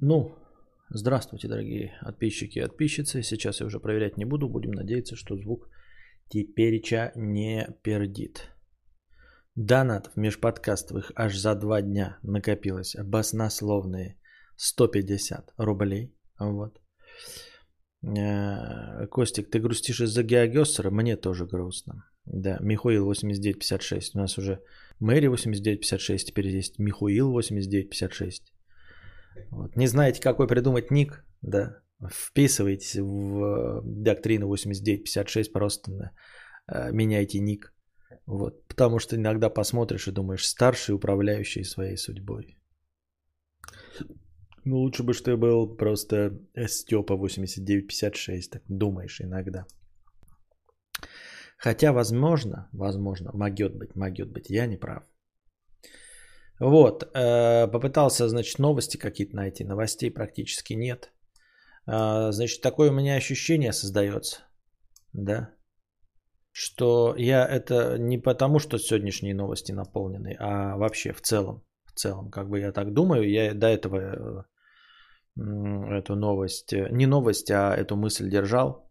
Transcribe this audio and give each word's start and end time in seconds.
Ну, 0.00 0.36
здравствуйте, 0.90 1.48
дорогие 1.48 1.98
подписчики 2.04 2.58
и 2.58 2.62
подписчицы. 2.62 3.22
Сейчас 3.22 3.60
я 3.60 3.66
уже 3.66 3.80
проверять 3.80 4.16
не 4.16 4.24
буду. 4.24 4.48
Будем 4.48 4.70
надеяться, 4.70 5.16
что 5.16 5.36
звук 5.36 5.68
тепереча 6.28 7.10
не 7.16 7.66
пердит. 7.82 8.48
Донат 9.56 10.12
в 10.14 10.16
межподкастовых 10.16 11.10
аж 11.16 11.36
за 11.36 11.56
два 11.56 11.82
дня 11.82 12.18
накопилось 12.22 12.94
баснословные 12.94 14.20
150 14.56 15.54
рублей. 15.56 16.14
Вот. 16.38 16.80
Э, 18.06 19.06
Костик, 19.08 19.50
ты 19.50 19.58
грустишь 19.58 20.00
из-за 20.00 20.22
Геогессера? 20.22 20.90
Мне 20.90 21.16
тоже 21.16 21.44
грустно. 21.44 22.04
Да, 22.24 22.58
Михаил 22.60 23.06
8956. 23.06 24.14
У 24.14 24.18
нас 24.18 24.38
уже 24.38 24.60
Мэри 25.00 25.26
8956, 25.26 26.28
теперь 26.28 26.50
здесь 26.50 26.78
Михаил 26.78 27.32
8956. 27.32 28.52
Вот. 29.50 29.76
Не 29.76 29.86
знаете, 29.86 30.20
какой 30.20 30.46
придумать 30.46 30.90
ник? 30.90 31.24
Да. 31.42 31.82
Вписывайтесь 32.10 32.96
в 32.96 33.82
доктрину 33.84 34.46
8956, 34.46 35.52
просто 35.52 35.90
да, 35.90 36.10
э, 36.68 36.92
меняйте 36.92 37.40
ник. 37.40 37.74
Вот. 38.26 38.66
Потому 38.68 38.98
что 38.98 39.16
иногда 39.16 39.50
посмотришь 39.50 40.06
и 40.08 40.12
думаешь, 40.12 40.46
старший 40.46 40.94
управляющий 40.94 41.64
своей 41.64 41.96
судьбой. 41.96 42.58
Ну, 44.64 44.76
лучше 44.76 45.02
бы, 45.02 45.14
что 45.14 45.30
я 45.30 45.36
был 45.36 45.76
просто 45.76 46.38
Степа 46.66 47.16
8956, 47.16 48.50
так 48.50 48.62
думаешь 48.68 49.20
иногда. 49.20 49.66
Хотя, 51.56 51.92
возможно, 51.92 52.68
возможно, 52.72 53.30
могет 53.34 53.76
быть, 53.76 53.96
могет 53.96 54.30
быть, 54.30 54.50
я 54.50 54.66
не 54.66 54.76
прав. 54.76 55.02
Вот, 56.60 57.04
э, 57.14 57.68
попытался, 57.68 58.28
значит, 58.28 58.58
новости 58.58 58.96
какие-то 58.96 59.36
найти, 59.36 59.64
новостей 59.64 60.10
практически 60.10 60.74
нет. 60.74 61.12
Э, 61.86 62.32
значит, 62.32 62.62
такое 62.62 62.90
у 62.90 62.94
меня 62.94 63.14
ощущение 63.14 63.72
создается, 63.72 64.40
да, 65.12 65.50
что 66.50 67.14
я 67.16 67.46
это 67.46 67.96
не 67.98 68.18
потому, 68.18 68.58
что 68.58 68.78
сегодняшние 68.78 69.34
новости 69.34 69.72
наполнены, 69.72 70.36
а 70.40 70.76
вообще 70.76 71.12
в 71.12 71.20
целом, 71.20 71.62
в 71.84 71.92
целом, 71.92 72.30
как 72.30 72.48
бы 72.48 72.58
я 72.58 72.72
так 72.72 72.92
думаю, 72.92 73.30
я 73.30 73.54
до 73.54 73.68
этого 73.68 73.96
э, 73.96 74.42
эту 75.36 76.16
новость, 76.16 76.72
не 76.72 77.06
новость, 77.06 77.50
а 77.52 77.72
эту 77.76 77.96
мысль 77.96 78.28
держал. 78.28 78.90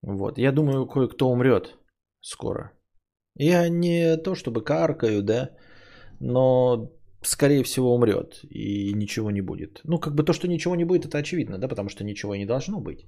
Вот, 0.00 0.38
я 0.38 0.52
думаю, 0.52 0.86
кое-кто 0.86 1.28
умрет 1.28 1.74
скоро. 2.20 2.72
Я 3.34 3.68
не 3.68 4.16
то 4.16 4.34
чтобы 4.34 4.64
каркаю, 4.64 5.22
да, 5.22 5.50
но 6.20 6.90
скорее 7.22 7.62
всего 7.62 7.94
умрет 7.94 8.40
и 8.50 8.92
ничего 8.94 9.30
не 9.30 9.42
будет. 9.42 9.80
Ну, 9.84 9.98
как 9.98 10.14
бы 10.14 10.22
то, 10.22 10.32
что 10.32 10.48
ничего 10.48 10.76
не 10.76 10.84
будет, 10.84 11.04
это 11.06 11.18
очевидно, 11.18 11.58
да, 11.58 11.68
потому 11.68 11.88
что 11.88 12.04
ничего 12.04 12.36
не 12.36 12.46
должно 12.46 12.80
быть. 12.80 13.06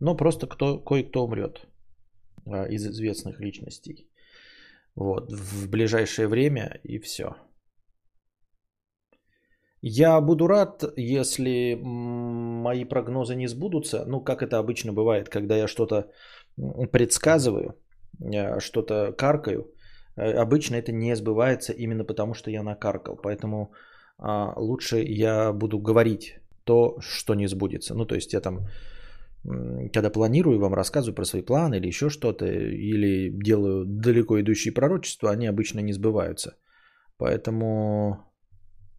Но 0.00 0.16
просто 0.16 0.46
кто, 0.46 0.78
кое-кто 0.78 1.24
умрет 1.24 1.66
а, 2.46 2.66
из 2.68 2.86
известных 2.86 3.40
личностей. 3.40 4.08
Вот, 4.94 5.32
в 5.32 5.68
ближайшее 5.68 6.28
время 6.28 6.80
и 6.84 6.98
все. 6.98 7.36
Я 9.82 10.20
буду 10.20 10.46
рад, 10.46 10.84
если 10.96 11.78
мои 11.80 12.84
прогнозы 12.84 13.36
не 13.36 13.46
сбудутся. 13.48 14.04
Ну, 14.06 14.24
как 14.24 14.42
это 14.42 14.58
обычно 14.58 14.92
бывает, 14.92 15.28
когда 15.28 15.56
я 15.56 15.68
что-то 15.68 16.10
предсказываю, 16.90 17.74
э, 18.20 18.60
что-то 18.60 19.12
каркаю, 19.12 19.70
обычно 20.16 20.76
это 20.76 20.92
не 20.92 21.14
сбывается 21.16 21.72
именно 21.72 22.04
потому, 22.04 22.34
что 22.34 22.50
я 22.50 22.62
накаркал. 22.62 23.16
Поэтому 23.22 23.72
а, 24.18 24.52
лучше 24.56 24.98
я 24.98 25.52
буду 25.52 25.78
говорить 25.78 26.38
то, 26.64 26.98
что 27.00 27.34
не 27.34 27.48
сбудется. 27.48 27.94
Ну, 27.94 28.06
то 28.06 28.14
есть 28.14 28.32
я 28.32 28.40
там, 28.40 28.66
когда 29.92 30.10
планирую, 30.10 30.58
вам 30.58 30.74
рассказываю 30.74 31.14
про 31.14 31.24
свои 31.24 31.42
планы 31.42 31.76
или 31.76 31.86
еще 31.86 32.08
что-то, 32.10 32.46
или 32.46 33.30
делаю 33.30 33.84
далеко 33.84 34.40
идущие 34.40 34.72
пророчества, 34.72 35.30
они 35.30 35.46
обычно 35.46 35.80
не 35.80 35.92
сбываются. 35.92 36.56
Поэтому 37.18 38.26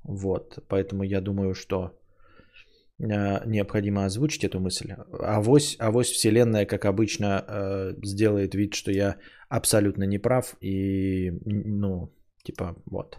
вот, 0.08 0.60
поэтому 0.70 1.04
я 1.04 1.22
думаю, 1.22 1.54
что 1.54 1.92
необходимо 3.00 4.06
озвучить 4.06 4.44
эту 4.44 4.60
мысль. 4.60 4.92
Авось, 5.20 5.76
авось 5.80 6.12
Вселенная, 6.12 6.66
как 6.66 6.86
обычно, 6.86 7.46
э, 7.48 7.94
сделает 8.04 8.56
вид, 8.56 8.74
что 8.74 8.92
я 8.92 9.18
абсолютно 9.50 10.06
неправ 10.06 10.56
и, 10.62 11.32
ну, 11.46 12.14
типа, 12.44 12.76
вот. 12.86 13.18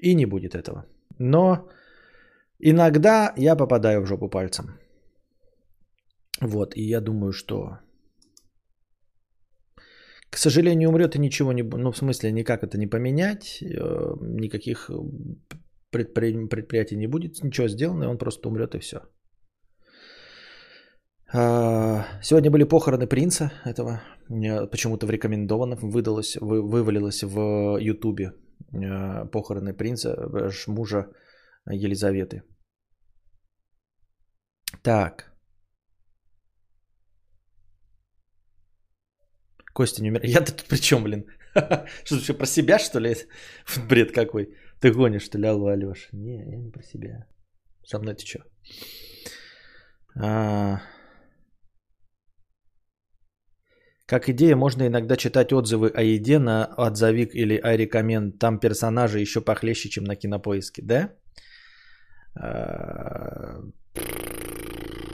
И 0.00 0.14
не 0.14 0.26
будет 0.26 0.54
этого. 0.54 0.86
Но 1.18 1.68
иногда 2.58 3.32
я 3.36 3.56
попадаю 3.56 4.02
в 4.02 4.06
жопу 4.06 4.28
пальцем. 4.28 4.78
Вот, 6.40 6.76
и 6.76 6.82
я 6.82 7.00
думаю, 7.00 7.32
что 7.32 7.78
к 10.30 10.38
сожалению, 10.38 10.88
умрет 10.88 11.14
и 11.14 11.20
ничего 11.20 11.52
не... 11.52 11.62
Ну, 11.62 11.92
в 11.92 11.96
смысле, 11.96 12.32
никак 12.32 12.64
это 12.64 12.76
не 12.76 12.88
поменять, 12.88 13.62
э, 13.62 14.16
никаких 14.20 14.90
предпри... 15.94 16.48
предприятий 16.48 16.96
не 16.96 17.08
будет, 17.08 17.42
ничего 17.42 17.68
сделано, 17.68 18.04
и 18.04 18.06
он 18.06 18.18
просто 18.18 18.48
умрет 18.48 18.74
и 18.74 18.78
все. 18.78 18.96
А, 21.32 22.04
сегодня 22.22 22.50
были 22.50 22.64
похороны 22.64 23.06
принца 23.06 23.52
этого. 23.66 24.00
Почему-то 24.70 25.06
в 25.06 25.10
рекомендованном 25.10 25.78
выдалось, 25.90 26.36
вы, 26.40 26.62
вывалилось 26.62 27.22
в 27.22 27.78
Ютубе 27.80 28.32
а, 28.72 29.26
похороны 29.26 29.74
принца, 29.74 30.08
мужа 30.66 31.06
Елизаветы. 31.66 32.42
Так. 34.82 35.32
Костя 39.72 40.02
не 40.02 40.10
умер. 40.10 40.20
Я-то 40.24 40.52
тут 40.52 40.68
при 40.68 40.76
чем, 40.76 41.04
блин? 41.04 41.24
Что, 42.04 42.34
про 42.34 42.46
себя, 42.46 42.78
что 42.78 43.00
ли? 43.00 43.16
Бред 43.88 44.12
какой. 44.12 44.48
Ты 44.84 44.92
гонишь, 44.92 45.24
что 45.24 45.38
ли, 45.38 45.46
алло, 45.46 45.68
Алёша? 45.68 46.08
Не, 46.12 46.44
я 46.44 46.58
не 46.58 46.70
про 46.70 46.82
себя. 46.82 47.26
Со 47.86 47.98
мной 47.98 48.14
ты 48.14 48.26
что? 48.26 48.38
А... 50.14 50.82
Как 54.06 54.28
идея, 54.28 54.56
можно 54.56 54.86
иногда 54.86 55.16
читать 55.16 55.52
отзывы 55.52 55.88
о 55.88 56.02
еде 56.02 56.38
на 56.38 56.66
отзовик 56.76 57.34
или 57.34 57.58
iRecommend. 57.58 58.32
Там 58.38 58.60
персонажи 58.60 59.20
еще 59.20 59.40
похлеще, 59.40 59.88
чем 59.88 60.04
на 60.04 60.16
кинопоиске, 60.16 60.82
да? 60.82 61.14
А... 62.38 63.62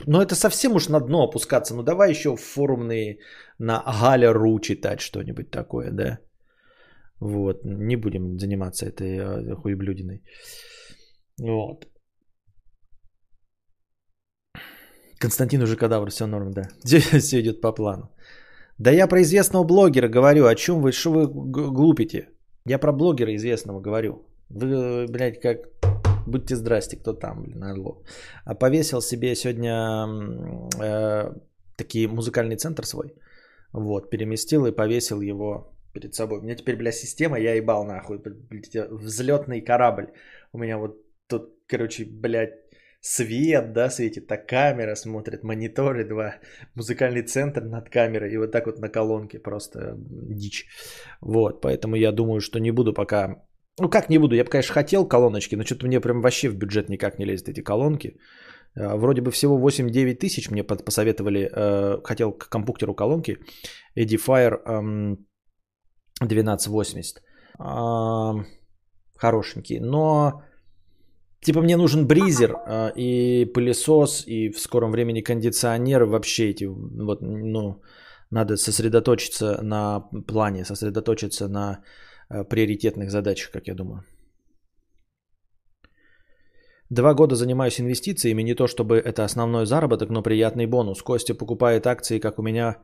Но 0.04 0.20
это 0.20 0.34
совсем 0.34 0.74
уж 0.74 0.88
на 0.88 0.98
дно 1.00 1.22
опускаться. 1.22 1.76
Ну 1.76 1.84
давай 1.84 2.10
еще 2.10 2.34
форумные 2.34 3.18
на 3.60 3.84
Галя.ру 3.86 4.58
читать 4.58 5.00
что-нибудь 5.00 5.52
такое, 5.52 5.92
да? 5.92 6.18
Вот, 7.20 7.64
не 7.64 7.96
будем 7.96 8.38
заниматься 8.38 8.86
этой 8.86 9.18
э, 9.18 9.54
хуеблюдиной. 9.54 10.22
Вот. 11.40 11.86
Константин 15.20 15.62
уже 15.62 15.76
кадавр, 15.76 16.10
все 16.10 16.26
норм, 16.26 16.50
да. 16.52 16.62
Все 17.18 17.40
идет 17.40 17.60
по 17.60 17.72
плану. 17.72 18.10
Да 18.78 18.90
я 18.90 19.06
про 19.06 19.20
известного 19.20 19.64
блогера 19.64 20.08
говорю. 20.08 20.46
О 20.46 20.54
чем 20.54 20.80
вы, 20.80 20.92
что 20.92 21.12
вы 21.12 21.26
глупите? 21.72 22.28
Я 22.66 22.78
про 22.78 22.92
блогера 22.92 23.34
известного 23.34 23.80
говорю. 23.80 24.26
Вы, 24.48 25.06
блядь, 25.08 25.40
как... 25.40 25.58
Будьте 26.26 26.56
здрасте, 26.56 26.96
кто 26.96 27.12
там, 27.12 27.42
блин, 27.42 27.62
орло. 27.64 28.02
А 28.44 28.54
повесил 28.54 29.00
себе 29.02 29.34
сегодня 29.34 30.06
э, 30.82 31.32
такие 31.76 32.08
музыкальный 32.08 32.56
центр 32.56 32.86
свой. 32.86 33.14
Вот, 33.72 34.10
переместил 34.10 34.66
и 34.66 34.72
повесил 34.72 35.20
его 35.20 35.72
перед 35.92 36.14
собой. 36.14 36.38
У 36.38 36.42
меня 36.42 36.56
теперь, 36.56 36.76
бля, 36.76 36.92
система, 36.92 37.38
я 37.38 37.54
ебал 37.54 37.84
нахуй. 37.84 38.20
Взлетный 38.90 39.60
корабль. 39.60 40.12
У 40.52 40.58
меня 40.58 40.78
вот 40.78 40.96
тут, 41.26 41.54
короче, 41.66 42.04
блядь, 42.04 42.54
свет, 43.00 43.72
да, 43.72 43.90
светит, 43.90 44.26
так 44.26 44.46
камера 44.46 44.94
смотрит, 44.94 45.42
мониторы 45.42 46.04
два, 46.04 46.34
музыкальный 46.74 47.22
центр 47.22 47.62
над 47.62 47.88
камерой 47.88 48.32
и 48.32 48.38
вот 48.38 48.52
так 48.52 48.66
вот 48.66 48.78
на 48.78 48.88
колонке 48.88 49.38
просто 49.38 49.96
дичь. 49.98 50.66
Вот, 51.20 51.60
поэтому 51.62 51.96
я 51.96 52.12
думаю, 52.12 52.40
что 52.40 52.60
не 52.60 52.72
буду 52.72 52.92
пока... 52.92 53.42
Ну 53.78 53.88
как 53.88 54.10
не 54.10 54.18
буду, 54.18 54.34
я 54.34 54.44
бы, 54.44 54.50
конечно, 54.50 54.74
хотел 54.74 55.08
колоночки, 55.08 55.56
но 55.56 55.64
что-то 55.64 55.86
мне 55.86 56.00
прям 56.00 56.20
вообще 56.20 56.48
в 56.50 56.56
бюджет 56.56 56.88
никак 56.88 57.18
не 57.18 57.24
лезет 57.24 57.48
эти 57.48 57.62
колонки. 57.62 58.18
А, 58.76 58.96
вроде 58.96 59.22
бы 59.22 59.30
всего 59.30 59.58
8-9 59.58 60.14
тысяч 60.14 60.50
мне 60.50 60.62
посоветовали, 60.64 61.50
э, 61.50 62.00
хотел 62.04 62.32
к 62.32 62.48
компьютеру 62.50 62.94
колонки 62.94 63.38
Edifier 63.96 65.16
1280. 66.20 67.22
Хорошенький. 69.20 69.80
Но 69.80 70.42
типа 71.42 71.60
мне 71.62 71.76
нужен 71.76 72.06
бризер 72.06 72.52
а, 72.52 72.92
и 72.96 73.44
пылесос, 73.44 74.24
и 74.26 74.50
в 74.50 74.58
скором 74.58 74.90
времени 74.92 75.22
кондиционер. 75.22 76.04
Вообще 76.04 76.50
эти 76.50 76.64
вот, 76.64 77.22
ну, 77.22 77.82
надо 78.30 78.56
сосредоточиться 78.56 79.58
на 79.62 80.00
плане, 80.26 80.64
сосредоточиться 80.64 81.48
на 81.48 81.82
а, 82.28 82.44
приоритетных 82.44 83.10
задачах, 83.10 83.50
как 83.50 83.68
я 83.68 83.74
думаю. 83.74 84.04
Два 86.90 87.14
года 87.14 87.36
занимаюсь 87.36 87.78
инвестициями, 87.80 88.42
не 88.42 88.54
то 88.54 88.66
чтобы 88.66 88.96
это 88.96 89.24
основной 89.24 89.64
заработок, 89.64 90.10
но 90.10 90.22
приятный 90.22 90.66
бонус. 90.66 91.02
Костя 91.02 91.34
покупает 91.34 91.86
акции, 91.86 92.18
как 92.18 92.38
у 92.38 92.42
меня 92.42 92.78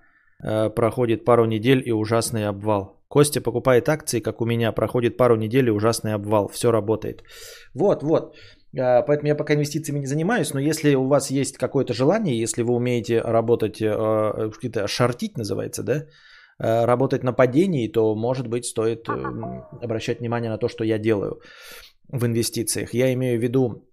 э, 0.44 0.70
проходит 0.70 1.24
пару 1.24 1.44
недель 1.44 1.82
и 1.84 1.92
ужасный 1.92 2.46
обвал. 2.46 2.95
Костя 3.08 3.40
покупает 3.40 3.88
акции, 3.88 4.20
как 4.20 4.40
у 4.40 4.46
меня 4.46 4.72
проходит 4.72 5.16
пару 5.16 5.36
недель 5.36 5.66
и 5.66 5.70
ужасный 5.70 6.14
обвал. 6.14 6.48
Все 6.48 6.72
работает. 6.72 7.22
Вот, 7.74 8.02
вот. 8.02 8.34
Э, 8.76 9.02
поэтому 9.06 9.28
я 9.28 9.36
пока 9.36 9.54
инвестициями 9.54 10.00
не 10.00 10.06
занимаюсь, 10.06 10.54
но 10.54 10.60
если 10.60 10.94
у 10.94 11.06
вас 11.06 11.30
есть 11.30 11.56
какое-то 11.56 11.92
желание, 11.92 12.42
если 12.42 12.62
вы 12.62 12.74
умеете 12.74 13.20
работать, 13.20 13.80
э 13.80 14.50
какие-то 14.52 14.86
шортить 14.88 15.38
называется, 15.38 15.82
да, 15.82 16.06
э, 16.58 16.84
работать 16.84 17.22
на 17.22 17.32
падении, 17.32 17.92
то, 17.92 18.14
может 18.16 18.48
быть, 18.48 18.64
стоит 18.64 19.08
э, 19.08 19.12
обращать 19.82 20.20
внимание 20.20 20.50
на 20.50 20.58
то, 20.58 20.68
что 20.68 20.84
я 20.84 20.98
делаю 20.98 21.40
в 22.08 22.26
инвестициях. 22.26 22.94
Я 22.94 23.12
имею 23.12 23.38
в 23.38 23.42
виду 23.42 23.88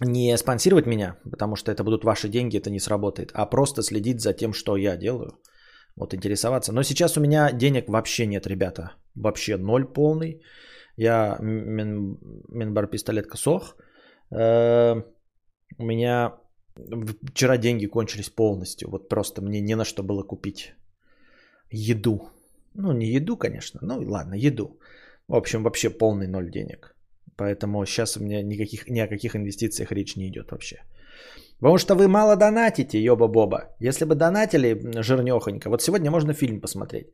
не 0.00 0.36
спонсировать 0.38 0.86
меня, 0.86 1.16
потому 1.30 1.56
что 1.56 1.72
это 1.72 1.82
будут 1.82 2.04
ваши 2.04 2.28
деньги, 2.28 2.58
это 2.58 2.70
не 2.70 2.80
сработает, 2.80 3.32
а 3.34 3.46
просто 3.46 3.82
следить 3.82 4.20
за 4.20 4.32
тем, 4.32 4.52
что 4.52 4.76
я 4.76 4.96
делаю. 4.96 5.32
Вот 5.96 6.14
интересоваться. 6.14 6.72
Но 6.72 6.82
сейчас 6.82 7.16
у 7.16 7.20
меня 7.20 7.52
денег 7.52 7.88
вообще 7.88 8.26
нет, 8.26 8.46
ребята. 8.46 8.92
Вообще 9.14 9.56
ноль 9.56 9.84
полный. 9.84 10.42
Я 10.96 11.38
мин, 11.40 12.18
минбар 12.48 12.86
пистолетка 12.86 13.36
сох. 13.36 13.76
Э, 14.30 15.02
у 15.78 15.84
меня 15.84 16.32
вчера 17.32 17.58
деньги 17.58 17.86
кончились 17.86 18.30
полностью. 18.30 18.90
Вот 18.90 19.08
просто 19.08 19.42
мне 19.42 19.60
не 19.60 19.76
на 19.76 19.84
что 19.84 20.02
было 20.02 20.22
купить 20.22 20.74
еду. 21.70 22.30
Ну, 22.74 22.92
не 22.92 23.06
еду, 23.06 23.36
конечно. 23.36 23.80
Ну, 23.82 24.00
ладно, 24.10 24.34
еду. 24.34 24.78
В 25.28 25.34
общем, 25.34 25.62
вообще 25.62 25.90
полный 25.90 26.26
ноль 26.26 26.50
денег. 26.50 26.94
Поэтому 27.36 27.84
сейчас 27.86 28.16
у 28.16 28.20
меня 28.20 28.42
никаких, 28.42 28.88
ни 28.88 29.00
о 29.00 29.08
каких 29.08 29.36
инвестициях 29.36 29.92
речь 29.92 30.16
не 30.16 30.28
идет 30.28 30.50
вообще. 30.50 30.76
Потому 31.60 31.78
что 31.78 31.94
вы 31.94 32.08
мало 32.08 32.36
донатите, 32.36 32.98
ёба-боба. 33.04 33.74
Если 33.80 34.04
бы 34.04 34.14
донатили 34.14 35.02
жирнёхонько, 35.02 35.68
вот 35.68 35.82
сегодня 35.82 36.10
можно 36.10 36.32
фильм 36.32 36.60
посмотреть. 36.60 37.06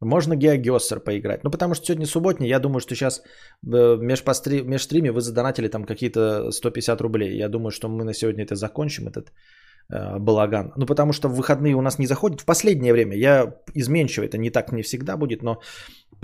Можно 0.00 0.34
Геогессер 0.36 1.00
поиграть. 1.00 1.44
Ну, 1.44 1.50
потому 1.50 1.74
что 1.74 1.86
сегодня 1.86 2.06
субботний, 2.06 2.48
я 2.48 2.58
думаю, 2.58 2.80
что 2.80 2.94
сейчас 2.94 3.22
в 3.62 3.98
межстриме 4.00 5.12
вы 5.12 5.20
задонатили 5.20 5.68
там 5.68 5.84
какие-то 5.84 6.50
150 6.50 7.00
рублей. 7.00 7.38
Я 7.38 7.48
думаю, 7.48 7.70
что 7.70 7.88
мы 7.88 8.04
на 8.04 8.12
сегодня 8.12 8.44
это 8.44 8.56
закончим, 8.56 9.06
этот 9.06 9.32
э, 9.92 10.18
балаган. 10.18 10.72
Ну, 10.76 10.86
потому 10.86 11.12
что 11.12 11.28
в 11.28 11.34
выходные 11.36 11.74
у 11.74 11.80
нас 11.80 11.98
не 11.98 12.06
заходит. 12.06 12.40
В 12.40 12.44
последнее 12.44 12.92
время 12.92 13.16
я 13.16 13.54
изменчивый, 13.74 14.28
это 14.28 14.38
не 14.38 14.50
так 14.50 14.72
не 14.72 14.82
всегда 14.82 15.16
будет, 15.16 15.42
но 15.42 15.60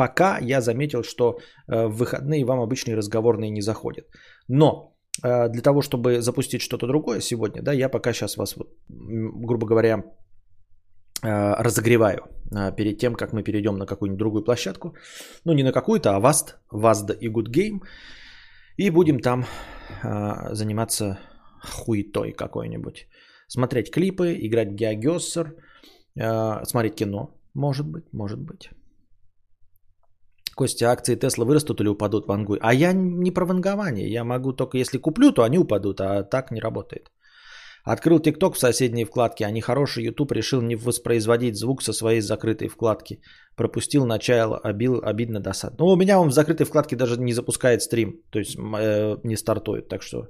Пока 0.00 0.38
я 0.40 0.60
заметил, 0.60 1.02
что 1.02 1.38
э, 1.68 1.86
в 1.86 1.96
выходные 1.98 2.44
вам 2.44 2.60
обычные 2.60 2.96
разговорные 2.96 3.50
не 3.50 3.60
заходят. 3.60 4.06
Но 4.48 4.66
э, 4.66 4.89
для 5.22 5.62
того, 5.62 5.82
чтобы 5.82 6.20
запустить 6.20 6.62
что-то 6.62 6.86
другое 6.86 7.20
сегодня, 7.20 7.62
да, 7.62 7.72
я 7.72 7.88
пока 7.88 8.12
сейчас 8.12 8.36
вас, 8.36 8.56
грубо 8.88 9.66
говоря, 9.66 10.04
э, 11.22 11.54
разогреваю 11.62 12.22
перед 12.76 12.98
тем, 12.98 13.14
как 13.14 13.32
мы 13.32 13.42
перейдем 13.42 13.76
на 13.76 13.86
какую-нибудь 13.86 14.18
другую 14.18 14.44
площадку. 14.44 14.94
Ну, 15.44 15.52
не 15.52 15.62
на 15.62 15.72
какую-то, 15.72 16.16
а 16.16 16.20
Vast, 16.20 16.56
Vazda 16.72 17.16
и 17.20 17.28
Good 17.28 17.50
Game. 17.50 17.80
И 18.76 18.90
будем 18.90 19.20
там 19.20 19.44
заниматься 20.52 21.18
хуетой 21.62 22.32
какой-нибудь. 22.32 23.08
Смотреть 23.48 23.90
клипы, 23.90 24.36
играть 24.40 24.68
в 24.70 24.74
Геогессер, 24.74 25.54
смотреть 26.64 26.94
кино, 26.94 27.34
может 27.54 27.86
быть, 27.86 28.04
может 28.12 28.38
быть. 28.38 28.70
Костя, 30.54 30.90
акции 30.90 31.16
Тесла 31.16 31.44
вырастут 31.44 31.80
или 31.80 31.88
упадут 31.88 32.26
в 32.26 32.32
Ангуй? 32.32 32.58
А 32.60 32.74
я 32.74 32.92
не 32.92 33.30
про 33.30 33.46
вангование. 33.46 34.10
Я 34.10 34.24
могу 34.24 34.52
только, 34.52 34.78
если 34.78 34.98
куплю, 34.98 35.32
то 35.32 35.42
они 35.42 35.58
упадут, 35.58 36.00
а 36.00 36.22
так 36.22 36.50
не 36.50 36.60
работает. 36.60 37.10
Открыл 37.84 38.18
ТикТок 38.18 38.54
в 38.54 38.58
соседней 38.58 39.04
вкладке, 39.04 39.46
а 39.46 39.50
нехороший 39.50 40.04
YouTube 40.04 40.32
решил 40.32 40.60
не 40.60 40.76
воспроизводить 40.76 41.56
звук 41.56 41.82
со 41.82 41.92
своей 41.92 42.20
закрытой 42.20 42.68
вкладки. 42.68 43.22
Пропустил 43.56 44.06
начало, 44.06 44.58
обил, 44.58 45.00
обидно 45.02 45.40
досад. 45.40 45.78
Ну, 45.78 45.86
у 45.86 45.96
меня 45.96 46.20
он 46.20 46.28
в 46.28 46.32
закрытой 46.32 46.64
вкладке 46.64 46.96
даже 46.96 47.16
не 47.16 47.32
запускает 47.32 47.82
стрим, 47.82 48.22
то 48.30 48.38
есть 48.38 48.56
э, 48.56 49.16
не 49.24 49.36
стартует, 49.36 49.88
так 49.88 50.02
что 50.02 50.28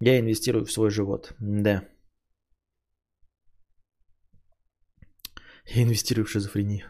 я 0.00 0.18
инвестирую 0.18 0.64
в 0.64 0.72
свой 0.72 0.90
живот. 0.90 1.34
Да. 1.40 1.82
Я 5.66 5.82
инвестирую 5.82 6.24
в 6.24 6.30
шизофрению. 6.30 6.86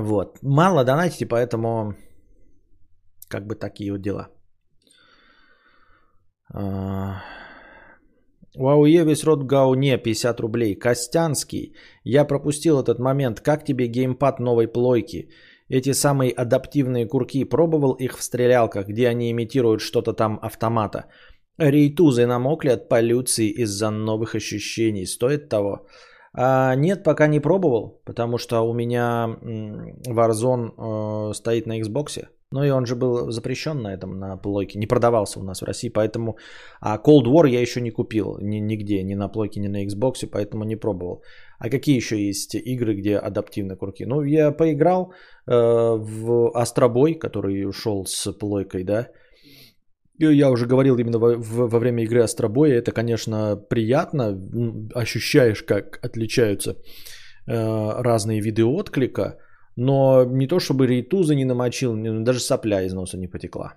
Вот. 0.00 0.38
Мало 0.42 0.84
донатите, 0.84 1.26
поэтому 1.26 1.94
как 3.28 3.46
бы 3.46 3.54
такие 3.54 3.92
вот 3.92 4.02
дела. 4.02 4.28
А, 6.54 7.22
у 8.56 8.68
АУЕ 8.68 9.04
весь 9.04 9.24
рот 9.24 9.44
гауне 9.44 9.98
50 9.98 10.40
рублей. 10.40 10.74
Костянский. 10.74 11.74
Я 12.04 12.24
пропустил 12.24 12.82
этот 12.82 12.98
момент. 12.98 13.40
Как 13.40 13.64
тебе 13.64 13.86
геймпад 13.86 14.40
новой 14.40 14.68
плойки? 14.68 15.30
Эти 15.68 15.92
самые 15.92 16.32
адаптивные 16.32 17.06
курки. 17.06 17.44
Пробовал 17.44 17.92
их 17.92 18.18
в 18.18 18.22
стрелялках, 18.22 18.88
где 18.88 19.08
они 19.08 19.30
имитируют 19.30 19.80
что-то 19.80 20.12
там 20.12 20.38
автомата. 20.42 21.04
Рейтузы 21.58 22.26
намокли 22.26 22.70
от 22.70 22.88
полюции 22.88 23.50
из-за 23.50 23.90
новых 23.90 24.34
ощущений. 24.34 25.06
Стоит 25.06 25.48
того? 25.48 25.86
А, 26.40 26.76
нет, 26.76 27.02
пока 27.02 27.26
не 27.26 27.40
пробовал, 27.40 28.00
потому 28.04 28.38
что 28.38 28.60
у 28.60 28.72
меня 28.72 29.36
Warzone 30.06 31.30
э, 31.30 31.34
стоит 31.34 31.66
на 31.66 31.80
Xbox. 31.80 32.26
Ну 32.52 32.64
и 32.64 32.70
он 32.70 32.86
же 32.86 32.94
был 32.94 33.30
запрещен 33.30 33.82
на 33.82 33.92
этом, 33.92 34.20
на 34.20 34.36
плойке. 34.36 34.78
Не 34.78 34.86
продавался 34.86 35.40
у 35.40 35.42
нас 35.42 35.60
в 35.60 35.64
России, 35.64 35.88
поэтому... 35.90 36.36
А 36.80 36.96
Cold 36.96 37.24
War 37.24 37.48
я 37.48 37.60
еще 37.60 37.80
не 37.80 37.90
купил 37.90 38.38
ни, 38.40 38.60
нигде, 38.60 39.02
ни 39.02 39.14
на 39.14 39.28
плойке, 39.28 39.60
ни 39.60 39.68
на 39.68 39.84
Xbox, 39.84 40.28
поэтому 40.30 40.64
не 40.64 40.76
пробовал. 40.76 41.22
А 41.58 41.70
какие 41.70 41.96
еще 41.96 42.16
есть 42.16 42.54
игры, 42.54 42.94
где 42.94 43.18
адаптивные 43.18 43.76
курки? 43.76 44.06
Ну, 44.06 44.22
я 44.22 44.52
поиграл 44.52 45.12
э, 45.46 45.52
в 45.52 46.52
Астробой, 46.54 47.14
который 47.14 47.68
ушел 47.68 48.06
с 48.06 48.32
плойкой, 48.32 48.84
да. 48.84 49.08
Я 50.18 50.50
уже 50.50 50.66
говорил 50.66 50.98
именно 50.98 51.18
во, 51.18 51.36
во 51.68 51.78
время 51.78 52.02
игры 52.02 52.22
Астробоя, 52.22 52.78
это, 52.78 52.92
конечно, 52.92 53.56
приятно, 53.56 54.36
ощущаешь, 54.94 55.62
как 55.62 55.98
отличаются 56.02 56.70
э, 56.70 58.02
разные 58.02 58.40
виды 58.40 58.64
отклика, 58.64 59.38
но 59.76 60.24
не 60.24 60.48
то 60.48 60.58
чтобы 60.58 60.88
рейтуза 60.88 61.34
не 61.34 61.44
намочил, 61.44 61.94
даже 62.24 62.40
сопля 62.40 62.82
из 62.82 62.94
носа 62.94 63.16
не 63.16 63.28
потекла. 63.28 63.74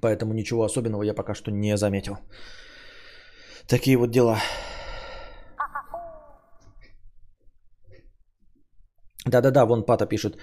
Поэтому 0.00 0.34
ничего 0.34 0.64
особенного 0.64 1.02
я 1.02 1.14
пока 1.14 1.34
что 1.34 1.50
не 1.50 1.76
заметил. 1.76 2.18
Такие 3.68 3.96
вот 3.96 4.10
дела. 4.10 4.38
Да-да-да, 9.26 9.66
вон 9.66 9.84
Пата 9.84 10.06
пишет, 10.06 10.38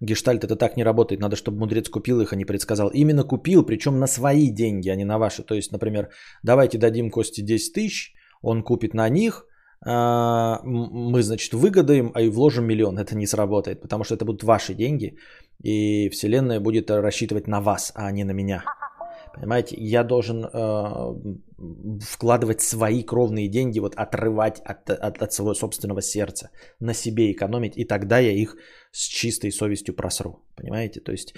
гештальт 0.00 0.44
это 0.44 0.56
так 0.56 0.76
не 0.76 0.84
работает, 0.84 1.20
надо, 1.20 1.36
чтобы 1.36 1.58
мудрец 1.58 1.88
купил 1.88 2.20
их, 2.20 2.32
а 2.32 2.36
не 2.36 2.44
предсказал. 2.44 2.90
Именно 2.94 3.24
купил, 3.24 3.64
причем 3.64 3.98
на 3.98 4.06
свои 4.06 4.50
деньги, 4.50 4.90
а 4.90 4.96
не 4.96 5.04
на 5.04 5.18
ваши. 5.18 5.42
То 5.42 5.54
есть, 5.54 5.72
например, 5.72 6.08
давайте 6.42 6.78
дадим 6.78 7.10
Кости 7.10 7.42
10 7.42 7.72
тысяч, 7.72 8.14
он 8.42 8.62
купит 8.62 8.94
на 8.94 9.08
них, 9.08 9.46
а, 9.86 10.60
мы, 10.64 11.22
значит, 11.22 11.52
выгодаем, 11.54 12.10
а 12.14 12.22
и 12.22 12.30
вложим 12.30 12.64
миллион. 12.64 12.98
Это 12.98 13.14
не 13.16 13.26
сработает, 13.26 13.80
потому 13.80 14.04
что 14.04 14.14
это 14.14 14.24
будут 14.24 14.42
ваши 14.42 14.74
деньги, 14.74 15.16
и 15.62 16.08
Вселенная 16.10 16.60
будет 16.60 16.90
рассчитывать 16.90 17.46
на 17.46 17.60
вас, 17.60 17.92
а 17.94 18.10
не 18.10 18.24
на 18.24 18.32
меня. 18.32 18.64
Понимаете, 19.34 19.76
я 19.78 20.04
должен 20.04 20.44
э, 20.44 20.50
вкладывать 22.00 22.60
свои 22.60 23.02
кровные 23.02 23.48
деньги, 23.48 23.80
вот 23.80 23.94
отрывать 23.96 24.60
от, 24.60 24.90
от, 24.90 25.22
от 25.22 25.32
своего 25.32 25.54
собственного 25.54 26.02
сердца, 26.02 26.50
на 26.80 26.94
себе 26.94 27.32
экономить, 27.32 27.76
и 27.76 27.84
тогда 27.84 28.18
я 28.20 28.32
их 28.32 28.56
с 28.92 29.08
чистой 29.08 29.50
совестью 29.50 29.94
просру. 29.94 30.44
Понимаете? 30.56 31.00
То 31.00 31.12
есть, 31.12 31.34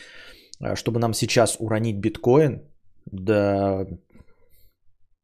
э, 0.60 0.74
чтобы 0.74 1.00
нам 1.00 1.14
сейчас 1.14 1.56
уронить 1.58 2.00
биткоин 2.00 2.62
до, 3.06 3.86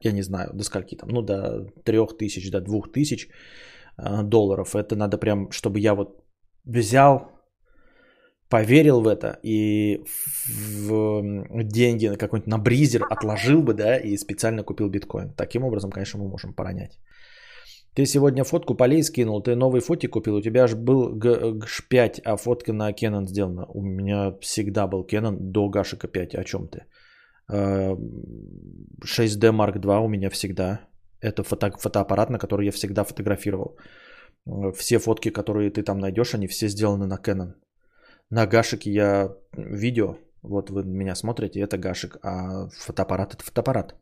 я 0.01 0.13
не 0.13 0.23
знаю, 0.23 0.51
до 0.55 0.65
скольки 0.65 0.97
там, 0.97 1.11
ну 1.11 1.23
до 1.23 1.67
3000, 1.85 2.51
до 2.51 2.61
2000 2.61 3.29
э, 3.99 4.23
долларов, 4.23 4.75
это 4.75 4.97
надо 4.97 5.19
прям, 5.19 5.51
чтобы 5.51 5.79
я 5.81 5.95
вот 5.95 6.25
взял, 6.65 7.32
поверил 8.53 9.01
в 9.01 9.09
это 9.09 9.39
и 9.45 10.05
в 10.89 11.65
деньги 11.65 12.09
на 12.09 12.19
какой-нибудь 12.19 12.51
на 12.51 12.59
бризер 12.59 13.07
отложил 13.11 13.63
бы, 13.63 13.75
да, 13.75 13.97
и 13.97 14.19
специально 14.19 14.63
купил 14.63 14.91
биткоин. 14.91 15.33
Таким 15.37 15.65
образом, 15.65 15.91
конечно, 15.91 16.21
мы 16.21 16.29
можем 16.29 16.55
поронять. 16.55 16.99
Ты 17.95 18.07
сегодня 18.07 18.45
фотку 18.45 18.77
полей 18.77 19.03
скинул, 19.03 19.43
ты 19.43 19.55
новый 19.55 19.81
фотик 19.81 20.11
купил, 20.11 20.37
у 20.37 20.43
тебя 20.43 20.67
же 20.67 20.77
был 20.77 21.19
GH5, 21.19 22.21
а 22.25 22.37
фотка 22.37 22.73
на 22.73 22.93
Canon 22.93 23.27
сделана. 23.27 23.67
У 23.75 23.83
меня 23.83 24.33
всегда 24.41 24.87
был 24.87 25.07
Canon 25.07 25.37
до 25.41 25.71
Гашика 25.71 26.09
5, 26.09 26.35
о 26.35 26.45
чем 26.45 26.69
ты? 26.69 26.85
6D 27.51 29.51
Mark 29.51 29.81
II 29.81 30.05
у 30.05 30.09
меня 30.09 30.31
всегда. 30.31 30.81
Это 31.21 31.43
фото, 31.43 31.73
фотоаппарат, 31.79 32.31
на 32.31 32.39
который 32.39 32.67
я 32.67 32.73
всегда 32.73 33.05
фотографировал. 33.05 33.77
Все 34.75 34.99
фотки, 34.99 35.31
которые 35.31 35.71
ты 35.71 35.83
там 35.83 35.99
найдешь, 35.99 36.35
они 36.35 36.47
все 36.47 36.69
сделаны 36.69 37.07
на 37.07 37.19
Canon. 37.19 37.55
На 38.33 38.47
Гашике 38.47 38.91
я 38.91 39.29
видео 39.57 40.17
Вот 40.43 40.71
вы 40.71 40.85
меня 40.85 41.15
смотрите, 41.15 41.61
это 41.61 41.77
гашик, 41.77 42.17
а 42.23 42.69
фотоаппарат 42.87 43.35
это 43.35 43.45
фотоаппарат. 43.45 43.95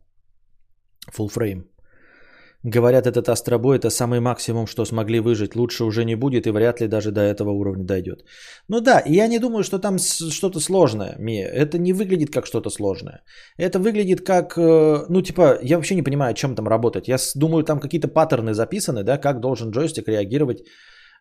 Full 1.17 1.29
frame. 1.29 1.63
Говорят, 2.63 3.07
этот 3.07 3.27
астробой 3.27 3.77
это 3.77 3.89
самый 3.89 4.19
максимум, 4.19 4.67
что 4.67 4.85
смогли 4.85 5.19
выжить. 5.19 5.55
Лучше 5.55 5.83
уже 5.83 6.05
не 6.05 6.15
будет 6.15 6.47
и 6.47 6.51
вряд 6.51 6.81
ли 6.81 6.87
даже 6.87 7.11
до 7.11 7.19
этого 7.21 7.49
уровня 7.49 7.83
дойдет. 7.83 8.23
Ну 8.69 8.81
да, 8.81 9.03
я 9.05 9.27
не 9.27 9.39
думаю, 9.39 9.63
что 9.63 9.79
там 9.79 9.97
что-то 9.99 10.59
сложное, 10.59 11.15
Мия. 11.19 11.47
Это 11.47 11.77
не 11.77 11.93
выглядит 11.93 12.33
как 12.33 12.45
что-то 12.45 12.69
сложное. 12.69 13.23
Это 13.57 13.79
выглядит 13.79 14.21
как, 14.21 14.57
э, 14.57 15.05
ну 15.09 15.21
типа, 15.21 15.59
я 15.61 15.75
вообще 15.75 15.95
не 15.95 16.03
понимаю, 16.03 16.31
о 16.31 16.35
чем 16.35 16.55
там 16.55 16.67
работать. 16.67 17.07
Я 17.07 17.17
думаю, 17.35 17.63
там 17.63 17.79
какие-то 17.79 18.07
паттерны 18.07 18.53
записаны, 18.53 19.03
да, 19.03 19.17
как 19.17 19.39
должен 19.41 19.71
джойстик 19.71 20.07
реагировать. 20.07 20.59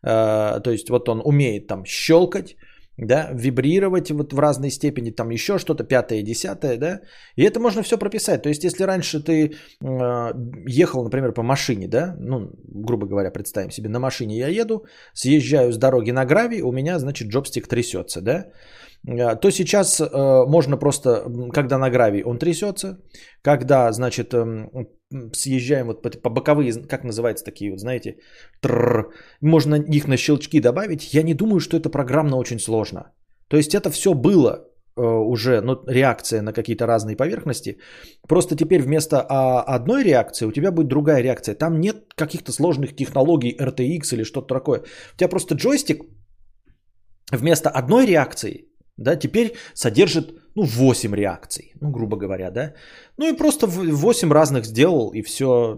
Э, 0.05 0.61
то 0.61 0.71
есть 0.71 0.91
вот 0.91 1.09
он 1.09 1.23
умеет 1.25 1.67
там 1.67 1.85
щелкать, 1.85 2.57
да, 3.01 3.31
вибрировать 3.33 4.11
вот 4.11 4.33
в 4.33 4.39
разной 4.39 4.71
степени, 4.71 5.11
там 5.11 5.31
еще 5.31 5.59
что-то, 5.59 5.85
пятое, 5.85 6.23
десятое, 6.23 6.77
да, 6.77 7.01
и 7.37 7.43
это 7.43 7.61
можно 7.61 7.83
все 7.83 7.99
прописать. 7.99 8.43
То 8.43 8.49
есть, 8.49 8.65
если 8.65 8.85
раньше 8.85 9.21
ты 9.21 9.53
э, 9.83 10.33
ехал, 10.67 11.05
например, 11.05 11.33
по 11.33 11.43
машине, 11.43 11.89
да, 11.89 12.15
ну, 12.19 12.51
грубо 12.65 13.07
говоря, 13.07 13.31
представим 13.31 13.71
себе, 13.71 13.89
на 13.89 13.99
машине 13.99 14.37
я 14.37 14.49
еду, 14.49 14.85
съезжаю 15.15 15.73
с 15.73 15.79
дороги 15.79 16.11
на 16.11 16.25
гравий, 16.25 16.63
у 16.63 16.73
меня, 16.73 16.99
значит, 16.99 17.29
джобстик 17.29 17.69
трясется, 17.69 18.21
да, 18.21 18.47
то 19.07 19.51
сейчас 19.51 20.01
э, 20.01 20.47
можно 20.47 20.77
просто, 20.77 21.25
когда 21.53 21.79
на 21.79 21.91
гравий 21.91 22.23
он 22.23 22.39
трясется, 22.39 22.99
когда, 23.43 23.93
значит, 23.93 24.35
э, 24.35 24.69
съезжаем 25.33 25.87
вот 25.87 26.03
по, 26.03 26.11
по 26.11 26.31
боковые, 26.31 26.73
как 26.87 27.05
называются 27.05 27.45
такие 27.45 27.71
вот, 27.71 27.81
знаете, 27.81 28.17
тррр, 28.61 29.13
можно 29.41 29.77
их 29.77 30.07
на 30.07 30.17
щелчки 30.17 30.61
добавить. 30.61 31.15
Я 31.15 31.23
не 31.23 31.35
думаю, 31.35 31.61
что 31.61 31.77
это 31.77 31.89
программно 31.89 32.37
очень 32.37 32.59
сложно. 32.59 33.13
То 33.49 33.57
есть 33.57 33.75
это 33.75 33.91
все 33.91 34.13
было 34.13 34.51
э, 34.97 35.03
уже, 35.03 35.63
ну, 35.63 35.83
реакция 35.89 36.43
на 36.43 36.53
какие-то 36.53 36.87
разные 36.87 37.17
поверхности. 37.17 37.79
Просто 38.29 38.55
теперь 38.55 38.83
вместо 38.83 39.27
а, 39.29 39.63
одной 39.63 40.05
реакции 40.05 40.47
у 40.47 40.53
тебя 40.53 40.73
будет 40.73 40.89
другая 40.89 41.23
реакция. 41.23 41.55
Там 41.55 41.81
нет 41.81 42.05
каких-то 42.15 42.53
сложных 42.53 42.95
технологий 42.95 43.57
RTX 43.59 44.13
или 44.15 44.25
что-то 44.25 44.55
такое. 44.55 44.81
У 45.15 45.17
тебя 45.17 45.29
просто 45.29 45.55
джойстик 45.55 46.03
вместо 47.33 47.71
одной 47.71 48.07
реакции 48.07 48.70
да, 49.01 49.17
теперь 49.17 49.55
содержит, 49.75 50.35
ну, 50.55 50.63
8 50.63 51.15
реакций, 51.15 51.73
ну, 51.81 51.91
грубо 51.91 52.17
говоря, 52.17 52.51
да. 52.51 52.75
Ну, 53.19 53.29
и 53.29 53.37
просто 53.37 53.67
8 53.67 54.33
разных 54.33 54.65
сделал, 54.65 55.13
и 55.13 55.23
все. 55.23 55.77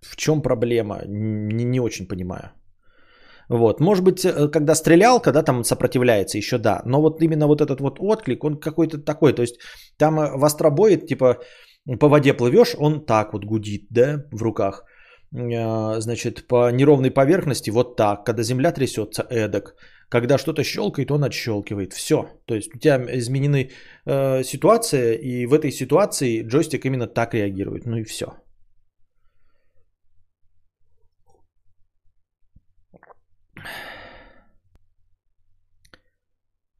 В 0.00 0.16
чем 0.16 0.42
проблема? 0.42 1.02
Не, 1.06 1.64
не 1.64 1.80
очень 1.80 2.08
понимаю. 2.08 2.52
Вот, 3.50 3.80
может 3.80 4.04
быть, 4.04 4.24
э, 4.24 4.48
когда 4.48 4.74
стрелял, 4.74 5.20
когда 5.20 5.42
там 5.42 5.64
сопротивляется, 5.64 6.38
еще 6.38 6.58
да. 6.58 6.82
Но 6.86 7.02
вот 7.02 7.20
именно 7.20 7.46
вот 7.46 7.60
этот 7.60 7.80
вот 7.80 7.98
отклик, 7.98 8.44
он 8.44 8.60
какой-то 8.60 8.98
такой. 8.98 9.32
То 9.32 9.42
есть 9.42 9.58
там 9.98 10.20
э, 10.20 10.36
в 10.36 10.44
остробое, 10.44 10.96
типа, 10.96 11.38
по 11.98 12.08
воде 12.08 12.32
плывешь, 12.32 12.76
он 12.78 13.04
так 13.04 13.32
вот 13.32 13.44
гудит, 13.44 13.86
да, 13.90 14.24
в 14.32 14.42
руках. 14.42 14.84
Э, 15.34 16.00
значит, 16.00 16.46
по 16.46 16.70
неровной 16.70 17.10
поверхности 17.10 17.70
вот 17.70 17.96
так. 17.96 18.24
Когда 18.24 18.42
земля 18.42 18.72
трясется, 18.72 19.26
эдак. 19.28 19.74
Когда 20.10 20.38
что-то 20.38 20.64
щелкает, 20.64 21.10
он 21.10 21.22
отщелкивает. 21.24 21.92
Все. 21.92 22.28
То 22.46 22.54
есть 22.54 22.74
у 22.74 22.78
тебя 22.78 22.98
изменены 23.18 23.70
э, 24.06 24.42
ситуация, 24.44 25.14
и 25.14 25.46
в 25.46 25.54
этой 25.54 25.70
ситуации 25.70 26.42
джойстик 26.42 26.84
именно 26.84 27.06
так 27.06 27.34
реагирует. 27.34 27.86
Ну 27.86 27.96
и 27.96 28.04
все. 28.04 28.26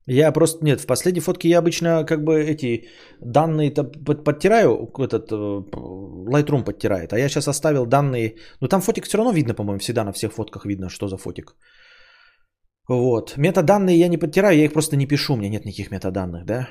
Я 0.07 0.33
просто, 0.33 0.65
нет, 0.65 0.81
в 0.81 0.87
последней 0.87 1.21
фотке 1.21 1.49
я 1.49 1.59
обычно 1.59 2.05
как 2.05 2.25
бы 2.25 2.33
эти 2.43 2.89
данные-то 3.21 3.85
подтираю, 4.25 4.91
этот 4.99 5.31
э, 5.31 5.37
Lightroom 5.37 6.65
подтирает, 6.65 7.13
а 7.13 7.19
я 7.19 7.29
сейчас 7.29 7.47
оставил 7.47 7.87
данные, 7.87 8.35
ну 8.61 8.69
там 8.69 8.81
фотик 8.81 9.05
все 9.05 9.19
равно 9.19 9.33
видно, 9.33 9.55
по-моему, 9.55 9.79
всегда 9.79 10.03
на 10.05 10.13
всех 10.13 10.33
фотках 10.33 10.67
видно, 10.67 10.89
что 10.89 11.07
за 11.07 11.17
фотик. 11.17 11.55
Вот. 12.89 13.37
Метаданные 13.37 13.99
я 13.99 14.09
не 14.09 14.19
подтираю, 14.19 14.59
я 14.59 14.65
их 14.65 14.73
просто 14.73 14.97
не 14.97 15.07
пишу, 15.07 15.35
у 15.35 15.37
меня 15.37 15.49
нет 15.49 15.65
никаких 15.65 15.91
метаданных, 15.91 16.45
да. 16.45 16.69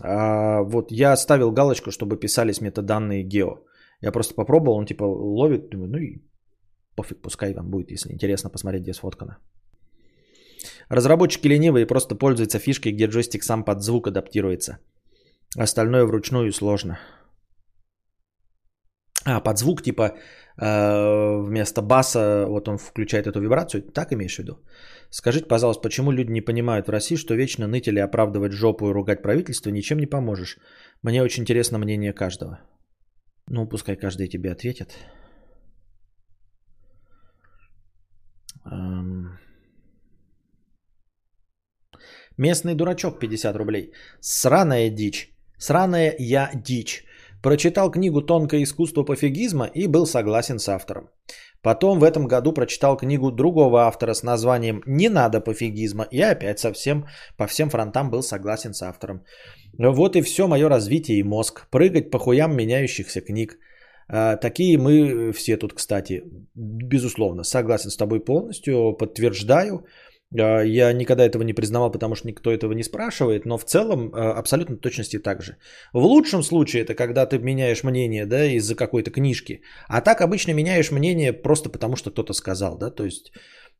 А, 0.00 0.62
вот 0.62 0.90
я 0.90 1.16
ставил 1.16 1.50
галочку, 1.52 1.90
чтобы 1.90 2.16
писались 2.16 2.60
метаданные 2.60 3.22
гео. 3.22 3.64
Я 4.00 4.12
просто 4.12 4.34
попробовал, 4.34 4.78
он 4.78 4.86
типа 4.86 5.04
ловит, 5.04 5.70
думаю, 5.70 5.90
ну 5.90 5.98
и 5.98 6.22
пофиг, 6.96 7.22
пускай 7.22 7.54
вам 7.54 7.70
будет, 7.70 7.90
если 7.90 8.12
интересно 8.12 8.50
посмотреть, 8.50 8.82
где 8.82 8.94
сфоткано. 8.94 9.38
Разработчики 10.88 11.48
ленивые 11.48 11.86
просто 11.86 12.14
пользуются 12.14 12.58
фишкой, 12.58 12.92
где 12.92 13.06
джойстик 13.06 13.44
сам 13.44 13.64
под 13.64 13.82
звук 13.82 14.08
адаптируется. 14.08 14.78
Остальное 15.56 16.04
вручную 16.04 16.52
сложно. 16.52 16.98
А, 19.24 19.40
под 19.40 19.58
звук 19.58 19.82
типа 19.82 20.16
вместо 20.56 21.82
баса 21.82 22.46
вот 22.46 22.68
он 22.68 22.78
включает 22.78 23.26
эту 23.26 23.40
вибрацию. 23.40 23.82
Так 23.82 24.12
имеешь 24.12 24.36
в 24.36 24.38
виду? 24.38 24.58
Скажите, 25.10 25.46
пожалуйста, 25.46 25.82
почему 25.82 26.12
люди 26.12 26.30
не 26.30 26.40
понимают 26.40 26.86
в 26.86 26.90
России, 26.90 27.16
что 27.16 27.34
вечно 27.34 27.66
ныть 27.66 27.86
или 27.88 27.98
оправдывать 27.98 28.52
жопу 28.52 28.88
и 28.88 28.92
ругать 28.92 29.22
правительство 29.22 29.70
ничем 29.70 29.98
не 29.98 30.06
поможешь? 30.06 30.58
Мне 31.02 31.22
очень 31.22 31.42
интересно 31.42 31.78
мнение 31.78 32.12
каждого. 32.12 32.60
Ну, 33.48 33.68
пускай 33.68 33.96
каждый 33.96 34.28
тебе 34.28 34.52
ответит. 34.52 34.96
Эм... 38.64 39.38
Местный 42.38 42.74
дурачок 42.74 43.18
50 43.20 43.56
рублей. 43.56 43.92
Сраная 44.20 44.90
дичь. 44.90 45.30
Сраная 45.58 46.14
я 46.18 46.50
дичь. 46.54 47.04
Прочитал 47.42 47.90
книгу 47.90 48.22
«Тонкое 48.22 48.62
искусство 48.62 49.02
пофигизма» 49.02 49.66
и 49.66 49.88
был 49.88 50.06
согласен 50.06 50.58
с 50.58 50.68
автором. 50.68 51.10
Потом 51.60 51.98
в 51.98 52.04
этом 52.04 52.26
году 52.26 52.52
прочитал 52.52 52.96
книгу 52.96 53.30
другого 53.32 53.82
автора 53.82 54.14
с 54.14 54.22
названием 54.22 54.82
«Не 54.86 55.08
надо 55.08 55.40
пофигизма» 55.40 56.06
и 56.10 56.20
опять 56.20 56.58
совсем 56.58 57.06
по 57.36 57.46
всем 57.46 57.70
фронтам 57.70 58.10
был 58.10 58.22
согласен 58.22 58.74
с 58.74 58.82
автором. 58.82 59.24
Вот 59.78 60.16
и 60.16 60.22
все 60.22 60.46
мое 60.46 60.68
развитие 60.68 61.18
и 61.18 61.24
мозг. 61.24 61.66
Прыгать 61.70 62.10
по 62.10 62.18
хуям 62.18 62.56
меняющихся 62.56 63.20
книг. 63.20 63.58
А, 64.08 64.36
такие 64.36 64.78
мы 64.78 65.32
все 65.32 65.56
тут, 65.56 65.72
кстати, 65.72 66.22
безусловно, 66.54 67.44
согласен 67.44 67.90
с 67.90 67.96
тобой 67.96 68.20
полностью, 68.24 68.92
подтверждаю. 68.92 69.84
А, 70.38 70.62
я 70.62 70.92
никогда 70.92 71.24
этого 71.24 71.42
не 71.42 71.52
признавал, 71.52 71.90
потому 71.90 72.14
что 72.14 72.28
никто 72.28 72.50
этого 72.50 72.72
не 72.72 72.82
спрашивает, 72.82 73.46
но 73.46 73.58
в 73.58 73.64
целом 73.64 74.12
а, 74.14 74.38
абсолютно 74.38 74.76
точности 74.76 75.18
так 75.18 75.42
же. 75.42 75.56
В 75.92 76.04
лучшем 76.04 76.42
случае 76.42 76.82
это 76.82 76.94
когда 76.94 77.26
ты 77.26 77.38
меняешь 77.38 77.84
мнение 77.84 78.26
да, 78.26 78.44
из-за 78.44 78.74
какой-то 78.74 79.10
книжки, 79.10 79.62
а 79.88 80.00
так 80.00 80.20
обычно 80.20 80.52
меняешь 80.52 80.90
мнение 80.90 81.32
просто 81.32 81.70
потому, 81.70 81.96
что 81.96 82.10
кто-то 82.10 82.32
сказал. 82.32 82.78
Да? 82.78 82.90
То 82.90 83.04
есть 83.04 83.32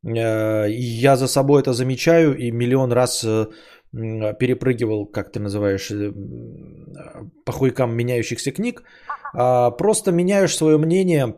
а, 0.07 0.67
я 0.67 1.17
за 1.17 1.29
собой 1.29 1.63
это 1.63 1.73
замечаю 1.73 2.37
и 2.37 2.51
миллион 2.51 2.93
раз 2.93 3.25
э, 3.25 3.47
перепрыгивал, 3.93 5.07
как 5.07 5.33
ты 5.33 5.41
называешь, 5.41 5.91
э, 5.91 6.13
по 7.45 7.53
хуйкам 7.53 7.95
меняющихся 7.95 8.53
книг. 8.53 8.83
Просто 9.79 10.13
меняешь 10.13 10.55
свое 10.55 10.77
мнение 10.77 11.37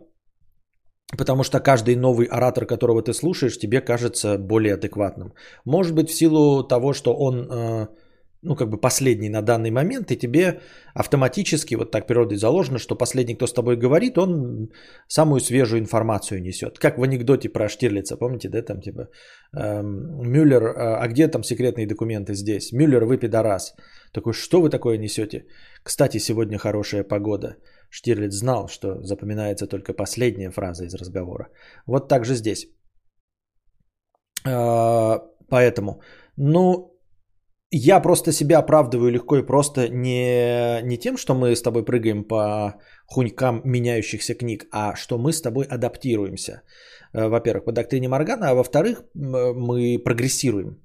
Потому 1.18 1.44
что 1.44 1.60
каждый 1.60 1.96
новый 1.96 2.26
оратор, 2.26 2.66
которого 2.66 3.02
ты 3.02 3.12
слушаешь, 3.12 3.58
тебе 3.58 3.80
кажется 3.80 4.38
более 4.38 4.74
адекватным. 4.74 5.32
Может 5.64 5.94
быть, 5.94 6.10
в 6.10 6.14
силу 6.14 6.64
того, 6.64 6.92
что 6.92 7.14
он, 7.14 7.48
э, 7.50 7.86
ну, 8.42 8.56
как 8.56 8.68
бы 8.68 8.80
последний 8.80 9.28
на 9.28 9.42
данный 9.42 9.70
момент, 9.70 10.10
и 10.10 10.16
тебе 10.16 10.60
автоматически, 10.94 11.76
вот 11.76 11.90
так 11.90 12.06
природой 12.06 12.36
заложено, 12.36 12.78
что 12.78 12.96
последний, 12.96 13.34
кто 13.34 13.46
с 13.46 13.52
тобой 13.52 13.76
говорит, 13.76 14.18
он 14.18 14.70
самую 15.08 15.40
свежую 15.40 15.80
информацию 15.80 16.42
несет. 16.42 16.78
Как 16.78 16.98
в 16.98 17.02
анекдоте 17.02 17.48
про 17.48 17.68
Штирлица, 17.68 18.16
помните, 18.16 18.48
да, 18.48 18.62
там 18.62 18.80
типа 18.80 19.08
эм, 19.56 20.20
Мюллер, 20.22 20.62
э, 20.62 20.72
а 20.76 21.08
где 21.08 21.28
там 21.28 21.42
секретные 21.42 21.86
документы 21.86 22.34
здесь? 22.34 22.72
Мюллер, 22.72 23.04
вы 23.04 23.18
пидорас. 23.18 23.74
Такой, 24.12 24.32
что 24.32 24.60
вы 24.60 24.70
такое 24.70 24.98
несете? 24.98 25.46
Кстати, 25.82 26.18
сегодня 26.18 26.58
хорошая 26.58 27.04
погода. 27.04 27.56
Штирлиц 27.94 28.34
знал, 28.34 28.68
что 28.68 29.02
запоминается 29.02 29.66
только 29.66 29.92
последняя 29.92 30.50
фраза 30.50 30.84
из 30.84 30.94
разговора. 30.94 31.48
Вот 31.86 32.08
так 32.08 32.24
же 32.24 32.34
здесь. 32.34 32.66
А, 34.46 35.22
поэтому, 35.48 36.00
ну, 36.36 36.90
я 37.70 38.00
просто 38.00 38.32
себя 38.32 38.58
оправдываю 38.58 39.12
легко 39.12 39.36
и 39.36 39.46
просто 39.46 39.88
не, 39.88 40.82
не 40.82 40.98
тем, 40.98 41.16
что 41.16 41.34
мы 41.34 41.54
с 41.54 41.62
тобой 41.62 41.84
прыгаем 41.84 42.24
по 42.24 42.74
хунькам 43.06 43.60
меняющихся 43.64 44.34
книг, 44.34 44.66
а 44.72 44.96
что 44.96 45.18
мы 45.18 45.32
с 45.32 45.42
тобой 45.42 45.64
адаптируемся. 45.64 46.62
Э, 47.12 47.28
во-первых, 47.28 47.64
по 47.64 47.72
доктрине 47.72 48.08
Моргана, 48.08 48.50
а 48.50 48.54
во-вторых, 48.54 49.04
мы 49.14 50.02
прогрессируем. 50.04 50.80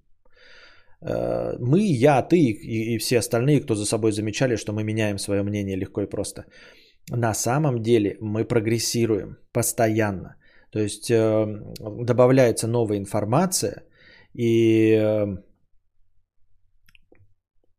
Э, 1.01 1.57
мы, 1.59 1.79
я, 1.79 2.21
ты 2.21 2.37
и, 2.37 2.93
и 2.93 2.97
все 2.99 3.17
остальные, 3.17 3.61
кто 3.61 3.73
за 3.73 3.85
собой 3.85 4.11
замечали, 4.11 4.57
что 4.57 4.73
мы 4.73 4.83
меняем 4.83 5.17
свое 5.17 5.41
мнение 5.41 5.75
легко 5.75 6.01
и 6.01 6.09
просто 6.09 6.45
на 7.09 7.33
самом 7.33 7.81
деле 7.81 8.17
мы 8.21 8.45
прогрессируем 8.45 9.37
постоянно. 9.51 10.35
То 10.71 10.79
есть 10.79 11.09
э, 11.09 11.45
добавляется 12.05 12.67
новая 12.67 12.97
информация, 12.97 13.83
и 14.33 14.93
э, 14.93 15.25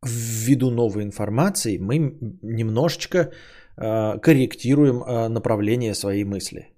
ввиду 0.05 0.71
новой 0.71 1.05
информации 1.05 1.79
мы 1.79 1.99
немножечко 2.43 3.19
э, 3.19 4.19
корректируем 4.19 5.33
направление 5.33 5.95
своей 5.95 6.25
мысли. 6.25 6.75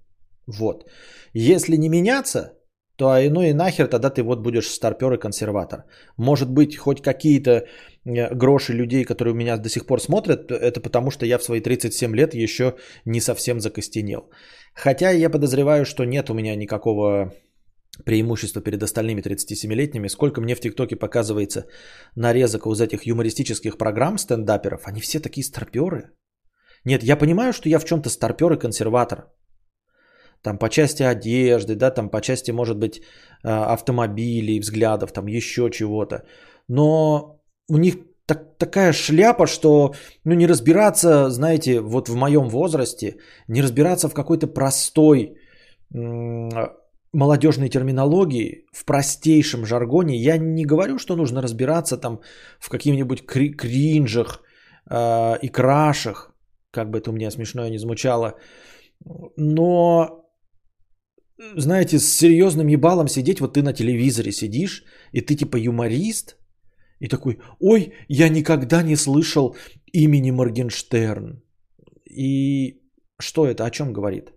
Вот. 0.47 0.89
Если 1.33 1.77
не 1.77 1.89
меняться, 1.89 2.53
то 2.95 3.09
а 3.09 3.29
ну 3.29 3.41
и 3.41 3.53
нахер 3.53 3.87
тогда 3.87 4.09
ты 4.09 4.21
вот 4.21 4.39
будешь 4.39 4.67
старпер 4.67 5.13
и 5.13 5.19
консерватор. 5.19 5.85
Может 6.17 6.49
быть, 6.49 6.77
хоть 6.77 7.01
какие-то 7.01 7.51
э, 8.05 8.35
гроши 8.35 8.73
людей, 8.73 9.03
которые 9.03 9.33
у 9.33 9.37
меня 9.37 9.57
до 9.57 9.69
сих 9.69 9.85
пор 9.85 9.99
смотрят, 9.99 10.51
это 10.51 10.79
потому 10.79 11.11
что 11.11 11.25
я 11.25 11.37
в 11.37 11.43
свои 11.43 11.61
37 11.61 12.15
лет 12.15 12.33
еще 12.33 12.75
не 13.05 13.21
совсем 13.21 13.59
закостенел. 13.59 14.29
Хотя 14.75 15.09
я 15.11 15.29
подозреваю, 15.29 15.85
что 15.85 16.05
нет 16.05 16.29
у 16.29 16.33
меня 16.33 16.55
никакого 16.55 17.33
преимущества 18.05 18.61
перед 18.61 18.83
остальными 18.83 19.21
37-летними. 19.21 20.07
Сколько 20.07 20.41
мне 20.41 20.55
в 20.55 20.59
ТикТоке 20.59 20.95
показывается 20.95 21.65
нарезок 22.15 22.65
из 22.65 22.81
этих 22.81 23.05
юмористических 23.05 23.77
программ 23.77 24.17
стендаперов, 24.17 24.81
они 24.85 25.01
все 25.01 25.19
такие 25.19 25.43
старперы. 25.43 26.11
Нет, 26.85 27.03
я 27.03 27.15
понимаю, 27.15 27.53
что 27.53 27.69
я 27.69 27.79
в 27.79 27.85
чем-то 27.85 28.09
старпер 28.09 28.53
и 28.53 28.59
консерватор. 28.59 29.31
Там 30.43 30.57
по 30.57 30.69
части 30.69 31.03
одежды, 31.03 31.75
да, 31.75 31.91
там 31.91 32.09
по 32.09 32.21
части, 32.21 32.51
может 32.51 32.77
быть, 32.77 33.01
а, 33.43 33.73
автомобилей, 33.73 34.59
взглядов, 34.59 35.11
там 35.11 35.27
еще 35.27 35.69
чего-то. 35.71 36.23
Но 36.67 37.41
у 37.69 37.77
них 37.77 37.95
так, 38.25 38.57
такая 38.57 38.93
шляпа, 38.93 39.47
что 39.47 39.93
ну, 40.25 40.33
не 40.33 40.47
разбираться, 40.47 41.29
знаете, 41.29 41.79
вот 41.79 42.09
в 42.09 42.15
моем 42.15 42.49
возрасте, 42.49 43.17
не 43.47 43.61
разбираться 43.61 44.09
в 44.09 44.13
какой-то 44.13 44.47
простой 44.47 45.37
молодежной 47.13 47.69
терминологии, 47.69 48.65
в 48.71 48.85
простейшем 48.85 49.65
жаргоне. 49.65 50.17
Я 50.17 50.37
не 50.37 50.65
говорю, 50.65 50.97
что 50.97 51.15
нужно 51.15 51.41
разбираться 51.41 51.97
там 51.97 52.19
в 52.59 52.69
каких-нибудь 52.69 53.25
кри- 53.25 53.53
кринжах 53.53 54.41
э, 54.89 55.37
и 55.41 55.49
крашах, 55.49 56.33
как 56.71 56.89
бы 56.89 56.97
это 56.97 57.11
у 57.11 57.13
меня 57.13 57.31
смешно 57.31 57.67
не 57.69 57.77
звучало. 57.77 58.33
Но, 59.37 60.22
знаете, 61.37 61.99
с 61.99 62.17
серьезным 62.17 62.67
ебалом 62.67 63.07
сидеть, 63.07 63.39
вот 63.39 63.53
ты 63.53 63.61
на 63.61 63.73
телевизоре 63.73 64.31
сидишь, 64.31 64.83
и 65.11 65.21
ты 65.21 65.35
типа 65.35 65.57
юморист, 65.57 66.37
и 66.99 67.07
такой, 67.07 67.39
ой, 67.59 67.93
я 68.07 68.29
никогда 68.29 68.83
не 68.83 68.95
слышал 68.95 69.55
имени 69.93 70.31
Моргенштерн. 70.31 71.41
И 72.09 72.79
что 73.19 73.45
это, 73.45 73.65
о 73.65 73.71
чем 73.71 73.93
говорит? 73.93 74.33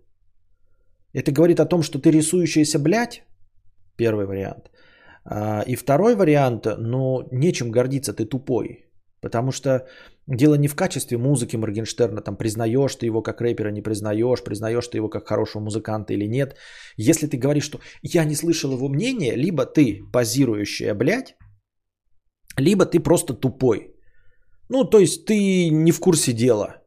Это 1.12 1.32
говорит 1.32 1.60
о 1.60 1.66
том, 1.66 1.82
что 1.82 1.98
ты 1.98 2.10
рисующаяся 2.10 2.78
блядь, 2.78 3.22
первый 3.96 4.26
вариант. 4.26 4.70
А, 5.24 5.62
и 5.66 5.76
второй 5.76 6.14
вариант, 6.14 6.66
ну, 6.78 7.28
нечем 7.32 7.70
гордиться, 7.70 8.12
ты 8.12 8.24
тупой. 8.24 8.84
Потому 9.20 9.52
что 9.52 9.86
дело 10.26 10.54
не 10.56 10.68
в 10.68 10.74
качестве 10.74 11.18
музыки 11.18 11.56
Моргенштерна, 11.56 12.20
там 12.20 12.36
признаешь 12.36 12.96
ты 12.96 13.06
его 13.06 13.22
как 13.22 13.40
рэпера, 13.40 13.70
не 13.70 13.82
признаешь, 13.82 14.42
признаешь 14.42 14.88
ты 14.88 14.98
его 14.98 15.08
как 15.08 15.26
хорошего 15.28 15.62
музыканта 15.62 16.12
или 16.12 16.28
нет. 16.28 16.56
Если 16.96 17.26
ты 17.26 17.36
говоришь, 17.36 17.64
что 17.64 17.80
я 18.02 18.24
не 18.24 18.34
слышал 18.34 18.72
его 18.72 18.88
мнения, 18.88 19.36
либо 19.36 19.64
ты 19.66 20.00
позирующая 20.12 20.94
блядь, 20.94 21.36
либо 22.58 22.86
ты 22.86 23.00
просто 23.00 23.34
тупой. 23.34 23.94
Ну, 24.68 24.84
то 24.84 24.98
есть 24.98 25.26
ты 25.26 25.70
не 25.70 25.92
в 25.92 26.00
курсе 26.00 26.32
дела. 26.32 26.82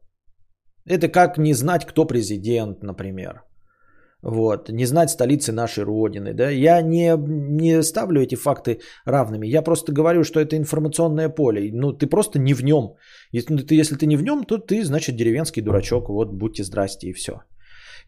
Это 0.85 1.07
как 1.07 1.37
не 1.37 1.53
знать, 1.53 1.85
кто 1.85 2.05
президент, 2.05 2.83
например. 2.83 3.43
Вот, 4.21 4.69
не 4.69 4.85
знать 4.85 5.09
столицы 5.09 5.51
нашей 5.51 5.83
Родины. 5.83 6.33
Да? 6.33 6.49
Я 6.49 6.81
не, 6.81 7.15
не 7.17 7.83
ставлю 7.83 8.21
эти 8.21 8.35
факты 8.35 8.79
равными. 9.05 9.47
Я 9.47 9.61
просто 9.61 9.93
говорю, 9.93 10.23
что 10.23 10.39
это 10.39 10.57
информационное 10.57 11.29
поле. 11.29 11.71
Ну, 11.73 11.93
ты 11.93 12.07
просто 12.07 12.37
не 12.39 12.53
в 12.53 12.63
нем. 12.63 12.95
Если 13.31 13.55
ты, 13.55 13.75
если 13.75 13.95
ты 13.95 14.05
не 14.05 14.17
в 14.17 14.23
нем, 14.23 14.43
то 14.43 14.57
ты, 14.57 14.83
значит, 14.83 15.15
деревенский 15.15 15.61
дурачок. 15.61 16.09
Вот, 16.09 16.33
будьте 16.33 16.63
здрасте 16.63 17.07
и 17.07 17.13
все. 17.13 17.43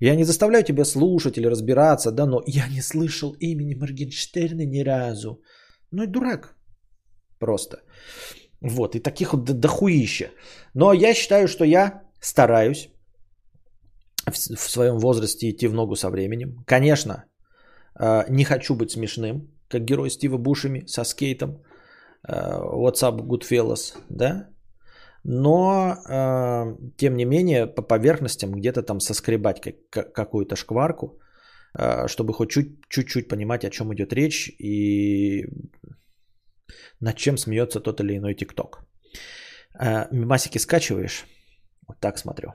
Я 0.02 0.16
не 0.16 0.26
заставляю 0.26 0.64
тебя 0.64 0.86
слушать 0.86 1.38
или 1.38 1.48
разбираться, 1.48 2.12
да, 2.12 2.26
но 2.26 2.42
я 2.46 2.68
не 2.68 2.82
слышал 2.82 3.36
имени 3.40 3.76
Моргенштерна 3.76 4.66
ни 4.66 4.84
разу. 4.84 5.42
Ну 5.92 6.04
и 6.04 6.08
дурак. 6.08 6.56
Просто. 7.40 7.78
Вот, 8.62 8.96
и 8.96 9.00
таких 9.00 9.34
вот 9.34 9.46
дохуища. 9.46 10.32
Но 10.74 10.94
я 10.94 11.14
считаю, 11.14 11.48
что 11.48 11.64
я 11.66 12.02
стараюсь 12.20 12.90
в, 14.32 14.70
своем 14.70 14.98
возрасте 15.00 15.50
идти 15.50 15.68
в 15.68 15.74
ногу 15.74 15.96
со 15.96 16.10
временем. 16.10 16.64
Конечно, 16.66 17.26
э, 18.00 18.26
не 18.30 18.44
хочу 18.44 18.76
быть 18.76 18.92
смешным, 18.92 19.52
как 19.68 19.86
герой 19.86 20.10
Стива 20.10 20.38
Бушами 20.38 20.86
со 20.88 21.04
скейтом. 21.04 21.50
Э, 22.28 22.60
What's 22.62 23.04
up, 23.04 23.22
Goodfellas, 23.22 23.98
да? 24.10 24.50
Но, 25.24 25.96
э, 26.10 26.76
тем 26.98 27.16
не 27.16 27.26
менее, 27.26 27.68
по 27.68 27.82
поверхностям 27.82 28.52
где-то 28.52 28.82
там 28.84 29.00
соскребать 29.00 29.62
какую-то 29.92 30.56
шкварку, 30.56 31.20
чтобы 32.08 32.34
хоть 32.34 32.50
чуть-чуть 32.90 33.30
понимать, 33.30 33.64
о 33.64 33.70
чем 33.70 33.94
идет 33.94 34.14
речь 34.14 34.50
и 34.60 35.46
над 37.00 37.16
чем 37.16 37.38
смеется 37.38 37.80
тот 37.80 38.02
или 38.02 38.18
иной 38.18 38.36
ТикТок. 38.36 38.84
Мимасики 40.12 40.58
скачиваешь? 40.58 41.26
Вот 41.88 41.98
так 42.00 42.18
смотрю. 42.18 42.54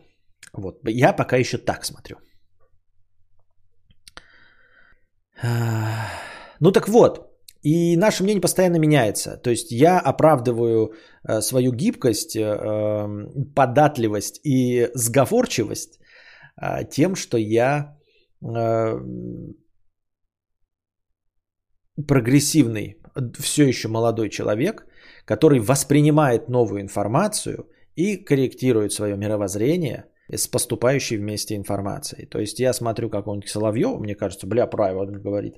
Вот. 0.52 0.80
Я 0.88 1.12
пока 1.12 1.36
еще 1.36 1.58
так 1.58 1.84
смотрю. 1.84 2.16
Ну 6.58 6.72
так 6.72 6.88
вот, 6.88 7.36
и 7.62 7.96
наше 7.96 8.22
мнение 8.22 8.40
постоянно 8.40 8.78
меняется. 8.78 9.36
То 9.36 9.50
есть 9.50 9.72
я 9.72 9.98
оправдываю 9.98 10.94
э, 11.28 11.40
свою 11.42 11.72
гибкость, 11.72 12.36
э, 12.36 12.40
эм, 12.40 13.52
податливость 13.54 14.40
и 14.44 14.88
сговорчивость 14.94 15.98
э, 16.62 16.84
тем, 16.90 17.16
что 17.16 17.38
я 17.38 17.96
прогрессивный, 22.06 22.96
все 23.38 23.66
еще 23.66 23.88
молодой 23.88 24.28
человек, 24.30 24.86
который 25.24 25.58
воспринимает 25.58 26.48
новую 26.48 26.80
информацию 26.80 27.68
и 27.96 28.16
корректирует 28.16 28.92
свое 28.92 29.16
мировоззрение– 29.16 30.04
с 30.32 30.46
поступающей 30.48 31.16
вместе 31.16 31.54
информацией. 31.54 32.26
То 32.26 32.38
есть 32.38 32.60
я 32.60 32.72
смотрю 32.72 33.10
какого-нибудь 33.10 33.50
Соловьева, 33.50 33.98
мне 33.98 34.14
кажется, 34.14 34.46
бля, 34.46 34.66
правильно 34.66 35.18
говорит. 35.18 35.54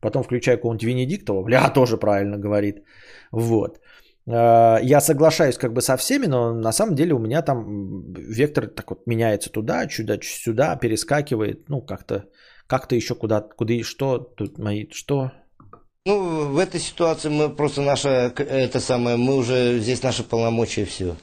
Потом 0.00 0.22
включаю 0.22 0.58
какого-нибудь 0.58 0.86
Венедиктова, 0.86 1.42
бля, 1.42 1.68
тоже 1.70 1.96
правильно 1.96 2.38
говорит. 2.38 2.84
Вот. 3.32 3.80
А, 4.28 4.78
я 4.82 5.00
соглашаюсь 5.00 5.56
как 5.56 5.72
бы 5.72 5.80
со 5.80 5.96
всеми, 5.96 6.26
но 6.26 6.52
на 6.54 6.72
самом 6.72 6.94
деле 6.94 7.14
у 7.14 7.18
меня 7.18 7.42
там 7.42 8.12
вектор 8.12 8.66
так 8.66 8.90
вот 8.90 9.06
меняется 9.06 9.50
туда, 9.50 9.88
сюда, 9.88 10.18
сюда, 10.22 10.76
перескакивает, 10.76 11.68
ну 11.68 11.80
как-то, 11.80 12.24
как-то 12.66 12.94
еще 12.94 13.14
куда, 13.14 13.40
куда 13.40 13.74
и 13.74 13.82
что 13.82 14.18
тут 14.18 14.58
мои, 14.58 14.86
что? 14.90 15.32
Ну, 16.06 16.48
в 16.48 16.58
этой 16.58 16.80
ситуации 16.80 17.28
мы 17.28 17.50
просто 17.50 17.82
наша, 17.82 18.32
это 18.36 18.80
самое, 18.80 19.16
мы 19.16 19.36
уже, 19.36 19.78
здесь 19.80 20.02
наши 20.02 20.22
полномочия 20.22 20.84
все 20.84 21.16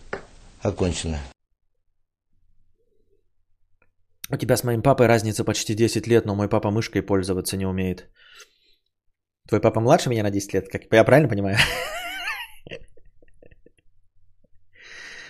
окончено. 0.62 1.18
У 4.34 4.38
тебя 4.38 4.58
с 4.58 4.64
моим 4.64 4.82
папой 4.82 5.08
разница 5.08 5.44
почти 5.44 5.76
10 5.76 6.08
лет, 6.08 6.26
но 6.26 6.36
мой 6.36 6.50
папа 6.50 6.72
мышкой 6.72 7.02
пользоваться 7.02 7.58
не 7.58 7.66
умеет. 7.66 8.10
Твой 9.48 9.62
папа 9.62 9.80
младше 9.80 10.10
меня 10.10 10.24
на 10.24 10.32
10 10.32 10.54
лет, 10.54 10.68
как 10.70 10.82
я 10.92 11.04
правильно 11.06 11.30
понимаю? 11.30 11.58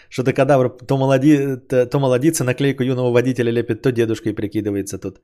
Что-то 0.10 0.34
кадавр 0.34 0.70
то, 0.70 0.98
молоди, 0.98 1.58
то 1.70 2.00
молодится, 2.00 2.44
наклейку 2.44 2.84
юного 2.84 3.12
водителя 3.12 3.52
лепит, 3.52 3.82
то 3.82 3.92
дедушкой 3.92 4.34
прикидывается 4.34 4.98
тут. 4.98 5.22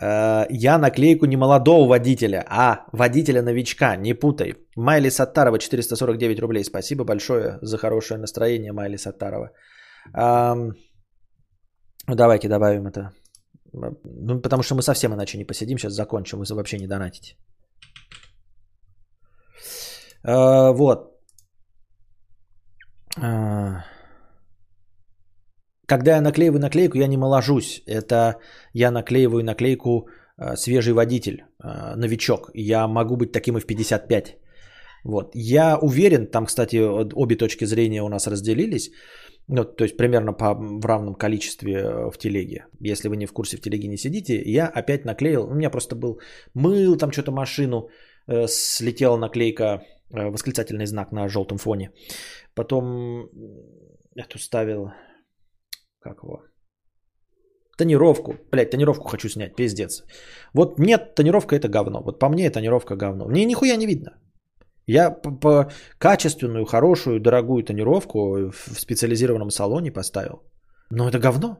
Э, 0.00 0.46
я 0.50 0.78
наклейку 0.78 1.26
не 1.26 1.36
молодого 1.36 1.88
водителя, 1.88 2.44
а 2.48 2.86
водителя-новичка, 2.92 3.96
не 3.96 4.14
путай. 4.14 4.54
Майли 4.76 5.10
Саттарова, 5.10 5.58
449 5.58 6.40
рублей. 6.40 6.64
Спасибо 6.64 7.04
большое 7.04 7.58
за 7.62 7.78
хорошее 7.78 8.18
настроение, 8.18 8.72
Майли 8.72 8.96
Саттарова. 8.96 9.50
Ну, 12.08 12.14
давайте 12.14 12.48
добавим 12.48 12.86
это. 12.86 13.12
Ну, 13.72 14.40
потому 14.40 14.62
что 14.62 14.74
мы 14.74 14.82
совсем 14.82 15.12
иначе 15.14 15.38
не 15.38 15.44
посидим. 15.44 15.78
Сейчас 15.78 15.92
закончим. 15.92 16.38
Вы 16.38 16.54
вообще 16.54 16.78
не 16.78 16.86
донатите. 16.86 17.36
А, 20.24 20.72
вот. 20.72 21.12
А, 23.20 23.84
когда 25.86 26.16
я 26.16 26.20
наклеиваю 26.20 26.60
наклейку, 26.60 26.98
я 26.98 27.06
не 27.06 27.16
моложусь. 27.16 27.82
Это 27.86 28.36
я 28.74 28.90
наклеиваю 28.90 29.44
наклейку 29.44 30.08
а, 30.36 30.56
свежий 30.56 30.92
водитель, 30.92 31.44
а, 31.58 31.96
новичок. 31.96 32.50
Я 32.54 32.88
могу 32.88 33.16
быть 33.16 33.32
таким 33.32 33.56
и 33.56 33.60
в 33.60 33.66
55. 33.66 34.38
Вот. 35.04 35.32
Я 35.34 35.78
уверен, 35.78 36.26
там, 36.26 36.46
кстати, 36.46 36.76
обе 37.14 37.36
точки 37.36 37.64
зрения 37.66 38.02
у 38.02 38.08
нас 38.08 38.26
разделились. 38.26 38.90
Ну, 39.52 39.64
то 39.64 39.84
есть 39.84 39.96
примерно 39.96 40.32
по, 40.32 40.54
в 40.54 40.86
равном 40.86 41.14
количестве 41.14 41.74
э, 41.74 42.10
в 42.10 42.18
телеге. 42.18 42.66
Если 42.80 43.08
вы 43.08 43.16
не 43.16 43.26
в 43.26 43.32
курсе, 43.32 43.56
в 43.56 43.60
телеге 43.60 43.88
не 43.88 43.98
сидите, 43.98 44.42
я 44.44 44.66
опять 44.66 45.04
наклеил. 45.04 45.44
У 45.44 45.54
меня 45.54 45.70
просто 45.70 45.94
был 45.96 46.20
мыл 46.54 46.96
там 46.96 47.12
что-то 47.12 47.32
машину, 47.32 47.88
э, 48.28 48.46
слетела 48.48 49.16
наклейка 49.18 49.82
Э, 50.12 50.30
восклицательный 50.30 50.86
знак 50.86 51.12
на 51.12 51.28
желтом 51.28 51.58
фоне. 51.58 51.90
Потом 52.54 53.28
эту 54.14 54.38
ставил, 54.38 54.90
как 56.00 56.22
его, 56.22 56.42
тонировку. 57.78 58.34
Блять, 58.50 58.70
тонировку 58.70 59.08
хочу 59.08 59.28
снять, 59.28 59.56
пиздец. 59.56 60.04
Вот 60.54 60.78
нет, 60.78 61.14
тонировка 61.14 61.56
это 61.56 61.68
говно. 61.68 62.02
Вот 62.02 62.18
по 62.18 62.28
мне 62.28 62.50
тонировка 62.50 62.96
говно. 62.96 63.26
Мне 63.28 63.46
нихуя 63.46 63.76
не 63.76 63.86
видно. 63.86 64.10
Я 64.86 65.10
по, 65.10 65.70
качественную, 65.98 66.64
хорошую, 66.64 67.20
дорогую 67.20 67.62
тонировку 67.62 68.50
в 68.50 68.80
специализированном 68.80 69.50
салоне 69.50 69.92
поставил. 69.92 70.42
Но 70.90 71.08
это 71.08 71.18
говно. 71.18 71.56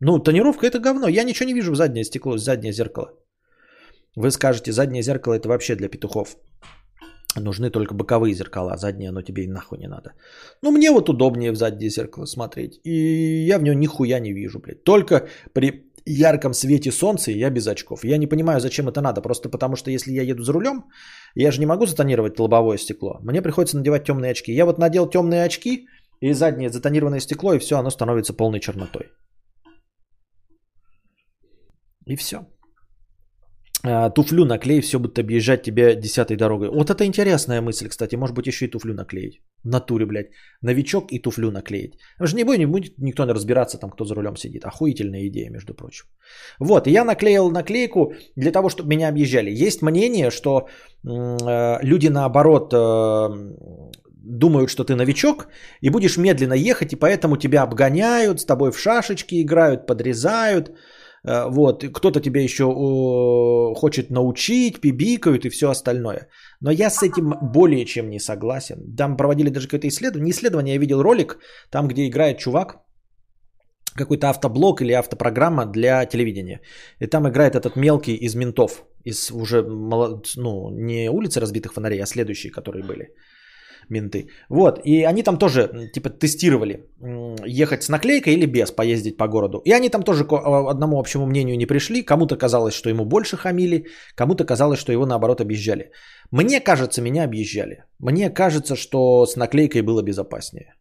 Ну, 0.00 0.18
тонировка 0.18 0.66
это 0.66 0.78
говно. 0.78 1.08
Я 1.08 1.24
ничего 1.24 1.46
не 1.46 1.54
вижу 1.54 1.72
в 1.72 1.76
заднее 1.76 2.04
стекло, 2.04 2.32
в 2.32 2.38
заднее 2.38 2.72
зеркало. 2.72 3.12
Вы 4.16 4.30
скажете, 4.30 4.72
заднее 4.72 5.02
зеркало 5.02 5.34
это 5.34 5.48
вообще 5.48 5.76
для 5.76 5.88
петухов. 5.88 6.36
Нужны 7.36 7.70
только 7.70 7.94
боковые 7.94 8.34
зеркала, 8.34 8.76
задние 8.76 9.10
оно 9.10 9.22
тебе 9.22 9.44
и 9.44 9.48
нахуй 9.48 9.78
не 9.78 9.88
надо. 9.88 10.14
Ну, 10.62 10.72
мне 10.72 10.90
вот 10.90 11.08
удобнее 11.08 11.52
в 11.52 11.56
заднее 11.56 11.90
зеркало 11.90 12.26
смотреть. 12.26 12.80
И 12.84 13.46
я 13.46 13.58
в 13.58 13.62
него 13.62 13.74
нихуя 13.74 14.20
не 14.20 14.32
вижу, 14.32 14.58
блядь. 14.58 14.82
Только 14.84 15.28
при 15.52 15.89
ярком 16.12 16.54
свете 16.54 16.92
солнца 16.92 17.30
я 17.30 17.50
без 17.50 17.66
очков. 17.66 18.04
Я 18.04 18.18
не 18.18 18.26
понимаю, 18.26 18.60
зачем 18.60 18.88
это 18.88 19.00
надо. 19.00 19.22
Просто 19.22 19.48
потому, 19.48 19.76
что 19.76 19.90
если 19.90 20.12
я 20.12 20.22
еду 20.22 20.42
за 20.42 20.52
рулем, 20.52 20.84
я 21.34 21.50
же 21.50 21.60
не 21.60 21.66
могу 21.66 21.86
затонировать 21.86 22.38
лобовое 22.38 22.78
стекло. 22.78 23.18
Мне 23.22 23.42
приходится 23.42 23.76
надевать 23.76 24.04
темные 24.04 24.32
очки. 24.32 24.52
Я 24.52 24.64
вот 24.66 24.78
надел 24.78 25.10
темные 25.10 25.44
очки 25.44 25.86
и 26.20 26.32
заднее 26.32 26.70
затонированное 26.70 27.20
стекло, 27.20 27.54
и 27.54 27.58
все, 27.58 27.78
оно 27.78 27.90
становится 27.90 28.32
полной 28.32 28.60
чернотой. 28.60 29.10
И 32.06 32.16
все. 32.16 32.46
А, 33.82 34.10
туфлю 34.10 34.44
наклей, 34.44 34.80
все 34.80 34.98
будет 34.98 35.18
объезжать 35.18 35.62
тебя 35.62 35.94
десятой 35.94 36.36
дорогой. 36.36 36.68
Вот 36.68 36.90
это 36.90 37.04
интересная 37.04 37.60
мысль, 37.62 37.88
кстати. 37.88 38.16
Может 38.16 38.36
быть, 38.36 38.46
еще 38.46 38.66
и 38.66 38.70
туфлю 38.70 38.94
наклеить. 38.94 39.40
В 39.64 39.68
натуре, 39.68 40.06
блядь. 40.06 40.30
Новичок 40.62 41.12
и 41.12 41.18
туфлю 41.18 41.50
наклеить. 41.50 41.98
Потому 42.18 42.28
что 42.28 42.36
не 42.36 42.44
будет, 42.44 42.58
не 42.58 42.66
будет 42.66 42.98
никто 42.98 43.24
не 43.24 43.32
разбираться, 43.32 43.78
там, 43.78 43.90
кто 43.90 44.04
за 44.04 44.14
рулем 44.14 44.36
сидит. 44.36 44.64
Охуительная 44.64 45.26
идея, 45.28 45.50
между 45.50 45.74
прочим. 45.74 46.06
Вот, 46.58 46.86
я 46.86 47.04
наклеил 47.04 47.50
наклейку 47.50 48.12
для 48.36 48.52
того, 48.52 48.68
чтобы 48.68 48.88
меня 48.88 49.08
объезжали. 49.08 49.50
Есть 49.50 49.82
мнение, 49.82 50.30
что 50.30 50.68
э, 51.06 51.78
люди, 51.82 52.08
наоборот, 52.08 52.72
э, 52.74 53.28
думают, 54.22 54.70
что 54.70 54.84
ты 54.84 54.94
новичок, 54.94 55.48
и 55.80 55.90
будешь 55.90 56.18
медленно 56.18 56.54
ехать, 56.54 56.92
и 56.92 56.96
поэтому 56.96 57.36
тебя 57.36 57.62
обгоняют, 57.62 58.40
с 58.40 58.44
тобой 58.44 58.72
в 58.72 58.78
шашечки 58.78 59.40
играют, 59.40 59.86
подрезают. 59.86 60.70
Э, 61.24 61.50
вот, 61.50 61.84
кто-то 61.92 62.20
тебя 62.20 62.42
еще 62.42 62.64
хочет 63.74 64.10
научить, 64.10 64.80
пибикают 64.80 65.44
и 65.44 65.50
все 65.50 65.70
остальное. 65.70 66.28
Но 66.60 66.70
я 66.70 66.90
с 66.90 67.02
этим 67.02 67.34
более 67.42 67.84
чем 67.84 68.10
не 68.10 68.20
согласен. 68.20 68.94
Там 68.96 69.16
проводили 69.16 69.50
даже 69.50 69.66
какое-то 69.66 69.88
исследование. 69.88 70.24
Не 70.24 70.30
исследование, 70.30 70.74
я 70.74 70.80
видел 70.80 71.02
ролик, 71.02 71.38
там, 71.70 71.88
где 71.88 72.06
играет 72.06 72.38
чувак, 72.38 72.78
какой-то 73.94 74.30
автоблок 74.30 74.80
или 74.80 74.92
автопрограмма 74.92 75.66
для 75.66 76.06
телевидения. 76.06 76.60
И 77.00 77.06
там 77.06 77.28
играет 77.28 77.54
этот 77.54 77.76
мелкий 77.76 78.14
из 78.14 78.34
ментов, 78.34 78.84
из 79.04 79.30
уже 79.30 79.62
ну, 79.62 80.70
не 80.70 81.10
улицы 81.10 81.40
разбитых 81.40 81.72
фонарей, 81.72 82.02
а 82.02 82.06
следующие, 82.06 82.52
которые 82.52 82.84
были 82.84 83.14
менты. 83.90 84.28
Вот, 84.48 84.80
и 84.84 85.04
они 85.04 85.22
там 85.22 85.38
тоже, 85.38 85.90
типа, 85.92 86.10
тестировали, 86.10 86.86
ехать 87.46 87.82
с 87.82 87.88
наклейкой 87.88 88.34
или 88.34 88.46
без, 88.46 88.70
поездить 88.70 89.16
по 89.16 89.28
городу. 89.28 89.60
И 89.64 89.72
они 89.72 89.88
там 89.90 90.02
тоже 90.02 90.24
к 90.24 90.32
а, 90.32 90.70
одному 90.70 90.98
общему 90.98 91.26
мнению 91.26 91.56
не 91.56 91.66
пришли. 91.66 92.02
Кому-то 92.02 92.36
казалось, 92.36 92.74
что 92.74 92.88
ему 92.90 93.04
больше 93.04 93.36
хамили, 93.36 93.86
кому-то 94.14 94.44
казалось, 94.44 94.78
что 94.78 94.92
его, 94.92 95.06
наоборот, 95.06 95.40
объезжали. 95.40 95.90
Мне 96.30 96.60
кажется, 96.60 97.02
меня 97.02 97.24
объезжали. 97.24 97.84
Мне 97.98 98.30
кажется, 98.30 98.76
что 98.76 99.26
с 99.26 99.36
наклейкой 99.36 99.82
было 99.82 100.02
безопаснее. 100.02 100.74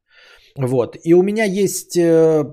Вот, 0.58 0.98
и 1.04 1.14
у 1.14 1.22
меня 1.22 1.46
есть 1.46 1.98
э, 1.98 2.44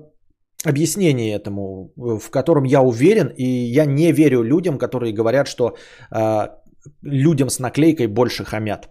объяснение 0.63 1.35
этому, 1.35 1.91
в 1.95 2.29
котором 2.29 2.63
я 2.63 2.81
уверен, 2.81 3.31
и 3.37 3.43
я 3.43 3.85
не 3.85 4.11
верю 4.11 4.43
людям, 4.43 4.77
которые 4.77 5.13
говорят, 5.13 5.47
что 5.47 5.75
э, 6.11 6.47
людям 7.01 7.49
с 7.49 7.59
наклейкой 7.59 8.07
больше 8.07 8.43
хамят. 8.43 8.89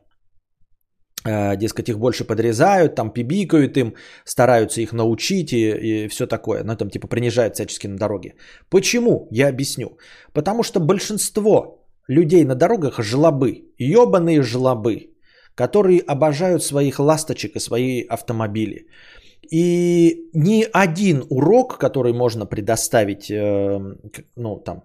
Э, 1.26 1.56
дескать, 1.56 1.88
их 1.88 1.98
больше 1.98 2.24
подрезают, 2.24 2.94
там 2.94 3.10
пибикают 3.10 3.76
им, 3.76 3.94
стараются 4.24 4.80
их 4.80 4.92
научить 4.92 5.52
и, 5.52 6.04
и 6.04 6.08
все 6.08 6.26
такое. 6.26 6.64
Ну, 6.64 6.76
там 6.76 6.90
типа 6.90 7.08
принижают 7.08 7.54
всячески 7.54 7.88
на 7.88 7.96
дороге. 7.96 8.34
Почему? 8.70 9.28
Я 9.30 9.48
объясню. 9.48 9.98
Потому 10.32 10.62
что 10.62 10.80
большинство 10.80 11.86
людей 12.08 12.44
на 12.44 12.54
дорогах 12.54 13.02
жлобы, 13.02 13.64
ебаные 13.78 14.42
жлобы, 14.42 15.10
которые 15.54 16.00
обожают 16.00 16.62
своих 16.62 17.00
ласточек 17.00 17.56
и 17.56 17.60
свои 17.60 18.02
автомобили. 18.02 18.86
И 19.50 20.30
ни 20.34 20.66
один 20.72 21.24
урок, 21.30 21.78
который 21.78 22.12
можно 22.12 22.46
предоставить, 22.46 23.30
э, 23.30 23.96
ну, 24.36 24.56
там, 24.64 24.82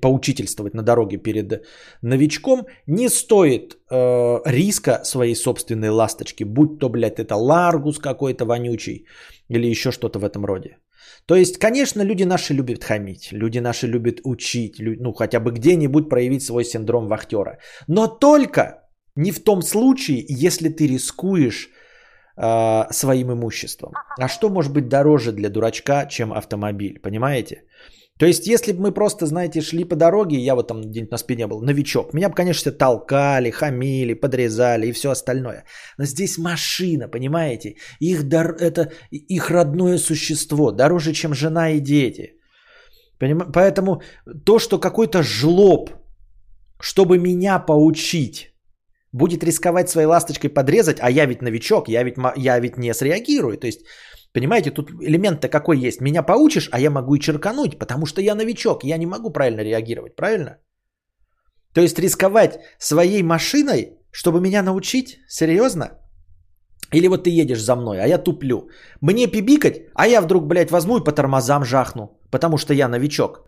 поучительствовать 0.00 0.74
на 0.74 0.82
дороге 0.82 1.18
перед 1.18 1.64
новичком, 2.02 2.66
не 2.86 3.08
стоит 3.08 3.76
э, 3.90 4.40
риска 4.44 5.00
своей 5.04 5.34
собственной 5.34 5.90
ласточки, 5.90 6.44
будь 6.44 6.78
то, 6.78 6.88
блядь, 6.88 7.18
это 7.18 7.36
ларгус 7.36 7.98
какой-то 7.98 8.44
вонючий 8.44 9.06
или 9.48 9.66
еще 9.66 9.90
что-то 9.92 10.18
в 10.18 10.24
этом 10.24 10.44
роде. 10.44 10.78
То 11.26 11.36
есть, 11.36 11.58
конечно, 11.58 12.02
люди 12.02 12.24
наши 12.24 12.54
любят 12.54 12.84
хамить, 12.84 13.32
люди 13.32 13.60
наши 13.60 13.86
любят 13.86 14.20
учить, 14.24 14.74
ну, 14.78 15.12
хотя 15.12 15.40
бы 15.40 15.52
где-нибудь 15.52 16.08
проявить 16.08 16.42
свой 16.42 16.64
синдром 16.64 17.08
вахтера. 17.08 17.58
Но 17.88 18.06
только 18.06 18.84
не 19.16 19.32
в 19.32 19.42
том 19.42 19.62
случае, 19.62 20.24
если 20.28 20.68
ты 20.68 20.86
рискуешь 20.86 21.70
э, 22.36 22.84
своим 22.90 23.32
имуществом. 23.32 23.92
А 24.18 24.28
что 24.28 24.50
может 24.50 24.72
быть 24.72 24.88
дороже 24.88 25.32
для 25.32 25.48
дурачка, 25.48 26.06
чем 26.06 26.32
автомобиль, 26.32 27.00
понимаете? 27.00 27.64
То 28.18 28.26
есть, 28.26 28.46
если 28.46 28.72
бы 28.72 28.80
мы 28.80 28.94
просто, 28.94 29.26
знаете, 29.26 29.60
шли 29.60 29.84
по 29.84 29.96
дороге, 29.96 30.36
я 30.36 30.54
вот 30.54 30.68
там 30.68 30.82
где-нибудь 30.82 31.10
на 31.10 31.18
спине 31.18 31.46
был, 31.46 31.62
новичок, 31.62 32.14
меня 32.14 32.28
бы, 32.28 32.34
конечно, 32.34 32.70
толкали, 32.70 33.50
хамили, 33.50 34.14
подрезали 34.14 34.86
и 34.86 34.92
все 34.92 35.10
остальное. 35.10 35.64
Но 35.98 36.04
здесь 36.04 36.38
машина, 36.38 37.08
понимаете? 37.08 37.74
Их 38.00 38.28
дар... 38.28 38.54
Это 38.60 38.92
их 39.10 39.50
родное 39.50 39.98
существо, 39.98 40.70
дороже, 40.70 41.12
чем 41.12 41.34
жена 41.34 41.70
и 41.70 41.80
дети. 41.80 42.34
Поним... 43.18 43.52
Поэтому 43.52 44.02
то, 44.44 44.60
что 44.60 44.78
какой-то 44.78 45.22
жлоб, 45.22 45.90
чтобы 46.80 47.18
меня 47.18 47.58
поучить, 47.58 48.54
будет 49.12 49.42
рисковать 49.44 49.88
своей 49.90 50.06
ласточкой 50.06 50.50
подрезать, 50.50 50.98
а 51.00 51.10
я 51.10 51.26
ведь 51.26 51.42
новичок, 51.42 51.88
я 51.88 52.04
ведь, 52.04 52.16
я 52.36 52.60
ведь 52.60 52.78
не 52.78 52.94
среагирую. 52.94 53.58
То 53.58 53.66
есть 53.66 53.80
Понимаете, 54.34 54.70
тут 54.72 54.90
элемент-то 54.90 55.48
какой 55.48 55.78
есть. 55.78 56.00
Меня 56.00 56.22
поучишь, 56.22 56.68
а 56.72 56.80
я 56.80 56.90
могу 56.90 57.14
и 57.14 57.20
черкануть, 57.20 57.78
потому 57.78 58.06
что 58.06 58.20
я 58.20 58.34
новичок, 58.34 58.84
я 58.84 58.98
не 58.98 59.06
могу 59.06 59.32
правильно 59.32 59.62
реагировать, 59.62 60.16
правильно? 60.16 60.58
То 61.72 61.80
есть 61.80 61.98
рисковать 61.98 62.58
своей 62.78 63.22
машиной, 63.22 63.92
чтобы 64.12 64.40
меня 64.40 64.62
научить? 64.62 65.18
Серьезно? 65.28 65.86
Или 66.92 67.08
вот 67.08 67.24
ты 67.24 67.30
едешь 67.30 67.62
за 67.62 67.76
мной, 67.76 67.98
а 68.00 68.06
я 68.06 68.18
туплю. 68.18 68.68
Мне 69.00 69.28
пибикать, 69.28 69.76
а 69.94 70.06
я 70.06 70.20
вдруг, 70.20 70.46
блядь, 70.46 70.70
возьму 70.70 70.98
и 70.98 71.04
по 71.04 71.12
тормозам 71.12 71.64
жахну, 71.64 72.20
потому 72.30 72.58
что 72.58 72.74
я 72.74 72.88
новичок. 72.88 73.46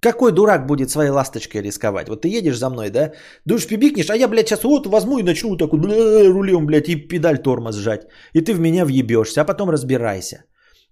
Какой 0.00 0.32
дурак 0.32 0.66
будет 0.66 0.90
своей 0.90 1.10
ласточкой 1.10 1.62
рисковать? 1.62 2.08
Вот 2.08 2.22
ты 2.22 2.28
едешь 2.28 2.58
за 2.58 2.70
мной, 2.70 2.90
да? 2.90 3.12
Душ 3.44 3.66
пибикнешь, 3.66 4.10
а 4.10 4.16
я, 4.16 4.28
блядь, 4.28 4.48
сейчас 4.48 4.64
вот 4.64 4.86
возьму 4.86 5.18
и 5.18 5.22
начну 5.22 5.50
вот 5.50 5.58
так 5.58 5.72
вот 5.72 5.84
рулем, 5.84 6.66
блядь, 6.66 6.88
и 6.88 6.96
педаль 7.08 7.38
тормоз 7.38 7.76
сжать. 7.76 8.06
И 8.32 8.40
ты 8.40 8.54
в 8.54 8.60
меня 8.60 8.84
въебешься, 8.84 9.40
а 9.40 9.44
потом 9.44 9.70
разбирайся 9.70 10.44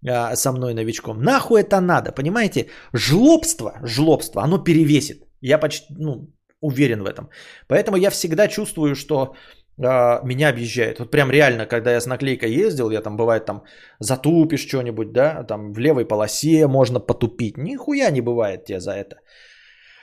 а, 0.09 0.37
со 0.37 0.53
мной 0.53 0.75
новичком. 0.75 1.23
Нахуй 1.23 1.61
это 1.61 1.81
надо, 1.81 2.13
понимаете? 2.13 2.67
Жлобство, 2.93 3.79
жлобство, 3.83 4.43
оно 4.43 4.59
перевесит. 4.59 5.23
Я 5.41 5.59
почти, 5.59 5.87
ну, 5.91 6.33
уверен 6.61 7.03
в 7.03 7.07
этом. 7.07 7.31
Поэтому 7.69 7.97
я 7.97 8.11
всегда 8.11 8.49
чувствую, 8.49 8.95
что 8.95 9.35
меня 9.79 10.49
объезжает. 10.49 10.99
Вот 10.99 11.11
прям 11.11 11.31
реально, 11.31 11.67
когда 11.67 11.93
я 11.93 12.01
с 12.01 12.07
наклейкой 12.07 12.51
ездил, 12.51 12.91
я 12.91 13.03
там 13.03 13.17
бывает 13.17 13.45
там 13.45 13.63
затупишь 14.01 14.67
что-нибудь, 14.67 15.13
да, 15.13 15.45
там 15.45 15.73
в 15.73 15.79
левой 15.79 16.07
полосе 16.07 16.67
можно 16.67 17.01
потупить. 17.01 17.59
Нихуя 17.59 18.11
не 18.11 18.23
бывает 18.23 18.65
тебе 18.65 18.81
за 18.81 18.93
это. 18.93 19.17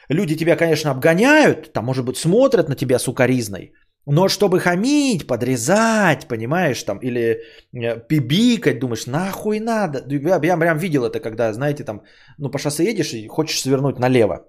Люди 0.09 0.35
тебя, 0.35 0.55
конечно, 0.55 0.91
обгоняют, 0.91 1.73
там, 1.73 1.85
может 1.85 2.05
быть, 2.05 2.17
смотрят 2.17 2.69
на 2.69 2.75
тебя 2.75 2.99
сукоризной, 2.99 3.73
но 4.05 4.27
чтобы 4.27 4.59
хамить, 4.59 5.27
подрезать, 5.27 6.27
понимаешь, 6.27 6.83
там, 6.83 6.99
или 6.99 7.39
э, 7.73 8.07
пибикать, 8.07 8.79
думаешь, 8.79 9.07
нахуй 9.07 9.59
надо. 9.59 10.03
Я, 10.09 10.39
я 10.43 10.57
прям 10.57 10.77
видел 10.77 11.05
это, 11.05 11.19
когда, 11.19 11.53
знаете, 11.53 11.83
там, 11.85 12.03
ну, 12.37 12.51
по 12.51 12.59
шоссе 12.59 12.83
едешь 12.83 13.13
и 13.13 13.27
хочешь 13.27 13.61
свернуть 13.61 13.99
налево. 13.99 14.45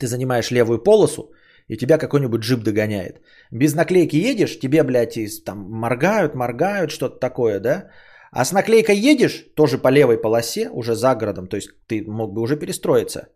Ты 0.00 0.06
занимаешь 0.06 0.50
левую 0.50 0.82
полосу, 0.82 1.32
и 1.68 1.76
тебя 1.76 1.98
какой-нибудь 1.98 2.42
джип 2.42 2.62
догоняет. 2.62 3.20
Без 3.50 3.74
наклейки 3.74 4.16
едешь, 4.16 4.58
тебе, 4.58 4.82
блядь, 4.82 5.18
там 5.44 5.58
моргают, 5.58 6.34
моргают, 6.34 6.90
что-то 6.90 7.18
такое, 7.18 7.60
да? 7.60 7.90
А 8.32 8.44
с 8.44 8.52
наклейкой 8.52 8.96
едешь, 8.96 9.46
тоже 9.54 9.78
по 9.78 9.88
левой 9.88 10.20
полосе, 10.20 10.68
уже 10.70 10.94
за 10.94 11.14
городом, 11.14 11.46
то 11.46 11.56
есть 11.56 11.70
ты 11.86 12.04
мог 12.06 12.32
бы 12.32 12.42
уже 12.42 12.56
перестроиться. 12.56 13.28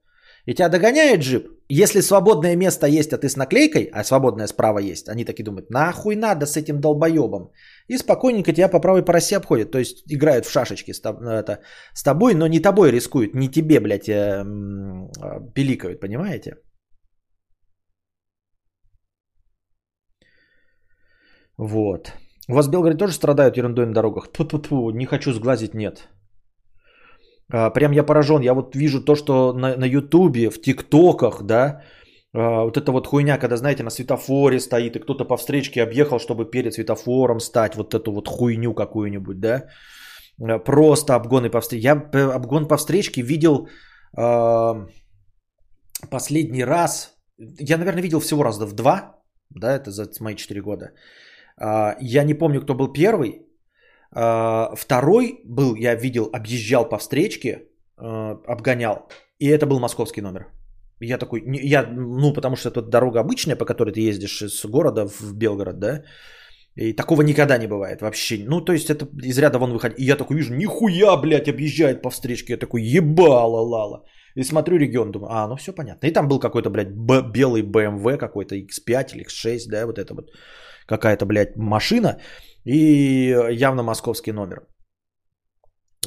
и 0.47 0.55
тебя 0.55 0.69
догоняет 0.69 1.21
джип, 1.21 1.49
если 1.69 2.01
свободное 2.01 2.57
место 2.57 2.87
есть, 2.87 3.13
а 3.13 3.19
ты 3.19 3.29
с 3.29 3.37
наклейкой, 3.37 3.91
а 3.93 4.05
свободное 4.05 4.49
справа 4.49 4.81
есть, 4.81 5.09
они 5.09 5.25
такие 5.25 5.45
думают, 5.45 5.71
нахуй 5.71 6.17
надо 6.17 6.47
с 6.47 6.57
этим 6.57 6.81
долбоебом. 6.81 7.51
И 7.89 7.99
спокойненько 7.99 8.53
тебя 8.53 8.69
по 8.69 8.81
правой 8.81 9.05
поросе 9.05 9.37
обходят. 9.37 9.71
То 9.71 9.79
есть 9.79 10.03
играют 10.09 10.47
в 10.47 10.51
шашечки 10.51 10.93
с, 10.93 11.01
с 11.95 12.03
тобой, 12.03 12.35
но 12.35 12.49
не 12.49 12.61
тобой 12.61 12.91
рискуют, 12.91 13.35
не 13.35 13.49
тебе, 13.49 13.81
блядь, 13.81 14.09
э, 14.09 14.13
э, 14.13 15.41
пиликают, 15.55 16.01
понимаете? 16.01 16.57
Вот. 21.61 22.13
У 22.49 22.55
вас 22.55 22.67
в 22.67 22.71
Белгороде 22.71 22.99
тоже 22.99 23.13
страдают 23.13 23.57
ерундой 23.57 23.87
на 23.87 23.93
дорогах? 23.93 24.33
Тьфу-тьфу-тьфу, 24.33 24.91
не 24.93 25.07
хочу 25.07 25.33
сглазить, 25.33 25.75
нет. 25.75 26.09
А, 27.53 27.71
прям 27.71 27.93
я 27.93 28.03
поражен. 28.03 28.43
Я 28.43 28.55
вот 28.55 28.75
вижу 28.75 29.05
то, 29.05 29.15
что 29.15 29.53
на, 29.53 29.77
на 29.77 29.85
Ютубе, 29.85 30.51
в 30.51 30.63
ТикТоках, 30.63 31.43
да, 31.43 31.83
а, 32.33 32.65
вот 32.65 32.79
эта 32.79 32.93
вот 32.93 33.07
хуйня, 33.07 33.39
когда, 33.39 33.57
знаете, 33.57 33.83
на 33.83 33.91
светофоре 33.91 34.59
стоит, 34.59 34.97
и 34.97 35.01
кто-то 35.01 35.27
по 35.27 35.37
встречке 35.37 35.83
объехал, 35.83 36.19
чтобы 36.19 36.51
перед 36.51 36.73
светофором 36.73 37.41
стать, 37.41 37.77
вот 37.77 37.95
эту 37.95 38.13
вот 38.13 38.29
хуйню 38.29 38.75
какую-нибудь, 38.75 39.41
да, 39.41 39.67
а, 40.41 40.59
просто 40.59 41.15
обгоны 41.15 41.51
по 41.51 41.61
встречке. 41.61 41.89
Я 41.89 42.37
обгон 42.37 42.69
по 42.69 42.79
встречке 42.79 43.21
видел 43.23 43.69
э, 44.17 44.87
последний 46.11 46.65
раз, 46.65 47.15
я, 47.37 47.77
наверное, 47.77 48.03
видел 48.03 48.21
всего 48.21 48.45
раза 48.45 48.65
в 48.67 48.73
два, 48.73 49.21
да, 49.51 49.77
это 49.77 49.91
за 49.91 50.09
мои 50.21 50.37
4 50.37 50.63
года. 50.63 50.93
Э, 51.61 51.97
я 52.01 52.25
не 52.25 52.35
помню, 52.35 52.61
кто 52.61 52.75
был 52.75 52.93
первый, 52.93 53.47
а, 54.13 54.75
второй 54.77 55.41
был, 55.45 55.77
я 55.77 55.95
видел, 55.95 56.31
объезжал 56.33 56.89
по 56.89 56.99
встречке, 56.99 57.69
а, 57.97 58.39
обгонял. 58.47 59.09
И 59.39 59.47
это 59.47 59.67
был 59.67 59.79
московский 59.79 60.23
номер. 60.23 60.47
Я 61.01 61.19
такой, 61.19 61.43
я, 61.47 61.87
ну, 61.87 62.33
потому 62.33 62.57
что 62.57 62.69
это 62.69 62.83
дорога 62.83 63.21
обычная, 63.21 63.57
по 63.57 63.65
которой 63.65 63.93
ты 63.93 64.01
ездишь 64.01 64.43
из 64.43 64.67
города 64.67 65.09
в 65.09 65.33
Белгород, 65.33 65.79
да, 65.79 66.03
и 66.77 66.93
такого 66.93 67.23
никогда 67.23 67.59
не 67.59 67.67
бывает 67.67 68.03
вообще. 68.03 68.45
Ну, 68.47 68.61
то 68.61 68.73
есть 68.73 68.91
это 68.91 69.07
из 69.23 69.39
ряда 69.39 69.59
вон 69.59 69.73
выходит. 69.73 69.99
И 69.99 70.05
я 70.05 70.17
такой 70.17 70.37
вижу, 70.37 70.55
нихуя, 70.55 71.17
блядь, 71.17 71.49
объезжает 71.49 72.03
по 72.03 72.11
встречке. 72.11 72.53
Я 72.53 72.59
такой, 72.59 72.83
ебало, 72.83 73.61
лала. 73.61 74.05
И 74.37 74.45
смотрю 74.45 74.79
регион, 74.79 75.11
думаю, 75.11 75.33
а, 75.33 75.49
ну 75.49 75.57
все 75.57 75.73
понятно. 75.73 76.07
И 76.07 76.13
там 76.13 76.29
был 76.29 76.39
какой-то, 76.39 76.71
блядь, 76.71 76.93
б- 76.95 77.23
белый 77.33 77.63
BMW 77.63 78.19
какой-то, 78.19 78.55
X5 78.55 79.15
или 79.15 79.25
X6, 79.25 79.69
да, 79.69 79.87
вот 79.87 79.99
это 79.99 80.15
вот 80.15 80.31
какая-то, 80.91 81.27
блядь, 81.27 81.57
машина 81.57 82.17
и 82.65 83.35
явно 83.51 83.83
московский 83.83 84.33
номер. 84.33 84.67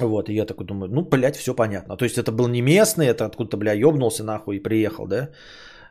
Вот, 0.01 0.29
и 0.29 0.33
я 0.33 0.45
такой 0.45 0.65
думаю, 0.65 0.91
ну, 0.91 1.01
блядь, 1.09 1.35
все 1.37 1.55
понятно. 1.55 1.97
То 1.97 2.05
есть 2.05 2.17
это 2.17 2.31
был 2.31 2.47
не 2.47 2.61
местный, 2.61 3.05
это 3.05 3.25
откуда-то, 3.25 3.57
бля, 3.57 3.73
ебнулся 3.73 4.23
нахуй 4.23 4.57
и 4.57 4.63
приехал, 4.63 5.07
да, 5.07 5.29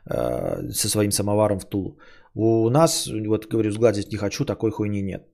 э, 0.05 0.71
со 0.71 0.89
своим 0.89 1.11
самоваром 1.11 1.59
в 1.59 1.65
Тулу. 1.65 1.97
У 2.35 2.69
нас, 2.69 3.07
вот 3.27 3.47
говорю, 3.47 3.71
сгладить 3.71 4.11
не 4.11 4.17
хочу, 4.17 4.45
такой 4.45 4.71
хуйни 4.71 5.01
нет. 5.01 5.27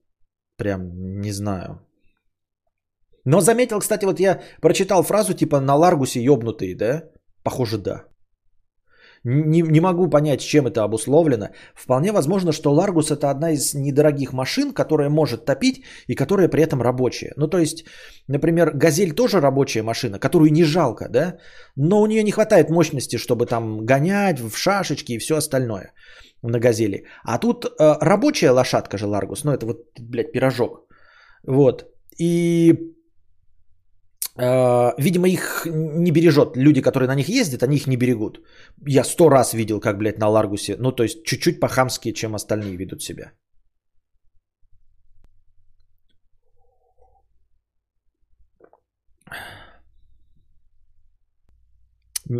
Прям 0.56 0.90
не 1.20 1.32
знаю. 1.32 1.80
Но 3.24 3.40
заметил, 3.40 3.80
кстати, 3.80 4.04
вот 4.04 4.20
я 4.20 4.40
прочитал 4.60 5.02
фразу 5.02 5.34
типа 5.34 5.60
на 5.60 5.74
Ларгусе 5.74 6.22
ебнутые, 6.22 6.76
да? 6.76 7.02
Похоже, 7.42 7.78
да. 7.78 8.04
Не, 9.24 9.60
не 9.60 9.80
могу 9.80 10.08
понять, 10.08 10.40
чем 10.40 10.66
это 10.66 10.82
обусловлено. 10.82 11.48
Вполне 11.74 12.12
возможно, 12.12 12.52
что 12.52 12.72
Ларгус 12.72 13.10
это 13.10 13.30
одна 13.30 13.50
из 13.50 13.74
недорогих 13.74 14.32
машин, 14.32 14.72
которая 14.72 15.10
может 15.10 15.44
топить 15.44 15.82
и 16.06 16.14
которая 16.14 16.48
при 16.48 16.62
этом 16.62 16.80
рабочая. 16.80 17.32
Ну, 17.36 17.46
то 17.46 17.58
есть, 17.58 17.84
например, 18.28 18.70
Газель 18.74 19.14
тоже 19.14 19.40
рабочая 19.40 19.82
машина, 19.82 20.18
которую 20.18 20.52
не 20.52 20.64
жалко, 20.64 21.08
да? 21.10 21.36
Но 21.76 22.00
у 22.00 22.06
нее 22.06 22.22
не 22.22 22.32
хватает 22.32 22.70
мощности, 22.70 23.16
чтобы 23.16 23.44
там 23.46 23.84
гонять 23.84 24.40
в 24.40 24.56
шашечки 24.56 25.12
и 25.12 25.18
все 25.18 25.36
остальное 25.36 25.92
на 26.42 26.58
Газели. 26.58 27.04
А 27.22 27.38
тут 27.38 27.66
э, 27.66 27.96
рабочая 28.00 28.52
лошадка 28.52 28.96
же 28.96 29.06
Ларгус, 29.06 29.44
ну, 29.44 29.52
это 29.52 29.66
вот, 29.66 29.78
блядь, 29.98 30.32
пирожок. 30.32 30.86
Вот. 31.46 31.84
И 32.18 32.74
видимо, 34.98 35.28
их 35.28 35.66
не 35.66 36.10
бережет. 36.10 36.56
Люди, 36.56 36.80
которые 36.80 37.08
на 37.08 37.14
них 37.14 37.28
ездят, 37.28 37.62
они 37.62 37.76
их 37.76 37.86
не 37.86 37.96
берегут. 37.96 38.40
Я 38.86 39.04
сто 39.04 39.28
раз 39.28 39.54
видел, 39.54 39.80
как, 39.80 39.98
блядь, 39.98 40.18
на 40.18 40.28
Ларгусе, 40.28 40.76
ну, 40.78 40.92
то 40.92 41.02
есть 41.02 41.24
чуть-чуть 41.24 41.60
по-хамски, 41.60 42.12
чем 42.12 42.34
остальные 42.34 42.76
ведут 42.76 43.02
себя. 43.02 43.32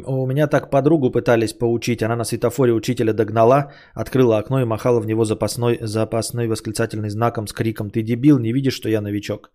У 0.06 0.26
меня 0.26 0.46
так 0.46 0.70
подругу 0.70 1.10
пытались 1.10 1.52
поучить. 1.52 2.02
Она 2.02 2.14
на 2.16 2.24
светофоре 2.24 2.72
учителя 2.72 3.12
догнала, 3.12 3.72
открыла 3.92 4.38
окно 4.38 4.60
и 4.60 4.64
махала 4.64 5.00
в 5.00 5.06
него 5.06 5.24
запасной, 5.24 5.78
запасной 5.80 6.46
восклицательный 6.46 7.10
знаком 7.10 7.48
с 7.48 7.52
криком 7.52 7.90
«Ты 7.90 8.02
дебил, 8.02 8.38
не 8.38 8.52
видишь, 8.52 8.74
что 8.74 8.88
я 8.88 9.00
новичок?» 9.00 9.50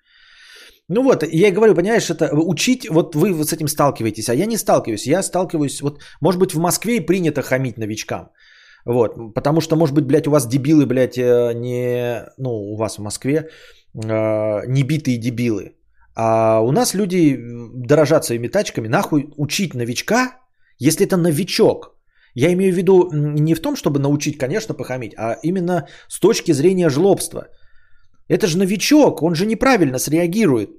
Ну 0.88 1.04
вот, 1.04 1.24
я 1.24 1.48
и 1.48 1.52
говорю, 1.52 1.74
понимаешь, 1.76 2.10
это 2.10 2.30
учить, 2.34 2.88
вот 2.90 3.16
вы 3.16 3.44
с 3.44 3.54
этим 3.54 3.68
сталкиваетесь, 3.68 4.30
а 4.30 4.36
я 4.36 4.46
не 4.46 4.58
сталкиваюсь. 4.58 5.08
Я 5.08 5.24
сталкиваюсь, 5.24 5.82
вот, 5.82 6.00
может 6.22 6.40
быть, 6.40 6.54
в 6.54 6.60
Москве 6.60 6.98
и 6.98 7.06
принято 7.06 7.42
хамить 7.42 7.78
новичкам. 7.78 8.30
Вот, 8.86 9.34
потому 9.34 9.62
что, 9.62 9.76
может 9.76 9.96
быть, 9.96 10.06
блядь, 10.06 10.28
у 10.28 10.32
вас 10.32 10.48
дебилы, 10.48 10.86
блядь, 10.86 11.18
э, 11.18 11.54
не, 11.56 12.26
ну, 12.38 12.52
у 12.52 12.76
вас 12.76 12.98
в 12.98 13.02
Москве 13.02 13.50
э, 13.96 14.68
не 14.68 14.84
битые 14.84 15.18
дебилы. 15.18 15.76
А 16.16 16.60
у 16.62 16.72
нас 16.72 16.94
люди 16.94 17.36
дорожат 17.74 18.26
своими 18.26 18.48
тачками, 18.48 18.88
нахуй 18.88 19.34
учить 19.38 19.74
новичка, 19.74 20.38
если 20.78 21.08
это 21.08 21.18
новичок. 21.18 21.96
Я 22.36 22.54
имею 22.54 22.72
в 22.72 22.78
виду 22.78 23.10
не 23.12 23.56
в 23.56 23.60
том, 23.60 23.76
чтобы 23.76 24.00
научить, 24.00 24.38
конечно, 24.38 24.76
похамить, 24.76 25.16
а 25.18 25.38
именно 25.42 25.88
с 26.10 26.20
точки 26.20 26.54
зрения 26.54 26.90
жлобства– 26.90 27.48
это 28.28 28.48
же 28.48 28.58
новичок, 28.58 29.22
он 29.24 29.36
же 29.36 29.46
неправильно 29.46 30.00
среагирует 30.00 30.70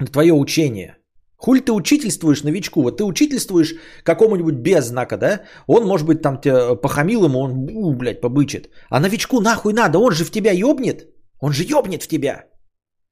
на 0.00 0.06
твое 0.06 0.32
учение. 0.32 0.96
Хуль 1.36 1.60
ты 1.60 1.72
учительствуешь 1.72 2.42
новичку? 2.42 2.82
Вот 2.82 2.96
ты 2.96 3.04
учительствуешь 3.04 3.74
какому-нибудь 4.02 4.54
без 4.54 4.84
знака, 4.86 5.16
да? 5.16 5.42
Он, 5.66 5.86
может 5.86 6.06
быть, 6.06 6.22
там 6.22 6.40
тебя 6.40 6.74
похамил 6.74 7.24
ему, 7.24 7.40
он, 7.40 7.68
у, 7.70 7.94
блядь, 7.94 8.20
побычит. 8.20 8.70
А 8.90 9.00
новичку 9.00 9.40
нахуй 9.40 9.72
надо, 9.72 9.98
он 9.98 10.12
же 10.12 10.24
в 10.24 10.30
тебя 10.30 10.52
ёбнет. 10.52 11.06
Он 11.40 11.52
же 11.52 11.64
ёбнет 11.64 12.02
в 12.02 12.08
тебя. 12.08 12.44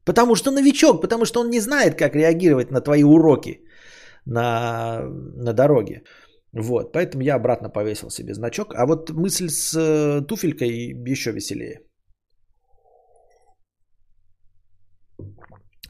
Потому 0.04 0.34
что 0.34 0.50
новичок, 0.50 1.02
потому 1.02 1.24
что 1.24 1.40
он 1.40 1.50
не 1.50 1.60
знает, 1.60 1.94
как 1.94 2.16
реагировать 2.16 2.70
на 2.70 2.80
твои 2.80 3.04
уроки 3.04 3.60
на, 4.24 5.02
на 5.36 5.52
дороге. 5.52 6.02
Вот, 6.52 6.92
поэтому 6.92 7.22
я 7.22 7.34
обратно 7.34 7.68
повесил 7.68 8.10
себе 8.10 8.34
значок. 8.34 8.74
А 8.74 8.86
вот 8.86 9.10
мысль 9.10 9.48
с 9.48 9.74
э, 9.74 10.26
туфелькой 10.26 10.94
еще 11.12 11.32
веселее. 11.32 11.80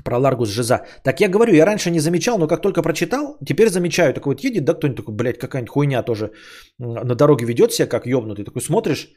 Про 0.04 0.18
Ларгус 0.18 0.48
Жиза. 0.48 0.84
Так 1.04 1.20
я 1.20 1.28
говорю, 1.28 1.54
я 1.54 1.64
раньше 1.64 1.90
не 1.90 2.00
замечал, 2.00 2.38
но 2.38 2.48
как 2.48 2.62
только 2.62 2.82
прочитал, 2.82 3.38
теперь 3.46 3.68
замечаю. 3.68 4.14
Такой 4.14 4.34
вот 4.34 4.44
едет, 4.44 4.64
да, 4.64 4.74
кто-нибудь 4.74 4.96
такой, 4.96 5.14
блядь, 5.14 5.38
какая-нибудь 5.38 5.70
хуйня 5.70 6.02
тоже 6.02 6.32
на 6.78 7.14
дороге 7.14 7.46
ведет 7.46 7.72
себя 7.72 7.88
как 7.88 8.06
ёбнутый. 8.06 8.44
Такой 8.44 8.62
смотришь, 8.62 9.08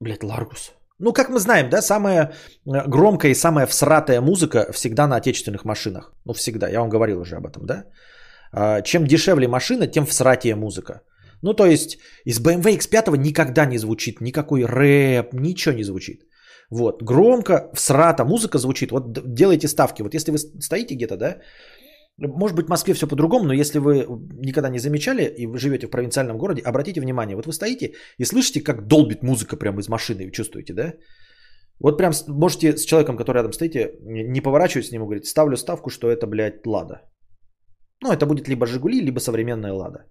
блядь, 0.00 0.24
Ларгус. 0.24 0.72
Ну, 1.00 1.12
как 1.12 1.28
мы 1.28 1.38
знаем, 1.38 1.70
да, 1.70 1.82
самая 1.82 2.32
э, 2.66 2.88
громкая 2.88 3.30
и 3.30 3.34
самая 3.34 3.66
всратая 3.66 4.20
музыка 4.20 4.72
всегда 4.72 5.06
на 5.06 5.16
отечественных 5.16 5.64
машинах. 5.64 6.12
Ну, 6.24 6.32
всегда, 6.32 6.68
я 6.68 6.80
вам 6.80 6.88
говорил 6.88 7.20
уже 7.20 7.36
об 7.36 7.46
этом, 7.46 7.66
да. 7.66 7.84
А, 8.52 8.82
чем 8.82 9.06
дешевле 9.06 9.46
машина, 9.48 9.86
тем 9.86 10.06
всратее 10.06 10.54
музыка. 10.54 11.02
Ну, 11.42 11.54
то 11.54 11.66
есть 11.66 11.98
из 12.24 12.40
BMW 12.40 12.78
X5 12.78 13.16
никогда 13.16 13.66
не 13.66 13.78
звучит 13.78 14.20
никакой 14.20 14.64
рэп, 14.64 15.34
ничего 15.34 15.74
не 15.74 15.84
звучит. 15.84 16.22
Вот, 16.70 17.02
громко, 17.02 17.70
всрата 17.74 18.24
музыка 18.24 18.58
звучит. 18.58 18.90
Вот 18.90 19.12
делайте 19.34 19.68
ставки. 19.68 20.02
Вот 20.02 20.14
если 20.14 20.32
вы 20.32 20.38
стоите 20.38 20.94
где-то, 20.94 21.16
да, 21.16 21.38
может 22.18 22.56
быть, 22.56 22.66
в 22.66 22.70
Москве 22.70 22.94
все 22.94 23.06
по-другому, 23.06 23.44
но 23.44 23.54
если 23.54 23.78
вы 23.78 24.06
никогда 24.42 24.68
не 24.68 24.78
замечали 24.78 25.22
и 25.24 25.46
вы 25.46 25.58
живете 25.58 25.86
в 25.86 25.90
провинциальном 25.90 26.36
городе, 26.36 26.62
обратите 26.62 27.00
внимание, 27.00 27.36
вот 27.36 27.46
вы 27.46 27.52
стоите 27.52 27.94
и 28.18 28.24
слышите, 28.24 28.60
как 28.60 28.86
долбит 28.86 29.22
музыка 29.22 29.56
прямо 29.56 29.80
из 29.80 29.88
машины, 29.88 30.24
вы 30.24 30.32
чувствуете, 30.32 30.74
да? 30.74 30.94
Вот 31.80 31.96
прям 31.96 32.12
можете 32.28 32.76
с 32.76 32.84
человеком, 32.84 33.16
который 33.16 33.36
рядом 33.36 33.52
стоите, 33.52 33.92
не 34.02 34.40
поворачиваясь 34.40 34.88
с 34.88 34.92
нему, 34.92 35.06
говорить, 35.06 35.26
ставлю 35.26 35.56
ставку, 35.56 35.90
что 35.90 36.10
это, 36.10 36.26
блядь, 36.26 36.66
Лада. 36.66 37.02
Ну, 38.02 38.12
это 38.12 38.26
будет 38.26 38.48
либо 38.48 38.66
Жигули, 38.66 39.00
либо 39.00 39.20
современная 39.20 39.72
Лада. 39.72 40.04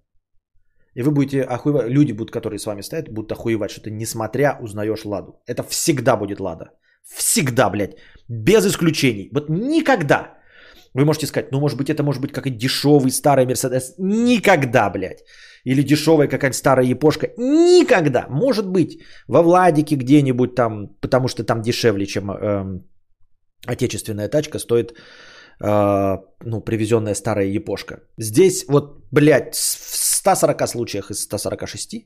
И 0.98 1.04
вы 1.04 1.12
будете 1.12 1.44
охуевать, 1.44 1.90
люди 1.90 2.12
будут, 2.12 2.32
которые 2.32 2.58
с 2.58 2.66
вами 2.66 2.82
стоят, 2.82 3.10
будут 3.10 3.32
охуевать, 3.32 3.70
что 3.70 3.82
ты 3.82 3.92
несмотря 3.92 4.58
узнаешь 4.62 5.06
Ладу. 5.06 5.40
Это 5.46 5.64
всегда 5.64 6.18
будет 6.18 6.40
Лада. 6.40 6.72
Всегда, 7.04 7.70
блядь. 7.70 7.98
Без 8.28 8.66
исключений. 8.66 9.30
Вот 9.32 9.50
никогда. 9.50 10.34
Вы 10.96 11.06
можете 11.06 11.28
сказать, 11.28 11.52
ну, 11.52 11.60
может 11.60 11.78
быть, 11.78 11.90
это 11.90 12.02
может 12.04 12.22
быть 12.22 12.32
какой-то 12.32 12.58
дешевый 12.58 13.12
старый 13.12 13.46
Мерседес. 13.46 13.94
Никогда, 14.00 14.90
блядь. 14.90 15.24
Или 15.66 15.84
дешевая 15.84 16.28
какая-нибудь 16.28 16.58
старая 16.58 16.86
япошка. 16.86 17.28
Никогда. 17.38 18.26
Может 18.30 18.68
быть, 18.68 19.00
во 19.28 19.44
Владике 19.44 19.96
где-нибудь 19.96 20.56
там, 20.56 20.88
потому 21.00 21.28
что 21.28 21.44
там 21.44 21.62
дешевле, 21.62 22.06
чем 22.06 22.32
э, 22.32 22.82
отечественная 23.68 24.30
тачка, 24.30 24.58
стоит 24.58 24.94
э, 25.62 26.18
ну, 26.44 26.62
привезенная 26.62 27.14
старая 27.14 27.46
епошка. 27.46 28.00
Здесь 28.18 28.66
вот, 28.68 29.06
блядь, 29.12 29.56
140 30.18 30.68
случаях 30.68 31.12
из 31.12 31.24
146 31.24 32.06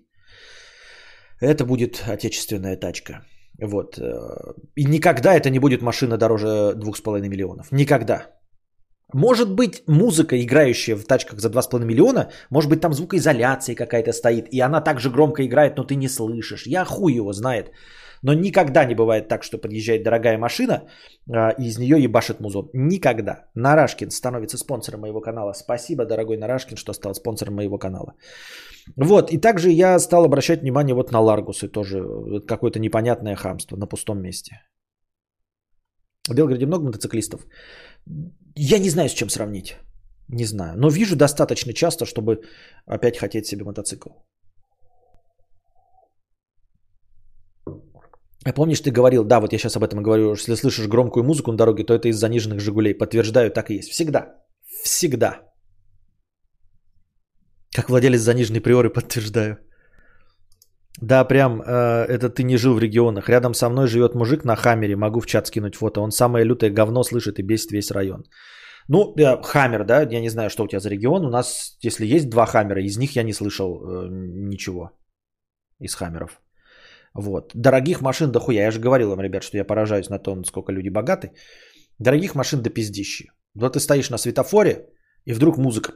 это 1.42 1.66
будет 1.66 2.04
отечественная 2.08 2.78
тачка. 2.78 3.26
Вот. 3.62 3.98
Э, 3.98 4.54
и 4.76 4.86
никогда 4.86 5.34
это 5.34 5.50
не 5.50 5.60
будет 5.60 5.82
машина 5.82 6.18
дороже 6.18 6.48
2,5 6.76 7.28
миллионов. 7.28 7.72
Никогда. 7.72 8.28
Может 9.14 9.56
быть, 9.56 9.84
музыка, 9.88 10.36
играющая 10.36 10.96
в 10.96 11.04
тачках 11.04 11.40
за 11.40 11.50
2,5 11.50 11.84
миллиона, 11.84 12.32
может 12.50 12.70
быть, 12.70 12.82
там 12.82 12.94
звукоизоляция 12.94 13.76
какая-то 13.76 14.14
стоит, 14.14 14.48
и 14.54 14.62
она 14.62 14.82
так 14.82 15.00
же 15.00 15.10
громко 15.10 15.44
играет, 15.46 15.78
но 15.78 15.84
ты 15.84 15.96
не 15.96 16.08
слышишь. 16.08 16.68
Я 16.68 16.86
хуй 16.86 17.14
его 17.14 17.34
знает. 17.34 17.72
Но 18.24 18.34
никогда 18.34 18.86
не 18.86 18.96
бывает 18.96 19.28
так, 19.28 19.44
что 19.44 19.58
подъезжает 19.58 20.04
дорогая 20.04 20.38
машина, 20.38 20.88
а, 21.30 21.50
и 21.60 21.66
из 21.66 21.78
нее 21.78 22.02
ебашит 22.04 22.40
музон. 22.40 22.70
Никогда. 22.74 23.50
Нарашкин 23.56 24.12
становится 24.12 24.58
спонсором 24.58 25.02
моего 25.02 25.22
канала. 25.22 25.54
Спасибо, 25.54 26.06
дорогой 26.06 26.38
Нарашкин, 26.38 26.78
что 26.78 26.94
стал 26.94 27.16
спонсором 27.16 27.56
моего 27.56 27.78
канала. 27.80 28.14
Вот, 28.96 29.32
и 29.32 29.38
также 29.38 29.70
я 29.70 30.00
стал 30.00 30.26
обращать 30.26 30.62
внимание 30.62 30.96
вот 30.96 31.12
на 31.12 31.20
Ларгусы 31.20 31.68
тоже. 31.68 32.04
Какое-то 32.48 32.80
непонятное 32.80 33.36
хамство 33.36 33.78
на 33.78 33.88
пустом 33.88 34.22
месте. 34.22 34.62
В 36.30 36.36
Белгороде 36.36 36.66
много 36.66 36.86
мотоциклистов. 36.86 37.46
Я 38.56 38.80
не 38.80 38.90
знаю, 38.90 39.10
с 39.10 39.14
чем 39.14 39.30
сравнить. 39.30 39.78
Не 40.28 40.46
знаю. 40.46 40.78
Но 40.78 40.90
вижу 40.90 41.16
достаточно 41.16 41.74
часто, 41.74 42.06
чтобы 42.06 42.42
опять 42.86 43.18
хотеть 43.18 43.46
себе 43.46 43.64
мотоцикл. 43.64 44.10
А 48.46 48.54
помнишь, 48.54 48.82
ты 48.82 48.92
говорил, 48.92 49.24
да, 49.24 49.40
вот 49.40 49.54
я 49.54 49.60
сейчас 49.60 49.76
об 49.76 49.84
этом 49.84 50.02
говорю, 50.02 50.34
если 50.34 50.56
слышишь 50.56 50.88
громкую 50.88 51.24
музыку 51.24 51.52
на 51.52 51.58
дороге, 51.58 51.84
то 51.84 51.94
это 51.94 52.08
из 52.08 52.18
заниженных 52.18 52.60
«Жигулей». 52.60 52.98
Подтверждаю, 52.98 53.52
так 53.52 53.70
и 53.70 53.76
есть. 53.76 53.92
Всегда. 53.92 54.36
Всегда. 54.84 55.42
Как 57.76 57.90
владелец 57.90 58.22
заниженной 58.22 58.62
приоры 58.62 58.90
подтверждаю. 58.94 59.58
Да, 61.02 61.24
прям, 61.24 61.62
э, 61.62 62.06
это 62.10 62.30
ты 62.30 62.44
не 62.44 62.58
жил 62.58 62.74
в 62.74 62.80
регионах. 62.80 63.30
Рядом 63.30 63.54
со 63.54 63.70
мной 63.70 63.88
живет 63.88 64.16
мужик 64.16 64.44
на 64.44 64.56
Хаммере, 64.56 64.96
могу 64.96 65.20
в 65.20 65.26
чат 65.26 65.48
скинуть 65.48 65.76
фото. 65.76 66.02
Он 66.02 66.12
самое 66.12 66.46
лютое 66.46 66.72
говно 66.72 67.04
слышит 67.04 67.40
и 67.40 67.44
бесит 67.44 67.72
весь 67.72 67.92
район. 67.92 68.24
Ну, 68.88 69.14
э, 69.18 69.42
Хаммер, 69.42 69.86
да, 69.86 70.02
я 70.02 70.22
не 70.22 70.30
знаю, 70.30 70.50
что 70.50 70.64
у 70.64 70.68
тебя 70.68 70.80
за 70.80 70.90
регион. 70.90 71.26
У 71.26 71.30
нас, 71.30 71.78
если 71.82 72.06
есть 72.06 72.30
два 72.30 72.46
Хаммера, 72.46 72.82
из 72.82 72.98
них 72.98 73.16
я 73.16 73.24
не 73.24 73.34
слышал 73.34 73.82
э, 73.82 74.08
ничего 74.10 74.92
из 75.80 75.96
Хаммеров. 75.96 76.42
Вот. 77.14 77.52
Дорогих 77.54 78.02
машин 78.02 78.32
дохуя. 78.32 78.64
Я 78.64 78.72
же 78.72 78.80
говорил 78.80 79.10
вам, 79.10 79.22
ребят, 79.22 79.44
что 79.44 79.58
я 79.58 79.66
поражаюсь 79.66 80.10
на 80.10 80.20
то, 80.20 80.36
насколько 80.36 80.72
люди 80.72 80.90
богаты. 80.90 81.32
Дорогих 82.00 82.36
машин 82.36 82.62
до 82.62 82.70
пиздищи. 82.70 83.32
Вот 83.54 83.74
ты 83.74 83.80
стоишь 83.80 84.10
на 84.10 84.18
светофоре, 84.18 84.88
и 85.26 85.34
вдруг 85.34 85.58
музыка. 85.58 85.94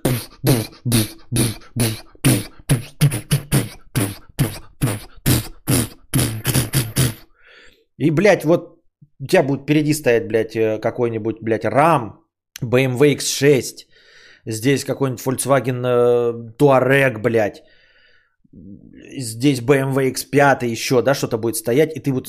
И, 7.97 8.11
блядь, 8.11 8.43
вот 8.43 8.81
у 9.19 9.25
тебя 9.25 9.43
будет 9.43 9.61
впереди 9.61 9.93
стоять, 9.93 10.27
блядь, 10.27 10.55
э, 10.55 10.79
какой-нибудь, 10.79 11.41
блядь, 11.41 11.63
RAM, 11.63 12.15
BMW 12.61 13.15
X6, 13.15 13.87
здесь 14.45 14.83
какой-нибудь 14.83 15.25
Volkswagen 15.25 15.81
э, 15.85 16.51
Touareg, 16.57 17.19
блядь, 17.19 17.63
здесь 18.51 19.61
BMW 19.61 20.11
X5 20.13 20.65
еще, 20.65 21.01
да, 21.01 21.13
что-то 21.13 21.37
будет 21.37 21.55
стоять, 21.55 21.95
и 21.95 21.99
ты 21.99 22.11
вот 22.11 22.27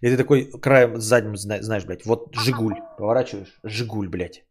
и 0.00 0.10
ты 0.10 0.16
такой 0.16 0.50
краем 0.60 1.00
задним 1.00 1.36
знаешь, 1.36 1.84
блядь, 1.84 2.06
вот 2.06 2.34
Жигуль, 2.36 2.74
поворачиваешь, 2.98 3.58
Жигуль, 3.64 4.08
блядь. 4.08 4.44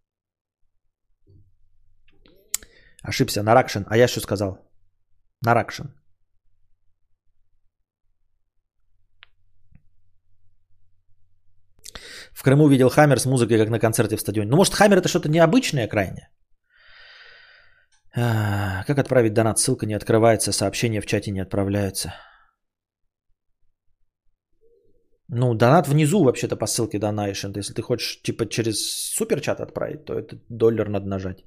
Ошибся, 3.03 3.43
Наракшин. 3.43 3.85
А 3.89 3.97
я 3.97 4.07
что 4.07 4.19
сказал? 4.19 4.57
Наракшин. 5.41 5.93
В 12.33 12.43
Крыму 12.43 12.67
видел 12.67 12.89
Хаммер 12.89 13.19
с 13.19 13.25
музыкой, 13.25 13.57
как 13.57 13.69
на 13.69 13.79
концерте 13.79 14.17
в 14.17 14.21
стадионе. 14.21 14.49
Ну, 14.51 14.57
может, 14.57 14.73
Хаммер 14.73 14.97
это 14.97 15.07
что-то 15.07 15.29
необычное 15.29 15.87
крайне? 15.87 16.29
А, 18.19 18.83
как 18.85 18.97
отправить 18.97 19.33
донат? 19.33 19.59
Ссылка 19.59 19.85
не 19.85 19.93
открывается, 19.93 20.51
сообщения 20.51 21.01
в 21.01 21.05
чате 21.05 21.31
не 21.31 21.39
отправляются. 21.39 22.13
Ну, 25.29 25.53
донат 25.53 25.87
внизу 25.87 26.23
вообще-то 26.23 26.55
по 26.55 26.67
ссылке 26.67 26.97
Donation. 26.97 27.57
Если 27.57 27.73
ты 27.73 27.81
хочешь 27.81 28.21
типа 28.23 28.45
через 28.49 28.77
суперчат 29.13 29.59
отправить, 29.59 30.05
то 30.05 30.13
это 30.13 30.37
доллар 30.49 30.89
надо 30.89 31.05
нажать. 31.07 31.43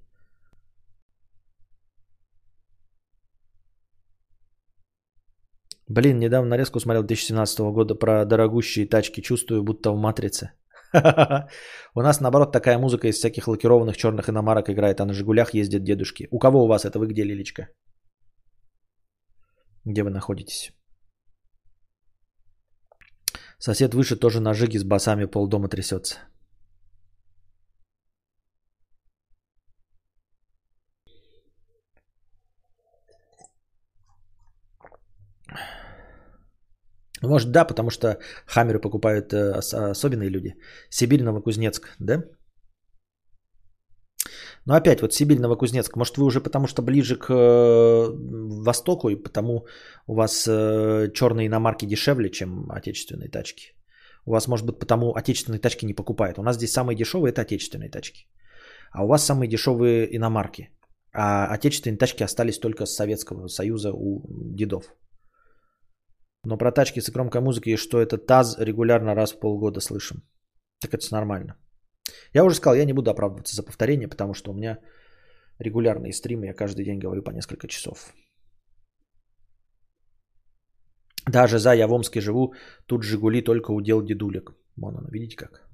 Блин, 5.88 6.20
недавно 6.20 6.50
нарезку 6.50 6.78
смотрел 6.78 7.02
2017 7.02 7.60
года 7.72 7.94
про 7.96 8.24
дорогущие 8.24 8.86
тачки. 8.86 9.22
Чувствую, 9.22 9.64
будто 9.64 9.90
в 9.90 9.96
матрице. 9.96 10.50
У 11.94 12.02
нас, 12.02 12.20
наоборот, 12.20 12.52
такая 12.52 12.78
музыка 12.78 13.08
из 13.08 13.16
всяких 13.16 13.48
лакированных 13.48 13.96
черных 13.96 14.28
иномарок 14.28 14.70
играет, 14.70 15.00
а 15.00 15.04
на 15.04 15.12
«Жигулях» 15.12 15.54
ездят 15.54 15.84
дедушки. 15.84 16.28
У 16.30 16.38
кого 16.38 16.64
у 16.64 16.66
вас 16.66 16.84
это? 16.84 16.98
Вы 16.98 17.06
где, 17.06 17.24
Лилечка? 17.24 17.68
Где 19.84 20.02
вы 20.02 20.10
находитесь? 20.10 20.72
Сосед 23.58 23.94
выше 23.94 24.16
тоже 24.16 24.40
на 24.40 24.54
жиге 24.54 24.78
с 24.78 24.84
басами 24.84 25.26
полдома 25.26 25.68
трясется. 25.68 26.29
Может, 37.22 37.50
да, 37.50 37.64
потому 37.64 37.90
что 37.90 38.18
хаммеры 38.46 38.80
покупают 38.80 39.32
э, 39.32 39.60
особенные 39.92 40.30
люди. 40.30 40.54
Сибирь, 40.90 41.22
Новокузнецк, 41.22 41.96
да? 41.98 42.24
Но 44.66 44.74
опять, 44.74 45.00
вот 45.00 45.12
Сибирь, 45.12 45.38
Новокузнецк, 45.38 45.96
может, 45.96 46.16
вы 46.16 46.24
уже 46.24 46.40
потому 46.40 46.66
что 46.66 46.82
ближе 46.82 47.16
к 47.16 47.30
э, 47.30 48.08
Востоку, 48.64 49.08
и 49.08 49.16
потому 49.16 49.66
у 50.06 50.14
вас 50.14 50.46
э, 50.46 51.10
черные 51.14 51.46
иномарки 51.46 51.86
дешевле, 51.86 52.30
чем 52.30 52.70
отечественные 52.70 53.30
тачки. 53.30 53.74
У 54.26 54.32
вас, 54.32 54.48
может 54.48 54.66
быть, 54.66 54.78
потому 54.78 55.14
отечественные 55.14 55.60
тачки 55.60 55.86
не 55.86 55.94
покупают. 55.94 56.38
У 56.38 56.42
нас 56.42 56.56
здесь 56.56 56.72
самые 56.72 56.96
дешевые 56.96 57.32
это 57.32 57.42
отечественные 57.42 57.90
тачки. 57.90 58.26
А 58.92 59.04
у 59.04 59.08
вас 59.08 59.24
самые 59.24 59.48
дешевые 59.48 60.16
иномарки. 60.16 60.68
А 61.12 61.46
отечественные 61.54 61.98
тачки 61.98 62.22
остались 62.22 62.58
только 62.58 62.86
с 62.86 62.94
Советского 62.94 63.48
Союза 63.48 63.92
у 63.92 64.22
дедов. 64.54 64.84
Но 66.44 66.56
про 66.56 66.72
тачки 66.72 67.00
с 67.00 67.10
громкой 67.10 67.40
музыкой, 67.40 67.76
что 67.76 68.00
это 68.00 68.18
ТАЗ 68.18 68.58
регулярно 68.58 69.14
раз 69.14 69.32
в 69.32 69.40
полгода 69.40 69.80
слышим. 69.80 70.22
Так 70.80 70.94
это 70.94 71.12
нормально. 71.12 71.56
Я 72.34 72.44
уже 72.44 72.56
сказал, 72.56 72.76
я 72.76 72.84
не 72.84 72.92
буду 72.92 73.10
оправдываться 73.10 73.54
за 73.54 73.62
повторение, 73.62 74.08
потому 74.08 74.34
что 74.34 74.50
у 74.50 74.54
меня 74.54 74.78
регулярные 75.58 76.12
стримы, 76.12 76.46
я 76.46 76.54
каждый 76.54 76.84
день 76.84 76.98
говорю 76.98 77.22
по 77.22 77.30
несколько 77.30 77.68
часов. 77.68 78.14
Даже 81.26 81.58
за, 81.58 81.74
я 81.74 81.86
в 81.86 81.92
Омске 81.92 82.20
живу, 82.20 82.54
тут 82.86 83.02
Жигули 83.02 83.42
только 83.42 83.72
удел 83.72 84.02
дедулек. 84.02 84.52
Вон 84.76 84.96
оно, 84.96 85.08
видите 85.10 85.36
как? 85.36 85.69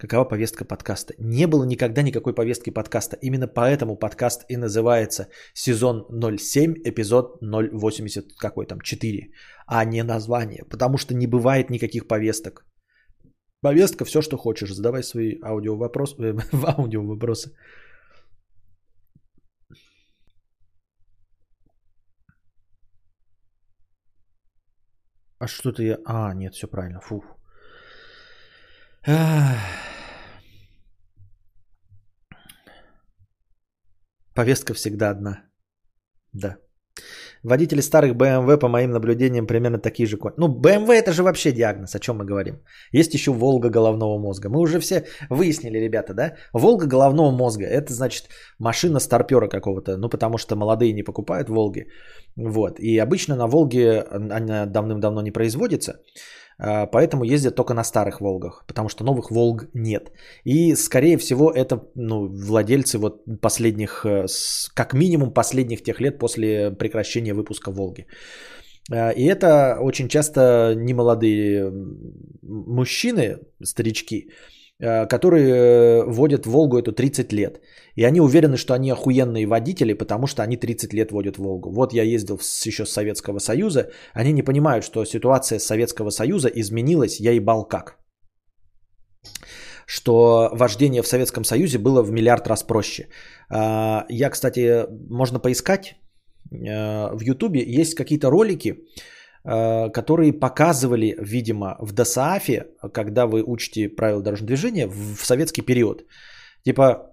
Какова 0.00 0.24
повестка 0.24 0.64
подкаста? 0.64 1.12
Не 1.18 1.46
было 1.46 1.64
никогда 1.64 2.02
никакой 2.02 2.34
повестки 2.34 2.70
подкаста. 2.70 3.18
Именно 3.20 3.48
поэтому 3.48 3.98
подкаст 3.98 4.44
и 4.48 4.56
называется 4.56 5.28
сезон 5.54 6.06
07, 6.38 6.74
эпизод 6.84 7.36
080 7.42 8.32
какой 8.38 8.66
там, 8.66 8.80
4, 8.80 9.30
а 9.66 9.84
не 9.84 10.02
название. 10.02 10.64
Потому 10.70 10.96
что 10.96 11.14
не 11.14 11.26
бывает 11.26 11.70
никаких 11.70 12.08
повесток. 12.08 12.64
Повестка 13.60 14.06
все, 14.06 14.22
что 14.22 14.38
хочешь. 14.38 14.72
Задавай 14.72 15.02
свои 15.02 15.38
аудио 15.42 15.76
вопросы, 15.76 16.14
в 16.52 16.66
аудио 16.66 17.02
вопросы. 17.02 17.50
А 25.38 25.46
что-то 25.46 25.82
я... 25.82 25.98
А, 26.06 26.34
нет, 26.34 26.54
все 26.54 26.66
правильно. 26.66 27.00
Фух. 27.00 27.24
Повестка 34.40 34.72
всегда 34.72 35.10
одна. 35.10 35.42
Да. 36.32 36.56
Водители 37.42 37.82
старых 37.82 38.14
BMW, 38.14 38.58
по 38.58 38.68
моим 38.68 38.90
наблюдениям, 38.90 39.46
примерно 39.46 39.78
такие 39.78 40.06
же. 40.06 40.16
Ну, 40.38 40.48
BMW 40.48 40.94
это 40.94 41.12
же 41.12 41.22
вообще 41.22 41.52
диагноз, 41.52 41.94
о 41.94 41.98
чем 41.98 42.16
мы 42.16 42.24
говорим. 42.24 42.54
Есть 42.90 43.14
еще 43.14 43.32
Волга 43.32 43.68
головного 43.68 44.18
мозга. 44.18 44.48
Мы 44.48 44.60
уже 44.60 44.80
все 44.80 45.04
выяснили, 45.30 45.78
ребята, 45.78 46.14
да? 46.14 46.36
Волга 46.54 46.86
головного 46.86 47.30
мозга. 47.30 47.66
Это 47.66 47.92
значит 47.92 48.30
машина 48.58 48.98
старпера 48.98 49.48
какого-то. 49.48 49.98
Ну, 49.98 50.08
потому 50.08 50.38
что 50.38 50.56
молодые 50.56 50.94
не 50.94 51.02
покупают 51.02 51.50
Волги. 51.50 51.86
Вот. 52.36 52.80
И 52.80 52.96
обычно 52.96 53.36
на 53.36 53.46
Волге 53.46 54.00
она 54.10 54.64
давным-давно 54.66 55.20
не 55.20 55.32
производится. 55.32 55.92
А, 56.62 56.86
поэтому 56.86 57.24
ездят 57.24 57.54
только 57.54 57.74
на 57.74 57.84
старых 57.84 58.20
Волгах, 58.20 58.64
потому 58.66 58.88
что 58.88 59.04
новых 59.04 59.30
Волг 59.30 59.68
нет. 59.74 60.12
И, 60.44 60.74
скорее 60.76 61.16
всего, 61.16 61.50
это 61.50 61.80
ну, 61.94 62.28
владельцы 62.28 62.98
вот 62.98 63.24
последних, 63.40 64.04
э, 64.04 64.26
как 64.74 64.92
минимум 64.92 65.32
последних 65.32 65.82
тех 65.82 66.00
лет 66.00 66.18
после 66.18 66.70
прекращения 66.70 67.32
выпуска 67.32 67.70
Волги. 67.70 68.06
А, 68.92 69.10
и 69.10 69.24
это 69.24 69.78
очень 69.80 70.08
часто 70.08 70.74
немолодые 70.76 71.72
мужчины, 72.42 73.38
старички, 73.64 74.30
которые 75.06 75.48
э, 75.48 76.04
водят 76.06 76.46
Волгу 76.46 76.78
эту 76.78 76.92
30 76.92 77.32
лет. 77.32 77.60
И 77.96 78.04
они 78.04 78.20
уверены, 78.20 78.56
что 78.56 78.74
они 78.74 78.90
охуенные 78.90 79.46
водители, 79.46 79.92
потому 79.92 80.26
что 80.26 80.42
они 80.42 80.56
30 80.56 80.94
лет 80.94 81.12
водят 81.12 81.36
Волгу. 81.36 81.70
Вот 81.70 81.92
я 81.92 82.02
ездил 82.02 82.38
еще 82.66 82.86
с 82.86 82.92
Советского 82.92 83.40
Союза. 83.40 83.90
Они 84.14 84.32
не 84.32 84.42
понимают, 84.42 84.84
что 84.84 85.04
ситуация 85.04 85.58
с 85.58 85.66
Советского 85.66 86.10
Союза 86.10 86.48
изменилась, 86.48 87.20
я 87.20 87.32
ебал 87.32 87.68
как. 87.68 87.98
Что 89.86 90.48
вождение 90.52 91.02
в 91.02 91.06
Советском 91.06 91.44
Союзе 91.44 91.78
было 91.78 92.02
в 92.02 92.10
миллиард 92.12 92.46
раз 92.46 92.62
проще. 92.62 93.08
А, 93.52 94.06
я, 94.08 94.30
кстати, 94.30 94.86
можно 95.10 95.40
поискать 95.40 95.96
э, 96.52 97.14
в 97.14 97.20
Ютубе. 97.20 97.60
Есть 97.80 97.96
какие-то 97.96 98.30
ролики, 98.30 98.68
э, 98.68 98.76
которые 99.42 100.32
показывали, 100.32 101.16
видимо, 101.18 101.76
в 101.80 101.92
ДОСААФе, 101.92 102.66
когда 102.92 103.26
вы 103.26 103.42
учите 103.42 103.88
правила 103.88 104.22
дорожного 104.22 104.48
движения 104.48 104.86
в 104.86 105.24
советский 105.24 105.62
период. 105.62 106.04
Типа 106.64 107.10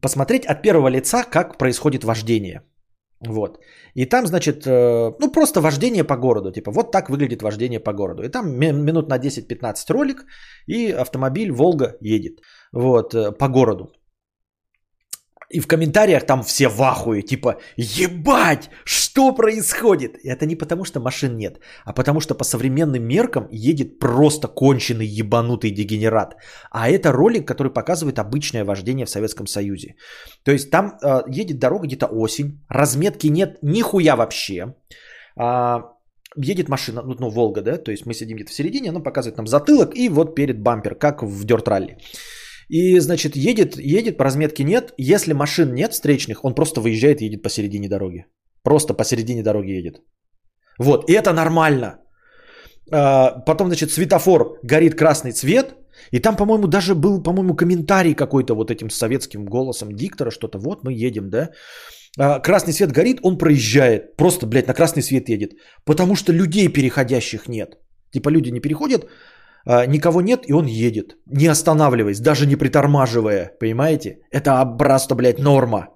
посмотреть 0.00 0.46
от 0.46 0.62
первого 0.62 0.88
лица, 0.88 1.24
как 1.24 1.58
происходит 1.58 2.04
вождение. 2.04 2.62
Вот. 3.26 3.58
И 3.94 4.06
там, 4.06 4.26
значит, 4.26 4.66
э, 4.66 5.12
ну 5.20 5.32
просто 5.32 5.60
вождение 5.60 6.04
по 6.04 6.16
городу. 6.16 6.52
Типа 6.52 6.70
вот 6.70 6.92
так 6.92 7.10
выглядит 7.10 7.42
вождение 7.42 7.80
по 7.80 7.92
городу. 7.92 8.22
И 8.22 8.28
там 8.28 8.58
минут 8.58 9.08
на 9.08 9.18
10-15 9.18 9.92
ролик, 9.92 10.24
и 10.66 10.90
автомобиль 10.90 11.50
Волга 11.50 11.96
едет. 12.00 12.40
Вот, 12.72 13.14
э, 13.14 13.32
по 13.32 13.48
городу. 13.48 13.92
И 15.54 15.60
в 15.60 15.66
комментариях 15.68 16.26
там 16.26 16.42
все 16.42 16.68
в 16.68 16.82
ахуе, 16.82 17.22
типа, 17.22 17.60
ебать, 17.76 18.70
что 18.84 19.34
происходит? 19.34 20.16
И 20.24 20.28
это 20.28 20.46
не 20.46 20.56
потому, 20.56 20.84
что 20.84 21.00
машин 21.00 21.36
нет, 21.36 21.60
а 21.84 21.92
потому 21.92 22.20
что 22.20 22.34
по 22.34 22.44
современным 22.44 23.04
меркам 23.04 23.46
едет 23.52 24.00
просто 24.00 24.48
конченый 24.48 25.06
ебанутый 25.06 25.70
дегенерат. 25.70 26.34
А 26.70 26.88
это 26.88 27.12
ролик, 27.12 27.46
который 27.46 27.72
показывает 27.72 28.18
обычное 28.18 28.64
вождение 28.64 29.06
в 29.06 29.10
Советском 29.10 29.46
Союзе. 29.46 29.94
То 30.44 30.52
есть 30.52 30.70
там 30.70 30.98
э, 31.02 31.22
едет 31.40 31.58
дорога 31.58 31.86
где-то 31.86 32.06
осень, 32.06 32.58
разметки 32.68 33.28
нет 33.28 33.58
нихуя 33.62 34.16
вообще. 34.16 34.74
А, 35.36 35.82
едет 36.36 36.68
машина, 36.68 37.02
ну, 37.04 37.14
ну, 37.20 37.30
Волга, 37.30 37.62
да, 37.62 37.78
то 37.78 37.92
есть 37.92 38.06
мы 38.06 38.14
сидим 38.14 38.36
где-то 38.36 38.50
в 38.50 38.54
середине, 38.54 38.90
она 38.90 39.00
показывает 39.00 39.36
нам 39.36 39.46
затылок 39.46 39.94
и 39.94 40.08
вот 40.08 40.34
перед 40.34 40.60
бампер, 40.62 40.96
как 40.96 41.22
в 41.22 41.44
дёрт 41.44 41.68
ралли. 41.68 41.96
И, 42.74 43.00
значит, 43.00 43.36
едет, 43.36 43.76
едет, 43.78 44.16
по 44.16 44.24
разметке 44.24 44.64
нет. 44.64 44.92
Если 44.98 45.32
машин 45.34 45.74
нет 45.74 45.92
встречных, 45.92 46.44
он 46.44 46.54
просто 46.54 46.80
выезжает 46.80 47.20
и 47.20 47.26
едет 47.26 47.42
посередине 47.42 47.88
дороги. 47.88 48.26
Просто 48.64 48.94
посередине 48.94 49.42
дороги 49.42 49.78
едет. 49.78 50.02
Вот, 50.80 51.08
и 51.08 51.12
это 51.12 51.32
нормально. 51.32 51.98
А, 52.90 53.30
потом, 53.46 53.68
значит, 53.68 53.90
светофор 53.90 54.58
горит 54.64 54.98
красный 54.98 55.32
цвет, 55.32 55.76
и 56.10 56.18
там, 56.20 56.36
по-моему, 56.36 56.66
даже 56.66 56.94
был, 56.94 57.22
по-моему, 57.22 57.54
комментарий 57.54 58.14
какой-то 58.14 58.54
вот 58.54 58.70
этим 58.70 58.90
советским 58.90 59.44
голосом 59.44 59.88
диктора, 59.92 60.32
что-то, 60.32 60.58
вот 60.58 60.82
мы 60.84 61.06
едем, 61.06 61.30
да. 61.30 61.50
А, 62.18 62.40
красный 62.40 62.72
свет 62.72 62.90
горит, 62.90 63.18
он 63.22 63.38
проезжает, 63.38 64.16
просто, 64.16 64.46
блядь, 64.46 64.66
на 64.66 64.74
красный 64.74 65.02
свет 65.02 65.28
едет, 65.28 65.52
потому 65.84 66.16
что 66.16 66.32
людей 66.32 66.66
переходящих 66.72 67.46
нет. 67.48 67.78
Типа 68.10 68.30
люди 68.30 68.50
не 68.50 68.60
переходят, 68.60 69.06
никого 69.66 70.20
нет, 70.20 70.44
и 70.48 70.52
он 70.52 70.66
едет, 70.66 71.16
не 71.26 71.46
останавливаясь, 71.46 72.20
даже 72.20 72.46
не 72.46 72.56
притормаживая, 72.56 73.52
понимаете? 73.60 74.18
Это 74.30 74.64
просто, 74.78 75.14
блядь, 75.14 75.38
норма. 75.38 75.88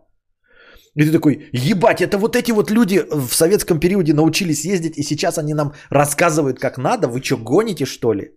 И 0.95 1.05
ты 1.05 1.13
такой, 1.13 1.49
ебать, 1.53 2.01
это 2.01 2.19
вот 2.19 2.35
эти 2.35 2.53
вот 2.53 2.71
люди 2.71 2.99
в 2.99 3.35
советском 3.35 3.79
периоде 3.79 4.15
научились 4.15 4.65
ездить, 4.65 4.99
и 4.99 5.03
сейчас 5.03 5.39
они 5.39 5.55
нам 5.55 5.73
рассказывают, 5.91 6.59
как 6.59 6.79
надо? 6.79 7.09
Вы 7.09 7.23
что, 7.23 7.37
гоните, 7.37 7.85
что 7.87 8.15
ли? 8.15 8.33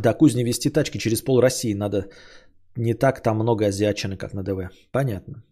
Да, 0.00 0.14
кузни 0.14 0.44
вести 0.44 0.70
тачки 0.70 0.98
через 0.98 1.22
пол 1.22 1.40
России 1.40 1.74
надо. 1.74 2.08
Не 2.76 2.94
так 2.94 3.22
там 3.22 3.38
много 3.38 3.66
азиатчины, 3.66 4.16
как 4.16 4.34
на 4.34 4.42
ДВ. 4.42 4.70
Понятно. 4.92 5.42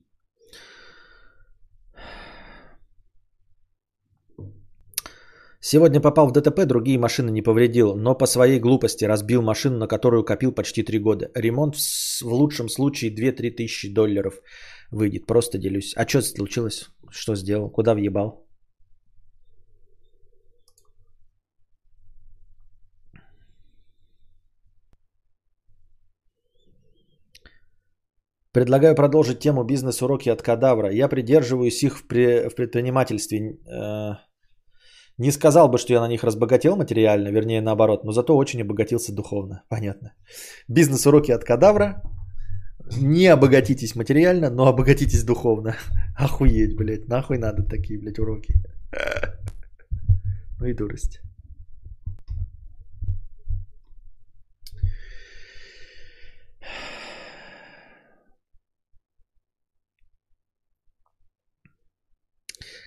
Сегодня 5.64 6.00
попал 6.00 6.26
в 6.26 6.32
ДТП, 6.32 6.66
другие 6.66 6.98
машины 6.98 7.30
не 7.30 7.40
повредил, 7.40 7.94
но 7.94 8.16
по 8.16 8.26
своей 8.26 8.58
глупости 8.58 9.04
разбил 9.04 9.42
машину, 9.42 9.78
на 9.78 9.86
которую 9.86 10.24
копил 10.24 10.52
почти 10.52 10.82
3 10.82 10.98
года. 10.98 11.30
Ремонт 11.36 11.76
в 11.76 12.32
лучшем 12.32 12.68
случае 12.68 13.14
2-3 13.14 13.50
тысячи 13.52 13.94
долларов 13.94 14.34
выйдет. 14.90 15.26
Просто 15.26 15.58
делюсь. 15.58 15.94
А 15.96 16.04
что 16.08 16.20
случилось? 16.20 16.90
Что 17.10 17.36
сделал? 17.36 17.70
Куда 17.70 17.94
въебал? 17.94 18.44
Предлагаю 28.52 28.96
продолжить 28.96 29.38
тему 29.38 29.62
бизнес-уроки 29.62 30.28
от 30.28 30.42
кадавра. 30.42 30.90
Я 30.90 31.08
придерживаюсь 31.08 31.84
их 31.84 31.98
в, 31.98 32.06
предпринимательстве. 32.08 33.58
Не 35.18 35.30
сказал 35.30 35.68
бы, 35.68 35.78
что 35.78 35.92
я 35.92 36.00
на 36.00 36.08
них 36.08 36.24
разбогател 36.24 36.76
материально, 36.76 37.28
вернее 37.28 37.60
наоборот, 37.60 38.04
но 38.04 38.12
зато 38.12 38.36
очень 38.36 38.62
обогатился 38.62 39.14
духовно. 39.14 39.62
Понятно. 39.68 40.12
Бизнес-уроки 40.68 41.32
от 41.32 41.44
кадавра. 41.44 42.02
Не 42.96 43.26
обогатитесь 43.28 43.94
материально, 43.94 44.50
но 44.50 44.66
обогатитесь 44.66 45.24
духовно. 45.24 45.76
Охуеть, 46.18 46.76
блядь. 46.76 47.08
Нахуй 47.08 47.38
надо 47.38 47.62
такие, 47.62 47.98
блядь, 47.98 48.18
уроки. 48.18 48.54
Ну 50.58 50.66
и 50.66 50.74
дурость. 50.74 51.20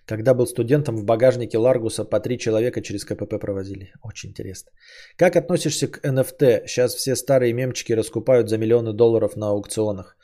Когда 0.07 0.33
был 0.33 0.45
студентом, 0.45 0.97
в 0.97 1.03
багажнике 1.03 1.57
Ларгуса 1.57 2.05
по 2.05 2.19
три 2.19 2.37
человека 2.37 2.81
через 2.81 3.05
КПП 3.05 3.39
провозили. 3.39 3.91
Очень 4.03 4.29
интересно. 4.29 4.71
Как 5.17 5.35
относишься 5.35 5.87
к 5.87 5.99
NFT? 6.05 6.67
Сейчас 6.67 6.95
все 6.95 7.15
старые 7.15 7.53
мемчики 7.53 7.93
раскупают 7.93 8.49
за 8.49 8.57
миллионы 8.57 8.93
долларов 8.93 9.35
на 9.35 9.47
аукционах. 9.49 10.15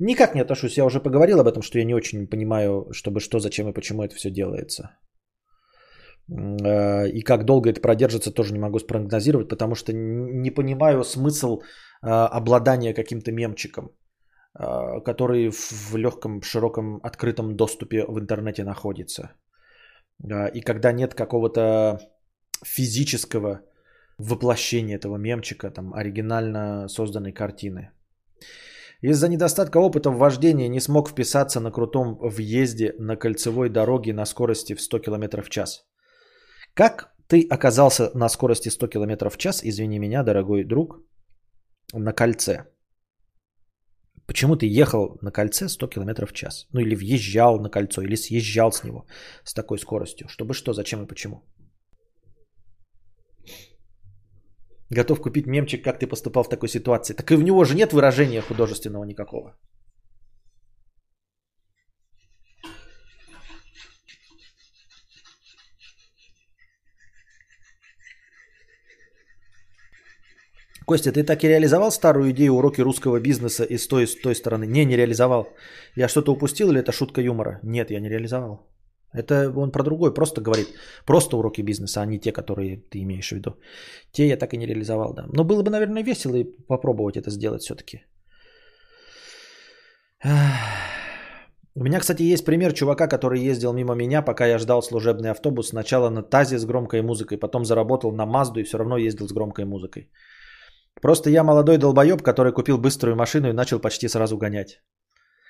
Никак 0.00 0.34
не 0.34 0.42
отношусь. 0.42 0.76
Я 0.76 0.84
уже 0.84 1.00
поговорил 1.00 1.40
об 1.40 1.46
этом, 1.46 1.62
что 1.62 1.78
я 1.78 1.84
не 1.84 1.94
очень 1.94 2.26
понимаю, 2.26 2.86
чтобы 2.92 3.20
что, 3.20 3.38
зачем 3.38 3.68
и 3.68 3.72
почему 3.72 4.02
это 4.02 4.16
все 4.16 4.30
делается. 4.30 4.90
Э, 6.28 7.08
и 7.08 7.22
как 7.22 7.44
долго 7.44 7.70
это 7.70 7.80
продержится, 7.80 8.32
тоже 8.32 8.52
не 8.52 8.58
могу 8.58 8.78
спрогнозировать, 8.78 9.48
потому 9.48 9.74
что 9.74 9.92
не 9.92 10.50
понимаю 10.50 11.04
смысл 11.04 11.60
э, 11.60 12.08
обладания 12.08 12.94
каким-то 12.94 13.30
мемчиком. 13.32 13.90
А, 14.54 15.00
который 15.00 15.50
в 15.50 15.96
легком, 15.96 16.42
широком, 16.42 17.00
открытом 17.02 17.56
доступе 17.56 18.04
в 18.06 18.18
интернете 18.18 18.64
находится. 18.64 19.32
И 20.54 20.60
когда 20.60 20.92
нет 20.92 21.14
какого-то 21.14 22.00
физического 22.64 23.60
воплощения 24.18 24.96
этого 24.96 25.16
мемчика, 25.16 25.70
там, 25.70 25.94
оригинально 25.94 26.88
созданной 26.88 27.32
картины. 27.32 27.90
Из-за 29.00 29.28
недостатка 29.28 29.78
опыта 29.78 30.10
в 30.10 30.18
вождении 30.18 30.68
не 30.68 30.80
смог 30.80 31.08
вписаться 31.08 31.60
на 31.60 31.72
крутом 31.72 32.18
въезде 32.20 32.94
на 32.98 33.16
кольцевой 33.16 33.68
дороге 33.68 34.12
на 34.12 34.26
скорости 34.26 34.74
в 34.74 34.80
100 34.80 34.98
км 35.00 35.42
в 35.42 35.48
час. 35.48 35.84
Как 36.74 37.12
ты 37.26 37.46
оказался 37.50 38.10
на 38.14 38.28
скорости 38.28 38.68
100 38.68 38.86
км 38.88 39.28
в 39.30 39.36
час, 39.38 39.64
извини 39.64 39.98
меня, 39.98 40.22
дорогой 40.22 40.64
друг, 40.64 41.00
на 41.92 42.12
кольце? 42.12 42.66
Почему 44.32 44.56
ты 44.56 44.80
ехал 44.80 45.18
на 45.20 45.30
кольце 45.30 45.68
100 45.68 45.88
км 45.88 46.26
в 46.26 46.32
час? 46.32 46.66
Ну 46.72 46.80
или 46.80 46.94
въезжал 46.94 47.60
на 47.60 47.68
кольцо, 47.68 48.00
или 48.00 48.16
съезжал 48.16 48.72
с 48.72 48.82
него 48.82 49.04
с 49.44 49.52
такой 49.52 49.78
скоростью. 49.78 50.26
Чтобы 50.28 50.54
что, 50.54 50.72
зачем 50.72 51.02
и 51.02 51.06
почему? 51.06 51.42
Готов 54.88 55.20
купить 55.20 55.46
мемчик, 55.46 55.84
как 55.84 55.98
ты 55.98 56.06
поступал 56.06 56.44
в 56.44 56.48
такой 56.48 56.68
ситуации. 56.68 57.14
Так 57.14 57.30
и 57.30 57.36
в 57.36 57.42
него 57.42 57.64
же 57.64 57.74
нет 57.74 57.92
выражения 57.92 58.40
художественного 58.40 59.04
никакого. 59.04 59.54
Костя, 70.86 71.12
ты 71.12 71.24
так 71.24 71.44
и 71.44 71.48
реализовал 71.48 71.90
старую 71.90 72.30
идею 72.30 72.54
уроки 72.54 72.80
русского 72.82 73.20
бизнеса 73.20 73.64
и 73.64 73.78
с 73.78 73.88
той, 73.88 74.06
с 74.06 74.16
той 74.16 74.34
стороны? 74.34 74.66
Не, 74.66 74.84
не 74.84 74.96
реализовал. 74.96 75.46
Я 75.96 76.08
что-то 76.08 76.32
упустил 76.32 76.70
или 76.70 76.80
это 76.80 76.92
шутка 76.92 77.20
юмора? 77.20 77.60
Нет, 77.62 77.90
я 77.90 78.00
не 78.00 78.08
реализовал. 78.08 78.72
Это 79.14 79.52
он 79.56 79.70
про 79.70 79.82
другой, 79.82 80.14
просто 80.14 80.40
говорит. 80.40 80.68
Просто 81.06 81.36
уроки 81.36 81.62
бизнеса, 81.62 82.00
а 82.00 82.06
не 82.06 82.18
те, 82.18 82.32
которые 82.32 82.76
ты 82.90 83.02
имеешь 83.02 83.28
в 83.28 83.32
виду. 83.32 83.56
Те 84.12 84.26
я 84.26 84.36
так 84.36 84.54
и 84.54 84.56
не 84.56 84.66
реализовал, 84.66 85.14
да. 85.14 85.26
Но 85.32 85.44
было 85.44 85.62
бы, 85.62 85.70
наверное, 85.70 86.02
весело 86.02 86.36
и 86.36 86.44
попробовать 86.68 87.16
это 87.16 87.30
сделать 87.30 87.62
все-таки. 87.62 88.04
У 91.74 91.82
меня, 91.82 92.00
кстати, 92.00 92.22
есть 92.22 92.44
пример 92.44 92.72
чувака, 92.72 93.06
который 93.08 93.40
ездил 93.40 93.72
мимо 93.72 93.94
меня, 93.94 94.22
пока 94.22 94.46
я 94.46 94.58
ждал 94.58 94.82
служебный 94.82 95.30
автобус. 95.30 95.68
Сначала 95.68 96.10
на 96.10 96.22
ТАЗе 96.22 96.58
с 96.58 96.64
громкой 96.64 97.02
музыкой, 97.02 97.38
потом 97.38 97.64
заработал 97.64 98.12
на 98.12 98.26
Мазду 98.26 98.60
и 98.60 98.64
все 98.64 98.78
равно 98.78 98.96
ездил 98.96 99.26
с 99.28 99.32
громкой 99.32 99.64
музыкой. 99.64 100.10
Просто 101.00 101.30
я 101.30 101.42
молодой 101.42 101.78
долбоеб, 101.78 102.22
который 102.22 102.52
купил 102.52 102.78
быструю 102.78 103.16
машину 103.16 103.48
и 103.48 103.52
начал 103.52 103.80
почти 103.80 104.08
сразу 104.08 104.36
гонять. 104.36 104.80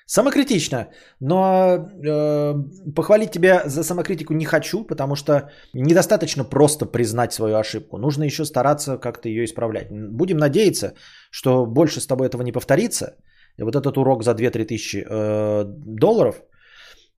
Самокритично, 0.05 0.89
но 1.21 1.89
э, 2.05 2.53
похвалить 2.95 3.31
тебя 3.31 3.63
за 3.65 3.83
самокритику 3.83 4.33
не 4.33 4.45
хочу, 4.45 4.83
потому 4.83 5.15
что 5.15 5.49
недостаточно 5.73 6.43
просто 6.43 6.85
признать 6.85 7.33
свою 7.33 7.55
ошибку. 7.55 7.97
Нужно 7.97 8.23
еще 8.23 8.43
стараться 8.43 8.97
как-то 8.97 9.29
ее 9.29 9.45
исправлять. 9.45 9.87
Будем 9.91 10.37
надеяться, 10.37 10.93
что 11.31 11.65
больше 11.65 12.01
с 12.01 12.07
тобой 12.07 12.27
этого 12.27 12.41
не 12.43 12.51
повторится. 12.51 13.15
И 13.57 13.63
вот 13.63 13.75
этот 13.75 13.97
урок 13.97 14.23
за 14.23 14.31
2-3 14.31 14.65
тысячи 14.65 15.05
э, 15.09 15.63
долларов, 15.65 16.41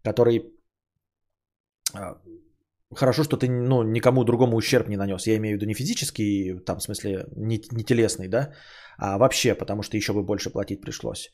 который 0.03 0.53
э, 1.95 2.15
хорошо, 2.96 3.24
что 3.24 3.38
ты 3.38 3.48
ну, 3.48 3.84
никому 3.84 4.24
другому 4.24 4.58
ущерб 4.58 4.88
не 4.88 4.98
нанес. 4.98 5.28
Я 5.28 5.36
имею 5.38 5.58
в 5.58 5.62
виду 5.62 5.68
не 5.68 5.74
физический, 5.74 6.60
там, 6.66 6.80
в 6.80 6.84
смысле, 6.84 7.26
не, 7.36 7.62
не 7.72 7.84
телесный, 7.84 8.28
да, 8.28 8.54
а 8.98 9.18
вообще, 9.18 9.56
потому 9.56 9.84
что 9.84 9.98
еще 9.98 10.14
бы 10.14 10.24
больше 10.24 10.50
платить 10.50 10.82
пришлось. 10.82 11.32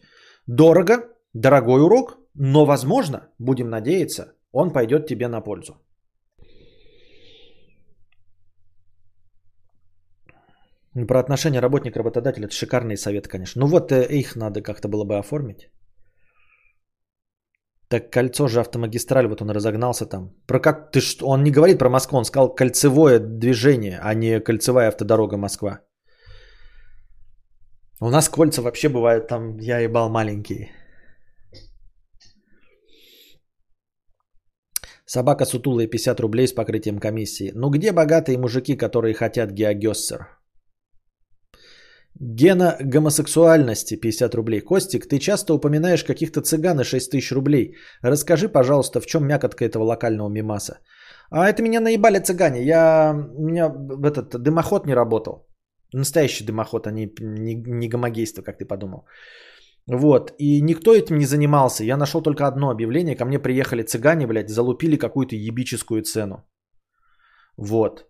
Дорого, 0.47 1.09
дорогой 1.33 1.81
урок, 1.81 2.17
но, 2.35 2.65
возможно, 2.65 3.29
будем 3.39 3.69
надеяться, 3.69 4.33
он 4.51 4.71
пойдет 4.73 5.07
тебе 5.07 5.27
на 5.27 5.41
пользу. 5.41 5.73
Про 11.07 11.19
отношения 11.19 11.61
работник-работодатель 11.61 12.43
это 12.43 12.53
шикарный 12.53 12.97
совет, 12.97 13.27
конечно. 13.27 13.61
Ну 13.61 13.67
вот 13.67 13.91
э, 13.91 14.05
их 14.09 14.35
надо 14.35 14.61
как-то 14.61 14.89
было 14.89 15.05
бы 15.05 15.17
оформить. 15.17 15.69
Так 17.91 18.09
кольцо 18.09 18.47
же 18.47 18.61
автомагистраль, 18.61 19.27
вот 19.27 19.41
он 19.41 19.51
разогнался 19.51 20.05
там. 20.05 20.29
Про 20.47 20.59
как 20.59 20.91
ты 20.91 21.01
что? 21.01 21.25
Он 21.25 21.43
не 21.43 21.51
говорит 21.51 21.77
про 21.77 21.89
Москву, 21.89 22.17
он 22.17 22.25
сказал 22.25 22.55
кольцевое 22.55 23.19
движение, 23.19 23.99
а 24.01 24.13
не 24.13 24.39
кольцевая 24.39 24.87
автодорога 24.87 25.37
Москва. 25.37 25.79
У 27.99 28.09
нас 28.09 28.29
кольца 28.29 28.61
вообще 28.61 28.87
бывают 28.87 29.27
там, 29.27 29.57
я 29.57 29.79
ебал 29.79 30.09
маленькие. 30.09 30.71
Собака 35.05 35.43
сутулая 35.45 35.87
50 35.87 36.19
рублей 36.21 36.47
с 36.47 36.53
покрытием 36.53 36.97
комиссии. 36.97 37.51
Ну 37.53 37.69
где 37.69 37.91
богатые 37.91 38.37
мужики, 38.37 38.77
которые 38.77 39.13
хотят 39.13 39.51
геогессер? 39.51 40.40
Гена 42.19 42.77
гомосексуальности 42.79 43.95
50 43.95 44.35
рублей. 44.35 44.61
Костик, 44.61 45.07
ты 45.07 45.19
часто 45.19 45.53
упоминаешь 45.53 46.03
каких-то 46.03 46.41
цыган 46.41 46.79
и 46.79 46.83
6 46.83 47.11
тысяч 47.11 47.31
рублей. 47.31 47.75
Расскажи, 48.03 48.49
пожалуйста, 48.49 48.99
в 48.99 49.05
чем 49.05 49.27
мякотка 49.27 49.65
этого 49.65 49.83
локального 49.83 50.29
мимаса? 50.29 50.79
А 51.31 51.49
это 51.49 51.63
меня 51.63 51.79
наебали 51.79 52.19
цыгане. 52.19 52.63
Я, 52.63 53.13
у 53.35 53.43
меня 53.43 53.71
этот 54.03 54.43
дымоход 54.43 54.85
не 54.85 54.93
работал. 54.93 55.47
Настоящий 55.93 56.45
дымоход, 56.45 56.87
а 56.87 56.91
не, 56.91 57.11
не, 57.19 57.55
не 57.55 57.87
гомогейство, 57.89 58.41
как 58.43 58.57
ты 58.57 58.65
подумал. 58.65 59.05
Вот. 59.87 60.33
И 60.37 60.61
никто 60.61 60.93
этим 60.93 61.17
не 61.17 61.25
занимался. 61.25 61.83
Я 61.83 61.97
нашел 61.97 62.21
только 62.21 62.47
одно 62.47 62.69
объявление. 62.69 63.15
Ко 63.15 63.25
мне 63.25 63.39
приехали 63.39 63.83
цыгане, 63.83 64.27
блядь, 64.27 64.49
залупили 64.49 64.97
какую-то 64.97 65.35
ебическую 65.35 66.03
цену. 66.03 66.45
Вот. 67.57 68.05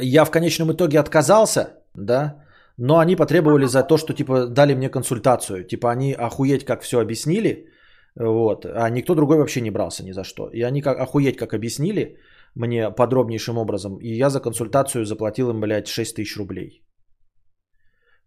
Я 0.00 0.24
в 0.24 0.30
конечном 0.30 0.72
итоге 0.72 0.98
отказался, 0.98 1.82
да, 1.94 2.44
но 2.76 2.98
они 2.98 3.16
потребовали 3.16 3.66
за 3.66 3.82
то, 3.82 3.96
что, 3.96 4.12
типа, 4.12 4.46
дали 4.46 4.74
мне 4.74 4.88
консультацию. 4.88 5.64
Типа, 5.64 5.90
они 5.90 6.12
охуеть 6.12 6.64
как 6.64 6.82
все 6.82 7.00
объяснили, 7.00 7.68
вот, 8.16 8.64
а 8.64 8.90
никто 8.90 9.14
другой 9.14 9.36
вообще 9.36 9.60
не 9.60 9.70
брался 9.70 10.04
ни 10.04 10.12
за 10.12 10.24
что. 10.24 10.48
И 10.52 10.62
они 10.62 10.82
как 10.82 10.98
охуеть 10.98 11.36
как 11.36 11.52
объяснили 11.52 12.16
мне 12.54 12.90
подробнейшим 12.90 13.58
образом, 13.58 13.98
и 14.00 14.16
я 14.16 14.30
за 14.30 14.40
консультацию 14.40 15.04
заплатил 15.04 15.50
им, 15.50 15.60
блядь, 15.60 15.88
6 15.88 16.16
тысяч 16.16 16.36
рублей. 16.36 16.84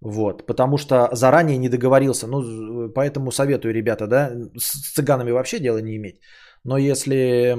Вот, 0.01 0.45
потому 0.45 0.77
что 0.77 1.09
заранее 1.11 1.57
не 1.57 1.69
договорился. 1.69 2.27
Ну, 2.27 2.91
поэтому 2.93 3.31
советую, 3.31 3.73
ребята, 3.73 4.07
да, 4.07 4.31
с 4.55 4.93
цыганами 4.93 5.31
вообще 5.31 5.59
дела 5.59 5.79
не 5.79 5.95
иметь. 5.95 6.19
Но 6.63 6.77
если 6.77 7.55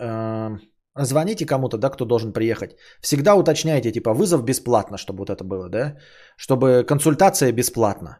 э, 0.00 0.58
Звоните 0.98 1.46
кому-то, 1.46 1.78
да, 1.78 1.90
кто 1.90 2.04
должен 2.04 2.32
приехать. 2.32 2.76
Всегда 3.00 3.34
уточняйте, 3.34 3.92
типа, 3.92 4.14
вызов 4.14 4.44
бесплатно, 4.44 4.96
чтобы 4.96 5.18
вот 5.18 5.30
это 5.30 5.44
было, 5.44 5.68
да? 5.68 5.96
Чтобы 6.36 6.84
консультация 6.86 7.52
бесплатна. 7.52 8.18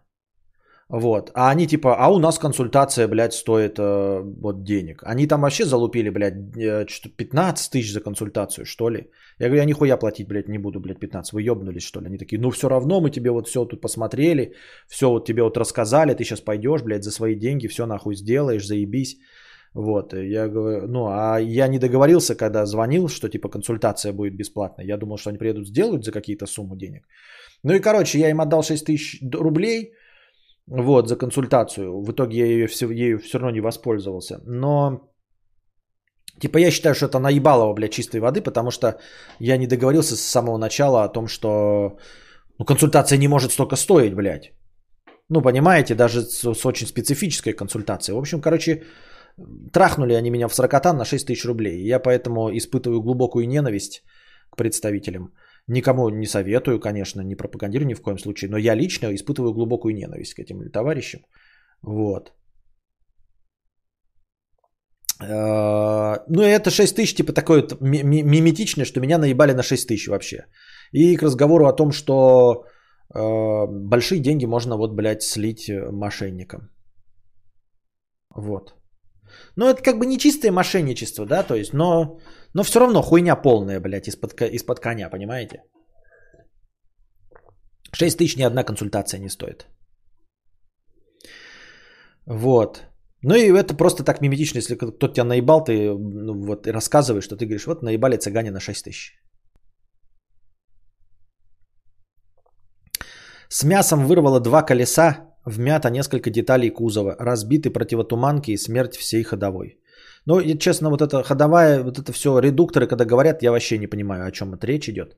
Вот. 0.89 1.31
А 1.35 1.51
они 1.51 1.66
типа, 1.66 1.97
а 1.99 2.09
у 2.09 2.18
нас 2.18 2.39
консультация, 2.39 3.09
блядь, 3.09 3.33
стоит 3.35 3.79
э, 3.79 4.22
вот 4.41 4.62
денег. 4.62 5.03
Они 5.05 5.27
там 5.27 5.41
вообще 5.41 5.64
залупили, 5.64 6.11
блядь, 6.11 6.35
15 7.16 7.72
тысяч 7.72 7.93
за 7.93 8.01
консультацию, 8.01 8.64
что 8.64 8.89
ли? 8.89 9.11
Я 9.41 9.49
говорю, 9.49 9.62
я 9.62 9.64
нихуя 9.64 9.97
платить, 9.97 10.29
блядь, 10.29 10.49
не 10.49 10.59
буду, 10.59 10.79
блядь, 10.79 11.01
15. 11.01 11.33
Вы 11.33 11.43
ебнулись, 11.43 11.83
что 11.83 12.01
ли? 12.01 12.07
Они 12.07 12.18
такие, 12.18 12.41
ну 12.41 12.51
все 12.51 12.68
равно 12.68 13.01
мы 13.01 13.11
тебе 13.11 13.31
вот 13.31 13.49
все 13.49 13.64
тут 13.64 13.81
посмотрели, 13.81 14.55
все 14.89 15.11
вот 15.11 15.27
тебе 15.27 15.43
вот 15.43 15.57
рассказали, 15.57 16.14
ты 16.14 16.22
сейчас 16.22 16.41
пойдешь, 16.41 16.83
блядь, 16.83 17.03
за 17.03 17.11
свои 17.11 17.35
деньги, 17.35 17.66
все 17.66 17.87
нахуй 17.87 18.14
сделаешь, 18.14 18.66
заебись. 18.66 19.16
Вот, 19.77 20.14
я 20.14 20.49
говорю, 20.49 20.89
ну, 20.89 21.07
а 21.07 21.39
я 21.39 21.68
не 21.68 21.79
договорился, 21.79 22.35
когда 22.35 22.66
звонил, 22.66 23.09
что 23.09 23.29
типа 23.29 23.51
консультация 23.51 24.12
будет 24.12 24.37
бесплатная. 24.37 24.87
Я 24.87 24.97
думал, 24.97 25.18
что 25.18 25.31
они 25.31 25.39
приедут 25.39 25.68
сделают 25.68 26.05
за 26.05 26.12
какие-то 26.12 26.47
сумму 26.47 26.77
денег. 26.77 27.03
Ну 27.62 27.74
и, 27.74 27.81
короче, 27.81 28.18
я 28.18 28.31
им 28.31 28.41
отдал 28.41 28.62
6 28.62 28.87
тысяч 28.87 29.20
рублей, 29.35 29.93
вот, 30.66 31.09
за 31.09 31.16
консультацию. 31.16 32.03
В 32.03 32.11
итоге 32.11 32.39
я 32.39 32.47
ее 32.47 32.66
все, 32.66 32.91
ею 32.91 33.18
все 33.18 33.39
равно 33.39 33.51
не 33.51 33.61
воспользовался. 33.61 34.41
Но, 34.47 35.11
типа, 36.41 36.59
я 36.59 36.70
считаю, 36.70 36.95
что 36.95 37.07
это 37.07 37.18
наебалово, 37.18 37.74
блядь, 37.74 37.93
чистой 37.93 38.20
воды, 38.20 38.41
потому 38.41 38.70
что 38.70 38.99
я 39.41 39.59
не 39.59 39.66
договорился 39.66 40.16
с 40.16 40.20
самого 40.20 40.59
начала 40.59 41.05
о 41.05 41.12
том, 41.12 41.29
что 41.29 41.99
ну, 42.59 42.64
консультация 42.64 43.18
не 43.18 43.29
может 43.29 43.53
столько 43.53 43.77
стоить, 43.77 44.14
блядь. 44.14 44.53
Ну, 45.29 45.43
понимаете, 45.43 45.95
даже 45.95 46.22
с, 46.22 46.55
с 46.55 46.66
очень 46.66 46.87
специфической 46.87 47.53
консультацией. 47.53 48.14
В 48.14 48.18
общем, 48.18 48.41
короче, 48.41 48.85
Трахнули 49.72 50.14
они 50.14 50.30
меня 50.30 50.49
в 50.49 50.55
сорокотан 50.55 50.97
на 50.97 51.05
6 51.05 51.26
тысяч 51.26 51.45
рублей. 51.45 51.84
Я 51.84 51.99
поэтому 51.99 52.51
испытываю 52.57 53.03
глубокую 53.03 53.47
ненависть 53.47 54.03
к 54.51 54.57
представителям. 54.57 55.32
Никому 55.68 56.09
не 56.09 56.26
советую, 56.26 56.80
конечно, 56.80 57.22
не 57.22 57.37
пропагандирую 57.37 57.89
ни 57.89 57.95
в 57.95 58.03
коем 58.03 58.18
случае, 58.18 58.51
но 58.51 58.57
я 58.57 58.74
лично 58.74 59.14
испытываю 59.14 59.53
глубокую 59.53 59.95
ненависть 59.95 60.34
к 60.34 60.39
этим 60.39 60.70
товарищам. 60.70 61.20
Вот. 61.82 62.32
Э, 65.20 66.16
ну, 66.28 66.43
и 66.43 66.49
это 66.49 66.70
6 66.70 66.97
тысяч, 66.97 67.14
типа 67.14 67.32
такое 67.32 67.66
миметичное, 67.80 68.84
что 68.87 69.01
меня 69.01 69.18
наебали 69.18 69.53
на 69.53 69.62
6 69.62 69.89
тысяч 69.89 70.09
вообще. 70.09 70.47
И 70.93 71.16
к 71.16 71.22
разговору 71.22 71.66
о 71.66 71.76
том, 71.76 71.91
что 71.93 72.64
э, 73.14 73.66
большие 73.68 74.20
деньги 74.20 74.47
можно 74.47 74.76
вот, 74.76 74.95
блядь, 74.95 75.22
слить 75.22 75.68
мошенникам. 75.91 76.70
Вот. 78.34 78.74
Ну, 79.57 79.68
это 79.68 79.82
как 79.82 79.99
бы 79.99 80.07
не 80.07 80.18
чистое 80.18 80.53
мошенничество, 80.53 81.26
да, 81.26 81.43
то 81.43 81.55
есть, 81.55 81.72
но, 81.72 82.18
но 82.55 82.62
все 82.62 82.80
равно 82.80 83.03
хуйня 83.03 83.37
полная, 83.37 83.80
блядь, 83.80 84.09
из-под, 84.09 84.41
из-под 84.41 84.80
коня, 84.80 85.11
понимаете? 85.11 85.62
6 87.93 88.18
тысяч 88.18 88.37
ни 88.37 88.43
одна 88.43 88.64
консультация 88.64 89.20
не 89.20 89.30
стоит. 89.30 89.66
Вот. 92.26 92.82
Ну 93.22 93.34
и 93.34 93.51
это 93.51 93.74
просто 93.74 94.05
так 94.05 94.20
миметично, 94.20 94.59
если 94.59 94.74
кто-то 94.74 95.14
тебя 95.14 95.24
наебал, 95.24 95.64
ты 95.64 95.91
ну, 95.91 96.47
вот 96.47 96.66
рассказываешь, 96.66 97.24
что 97.24 97.37
ты 97.37 97.47
говоришь, 97.47 97.66
вот 97.66 97.82
наебали 97.82 98.16
цыгане 98.16 98.51
на 98.51 98.61
6 98.61 98.84
тысяч. 98.84 99.12
С 103.49 103.64
мясом 103.64 104.07
вырвало 104.07 104.41
два 104.41 104.62
колеса 104.62 105.26
Вмято 105.47 105.91
несколько 105.91 106.31
деталей 106.31 106.71
кузова, 106.71 107.17
разбиты 107.21 107.71
противотуманки 107.71 108.51
и 108.51 108.57
смерть 108.57 108.97
всей 108.97 109.23
ходовой. 109.23 109.79
Ну, 110.27 110.41
и, 110.41 110.59
честно, 110.59 110.91
вот 110.91 111.01
это 111.01 111.23
ходовая, 111.23 111.85
вот 111.85 111.99
это 111.99 112.13
все, 112.13 112.41
редукторы, 112.41 112.89
когда 112.89 113.05
говорят, 113.05 113.43
я 113.43 113.53
вообще 113.53 113.79
не 113.79 113.87
понимаю, 113.87 114.27
о 114.27 114.33
чем 114.33 114.55
это 114.55 114.67
речь 114.67 114.89
идет. 114.89 115.17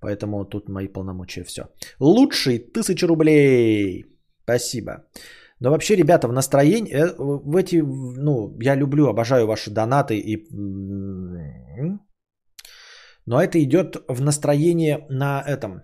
Поэтому 0.00 0.44
тут 0.46 0.68
мои 0.68 0.88
полномочия 0.88 1.44
все. 1.44 1.62
Лучший 2.00 2.58
тысяча 2.58 3.06
рублей. 3.06 4.06
Спасибо. 4.44 5.04
Но 5.60 5.70
вообще, 5.70 5.96
ребята, 5.96 6.26
в 6.28 6.32
настроении, 6.32 6.94
э, 6.94 7.14
в 7.18 7.54
эти, 7.56 7.82
ну, 7.82 8.56
я 8.62 8.76
люблю, 8.76 9.08
обожаю 9.08 9.46
ваши 9.46 9.70
донаты 9.70 10.18
и 10.18 10.48
Но 13.26 13.42
это 13.42 13.58
идет 13.62 13.96
в 14.08 14.22
настроение 14.22 15.04
на 15.10 15.42
этом, 15.46 15.82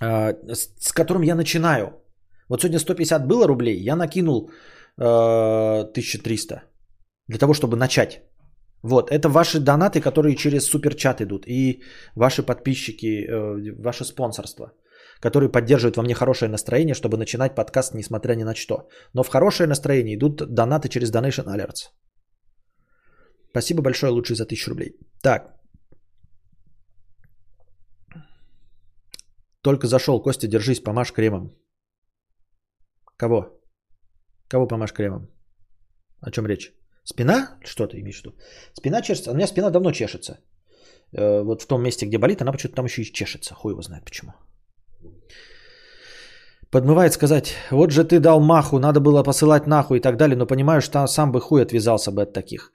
с, 0.00 0.68
с 0.80 0.92
которым 0.92 1.22
я 1.22 1.34
начинаю. 1.34 2.02
Вот 2.48 2.60
сегодня 2.60 2.78
150 2.78 3.26
было 3.26 3.46
рублей, 3.46 3.82
я 3.82 3.96
накинул 3.96 4.50
э, 4.98 5.04
1300 5.04 6.62
для 7.28 7.38
того, 7.38 7.54
чтобы 7.54 7.76
начать. 7.76 8.22
Вот, 8.82 9.10
это 9.10 9.28
ваши 9.28 9.58
донаты, 9.58 10.00
которые 10.00 10.36
через 10.36 10.66
суперчат 10.66 11.20
идут, 11.20 11.46
и 11.46 11.82
ваши 12.14 12.42
подписчики, 12.42 13.26
э, 13.26 13.82
ваше 13.82 14.04
спонсорство, 14.04 14.72
которые 15.20 15.50
поддерживают 15.50 15.96
во 15.96 16.02
мне 16.02 16.14
хорошее 16.14 16.50
настроение, 16.50 16.94
чтобы 16.94 17.16
начинать 17.16 17.54
подкаст, 17.54 17.94
несмотря 17.94 18.34
ни 18.34 18.44
на 18.44 18.54
что. 18.54 18.88
Но 19.14 19.22
в 19.24 19.28
хорошее 19.28 19.66
настроение 19.66 20.14
идут 20.14 20.42
донаты 20.54 20.88
через 20.88 21.10
Donation 21.10 21.46
Alerts. 21.46 21.90
Спасибо 23.50 23.82
большое, 23.82 24.12
лучший 24.12 24.36
за 24.36 24.44
1000 24.44 24.70
рублей. 24.70 24.96
Так. 25.22 25.56
Только 29.62 29.86
зашел, 29.86 30.22
Костя, 30.22 30.46
держись, 30.46 30.82
помажь 30.82 31.12
кремом. 31.12 31.50
Кого? 33.16 33.60
Кого 34.48 34.68
помажь 34.68 34.92
кремом? 34.92 35.28
О 36.20 36.30
чем 36.30 36.46
речь? 36.46 36.72
Спина? 37.04 37.58
Что 37.64 37.86
ты 37.86 38.00
имеешь 38.00 38.20
в 38.20 38.24
виду? 38.24 38.34
Спина 38.74 39.02
чешется. 39.02 39.30
У 39.30 39.34
меня 39.34 39.46
спина 39.46 39.70
давно 39.70 39.92
чешется. 39.92 40.38
Э, 41.12 41.42
вот 41.42 41.62
в 41.62 41.66
том 41.66 41.82
месте, 41.82 42.06
где 42.06 42.18
болит, 42.18 42.42
она 42.42 42.52
почему-то 42.52 42.76
там 42.76 42.84
еще 42.84 43.02
и 43.02 43.12
чешется. 43.12 43.54
Хуй 43.54 43.72
его 43.72 43.82
знает 43.82 44.04
почему. 44.04 44.32
Подмывает 46.70 47.12
сказать, 47.12 47.54
вот 47.70 47.90
же 47.90 48.04
ты 48.04 48.18
дал 48.18 48.40
маху, 48.40 48.78
надо 48.78 49.00
было 49.00 49.22
посылать 49.22 49.66
нахуй 49.66 49.98
и 49.98 50.00
так 50.00 50.16
далее, 50.16 50.36
но 50.36 50.46
понимаю, 50.46 50.82
что 50.82 51.06
сам 51.06 51.30
бы 51.30 51.40
хуй 51.40 51.62
отвязался 51.62 52.10
бы 52.10 52.22
от 52.22 52.32
таких. 52.32 52.72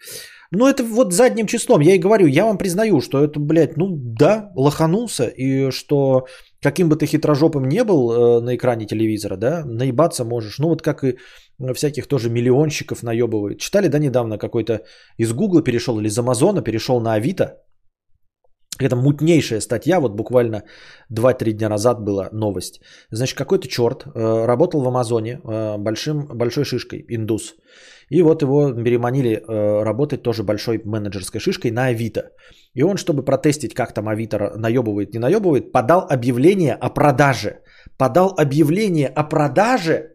Ну, 0.50 0.68
это 0.68 0.84
вот 0.84 1.14
задним 1.14 1.46
числом. 1.46 1.82
Я 1.82 1.96
и 1.96 2.00
говорю, 2.00 2.28
я 2.28 2.46
вам 2.46 2.58
признаю, 2.58 3.02
что 3.02 3.24
это, 3.24 3.40
блядь, 3.40 3.78
ну 3.78 3.90
да, 3.92 4.52
лоханулся. 4.56 5.28
И 5.28 5.72
что 5.72 6.26
каким 6.62 6.90
бы 6.90 6.96
ты 6.96 7.06
хитрожопым 7.06 7.68
не 7.68 7.84
был 7.84 8.12
э, 8.12 8.42
на 8.42 8.56
экране 8.56 8.86
телевизора, 8.86 9.38
да, 9.38 9.64
наебаться 9.66 10.24
можешь. 10.24 10.60
Ну, 10.60 10.70
вот 10.70 10.82
как 10.82 11.04
и 11.04 11.18
всяких 11.74 12.08
тоже 12.08 12.30
миллионщиков 12.30 13.04
наебывают. 13.04 13.60
Читали, 13.60 13.88
да, 13.88 14.00
недавно 14.00 14.38
какой-то 14.38 14.82
из 15.18 15.34
Гугла 15.34 15.64
перешел 15.64 16.00
или 16.00 16.08
из 16.08 16.18
Амазона 16.18 16.62
перешел 16.62 17.02
на 17.02 17.14
Авито. 17.14 17.58
Это 18.80 18.96
мутнейшая 18.96 19.62
статья, 19.62 20.00
вот 20.00 20.16
буквально 20.16 20.64
2-3 21.12 21.52
дня 21.52 21.70
назад 21.70 22.00
была 22.02 22.30
новость. 22.32 22.82
Значит, 23.12 23.38
какой-то 23.38 23.68
черт 23.68 24.04
э, 24.06 24.46
работал 24.46 24.82
в 24.82 24.88
Амазоне 24.88 25.40
э, 25.44 25.78
большим, 25.78 26.28
большой 26.34 26.66
шишкой, 26.66 27.06
индус. 27.10 27.56
И 28.10 28.22
вот 28.24 28.42
его 28.42 28.74
переманили 28.74 29.36
э, 29.36 29.84
работать 29.84 30.24
тоже 30.24 30.44
большой 30.44 30.82
менеджерской 30.84 31.40
шишкой 31.40 31.72
на 31.72 31.88
Авито. 31.88 32.32
И 32.74 32.84
он, 32.84 32.98
чтобы 32.98 33.26
протестить, 33.26 33.74
как 33.74 33.94
там 33.94 34.08
Авито 34.08 34.38
наебывает, 34.58 35.14
не 35.14 35.20
наебывает, 35.20 35.72
подал 35.72 36.08
объявление 36.10 36.74
о 36.74 36.90
продаже. 36.90 37.60
Подал 37.98 38.34
объявление 38.38 39.08
о 39.08 39.24
продаже 39.24 40.12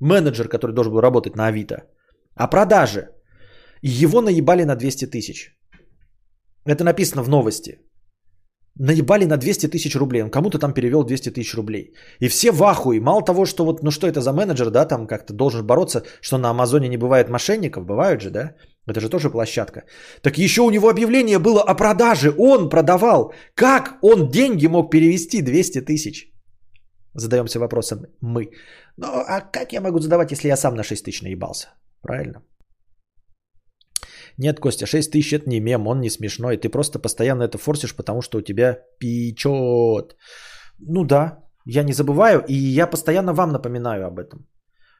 менеджер, 0.00 0.48
который 0.48 0.72
должен 0.72 0.92
был 0.92 1.00
работать 1.00 1.36
на 1.36 1.46
Авито, 1.46 1.76
о 2.34 2.48
продаже. 2.48 3.08
Его 3.82 4.20
наебали 4.20 4.64
на 4.64 4.76
200 4.76 5.06
тысяч. 5.06 5.56
Это 6.64 6.84
написано 6.84 7.22
в 7.22 7.28
новости. 7.28 7.78
Наебали 8.78 9.24
на 9.26 9.36
200 9.36 9.68
тысяч 9.68 9.96
рублей. 9.96 10.22
Он 10.22 10.30
кому-то 10.30 10.58
там 10.58 10.72
перевел 10.72 11.04
200 11.04 11.30
тысяч 11.30 11.54
рублей. 11.54 11.94
И 12.20 12.28
все 12.28 12.52
в 12.52 12.62
ахуе. 12.62 13.00
Мало 13.00 13.22
того, 13.24 13.44
что 13.44 13.64
вот, 13.64 13.82
ну 13.82 13.90
что 13.90 14.06
это 14.06 14.20
за 14.20 14.32
менеджер, 14.32 14.70
да, 14.70 14.84
там 14.84 15.06
как-то 15.06 15.32
должен 15.32 15.66
бороться, 15.66 16.02
что 16.20 16.38
на 16.38 16.50
Амазоне 16.50 16.88
не 16.88 16.96
бывает 16.96 17.28
мошенников. 17.28 17.86
Бывают 17.86 18.20
же, 18.20 18.30
да? 18.30 18.54
Это 18.86 19.00
же 19.00 19.08
тоже 19.08 19.30
площадка. 19.30 19.82
Так 20.22 20.38
еще 20.38 20.62
у 20.62 20.70
него 20.70 20.88
объявление 20.88 21.38
было 21.38 21.62
о 21.62 21.74
продаже. 21.74 22.34
Он 22.38 22.68
продавал. 22.68 23.32
Как 23.54 23.98
он 24.02 24.30
деньги 24.30 24.68
мог 24.68 24.90
перевести 24.90 25.42
200 25.42 25.80
тысяч? 25.80 26.32
Задаемся 27.14 27.58
вопросом 27.58 28.06
мы. 28.20 28.50
Ну, 28.96 29.06
а 29.06 29.40
как 29.40 29.72
я 29.72 29.80
могу 29.80 29.98
задавать, 29.98 30.30
если 30.30 30.48
я 30.48 30.56
сам 30.56 30.74
на 30.74 30.84
6 30.84 31.04
тысяч 31.04 31.22
наебался? 31.22 31.68
Правильно? 32.02 32.42
Нет, 34.38 34.60
Костя, 34.60 34.86
6 34.86 35.10
тысяч 35.10 35.32
это 35.32 35.50
не 35.50 35.60
мем, 35.60 35.86
он 35.86 36.00
не 36.00 36.10
смешной. 36.10 36.56
Ты 36.56 36.68
просто 36.68 36.98
постоянно 36.98 37.42
это 37.42 37.58
форсишь, 37.58 37.94
потому 37.94 38.22
что 38.22 38.38
у 38.38 38.42
тебя 38.42 38.78
печет. 38.98 40.16
Ну 40.78 41.04
да, 41.04 41.38
я 41.66 41.82
не 41.82 41.92
забываю, 41.92 42.44
и 42.48 42.54
я 42.54 42.86
постоянно 42.86 43.34
вам 43.34 43.52
напоминаю 43.52 44.06
об 44.06 44.18
этом. 44.18 44.46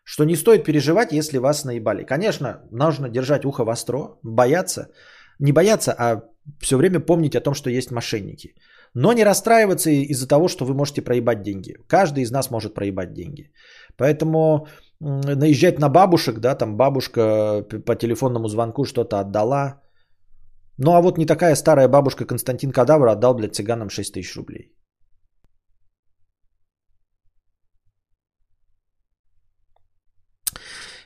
Что 0.05 0.25
не 0.25 0.37
стоит 0.37 0.65
переживать, 0.65 1.13
если 1.13 1.39
вас 1.39 1.65
наебали. 1.65 2.05
Конечно, 2.05 2.63
нужно 2.73 3.09
держать 3.09 3.45
ухо 3.45 3.65
востро, 3.65 4.19
бояться. 4.23 4.91
Не 5.39 5.53
бояться, 5.53 5.93
а 5.93 6.23
все 6.61 6.77
время 6.77 6.99
помнить 7.01 7.37
о 7.37 7.41
том, 7.41 7.55
что 7.55 7.71
есть 7.71 7.91
мошенники. 7.91 8.55
Но 9.01 9.13
не 9.13 9.25
расстраиваться 9.25 9.91
из-за 9.91 10.27
того, 10.27 10.49
что 10.49 10.65
вы 10.65 10.75
можете 10.75 11.03
проебать 11.03 11.43
деньги. 11.43 11.77
Каждый 11.87 12.23
из 12.23 12.33
нас 12.33 12.51
может 12.51 12.75
проебать 12.75 13.13
деньги. 13.15 13.53
Поэтому 13.97 14.67
наезжать 15.01 15.79
на 15.79 15.89
бабушек, 15.89 16.41
да, 16.41 16.57
там 16.57 16.77
бабушка 16.77 17.23
по 17.87 17.95
телефонному 17.95 18.49
звонку 18.49 18.85
что-то 18.85 19.21
отдала. 19.21 19.81
Ну 20.79 20.91
а 20.91 21.01
вот 21.01 21.19
не 21.19 21.27
такая 21.27 21.55
старая 21.55 21.89
бабушка 21.89 22.27
Константин 22.27 22.73
Кадавр 22.73 23.07
отдал, 23.07 23.35
блядь, 23.35 23.55
цыганам 23.55 23.89
6 23.89 24.15
тысяч 24.15 24.37
рублей. 24.37 24.73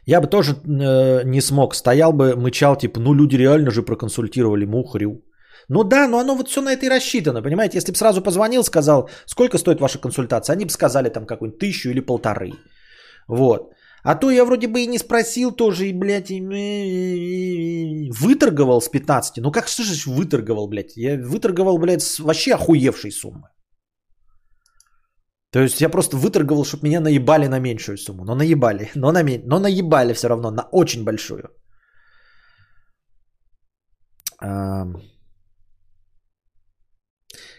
Я 0.07 0.21
бы 0.21 0.29
тоже 0.29 0.55
э, 0.55 1.25
не 1.25 1.43
смог. 1.43 1.75
Стоял 1.75 2.13
бы, 2.15 2.37
мычал, 2.37 2.77
типа, 2.77 3.01
ну 3.01 3.15
люди 3.15 3.37
реально 3.37 3.71
же 3.71 3.83
проконсультировали 3.83 4.65
мухрю. 4.65 5.23
Ну 5.69 5.85
да, 5.85 6.09
но 6.09 6.19
оно 6.19 6.35
вот 6.35 6.49
все 6.49 6.61
на 6.61 6.73
это 6.73 6.87
и 6.87 6.91
рассчитано, 6.91 7.43
понимаете? 7.43 7.79
Если 7.79 7.93
бы 7.93 7.99
сразу 7.99 8.23
позвонил, 8.23 8.65
сказал, 8.65 9.09
сколько 9.27 9.59
стоит 9.59 9.81
ваша 9.81 9.99
консультация, 9.99 10.55
они 10.55 10.65
бы 10.65 10.71
сказали 10.71 11.09
там 11.09 11.27
какую-нибудь 11.27 11.59
тысячу 11.59 11.91
или 11.91 12.01
полторы. 12.01 12.53
Вот. 13.29 13.73
А 14.05 14.17
то 14.17 14.31
я 14.31 14.45
вроде 14.45 14.67
бы 14.67 14.81
и 14.81 14.87
не 14.89 14.99
спросил 14.99 15.53
тоже, 15.53 15.87
и, 15.87 15.93
блядь, 15.93 16.31
и... 16.31 18.11
выторговал 18.11 18.81
с 18.81 18.89
15. 18.89 19.39
Ну 19.43 19.53
как 19.53 19.69
что 19.69 19.83
же 19.83 20.11
выторговал, 20.11 20.69
блядь? 20.69 20.97
Я 20.97 21.17
выторговал, 21.17 21.79
блядь, 21.79 22.03
с 22.03 22.19
вообще 22.19 22.55
охуевшей 22.55 23.13
суммы. 23.13 23.49
То 25.53 25.61
есть 25.61 25.81
я 25.81 25.89
просто 25.91 26.17
выторговал, 26.17 26.65
чтобы 26.65 26.89
меня 26.89 27.01
наебали 27.01 27.47
на 27.47 27.61
меньшую 27.61 27.97
сумму. 27.99 28.25
Но 28.25 28.35
наебали, 28.35 28.91
но, 28.95 29.13
на, 29.13 29.23
но 29.23 29.61
наебали 29.61 30.15
все 30.15 30.29
равно 30.29 30.51
на 30.51 30.69
очень 30.73 31.05
большую. 31.05 31.51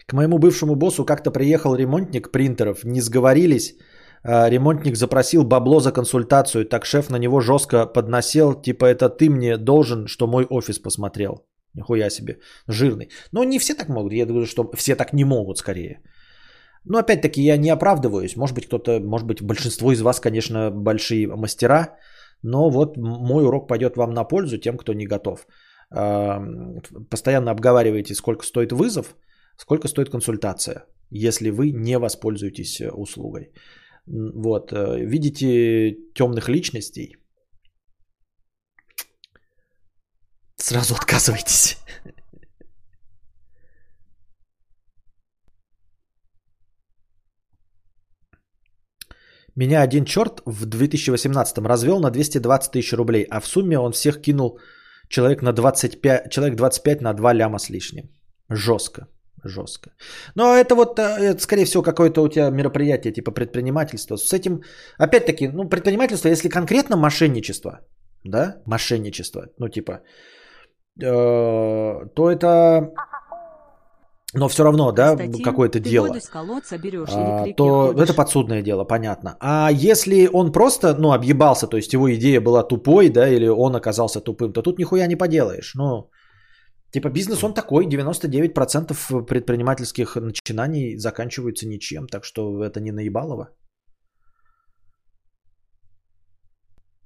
К 0.06 0.12
моему 0.12 0.38
бывшему 0.38 0.74
боссу 0.76 1.04
как-то 1.04 1.30
приехал 1.30 1.74
ремонтник 1.74 2.30
принтеров, 2.30 2.84
не 2.84 3.00
сговорились. 3.00 3.76
А, 4.22 4.50
ремонтник 4.50 4.96
запросил 4.96 5.44
бабло 5.44 5.80
за 5.80 5.92
консультацию, 5.92 6.64
так 6.64 6.86
шеф 6.86 7.10
на 7.10 7.18
него 7.18 7.40
жестко 7.40 7.86
подносил, 7.86 8.54
типа 8.54 8.84
это 8.86 9.08
ты 9.08 9.30
мне 9.30 9.56
должен, 9.56 10.06
что 10.06 10.26
мой 10.26 10.46
офис 10.50 10.78
посмотрел. 10.78 11.46
Нихуя 11.74 12.10
себе, 12.10 12.38
жирный. 12.68 13.08
Но 13.32 13.44
не 13.44 13.58
все 13.58 13.74
так 13.74 13.88
могут, 13.88 14.12
я 14.12 14.26
думаю, 14.26 14.46
что 14.46 14.70
все 14.76 14.94
так 14.94 15.12
не 15.12 15.24
могут 15.24 15.58
скорее. 15.58 16.00
Но 16.84 16.98
опять-таки 16.98 17.42
я 17.42 17.56
не 17.56 17.70
оправдываюсь. 17.70 18.36
Может 18.36 18.54
быть 18.54 18.66
кто-то, 18.66 19.00
может 19.00 19.26
быть 19.26 19.42
большинство 19.42 19.92
из 19.92 20.00
вас, 20.02 20.20
конечно, 20.20 20.70
большие 20.70 21.26
мастера. 21.26 21.96
Но 22.42 22.70
вот 22.70 22.96
мой 22.96 23.44
урок 23.44 23.68
пойдет 23.68 23.96
вам 23.96 24.12
на 24.12 24.24
пользу 24.24 24.58
тем, 24.58 24.76
кто 24.76 24.92
не 24.92 25.06
готов. 25.06 25.46
Постоянно 27.10 27.50
обговаривайте, 27.50 28.14
сколько 28.14 28.44
стоит 28.44 28.72
вызов, 28.72 29.16
сколько 29.56 29.88
стоит 29.88 30.10
консультация, 30.10 30.86
если 31.10 31.50
вы 31.50 31.70
не 31.70 31.98
воспользуетесь 31.98 32.80
э, 32.80 32.90
услугой. 32.90 33.52
Вот, 34.06 34.72
э, 34.72 35.04
видите 35.06 35.96
темных 36.14 36.48
личностей, 36.48 37.16
сразу 40.56 40.94
отказывайтесь. 41.00 41.78
Меня 49.56 49.82
один 49.82 50.04
черт 50.04 50.42
в 50.46 50.66
2018 50.66 51.58
развел 51.58 52.00
на 52.00 52.10
220 52.10 52.72
тысяч 52.72 52.92
рублей, 52.92 53.24
а 53.30 53.40
в 53.40 53.46
сумме 53.46 53.78
он 53.78 53.92
всех 53.92 54.20
кинул 54.20 54.58
человек 55.08 55.42
на 55.42 55.52
25, 55.52 56.30
человек 56.30 56.56
25 56.56 57.02
на 57.02 57.14
2 57.14 57.32
ляма 57.34 57.58
с 57.58 57.70
лишним. 57.70 58.10
Жестко 58.50 59.06
жестко. 59.48 59.90
Но 60.34 60.54
это 60.54 60.74
вот, 60.74 60.98
э, 60.98 61.02
это, 61.02 61.42
скорее 61.42 61.64
всего, 61.64 61.82
какое-то 61.82 62.22
у 62.22 62.28
тебя 62.28 62.50
мероприятие 62.50 63.12
типа 63.12 63.30
предпринимательства. 63.30 64.16
С 64.16 64.32
этим, 64.32 64.62
опять-таки, 64.98 65.48
ну, 65.48 65.68
предпринимательство, 65.68 66.28
если 66.28 66.48
конкретно 66.48 66.96
мошенничество, 66.96 67.80
да, 68.24 68.56
мошенничество, 68.66 69.46
ну, 69.58 69.68
типа, 69.68 70.00
э, 71.00 72.08
то 72.14 72.30
это... 72.30 72.92
Но 74.36 74.48
все 74.48 74.64
равно, 74.64 74.90
да, 74.92 75.16
какое-то 75.44 75.78
дело. 75.78 76.08
а, 77.16 77.54
то 77.56 77.86
ходишь. 77.86 78.02
это 78.02 78.14
подсудное 78.14 78.62
дело, 78.62 78.84
понятно. 78.84 79.36
А 79.40 79.70
если 79.70 80.28
он 80.32 80.50
просто, 80.50 80.94
ну, 80.98 81.12
объебался, 81.12 81.68
то 81.68 81.76
есть 81.76 81.92
его 81.92 82.12
идея 82.14 82.40
была 82.40 82.64
тупой, 82.64 83.10
да, 83.10 83.28
или 83.28 83.46
он 83.46 83.76
оказался 83.76 84.20
тупым, 84.20 84.52
то 84.52 84.62
тут 84.62 84.78
нихуя 84.78 85.06
не 85.06 85.14
поделаешь. 85.14 85.74
Ну, 85.76 86.10
Типа 86.94 87.10
бизнес 87.10 87.42
он 87.42 87.54
такой, 87.54 87.86
99% 87.86 89.26
предпринимательских 89.26 90.14
начинаний 90.16 90.96
заканчиваются 90.96 91.66
ничем, 91.66 92.06
так 92.06 92.24
что 92.24 92.62
это 92.62 92.80
не 92.80 92.92
наебалово. 92.92 93.48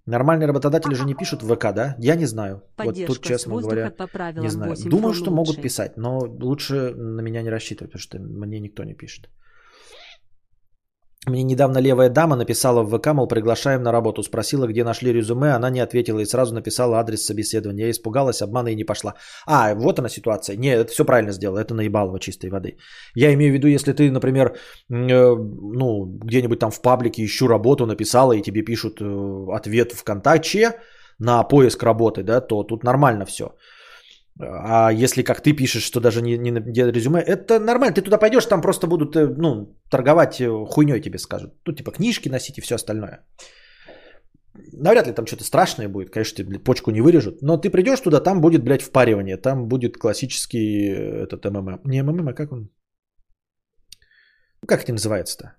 Нормальные 0.07 0.47
работодатели 0.47 0.95
же 0.95 1.05
не 1.05 1.15
пишут 1.15 1.43
в 1.43 1.55
ВК, 1.55 1.73
да? 1.73 1.97
Я 1.99 2.17
не 2.17 2.27
знаю. 2.27 2.61
Поддержка 2.77 3.13
вот 3.13 3.17
тут, 3.17 3.25
честно 3.25 3.61
говоря, 3.61 3.91
по 3.91 4.07
не 4.43 4.51
знаю. 4.51 4.71
8 4.71 4.91
Думаю, 4.91 5.15
что 5.15 5.31
могут 5.31 5.57
лучше. 5.57 5.63
писать, 5.63 5.97
но 5.97 6.19
лучше 6.19 6.95
на 6.95 7.23
меня 7.23 7.43
не 7.43 7.51
рассчитывать, 7.51 7.93
потому 7.93 8.01
что 8.01 8.19
мне 8.19 8.61
никто 8.61 8.85
не 8.85 8.95
пишет. 8.95 9.31
Мне 11.29 11.43
недавно 11.43 11.79
левая 11.79 12.09
дама 12.09 12.37
написала 12.37 12.83
в 12.83 12.99
ВК, 12.99 13.07
мол, 13.13 13.29
приглашаем 13.29 13.83
на 13.83 13.93
работу. 13.93 14.23
Спросила, 14.23 14.67
где 14.67 14.85
нашли 14.85 15.13
резюме, 15.13 15.55
она 15.55 15.71
не 15.71 15.81
ответила 15.81 16.21
и 16.21 16.27
сразу 16.27 16.55
написала 16.55 16.99
адрес 16.99 17.25
собеседования. 17.25 17.85
Я 17.85 17.91
испугалась, 17.91 18.43
обмана 18.43 18.69
и 18.69 18.77
не 18.77 18.85
пошла. 18.85 19.15
А, 19.47 19.75
вот 19.75 19.99
она 19.99 20.09
ситуация. 20.09 20.57
Не, 20.57 20.69
это 20.69 20.93
все 20.93 21.05
правильно 21.05 21.33
сделала, 21.33 21.59
это 21.59 21.75
наебалово 21.75 22.19
чистой 22.19 22.51
воды. 22.51 22.77
Я 23.15 23.33
имею 23.35 23.53
в 23.53 23.55
виду, 23.55 23.69
если 23.69 23.93
ты, 23.93 24.11
например, 24.11 24.49
э, 24.49 24.55
ну, 24.91 26.07
где-нибудь 26.25 26.59
там 26.59 26.71
в 26.71 26.81
паблике 26.81 27.25
ищу 27.25 27.49
работу, 27.49 27.87
написала, 27.87 28.33
и 28.33 28.43
тебе 28.43 28.63
пишут 28.63 29.01
э, 29.01 29.47
ответ 29.53 29.93
ВКонтакте 29.93 30.73
на 31.19 31.43
поиск 31.45 31.83
работы, 31.83 32.23
да, 32.23 32.41
то 32.41 32.63
тут 32.63 32.85
нормально 32.85 33.27
все. 33.27 33.45
А 34.41 34.93
если 34.93 35.23
как 35.23 35.41
ты 35.41 35.53
пишешь, 35.53 35.83
что 35.83 36.01
даже 36.01 36.23
не, 36.23 36.39
не 36.39 36.93
резюме, 36.93 37.21
это 37.21 37.59
нормально. 37.59 37.95
Ты 37.95 38.03
туда 38.03 38.19
пойдешь, 38.19 38.47
там 38.47 38.61
просто 38.61 38.87
будут 38.87 39.17
э, 39.17 39.27
ну, 39.27 39.77
торговать 39.91 40.41
э, 40.41 40.49
хуйней 40.67 41.01
тебе 41.01 41.19
скажут. 41.19 41.51
Тут 41.65 41.77
типа 41.79 41.91
книжки 41.91 42.29
носить 42.29 42.59
и 42.59 42.61
все 42.61 42.75
остальное. 42.75 43.25
Навряд 44.73 45.07
ли 45.07 45.13
там 45.13 45.27
что-то 45.27 45.45
страшное 45.45 45.89
будет, 45.89 46.11
конечно, 46.11 46.37
тебе 46.37 46.49
блядь, 46.49 46.65
почку 46.65 46.91
не 46.91 47.01
вырежут. 47.01 47.43
Но 47.43 47.57
ты 47.57 47.71
придешь 47.71 48.01
туда, 48.01 48.21
там 48.21 48.41
будет, 48.41 48.63
блядь, 48.63 48.83
впаривание. 48.83 49.37
Там 49.37 49.69
будет 49.69 49.99
классический 49.99 50.89
э, 50.89 51.25
этот 51.25 51.45
МММ. 51.45 51.81
Не 51.85 52.03
МММ, 52.03 52.29
а 52.29 52.35
как 52.35 52.53
он? 52.53 52.71
Ну, 54.63 54.67
Как 54.69 54.85
это 54.85 54.93
называется-то? 54.93 55.57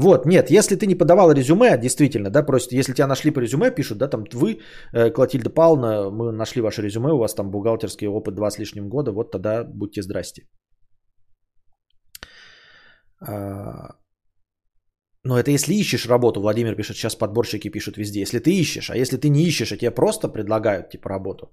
Вот, 0.00 0.26
нет, 0.26 0.50
если 0.50 0.76
ты 0.76 0.86
не 0.86 0.94
подавал 0.94 1.32
резюме, 1.32 1.76
действительно, 1.76 2.30
да, 2.30 2.46
просто 2.46 2.76
если 2.76 2.94
тебя 2.94 3.08
нашли 3.08 3.32
по 3.32 3.40
резюме, 3.40 3.74
пишут, 3.74 3.98
да, 3.98 4.08
там 4.08 4.24
вы, 4.32 4.60
э, 4.92 5.10
Клотильда 5.10 5.50
Павловна, 5.50 6.10
мы 6.10 6.32
нашли 6.32 6.62
ваше 6.62 6.82
резюме, 6.82 7.12
у 7.12 7.18
вас 7.18 7.34
там 7.34 7.50
бухгалтерский 7.50 8.06
опыт 8.06 8.34
два 8.34 8.50
с 8.50 8.58
лишним 8.58 8.88
года, 8.88 9.10
вот 9.10 9.32
тогда 9.32 9.64
будьте 9.64 10.02
здрасте. 10.02 10.42
А, 13.20 13.96
Но 15.24 15.36
это 15.36 15.50
если 15.50 15.74
ищешь 15.74 16.06
работу, 16.06 16.40
Владимир 16.40 16.76
пишет, 16.76 16.96
сейчас 16.96 17.16
подборщики 17.16 17.70
пишут 17.70 17.96
везде. 17.96 18.20
Если 18.20 18.38
ты 18.38 18.50
ищешь, 18.50 18.90
а 18.90 18.96
если 18.96 19.16
ты 19.16 19.28
не 19.28 19.42
ищешь, 19.42 19.72
а 19.72 19.76
тебе 19.76 19.90
просто 19.90 20.28
предлагают 20.28 20.90
типа 20.90 21.08
работу 21.08 21.50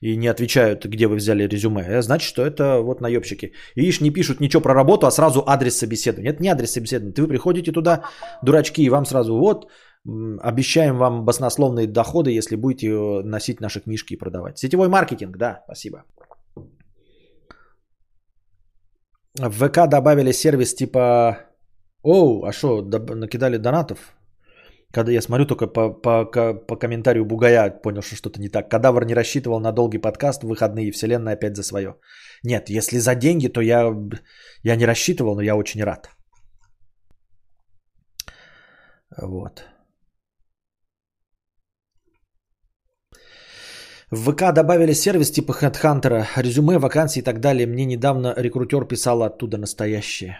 и 0.00 0.16
не 0.16 0.28
отвечают, 0.28 0.84
где 0.84 1.06
вы 1.06 1.16
взяли 1.16 1.48
резюме, 1.48 1.82
э, 1.82 2.02
значит, 2.02 2.28
что 2.28 2.42
это 2.42 2.80
вот 2.80 3.00
наебщики. 3.00 3.52
И 3.74 3.80
видишь, 3.80 4.00
не 4.00 4.10
пишут 4.10 4.40
ничего 4.40 4.62
про 4.62 4.74
работу, 4.74 5.06
а 5.06 5.10
сразу 5.10 5.42
адрес 5.46 5.78
собеседования. 5.78 6.32
Это 6.32 6.42
не 6.42 6.48
адрес 6.48 6.72
собеседования. 6.72 7.14
Ты 7.14 7.22
вы 7.22 7.28
приходите 7.28 7.72
туда, 7.72 8.02
дурачки, 8.42 8.82
и 8.82 8.90
вам 8.90 9.06
сразу 9.06 9.36
вот, 9.36 9.66
обещаем 10.40 10.98
вам 10.98 11.24
баснословные 11.24 11.86
доходы, 11.86 12.30
если 12.30 12.56
будете 12.56 12.86
э, 12.88 13.22
носить 13.22 13.60
наши 13.60 13.80
книжки 13.80 14.14
и 14.14 14.18
продавать. 14.18 14.58
Сетевой 14.58 14.88
маркетинг, 14.88 15.36
да, 15.36 15.62
спасибо. 15.64 16.04
В 19.38 19.68
ВК 19.68 19.88
добавили 19.88 20.32
сервис 20.32 20.74
типа... 20.74 21.38
Оу, 22.02 22.44
а 22.44 22.52
что, 22.52 22.82
накидали 22.82 23.58
донатов? 23.58 23.98
Когда 24.96 25.12
я 25.12 25.20
смотрю 25.20 25.46
только 25.46 25.66
по, 25.66 25.90
по, 25.90 26.24
по 26.54 26.76
комментарию 26.76 27.26
Бугая, 27.26 27.82
понял, 27.82 28.02
что 28.02 28.16
что-то 28.16 28.40
не 28.40 28.48
так. 28.48 28.70
Кадавр 28.70 29.04
не 29.04 29.14
рассчитывал 29.14 29.60
на 29.60 29.72
долгий 29.72 29.98
подкаст, 29.98 30.42
выходные, 30.42 30.90
вселенная 30.90 31.34
опять 31.34 31.56
за 31.56 31.62
свое. 31.62 31.96
Нет, 32.42 32.70
если 32.70 32.98
за 32.98 33.14
деньги, 33.14 33.48
то 33.48 33.60
я, 33.60 33.94
я 34.64 34.76
не 34.76 34.86
рассчитывал, 34.86 35.34
но 35.36 35.42
я 35.42 35.54
очень 35.54 35.84
рад. 35.84 36.08
Вот. 39.22 39.64
В 44.10 44.32
ВК 44.32 44.52
добавили 44.54 44.94
сервис 44.94 45.30
типа 45.30 45.52
HeadHunter, 45.52 46.24
резюме, 46.36 46.78
вакансии 46.78 47.20
и 47.20 47.24
так 47.24 47.40
далее. 47.40 47.66
Мне 47.66 47.84
недавно 47.84 48.32
рекрутер 48.38 48.88
писал 48.88 49.22
оттуда 49.22 49.58
настоящее. 49.58 50.38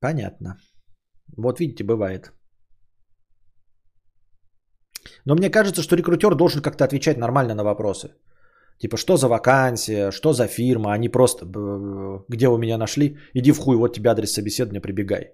Понятно. 0.00 0.56
Вот 1.36 1.60
видите, 1.60 1.84
бывает. 1.84 2.32
Но 5.24 5.34
мне 5.34 5.50
кажется, 5.50 5.82
что 5.82 5.96
рекрутер 5.96 6.34
должен 6.34 6.62
как-то 6.62 6.84
отвечать 6.84 7.18
нормально 7.18 7.54
на 7.54 7.64
вопросы. 7.64 8.08
Типа, 8.78 8.96
что 8.96 9.16
за 9.16 9.28
вакансия, 9.28 10.10
что 10.10 10.32
за 10.32 10.46
фирма, 10.46 10.94
а 10.94 11.10
просто, 11.10 11.46
где 12.28 12.48
вы 12.48 12.58
меня 12.58 12.78
нашли, 12.78 13.16
иди 13.34 13.52
в 13.52 13.58
хуй, 13.58 13.76
вот 13.76 13.94
тебе 13.94 14.10
адрес 14.10 14.32
собеседования, 14.32 14.80
прибегай. 14.80 15.32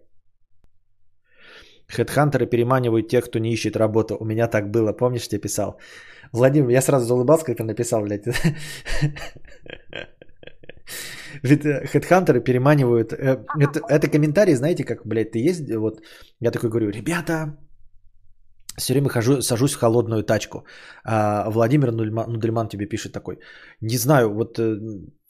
Хедхантеры 1.89 2.47
переманивают 2.47 3.09
тех, 3.09 3.25
кто 3.25 3.39
не 3.39 3.53
ищет 3.53 3.77
работу. 3.77 4.17
У 4.21 4.25
меня 4.25 4.49
так 4.49 4.71
было, 4.71 4.93
помнишь, 4.93 5.29
я 5.33 5.41
писал? 5.41 5.79
Владимир, 6.33 6.69
я 6.71 6.83
сразу 6.83 7.07
заулыбался, 7.07 7.45
когда 7.47 7.65
написал, 7.65 8.03
блядь. 8.03 8.27
Ведь 11.43 11.65
э, 11.65 11.87
хедхантеры 11.87 12.41
переманивают... 12.41 13.13
э, 13.13 13.45
Это, 13.61 13.81
это 13.89 14.09
комментарий, 14.09 14.55
знаете, 14.55 14.85
как, 14.85 15.07
блядь, 15.07 15.33
ты 15.33 15.39
есть, 15.39 15.71
вот, 15.75 16.03
я 16.41 16.51
такой 16.51 16.71
говорю, 16.71 16.91
ребята, 16.91 17.57
все 18.79 18.93
время 18.93 19.09
хожу, 19.09 19.43
сажусь 19.43 19.75
в 19.75 19.79
холодную 19.79 20.23
тачку. 20.23 20.65
А 21.05 21.51
Владимир 21.51 21.93
Нудельман, 21.93 22.69
тебе 22.69 22.87
пишет 22.87 23.13
такой. 23.13 23.39
Не 23.81 23.99
знаю, 23.99 24.35
вот, 24.35 24.59
э, 24.59 24.79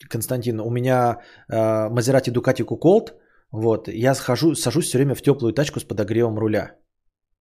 Константин, 0.09 0.59
у 0.59 0.69
меня 0.69 1.17
Мазерати 1.49 2.31
Дукати 2.31 2.63
Куколт, 2.63 3.13
вот, 3.51 3.87
я 3.87 4.15
схожу, 4.15 4.55
сажусь 4.55 4.85
все 4.85 4.97
время 4.97 5.15
в 5.15 5.21
теплую 5.21 5.53
тачку 5.53 5.79
с 5.79 5.83
подогревом 5.83 6.37
руля. 6.37 6.75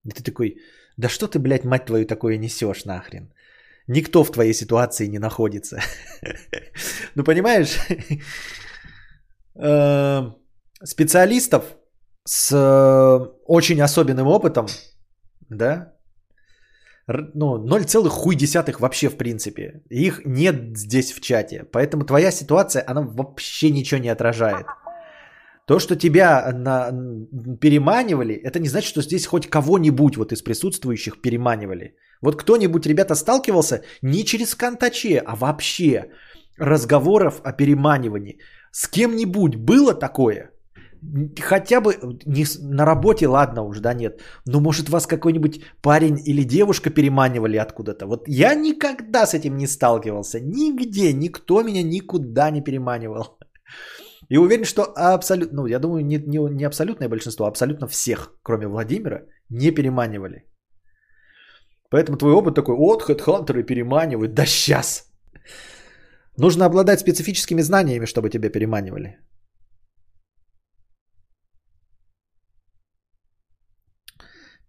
И 0.04 0.11
ты 0.11 0.22
такой, 0.22 0.57
да 0.96 1.09
что 1.09 1.26
ты, 1.26 1.38
блядь, 1.38 1.64
мать 1.64 1.86
твою, 1.86 2.07
такое 2.07 2.38
несешь 2.38 2.84
нахрен? 2.84 3.32
Никто 3.88 4.24
в 4.24 4.30
твоей 4.30 4.54
ситуации 4.54 5.09
не 5.09 5.18
находится. 5.18 5.80
Ну, 7.14 7.24
понимаешь, 7.24 7.78
э, 9.54 10.32
специалистов 10.84 11.64
с 12.24 12.52
э, 12.52 13.26
очень 13.46 13.80
особенным 13.80 14.26
опытом, 14.26 14.66
да, 15.48 15.95
ну, 17.09 17.59
0, 17.59 18.09
хуй 18.09 18.34
десятых 18.36 18.80
вообще 18.80 19.09
в 19.09 19.16
принципе. 19.16 19.82
Их 19.88 20.22
нет 20.24 20.76
здесь 20.76 21.12
в 21.12 21.20
чате. 21.20 21.64
Поэтому 21.72 22.04
твоя 22.04 22.30
ситуация, 22.30 22.84
она 22.86 23.02
вообще 23.02 23.70
ничего 23.70 24.00
не 24.00 24.09
отражает. 24.09 24.66
То, 25.66 25.78
что 25.78 25.96
тебя 25.96 26.52
на, 26.52 26.88
н- 26.88 27.59
переманивали, 27.61 28.34
это 28.34 28.59
не 28.59 28.68
значит, 28.68 28.88
что 28.88 29.02
здесь 29.02 29.26
хоть 29.26 29.48
кого-нибудь 29.48 30.16
вот 30.16 30.32
из 30.32 30.42
присутствующих 30.42 31.20
переманивали. 31.20 31.96
Вот 32.22 32.36
кто-нибудь, 32.36 32.86
ребята, 32.86 33.14
сталкивался 33.14 33.82
не 34.02 34.24
через 34.24 34.54
Кантаче, 34.54 35.22
а 35.26 35.36
вообще 35.36 36.11
разговоров 36.59 37.40
о 37.44 37.52
переманивании. 37.52 38.38
С 38.72 38.88
кем-нибудь 38.88 39.57
было 39.57 39.94
такое? 39.94 40.50
Хотя 41.40 41.80
бы 41.80 41.94
не 42.26 42.44
на 42.61 42.84
работе, 42.84 43.28
ладно 43.28 43.62
уж, 43.62 43.80
да, 43.80 43.94
нет. 43.94 44.20
Но 44.46 44.61
может 44.61 44.88
вас 44.88 45.07
какой-нибудь 45.07 45.61
парень 45.82 46.18
или 46.26 46.44
девушка 46.44 46.90
переманивали 46.90 47.57
откуда-то? 47.57 48.07
Вот 48.07 48.28
я 48.28 48.54
никогда 48.54 49.26
с 49.26 49.34
этим 49.34 49.57
не 49.57 49.66
сталкивался. 49.66 50.40
Нигде, 50.40 51.12
никто 51.12 51.62
меня 51.62 51.82
никуда 51.82 52.50
не 52.50 52.62
переманивал. 52.62 53.38
И 54.28 54.38
уверен, 54.38 54.64
что 54.64 54.82
абсолютно, 55.14 55.62
ну, 55.62 55.66
я 55.66 55.78
думаю, 55.78 56.04
не, 56.04 56.18
не, 56.18 56.38
не 56.38 56.66
абсолютное 56.66 57.09
большинство, 57.09 57.44
а 57.44 57.48
абсолютно 57.48 57.86
всех, 57.86 58.32
кроме 58.42 58.66
Владимира, 58.66 59.20
не 59.50 59.70
переманивали. 59.70 60.44
Поэтому 61.90 62.18
твой 62.18 62.32
опыт 62.32 62.54
такой, 62.54 62.76
вот, 62.76 63.02
хедхантеры 63.02 63.62
переманивают, 63.62 64.34
да 64.34 64.46
сейчас. 64.46 65.04
Нужно 66.38 66.64
обладать 66.66 67.00
специфическими 67.00 67.62
знаниями, 67.62 68.07
чтобы 68.07 68.30
тебя 68.30 68.50
переманивали. 68.50 69.18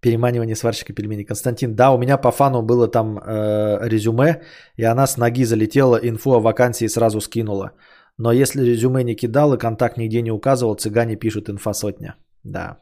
Переманивание 0.01 0.55
сварщика 0.55 0.93
пельменей. 0.93 1.25
Константин, 1.25 1.75
да, 1.75 1.91
у 1.91 1.97
меня 1.97 2.17
по 2.17 2.31
фану 2.31 2.61
было 2.61 2.87
там 2.87 3.17
э, 3.17 3.89
резюме, 3.89 4.41
и 4.77 4.83
она 4.83 5.07
с 5.07 5.17
ноги 5.17 5.45
залетела, 5.45 5.97
инфу 6.01 6.33
о 6.33 6.39
вакансии 6.39 6.87
сразу 6.87 7.21
скинула. 7.21 7.71
Но 8.17 8.31
если 8.31 8.63
резюме 8.63 9.03
не 9.03 9.15
кидал 9.15 9.53
и 9.53 9.57
контакт 9.57 9.97
нигде 9.97 10.21
не 10.21 10.31
указывал, 10.31 10.75
цыгане 10.75 11.15
пишут 11.15 11.49
инфа 11.49 11.73
сотня. 11.73 12.15
Да. 12.43 12.77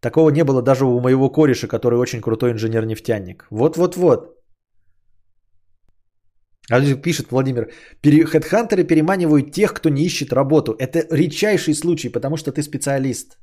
Такого 0.00 0.30
не 0.30 0.44
было 0.44 0.62
даже 0.62 0.84
у 0.84 1.00
моего 1.00 1.30
кореша, 1.30 1.68
который 1.68 1.98
очень 1.98 2.20
крутой 2.20 2.52
инженер-нефтяник. 2.52 3.46
Вот-вот-вот. 3.50 4.36
А 6.70 6.80
пишет 7.02 7.30
Владимир, 7.30 7.70
«Пере- 8.00 8.24
хедхантеры 8.24 8.84
переманивают 8.84 9.52
тех, 9.52 9.74
кто 9.74 9.90
не 9.90 10.04
ищет 10.04 10.32
работу. 10.32 10.72
Это 10.78 11.00
редчайший 11.10 11.74
случай, 11.74 12.08
потому 12.08 12.36
что 12.36 12.52
ты 12.52 12.62
специалист. 12.62 13.38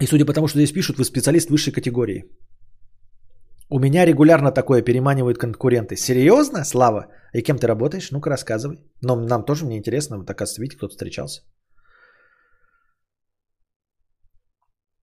И 0.00 0.06
судя 0.06 0.24
по 0.24 0.32
тому, 0.32 0.48
что 0.48 0.58
здесь 0.58 0.72
пишут, 0.72 0.98
вы 0.98 1.04
специалист 1.04 1.50
высшей 1.50 1.72
категории. 1.72 2.24
У 3.70 3.78
меня 3.78 4.06
регулярно 4.06 4.50
такое 4.50 4.82
переманивают 4.82 5.38
конкуренты. 5.38 5.96
Серьезно, 5.96 6.64
Слава? 6.64 7.06
И 7.34 7.42
кем 7.42 7.58
ты 7.58 7.66
работаешь? 7.66 8.10
Ну-ка 8.10 8.30
рассказывай. 8.30 8.78
Но 9.02 9.16
нам 9.16 9.44
тоже 9.44 9.66
мне 9.66 9.76
интересно. 9.76 10.18
Вот, 10.18 10.30
оказывается, 10.30 10.62
видите, 10.62 10.76
кто-то 10.76 10.92
встречался. 10.92 11.42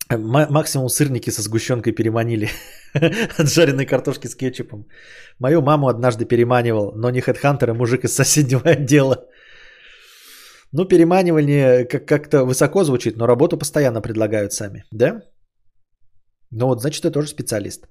М- 0.09 0.47
максимум 0.49 0.89
сырники 0.89 1.31
со 1.31 1.41
сгущенкой 1.41 1.93
переманили 1.93 2.49
от 3.39 3.49
жареной 3.49 3.85
картошки 3.85 4.27
с 4.27 4.35
кетчупом. 4.35 4.87
Мою 5.39 5.61
маму 5.61 5.87
однажды 5.87 6.25
переманивал, 6.25 6.93
но 6.95 7.11
не 7.11 7.21
хедхантер, 7.21 7.69
а 7.69 7.73
мужик 7.73 8.03
из 8.03 8.15
соседнего 8.15 8.69
отдела. 8.69 9.25
Ну, 10.77 10.85
переманивание 10.85 11.85
как- 11.85 12.05
как-то 12.05 12.43
высоко 12.45 12.83
звучит, 12.83 13.15
но 13.17 13.27
работу 13.27 13.57
постоянно 13.57 14.01
предлагают 14.01 14.51
сами, 14.51 14.83
да? 14.91 15.21
Ну 16.51 16.65
вот, 16.67 16.81
значит, 16.81 17.01
ты 17.01 17.11
тоже 17.11 17.27
специалист. 17.27 17.87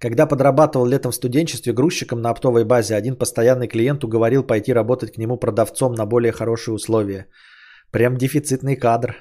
Когда 0.00 0.26
подрабатывал 0.26 0.86
летом 0.86 1.12
в 1.12 1.14
студенчестве 1.14 1.72
грузчиком 1.72 2.20
на 2.20 2.30
оптовой 2.30 2.64
базе, 2.64 2.96
один 2.96 3.16
постоянный 3.16 3.68
клиент 3.68 4.02
уговорил 4.02 4.42
пойти 4.42 4.74
работать 4.74 5.12
к 5.12 5.18
нему 5.18 5.36
продавцом 5.36 5.92
на 5.92 6.06
более 6.06 6.32
хорошие 6.32 6.74
условия. 6.74 7.26
Прям 7.92 8.16
дефицитный 8.16 8.76
кадр. 8.76 9.14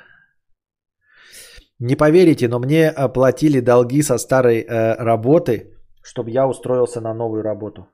Не 1.80 1.96
поверите, 1.96 2.48
но 2.48 2.60
мне 2.60 2.92
платили 3.14 3.60
долги 3.62 4.02
со 4.02 4.18
старой 4.18 4.62
э, 4.62 4.96
работы, 5.04 5.78
чтобы 6.02 6.32
я 6.32 6.48
устроился 6.48 7.00
на 7.00 7.14
новую 7.14 7.44
работу. 7.44 7.88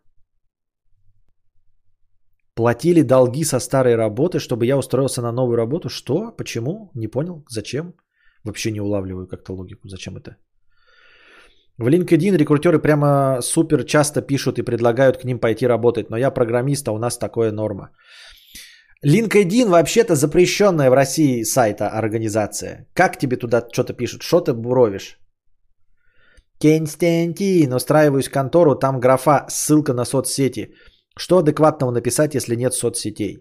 Платили 2.56 3.02
долги 3.02 3.44
со 3.44 3.60
старой 3.60 3.96
работы, 3.96 4.40
чтобы 4.40 4.66
я 4.66 4.78
устроился 4.78 5.22
на 5.22 5.32
новую 5.32 5.58
работу. 5.58 5.90
Что? 5.90 6.32
Почему? 6.38 6.90
Не 6.96 7.08
понял. 7.08 7.44
Зачем? 7.50 7.94
Вообще 8.46 8.72
не 8.72 8.82
улавливаю 8.82 9.28
как-то 9.28 9.54
логику. 9.54 9.90
Зачем 9.90 10.16
это? 10.16 10.38
В 11.78 11.88
LinkedIn 11.88 12.38
рекрутеры 12.38 12.80
прямо 12.80 13.42
супер 13.42 13.84
часто 13.84 14.22
пишут 14.22 14.58
и 14.58 14.64
предлагают 14.64 15.18
к 15.18 15.26
ним 15.26 15.40
пойти 15.40 15.68
работать, 15.68 16.10
но 16.10 16.18
я 16.18 16.32
программист, 16.32 16.88
а 16.88 16.94
у 16.94 16.98
нас 16.98 17.18
такое 17.18 17.52
норма. 17.52 17.90
LinkedIn 19.06 19.70
вообще-то 19.70 20.16
запрещенная 20.16 20.90
в 20.90 20.94
России 20.94 21.44
сайта 21.44 21.90
организация. 21.90 22.88
Как 22.94 23.18
тебе 23.18 23.36
туда 23.36 23.68
что-то 23.70 23.94
пишут? 23.94 24.24
Что 24.24 24.40
ты 24.40 24.54
буровишь? 24.54 25.20
Константин, 26.62 27.74
устраиваюсь 27.74 28.30
в 28.30 28.32
контору, 28.32 28.76
там 28.76 29.02
графа 29.02 29.46
ссылка 29.50 29.94
на 29.94 30.06
соцсети. 30.06 30.74
Что 31.18 31.38
адекватного 31.38 31.92
написать, 31.92 32.36
если 32.36 32.56
нет 32.56 32.74
соцсетей? 32.74 33.38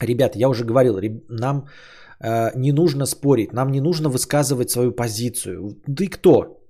Ребят, 0.00 0.36
я 0.36 0.48
уже 0.48 0.64
говорил, 0.64 0.98
нам 1.28 1.66
э, 2.20 2.50
не 2.56 2.72
нужно 2.72 3.06
спорить, 3.06 3.52
нам 3.52 3.70
не 3.70 3.80
нужно 3.80 4.08
высказывать 4.08 4.70
свою 4.70 4.92
позицию. 4.92 5.80
Ты 5.96 6.08
кто? 6.08 6.62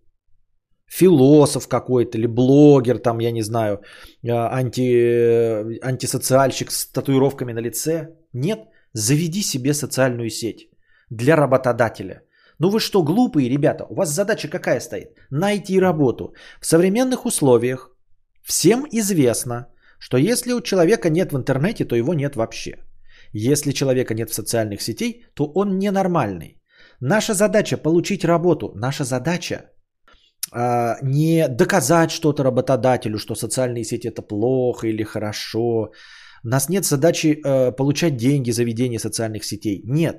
философ 0.92 1.68
какой-то 1.68 2.18
или 2.18 2.26
блогер, 2.26 2.98
там, 2.98 3.20
я 3.20 3.32
не 3.32 3.42
знаю, 3.42 3.76
э, 4.22 4.30
анти, 4.30 5.80
антисоциальщик 5.82 6.70
с 6.70 6.92
татуировками 6.92 7.52
на 7.52 7.60
лице. 7.60 8.08
Нет, 8.34 8.58
заведи 8.92 9.42
себе 9.42 9.74
социальную 9.74 10.30
сеть 10.30 10.68
для 11.10 11.36
работодателя. 11.36 12.22
Ну 12.58 12.70
вы 12.70 12.80
что, 12.80 13.02
глупые 13.02 13.48
ребята, 13.48 13.84
у 13.90 13.94
вас 13.94 14.10
задача 14.10 14.48
какая 14.48 14.80
стоит? 14.80 15.08
Найти 15.30 15.80
работу. 15.80 16.34
В 16.60 16.66
современных 16.66 17.24
условиях 17.26 17.91
всем 18.42 18.86
известно, 18.90 19.66
что 19.98 20.16
если 20.16 20.52
у 20.52 20.60
человека 20.60 21.10
нет 21.10 21.32
в 21.32 21.36
интернете, 21.36 21.84
то 21.84 21.96
его 21.96 22.14
нет 22.14 22.36
вообще. 22.36 22.72
Если 23.32 23.72
человека 23.72 24.14
нет 24.14 24.30
в 24.30 24.34
социальных 24.34 24.82
сетей, 24.82 25.24
то 25.34 25.52
он 25.54 25.78
ненормальный. 25.78 26.60
Наша 27.00 27.34
задача 27.34 27.76
получить 27.76 28.24
работу. 28.24 28.72
Наша 28.74 29.04
задача 29.04 29.70
а, 30.52 30.98
не 31.02 31.48
доказать 31.48 32.10
что-то 32.10 32.44
работодателю, 32.44 33.18
что 33.18 33.34
социальные 33.34 33.84
сети 33.84 34.08
это 34.08 34.22
плохо 34.22 34.86
или 34.86 35.04
хорошо. 35.04 35.92
У 36.44 36.48
нас 36.48 36.68
нет 36.68 36.84
задачи 36.84 37.40
э, 37.44 37.72
получать 37.76 38.16
деньги 38.16 38.50
за 38.50 38.64
ведение 38.64 38.98
социальных 38.98 39.44
сетей. 39.44 39.82
Нет. 39.84 40.16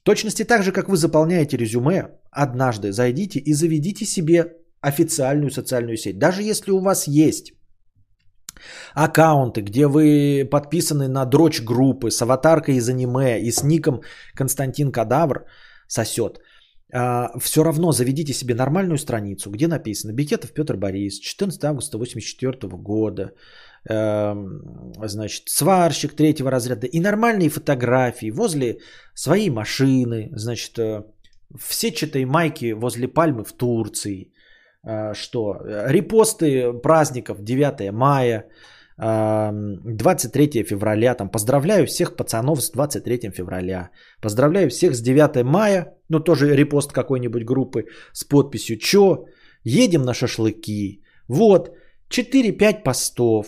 В 0.00 0.02
точности 0.02 0.44
так 0.44 0.62
же, 0.62 0.72
как 0.72 0.88
вы 0.88 0.96
заполняете 0.96 1.56
резюме, 1.56 2.08
однажды 2.30 2.92
зайдите 2.92 3.38
и 3.38 3.54
заведите 3.54 4.04
себе 4.04 4.57
официальную 4.80 5.50
социальную 5.50 5.96
сеть. 5.96 6.18
Даже 6.18 6.42
если 6.42 6.70
у 6.70 6.80
вас 6.80 7.06
есть 7.08 7.52
аккаунты, 8.94 9.60
где 9.60 9.86
вы 9.86 10.48
подписаны 10.50 11.08
на 11.08 11.24
дрочь 11.24 11.62
группы 11.62 12.10
с 12.10 12.22
аватаркой 12.22 12.76
из 12.76 12.88
аниме 12.88 13.40
и 13.40 13.50
с 13.50 13.62
ником 13.62 14.02
Константин 14.34 14.92
Кадавр 14.92 15.46
сосет– 15.86 16.40
а, 16.92 17.38
все 17.38 17.62
равно 17.62 17.92
заведите 17.92 18.32
себе 18.32 18.54
нормальную 18.54 18.98
страницу, 18.98 19.50
где 19.50 19.68
написано 19.68 20.12
Бекетов 20.12 20.52
Петр 20.52 20.76
Борис, 20.76 21.18
14 21.18 21.64
августа 21.64 21.98
1984 21.98 22.76
года, 22.82 23.32
эм, 23.90 24.92
значит, 25.04 25.42
сварщик 25.48 26.14
третьего 26.14 26.50
разряда 26.50 26.86
и 26.86 27.00
нормальные 27.00 27.50
фотографии 27.50 28.30
возле 28.30 28.78
своей 29.14 29.50
машины, 29.50 30.30
значит, 30.32 30.78
э, 30.78 31.04
в 31.54 31.74
сетчатой 31.74 32.24
майке 32.24 32.74
возле 32.74 33.06
пальмы 33.06 33.44
в 33.44 33.52
Турции, 33.52 34.32
что 35.14 35.56
репосты 35.88 36.72
праздников 36.72 37.42
9 37.42 37.92
мая, 37.92 38.44
23 38.96 40.64
февраля, 40.64 41.14
там, 41.14 41.28
поздравляю 41.30 41.86
всех 41.86 42.16
пацанов 42.16 42.60
с 42.60 42.70
23 42.70 43.30
февраля, 43.30 43.90
поздравляю 44.20 44.70
всех 44.70 44.94
с 44.94 45.00
9 45.00 45.44
мая, 45.44 45.94
ну, 46.08 46.20
тоже 46.20 46.56
репост 46.56 46.92
какой-нибудь 46.92 47.44
группы 47.44 47.84
с 48.12 48.24
подписью, 48.24 48.78
чё, 48.78 49.26
едем 49.62 50.02
на 50.02 50.14
шашлыки, 50.14 51.02
вот, 51.28 51.70
4-5 52.10 52.82
постов, 52.82 53.46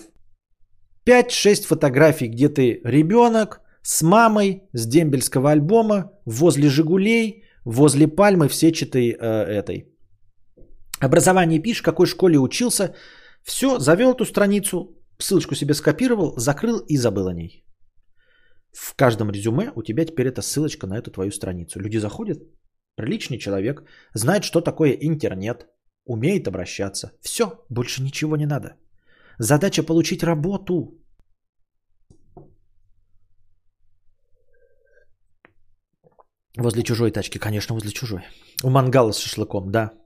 5-6 1.05 1.67
фотографий, 1.67 2.29
где 2.29 2.49
ты 2.49 2.81
ребенок 2.85 3.61
с 3.83 4.03
мамой 4.03 4.63
с 4.73 4.87
дембельского 4.87 5.51
альбома, 5.51 6.13
возле 6.27 6.69
«Жигулей», 6.69 7.45
возле 7.65 8.07
пальмы 8.07 8.49
в 8.49 8.55
сетчатой 8.55 9.11
э, 9.11 9.45
этой. 9.59 9.87
Образование 11.01 11.63
пишешь, 11.63 11.83
какой 11.83 12.07
школе 12.07 12.39
учился, 12.39 12.95
все, 13.43 13.79
завел 13.79 14.13
эту 14.13 14.25
страницу, 14.25 14.99
ссылочку 15.19 15.55
себе 15.55 15.75
скопировал, 15.75 16.35
закрыл 16.37 16.79
и 16.89 16.97
забыл 16.97 17.29
о 17.29 17.35
ней. 17.35 17.65
В 18.73 18.95
каждом 18.95 19.31
резюме 19.31 19.73
у 19.75 19.83
тебя 19.83 20.05
теперь 20.05 20.29
эта 20.29 20.43
ссылочка 20.43 20.87
на 20.87 20.99
эту 20.99 21.11
твою 21.11 21.33
страницу. 21.33 21.81
Люди 21.81 21.99
заходят, 21.99 22.39
приличный 22.97 23.39
человек, 23.39 23.83
знает, 24.15 24.45
что 24.45 24.61
такое 24.61 24.93
интернет, 24.93 25.67
умеет 26.05 26.47
обращаться. 26.47 27.13
Все, 27.23 27.65
больше 27.71 28.03
ничего 28.03 28.37
не 28.37 28.47
надо. 28.47 28.77
Задача 29.39 29.83
получить 29.83 30.23
работу. 30.23 30.99
Возле 36.57 36.83
чужой 36.83 37.11
тачки, 37.11 37.39
конечно, 37.39 37.75
возле 37.75 37.91
чужой. 37.91 38.23
У 38.63 38.71
мангала 38.71 39.13
с 39.13 39.19
шашлыком, 39.19 39.71
да. 39.71 40.00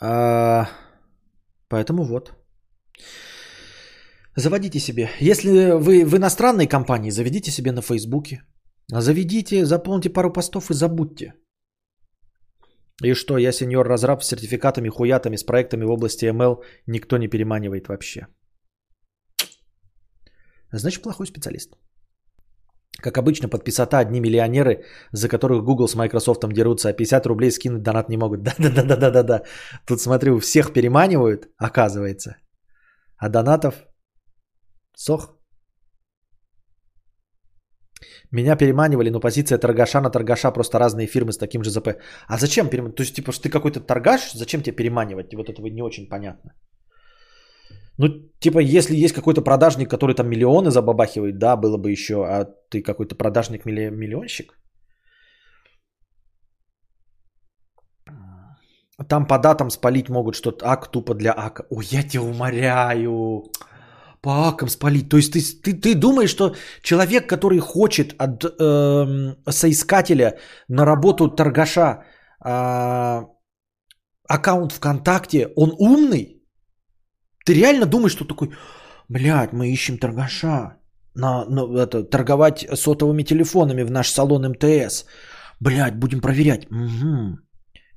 А... 0.00 0.68
Поэтому 1.68 2.04
вот. 2.04 2.32
Заводите 4.36 4.78
себе. 4.78 5.08
Если 5.20 5.72
вы 5.72 6.04
в 6.04 6.16
иностранной 6.16 6.66
компании, 6.66 7.10
заведите 7.10 7.50
себе 7.50 7.72
на 7.72 7.82
Фейсбуке. 7.82 8.42
Заведите, 8.88 9.64
заполните 9.64 10.10
пару 10.10 10.32
постов 10.32 10.70
и 10.70 10.74
забудьте. 10.74 11.34
И 13.02 13.14
что, 13.14 13.38
я 13.38 13.52
сеньор 13.52 13.86
разраб 13.86 14.22
с 14.22 14.28
сертификатами, 14.28 14.88
хуятами, 14.88 15.36
с 15.36 15.44
проектами 15.44 15.84
в 15.84 15.90
области 15.90 16.26
ML 16.26 16.62
никто 16.86 17.18
не 17.18 17.28
переманивает 17.28 17.88
вообще. 17.88 18.26
Значит, 20.72 21.02
плохой 21.02 21.26
специалист. 21.26 21.72
Как 23.02 23.18
обычно, 23.18 23.48
подписота 23.48 23.98
одни 23.98 24.20
миллионеры, 24.20 24.84
за 25.12 25.28
которых 25.28 25.64
Google 25.64 25.88
с 25.88 25.94
Microsoft 25.94 26.40
дерутся, 26.52 26.88
а 26.88 26.92
50 26.92 27.26
рублей 27.26 27.50
скинуть 27.50 27.82
донат 27.82 28.08
не 28.08 28.16
могут. 28.16 28.42
Да-да-да-да-да-да. 28.58 29.42
Тут 29.86 30.00
смотрю, 30.00 30.40
всех 30.40 30.72
переманивают, 30.72 31.48
оказывается. 31.58 32.36
А 33.18 33.28
донатов 33.28 33.74
сох. 34.96 35.36
Меня 38.32 38.56
переманивали, 38.56 39.10
но 39.10 39.20
позиция 39.20 39.58
торгаша 39.58 40.00
на 40.00 40.10
торгаша, 40.10 40.50
просто 40.50 40.78
разные 40.78 41.06
фирмы 41.06 41.32
с 41.32 41.38
таким 41.38 41.62
же 41.62 41.70
ЗП. 41.70 41.88
А 42.28 42.38
зачем 42.38 42.68
переманивать? 42.68 42.96
То 42.96 43.02
есть, 43.02 43.14
типа, 43.14 43.32
что 43.32 43.42
ты 43.42 43.50
какой-то 43.50 43.80
торгаш, 43.80 44.32
зачем 44.32 44.62
тебе 44.62 44.76
переманивать? 44.76 45.34
Вот 45.34 45.48
это 45.48 45.62
не 45.62 45.82
очень 45.82 46.08
понятно. 46.08 46.52
Ну, 47.98 48.08
типа, 48.40 48.58
если 48.58 49.04
есть 49.04 49.14
какой-то 49.14 49.42
продажник, 49.42 49.90
который 49.90 50.14
там 50.14 50.28
миллионы 50.28 50.70
забабахивает, 50.70 51.38
да, 51.38 51.56
было 51.56 51.78
бы 51.78 51.90
еще, 51.90 52.14
а 52.14 52.44
ты 52.70 52.82
какой-то 52.82 53.14
продажник-миллионщик? 53.14 54.52
Там 59.08 59.26
по 59.26 59.38
датам 59.38 59.70
спалить 59.70 60.08
могут 60.08 60.34
что-то, 60.34 60.66
ак 60.66 60.90
тупо 60.90 61.14
для 61.14 61.32
ака. 61.32 61.64
Ой, 61.70 61.84
я 61.90 62.02
тебя 62.02 62.22
умоляю. 62.22 63.44
по 64.22 64.48
акам 64.48 64.68
спалить. 64.68 65.08
То 65.08 65.16
есть 65.16 65.32
ты, 65.32 65.40
ты, 65.40 65.80
ты 65.80 65.94
думаешь, 65.94 66.30
что 66.30 66.54
человек, 66.82 67.28
который 67.28 67.58
хочет 67.58 68.14
от 68.18 68.44
э, 68.44 69.34
соискателя 69.50 70.38
на 70.68 70.84
работу 70.84 71.28
торгаша 71.28 72.04
э, 72.44 73.22
аккаунт 74.28 74.72
ВКонтакте, 74.72 75.48
он 75.56 75.74
умный? 75.78 76.35
Ты 77.46 77.54
реально 77.54 77.86
думаешь, 77.86 78.12
что 78.12 78.24
такой, 78.24 78.50
блядь, 79.08 79.52
мы 79.52 79.72
ищем 79.72 79.98
торгаша, 79.98 80.76
на, 81.14 81.44
на 81.44 81.78
это, 81.78 82.02
торговать 82.02 82.66
сотовыми 82.74 83.22
телефонами 83.22 83.84
в 83.84 83.90
наш 83.90 84.10
салон 84.10 84.48
МТС. 84.48 85.04
Блядь, 85.60 85.96
будем 85.96 86.20
проверять. 86.20 86.66
Угу. 86.70 87.38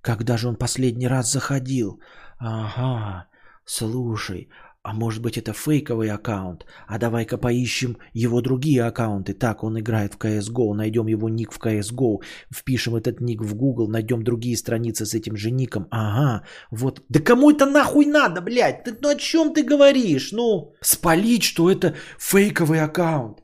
Когда 0.02 0.38
же 0.38 0.48
он 0.48 0.56
последний 0.56 1.08
раз 1.08 1.32
заходил? 1.32 2.00
Ага, 2.38 3.26
слушай, 3.66 4.50
а 4.82 4.94
может 4.94 5.22
быть 5.22 5.38
это 5.38 5.52
фейковый 5.54 6.10
аккаунт? 6.10 6.66
А 6.88 6.98
давай-ка 6.98 7.38
поищем 7.38 7.98
его 8.14 8.42
другие 8.42 8.84
аккаунты. 8.84 9.34
Так, 9.34 9.64
он 9.64 9.78
играет 9.80 10.14
в 10.14 10.18
CSGO, 10.18 10.74
найдем 10.74 11.08
его 11.08 11.30
ник 11.30 11.52
в 11.52 11.60
CSGO, 11.60 12.24
впишем 12.54 12.96
этот 12.96 13.20
ник 13.20 13.42
в 13.42 13.56
Google, 13.56 13.90
найдем 13.90 14.24
другие 14.24 14.56
страницы 14.56 15.06
с 15.06 15.14
этим 15.14 15.36
же 15.36 15.52
ником. 15.52 15.88
Ага, 15.92 16.46
вот. 16.72 17.02
Да 17.10 17.20
кому 17.20 17.52
это 17.52 17.66
нахуй 17.66 18.06
надо, 18.06 18.42
блядь? 18.42 18.84
Ты, 18.86 18.98
ну 19.02 19.10
о 19.10 19.16
чем 19.16 19.54
ты 19.54 19.64
говоришь? 19.64 20.32
Ну, 20.32 20.74
спалить, 20.82 21.44
что 21.44 21.70
это 21.70 21.96
фейковый 22.18 22.82
аккаунт. 22.82 23.44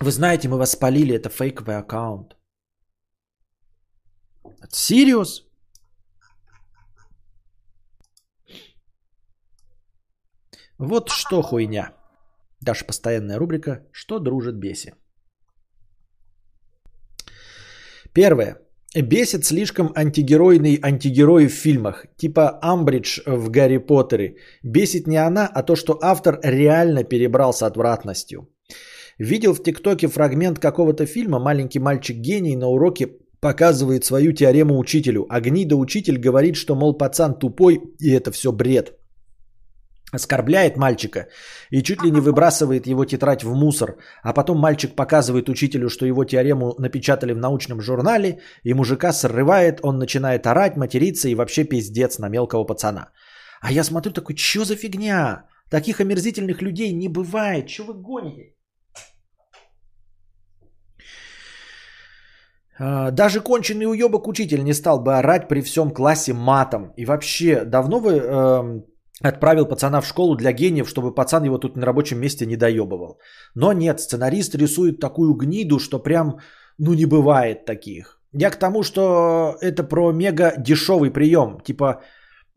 Вы 0.00 0.10
знаете, 0.10 0.48
мы 0.48 0.58
вас 0.58 0.72
спалили, 0.72 1.14
это 1.14 1.30
фейковый 1.30 1.76
аккаунт. 1.76 2.36
Сириус? 4.70 5.47
Вот 10.78 11.08
что 11.08 11.42
хуйня. 11.42 11.92
Даже 12.60 12.84
постоянная 12.84 13.38
рубрика 13.38 13.82
«Что 13.92 14.20
дружит 14.20 14.54
беси». 14.54 14.92
Первое. 18.12 18.56
Бесит 18.94 19.44
слишком 19.44 19.92
антигеройный 19.94 20.78
антигерой 20.82 21.48
в 21.48 21.52
фильмах, 21.52 22.06
типа 22.16 22.58
Амбридж 22.62 23.20
в 23.26 23.50
Гарри 23.50 23.78
Поттере. 23.78 24.36
Бесит 24.62 25.06
не 25.06 25.16
она, 25.16 25.50
а 25.52 25.62
то, 25.62 25.76
что 25.76 25.98
автор 26.00 26.40
реально 26.42 27.04
перебрал 27.04 27.52
с 27.52 27.62
отвратностью. 27.62 28.48
Видел 29.18 29.54
в 29.54 29.62
ТикТоке 29.62 30.08
фрагмент 30.08 30.58
какого-то 30.58 31.06
фильма, 31.06 31.38
маленький 31.40 31.80
мальчик 31.80 32.16
гений 32.16 32.56
на 32.56 32.68
уроке 32.68 33.08
показывает 33.40 34.04
свою 34.04 34.32
теорему 34.32 34.78
учителю, 34.78 35.26
а 35.28 35.40
гнида 35.40 35.76
учитель 35.76 36.18
говорит, 36.18 36.56
что, 36.56 36.74
мол, 36.74 36.96
пацан 36.96 37.38
тупой, 37.38 37.80
и 38.00 38.10
это 38.10 38.30
все 38.30 38.52
бред 38.52 38.97
оскорбляет 40.12 40.76
мальчика 40.76 41.28
и 41.70 41.82
чуть 41.82 42.02
ли 42.02 42.10
не 42.10 42.20
выбрасывает 42.20 42.86
его 42.86 43.04
тетрадь 43.04 43.44
в 43.44 43.54
мусор, 43.54 43.96
а 44.22 44.32
потом 44.32 44.58
мальчик 44.58 44.96
показывает 44.96 45.48
учителю, 45.48 45.88
что 45.88 46.06
его 46.06 46.24
теорему 46.24 46.74
напечатали 46.78 47.32
в 47.32 47.38
научном 47.38 47.80
журнале, 47.80 48.40
и 48.64 48.74
мужика 48.74 49.12
срывает, 49.12 49.80
он 49.82 49.98
начинает 49.98 50.46
орать, 50.46 50.76
материться 50.76 51.28
и 51.28 51.34
вообще 51.34 51.64
пиздец 51.64 52.18
на 52.18 52.28
мелкого 52.28 52.64
пацана. 52.64 53.10
А 53.60 53.72
я 53.72 53.84
смотрю 53.84 54.12
такой, 54.12 54.36
что 54.36 54.64
за 54.64 54.76
фигня? 54.76 55.44
Таких 55.70 56.00
омерзительных 56.00 56.62
людей 56.62 56.92
не 56.92 57.08
бывает, 57.08 57.68
что 57.68 57.84
вы 57.84 57.94
гоните? 57.94 58.54
А, 62.78 63.10
даже 63.10 63.40
конченый 63.40 63.86
уебок 63.86 64.28
учитель 64.28 64.62
не 64.62 64.72
стал 64.72 65.00
бы 65.00 65.18
орать 65.18 65.48
при 65.48 65.60
всем 65.60 65.90
классе 65.90 66.32
матом. 66.32 66.92
И 66.96 67.04
вообще, 67.04 67.64
давно 67.64 67.98
вы 67.98 68.12
э, 68.12 68.80
отправил 69.22 69.66
пацана 69.66 70.00
в 70.00 70.06
школу 70.06 70.36
для 70.36 70.52
гениев, 70.52 70.88
чтобы 70.88 71.14
пацан 71.14 71.44
его 71.44 71.58
тут 71.58 71.76
на 71.76 71.86
рабочем 71.86 72.20
месте 72.20 72.46
не 72.46 72.56
доебывал. 72.56 73.18
Но 73.54 73.72
нет, 73.72 74.00
сценарист 74.00 74.54
рисует 74.54 75.00
такую 75.00 75.34
гниду, 75.34 75.78
что 75.78 75.98
прям, 75.98 76.38
ну 76.78 76.94
не 76.94 77.06
бывает 77.06 77.64
таких. 77.64 78.20
Я 78.32 78.50
к 78.50 78.58
тому, 78.58 78.82
что 78.82 79.56
это 79.60 79.82
про 79.82 80.12
мега 80.12 80.52
дешевый 80.58 81.10
прием, 81.10 81.60
типа 81.60 82.02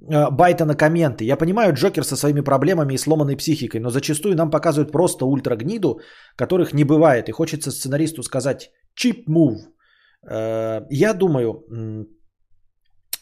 э, 0.09 0.29
байта 0.29 0.65
на 0.65 0.75
комменты. 0.75 1.23
Я 1.23 1.37
понимаю 1.37 1.73
Джокер 1.73 2.03
со 2.03 2.15
своими 2.15 2.41
проблемами 2.41 2.93
и 2.93 2.97
сломанной 2.97 3.37
психикой, 3.37 3.79
но 3.79 3.89
зачастую 3.89 4.35
нам 4.35 4.51
показывают 4.51 4.91
просто 4.91 5.25
ультра 5.25 5.55
гниду, 5.55 6.01
которых 6.35 6.73
не 6.73 6.83
бывает. 6.83 7.29
И 7.29 7.31
хочется 7.31 7.71
сценаристу 7.71 8.23
сказать 8.23 8.71
cheap 8.95 9.25
move. 9.27 9.59
Э, 10.29 10.81
я 10.89 11.13
думаю, 11.13 11.65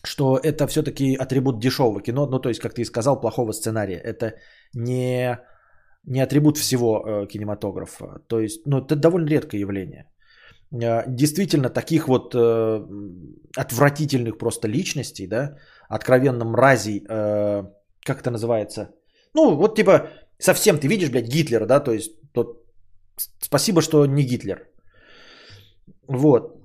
что 0.04 0.38
это 0.38 0.68
все-таки 0.68 1.16
атрибут 1.16 1.60
дешевого 1.60 2.02
кино, 2.02 2.26
ну 2.26 2.39
то 2.39 2.50
есть, 2.50 2.62
как 2.62 2.74
ты 2.74 2.82
и 2.82 2.86
сказал, 2.86 3.20
плохого 3.20 3.52
сценария. 3.54 3.97
Это 3.97 4.36
не, 4.74 5.38
не 6.06 6.22
атрибут 6.22 6.58
всего 6.58 7.04
э, 7.06 7.28
кинематографа. 7.28 8.22
То 8.28 8.39
есть, 8.39 8.66
ну 8.66 8.80
это 8.80 8.95
довольно 8.95 9.30
редкое 9.30 9.60
явление. 9.62 10.06
Э, 10.72 11.04
действительно, 11.08 11.70
таких 11.70 12.08
вот 12.08 12.34
э, 12.36 12.86
отвратительных 13.58 14.38
просто 14.38 14.68
личностей, 14.68 15.28
да, 15.28 15.58
откровенно 15.89 16.45
мразей, 16.45 17.04
э, 17.10 17.64
как 18.06 18.22
это 18.22 18.32
называется? 18.32 18.89
Ну, 19.34 19.56
вот 19.56 19.76
типа, 19.76 20.10
совсем 20.38 20.78
ты 20.78 20.88
видишь, 20.88 21.10
блядь, 21.10 21.28
Гитлера, 21.28 21.66
да, 21.66 21.80
то 21.80 21.91
есть, 21.91 22.12
тот, 22.32 22.64
спасибо, 23.41 23.82
что 23.82 24.06
не 24.06 24.24
Гитлер. 24.24 24.68
Вот. 26.08 26.59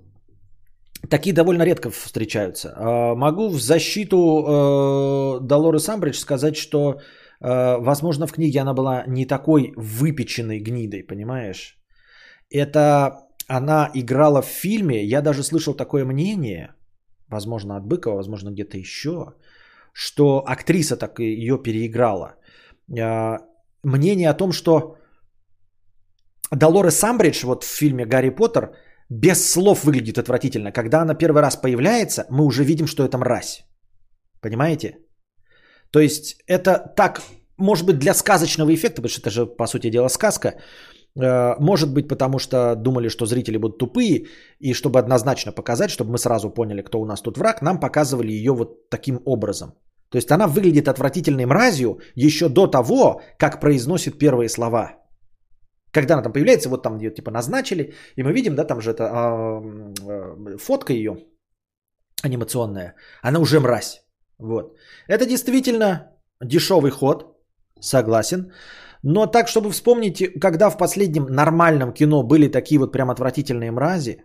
Такие 1.11 1.34
довольно 1.34 1.64
редко 1.64 1.90
встречаются. 1.90 2.74
А, 2.76 3.14
могу 3.14 3.48
в 3.48 3.61
защиту 3.61 4.16
э, 4.16 5.40
Долорес 5.46 5.88
Амбридж 5.88 6.18
сказать, 6.18 6.57
что, 6.57 7.00
э, 7.40 7.76
возможно, 7.78 8.26
в 8.26 8.32
книге 8.32 8.61
она 8.61 8.74
была 8.74 9.05
не 9.07 9.26
такой 9.26 9.72
выпеченной 9.76 10.61
гнидой, 10.61 11.02
понимаешь? 11.02 11.78
Это 12.50 13.24
она 13.48 13.90
играла 13.94 14.42
в 14.42 14.46
фильме, 14.46 15.05
я 15.05 15.22
даже 15.22 15.42
слышал 15.42 15.74
такое 15.74 16.05
мнение, 16.05 16.74
возможно, 17.28 17.76
от 17.76 17.86
Быкова, 17.86 18.16
возможно, 18.16 18.50
где-то 18.50 18.78
еще, 18.78 19.34
что 19.92 20.42
актриса 20.46 20.96
так 20.96 21.18
ее 21.18 21.62
переиграла. 21.62 22.36
А, 22.98 23.38
мнение 23.82 24.30
о 24.30 24.34
том, 24.34 24.52
что 24.52 24.96
Долорес 26.50 27.02
Амбридж 27.02 27.44
вот 27.44 27.64
в 27.64 27.68
фильме 27.68 28.07
«Гарри 28.07 28.30
Поттер» 28.30 28.76
без 29.14 29.52
слов 29.52 29.84
выглядит 29.84 30.18
отвратительно. 30.18 30.72
Когда 30.72 31.02
она 31.02 31.14
первый 31.14 31.42
раз 31.42 31.56
появляется, 31.56 32.26
мы 32.30 32.44
уже 32.44 32.64
видим, 32.64 32.86
что 32.86 33.04
это 33.04 33.18
мразь. 33.18 33.64
Понимаете? 34.40 34.98
То 35.90 36.00
есть 36.00 36.36
это 36.48 36.92
так, 36.96 37.22
может 37.56 37.86
быть, 37.86 37.98
для 37.98 38.14
сказочного 38.14 38.70
эффекта, 38.74 39.02
потому 39.02 39.08
что 39.08 39.20
это 39.20 39.30
же, 39.30 39.46
по 39.46 39.66
сути 39.66 39.90
дела, 39.90 40.08
сказка. 40.08 40.48
Э, 41.20 41.54
может 41.60 41.94
быть, 41.94 42.08
потому 42.08 42.38
что 42.38 42.74
думали, 42.74 43.08
что 43.08 43.26
зрители 43.26 43.58
будут 43.58 43.78
тупые, 43.78 44.26
и 44.60 44.74
чтобы 44.74 44.98
однозначно 44.98 45.52
показать, 45.52 45.90
чтобы 45.90 46.10
мы 46.10 46.18
сразу 46.18 46.50
поняли, 46.50 46.82
кто 46.82 47.00
у 47.00 47.06
нас 47.06 47.22
тут 47.22 47.38
враг, 47.38 47.62
нам 47.62 47.80
показывали 47.80 48.32
ее 48.32 48.52
вот 48.52 48.90
таким 48.90 49.20
образом. 49.24 49.74
То 50.10 50.18
есть 50.18 50.30
она 50.30 50.46
выглядит 50.46 50.88
отвратительной 50.88 51.46
мразью 51.46 51.98
еще 52.16 52.48
до 52.48 52.66
того, 52.66 53.20
как 53.38 53.60
произносит 53.60 54.18
первые 54.18 54.48
слова. 54.48 55.03
Когда 55.95 56.14
она 56.14 56.22
там 56.22 56.32
появляется, 56.32 56.68
вот 56.68 56.82
там 56.82 56.99
ее 56.99 57.11
типа 57.11 57.30
назначили, 57.30 57.95
и 58.16 58.22
мы 58.22 58.32
видим, 58.32 58.55
да, 58.55 58.64
там 58.64 58.80
же 58.80 58.90
это 58.90 59.05
э, 59.05 60.57
фотка 60.59 60.92
ее 60.92 61.16
анимационная, 62.24 62.95
она 63.22 63.38
уже 63.38 63.61
мразь. 63.61 64.03
Вот. 64.38 64.76
Это 65.09 65.26
действительно 65.26 66.11
дешевый 66.42 66.90
ход, 66.90 67.38
согласен. 67.80 68.53
Но 69.03 69.26
так, 69.26 69.49
чтобы 69.49 69.70
вспомнить, 69.70 70.40
когда 70.40 70.70
в 70.70 70.78
последнем 70.78 71.26
нормальном 71.26 71.92
кино 71.92 72.22
были 72.22 72.49
такие 72.49 72.78
вот 72.78 72.92
прям 72.92 73.11
отвратительные 73.11 73.70
мрази, 73.70 74.24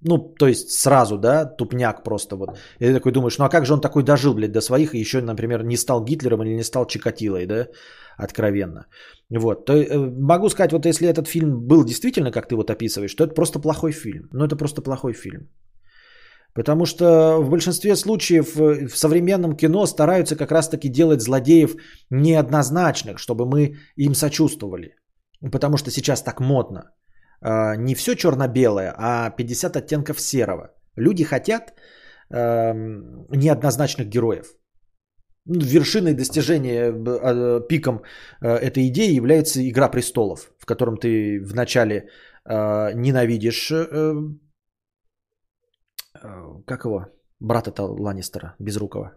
ну, 0.00 0.18
то 0.18 0.46
есть 0.46 0.70
сразу, 0.70 1.18
да, 1.18 1.44
тупняк 1.44 2.04
просто 2.04 2.36
вот. 2.36 2.50
И 2.78 2.86
ты 2.86 2.94
такой 2.94 3.12
думаешь, 3.12 3.38
ну 3.38 3.44
а 3.44 3.48
как 3.48 3.66
же 3.66 3.74
он 3.74 3.80
такой 3.80 4.02
дожил, 4.02 4.34
блядь, 4.34 4.52
до 4.52 4.60
своих 4.60 4.94
и 4.94 4.98
еще, 4.98 5.20
например, 5.20 5.64
не 5.64 5.76
стал 5.76 6.04
Гитлером 6.04 6.42
или 6.42 6.54
не 6.54 6.64
стал 6.64 6.86
Чикатилой, 6.86 7.46
да, 7.46 7.68
откровенно. 8.16 8.86
Вот, 9.30 9.66
то, 9.66 9.72
э, 9.72 9.98
могу 9.98 10.48
сказать, 10.48 10.72
вот 10.72 10.86
если 10.86 11.08
этот 11.08 11.28
фильм 11.28 11.66
был 11.66 11.84
действительно, 11.84 12.30
как 12.30 12.48
ты 12.48 12.56
вот 12.56 12.70
описываешь, 12.70 13.14
то 13.14 13.24
это 13.24 13.34
просто 13.34 13.60
плохой 13.60 13.92
фильм. 13.92 14.28
Ну, 14.32 14.44
это 14.44 14.56
просто 14.56 14.82
плохой 14.82 15.14
фильм. 15.14 15.48
Потому 16.54 16.86
что 16.86 17.40
в 17.42 17.50
большинстве 17.50 17.96
случаев 17.96 18.56
э, 18.56 18.88
в 18.88 18.96
современном 18.96 19.56
кино 19.56 19.86
стараются 19.86 20.36
как 20.36 20.52
раз-таки 20.52 20.88
делать 20.88 21.20
злодеев 21.20 21.76
неоднозначных, 22.10 23.18
чтобы 23.18 23.46
мы 23.46 23.76
им 23.96 24.14
сочувствовали. 24.14 24.96
Потому 25.52 25.76
что 25.76 25.90
сейчас 25.90 26.22
так 26.22 26.40
модно. 26.40 26.90
А, 27.40 27.76
не 27.76 27.94
все 27.94 28.14
черно-белое, 28.14 28.94
а 28.96 29.30
50 29.30 29.76
оттенков 29.76 30.20
серого. 30.20 30.74
Люди 30.96 31.24
хотят 31.24 31.74
эм, 32.30 33.26
неоднозначных 33.30 34.08
героев. 34.08 34.46
Ну, 35.44 35.60
вершиной 35.60 36.14
достижения, 36.14 36.92
а, 36.92 37.60
пиком 37.60 38.02
э, 38.42 38.48
этой 38.48 38.88
идеи 38.88 39.14
является 39.14 39.60
«Игра 39.68 39.88
престолов», 39.88 40.50
в 40.58 40.66
котором 40.66 40.96
ты 40.96 41.40
вначале 41.42 42.08
э, 42.44 42.92
ненавидишь, 42.94 43.70
э, 43.70 44.14
как 46.66 46.84
его, 46.84 47.06
брата-то 47.40 47.84
Ланнистера, 47.84 48.56
Безрукова. 48.58 49.12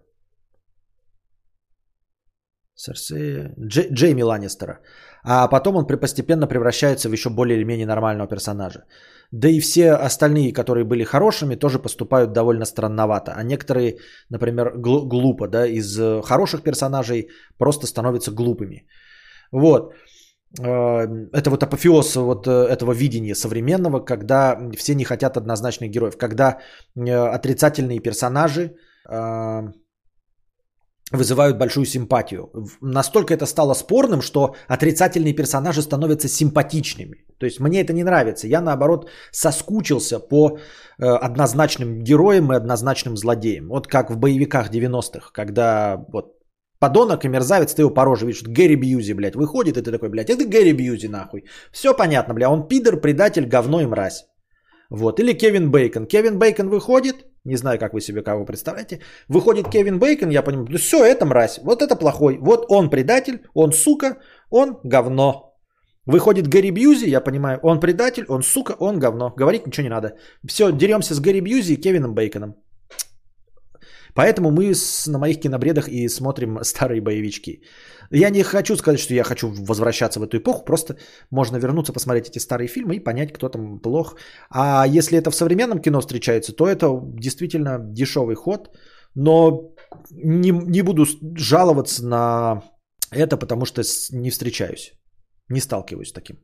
Серсея... 2.75 3.53
Дж... 3.57 3.87
Джейми 3.91 4.23
Ланнистера. 4.23 4.79
А 5.23 5.47
потом 5.47 5.75
он 5.75 5.85
постепенно 5.87 6.47
превращается 6.47 7.09
в 7.09 7.11
еще 7.11 7.29
более 7.29 7.57
или 7.57 7.65
менее 7.65 7.85
нормального 7.85 8.27
персонажа. 8.27 8.85
Да 9.31 9.47
и 9.47 9.59
все 9.59 9.91
остальные, 9.91 10.53
которые 10.53 10.83
были 10.83 11.03
хорошими, 11.03 11.55
тоже 11.55 11.79
поступают 11.79 12.33
довольно 12.33 12.65
странновато. 12.65 13.31
А 13.31 13.43
некоторые, 13.43 13.97
например, 14.29 14.73
гл- 14.75 15.07
глупо, 15.07 15.47
да, 15.47 15.65
из 15.65 15.97
э, 15.97 16.21
хороших 16.21 16.63
персонажей 16.63 17.29
просто 17.57 17.87
становятся 17.87 18.31
глупыми. 18.31 18.87
Вот. 19.51 19.93
Э, 20.59 21.07
это 21.33 21.49
вот 21.49 21.63
апофеоз 21.63 22.15
вот 22.15 22.47
э, 22.47 22.51
этого 22.51 22.93
видения 22.93 23.35
современного, 23.35 23.99
когда 23.99 24.57
все 24.75 24.95
не 24.95 25.05
хотят 25.05 25.37
однозначных 25.37 25.91
героев, 25.91 26.17
когда 26.17 26.57
отрицательные 26.95 27.99
персонажи 27.99 28.75
вызывают 31.11 31.57
большую 31.57 31.85
симпатию. 31.85 32.49
Настолько 32.81 33.33
это 33.33 33.45
стало 33.45 33.73
спорным, 33.73 34.21
что 34.21 34.55
отрицательные 34.67 35.33
персонажи 35.33 35.81
становятся 35.81 36.27
симпатичными. 36.27 37.25
То 37.37 37.45
есть 37.45 37.59
мне 37.59 37.81
это 37.81 37.93
не 37.93 38.03
нравится. 38.03 38.47
Я 38.47 38.61
наоборот 38.61 39.09
соскучился 39.31 40.19
по 40.19 40.57
э, 40.99 41.05
однозначным 41.05 42.03
героям 42.03 42.51
и 42.51 42.55
однозначным 42.55 43.17
злодеям. 43.17 43.67
Вот 43.67 43.87
как 43.87 44.09
в 44.09 44.17
боевиках 44.17 44.69
90-х, 44.71 45.31
когда 45.33 46.05
вот 46.13 46.37
подонок 46.79 47.25
и 47.25 47.29
мерзавец, 47.29 47.73
ты 47.73 47.81
его 47.81 47.93
по 47.93 48.05
роже 48.05 48.25
видишь, 48.25 48.43
Гэри 48.43 48.75
Бьюзи, 48.75 49.13
блядь, 49.13 49.35
выходит, 49.35 49.77
и 49.77 49.81
ты 49.81 49.91
такой, 49.91 50.09
блядь, 50.09 50.29
это 50.29 50.45
Гэри 50.45 50.73
Бьюзи, 50.73 51.07
нахуй. 51.07 51.43
Все 51.71 51.93
понятно, 51.93 52.33
бля, 52.33 52.49
он 52.49 52.67
пидор, 52.67 53.01
предатель, 53.01 53.45
говно 53.45 53.81
и 53.81 53.85
мразь. 53.85 54.25
Вот. 54.89 55.19
Или 55.19 55.33
Кевин 55.33 55.71
Бейкон. 55.71 56.05
Кевин 56.05 56.37
Бейкон 56.37 56.69
выходит, 56.69 57.25
не 57.45 57.57
знаю, 57.57 57.79
как 57.79 57.93
вы 57.93 58.01
себе 58.01 58.21
кого 58.21 58.45
представляете. 58.45 58.99
Выходит 59.27 59.69
Кевин 59.69 59.99
Бейкон, 59.99 60.29
я 60.29 60.43
понимаю, 60.43 60.67
ну 60.69 60.77
все, 60.77 60.97
это 60.97 61.25
мразь, 61.25 61.59
вот 61.63 61.81
это 61.81 61.95
плохой. 61.95 62.37
Вот 62.41 62.65
он 62.69 62.89
предатель, 62.89 63.41
он 63.53 63.73
сука, 63.73 64.17
он 64.49 64.79
говно. 64.83 65.47
Выходит 66.05 66.47
Гэри 66.47 66.71
Бьюзи, 66.71 67.09
я 67.09 67.21
понимаю, 67.21 67.59
он 67.63 67.79
предатель, 67.79 68.25
он 68.27 68.43
сука, 68.43 68.75
он 68.79 68.99
говно. 68.99 69.33
Говорить 69.37 69.67
ничего 69.67 69.83
не 69.83 69.89
надо. 69.89 70.17
Все, 70.47 70.71
деремся 70.71 71.13
с 71.13 71.19
Гэри 71.19 71.41
Бьюзи 71.41 71.73
и 71.73 71.81
Кевином 71.81 72.13
Бейконом. 72.13 72.55
Поэтому 74.13 74.51
мы 74.51 74.73
с, 74.73 75.07
на 75.07 75.19
моих 75.19 75.39
кинобредах 75.39 75.87
и 75.87 76.09
смотрим 76.09 76.59
старые 76.63 77.01
боевички. 77.01 77.61
Я 78.13 78.29
не 78.29 78.43
хочу 78.43 78.75
сказать, 78.75 78.99
что 78.99 79.13
я 79.13 79.23
хочу 79.23 79.49
возвращаться 79.49 80.19
в 80.19 80.23
эту 80.23 80.37
эпоху, 80.37 80.65
просто 80.65 80.97
можно 81.31 81.57
вернуться, 81.57 81.93
посмотреть 81.93 82.29
эти 82.29 82.39
старые 82.39 82.67
фильмы 82.67 82.95
и 82.95 83.03
понять, 83.03 83.31
кто 83.33 83.49
там 83.49 83.79
плох. 83.79 84.15
А 84.49 84.85
если 84.85 85.17
это 85.17 85.31
в 85.31 85.35
современном 85.35 85.79
кино 85.81 86.01
встречается, 86.01 86.53
то 86.53 86.67
это 86.67 86.99
действительно 87.15 87.79
дешевый 87.79 88.35
ход, 88.35 88.77
но 89.15 89.73
не, 90.11 90.51
не 90.51 90.81
буду 90.81 91.05
жаловаться 91.37 92.05
на 92.05 92.63
это, 93.11 93.37
потому 93.37 93.65
что 93.65 93.81
не 94.11 94.29
встречаюсь, 94.29 94.93
не 95.49 95.61
сталкиваюсь 95.61 96.09
с 96.09 96.13
таким. 96.13 96.37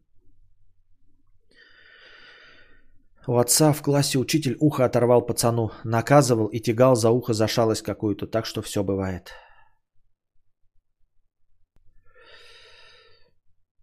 У 3.27 3.37
отца 3.37 3.73
в 3.73 3.81
классе 3.81 4.19
учитель 4.19 4.55
ухо 4.61 4.85
оторвал 4.85 5.25
пацану, 5.25 5.71
наказывал 5.83 6.47
и 6.47 6.61
тягал 6.61 6.95
за 6.95 7.09
ухо 7.09 7.33
за 7.33 7.47
шалость 7.47 7.81
какую-то, 7.81 8.25
так 8.25 8.45
что 8.45 8.61
все 8.61 8.83
бывает. 8.83 9.33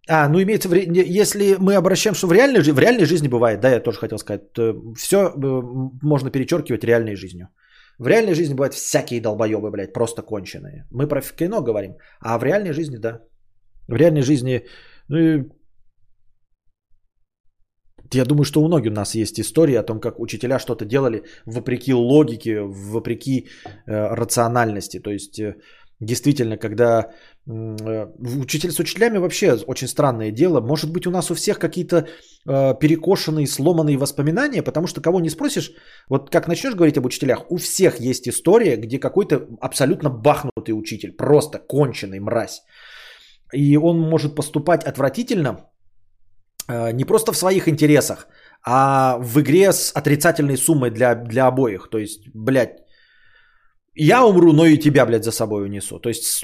А, 0.07 0.29
ну 0.29 0.39
имеется 0.39 0.69
в 0.69 0.73
виду, 0.73 0.93
если 0.93 1.55
мы 1.59 1.75
обращаем, 1.75 2.15
что 2.15 2.27
в 2.27 2.33
реальной, 2.33 2.61
в 2.61 2.79
реальной 2.79 3.05
жизни 3.05 3.27
бывает, 3.27 3.59
да, 3.59 3.69
я 3.69 3.79
тоже 3.79 3.99
хотел 3.99 4.17
сказать, 4.17 4.43
все 4.97 5.17
э, 5.17 5.61
можно 6.01 6.29
перечеркивать 6.29 6.83
реальной 6.83 7.15
жизнью. 7.15 7.47
В 7.99 8.07
реальной 8.07 8.35
жизни 8.35 8.53
бывают 8.53 8.73
всякие 8.73 9.21
долбоебы, 9.21 9.71
блядь, 9.71 9.93
просто 9.93 10.21
конченые. 10.21 10.85
Мы 10.91 11.07
про 11.07 11.21
кино 11.21 11.61
говорим, 11.61 11.95
а 12.19 12.37
в 12.37 12.43
реальной 12.43 12.73
жизни, 12.73 12.97
да. 12.97 13.21
В 13.87 13.95
реальной 13.95 14.21
жизни, 14.21 14.65
ну, 15.07 15.45
я 18.13 18.25
думаю, 18.25 18.43
что 18.43 18.61
у 18.61 18.67
многих 18.67 18.91
у 18.91 18.95
нас 18.95 19.15
есть 19.15 19.39
истории 19.39 19.75
о 19.75 19.83
том, 19.83 19.99
как 19.99 20.19
учителя 20.19 20.59
что-то 20.59 20.85
делали 20.85 21.23
вопреки 21.45 21.93
логике, 21.93 22.61
вопреки 22.61 23.47
э, 23.87 24.15
рациональности. 24.15 24.99
То 24.99 25.11
есть, 25.11 25.39
э, 25.39 25.55
действительно, 25.99 26.57
когда 26.57 27.11
учитель 27.47 28.71
с 28.71 28.79
учителями 28.79 29.19
вообще 29.19 29.53
очень 29.67 29.87
странное 29.87 30.31
дело. 30.31 30.61
Может 30.61 30.91
быть, 30.91 31.05
у 31.07 31.11
нас 31.11 31.29
у 31.31 31.35
всех 31.35 31.59
какие-то 31.59 31.95
э, 31.97 32.73
перекошенные, 32.79 33.47
сломанные 33.47 33.97
воспоминания, 33.97 34.63
потому 34.63 34.87
что 34.87 35.01
кого 35.01 35.19
не 35.19 35.29
спросишь, 35.29 35.71
вот 36.09 36.31
как 36.31 36.47
начнешь 36.47 36.73
говорить 36.73 36.97
об 36.97 37.05
учителях, 37.05 37.51
у 37.51 37.57
всех 37.57 37.99
есть 37.99 38.27
история, 38.27 38.77
где 38.77 38.99
какой-то 38.99 39.47
абсолютно 39.61 40.09
бахнутый 40.09 40.73
учитель, 40.73 41.11
просто 41.11 41.59
конченый 41.59 42.19
мразь. 42.19 42.63
И 43.53 43.77
он 43.77 43.99
может 43.99 44.35
поступать 44.35 44.83
отвратительно, 44.83 45.69
Э, 46.67 46.91
не 46.91 47.05
просто 47.05 47.31
в 47.31 47.37
своих 47.37 47.67
интересах, 47.67 48.27
а 48.63 49.17
в 49.19 49.39
игре 49.39 49.71
с 49.71 49.91
отрицательной 49.91 50.57
суммой 50.57 50.89
для, 50.89 51.15
для 51.15 51.47
обоих. 51.47 51.89
То 51.89 51.97
есть, 51.97 52.21
блядь, 52.33 52.84
я 53.95 54.25
умру, 54.25 54.53
но 54.53 54.65
и 54.65 54.77
тебя, 54.77 55.05
блядь, 55.05 55.23
за 55.23 55.31
собой 55.31 55.65
унесу. 55.65 55.99
То 55.99 56.09
есть, 56.09 56.43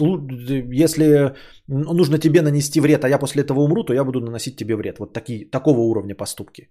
если 0.73 1.35
нужно 1.67 2.17
тебе 2.17 2.41
нанести 2.41 2.79
вред, 2.79 3.03
а 3.03 3.09
я 3.09 3.19
после 3.19 3.43
этого 3.43 3.59
умру, 3.59 3.83
то 3.83 3.93
я 3.93 4.03
буду 4.03 4.21
наносить 4.21 4.55
тебе 4.55 4.75
вред. 4.75 4.99
Вот 4.99 5.13
такие, 5.13 5.49
такого 5.49 5.81
уровня 5.81 6.15
поступки. 6.15 6.69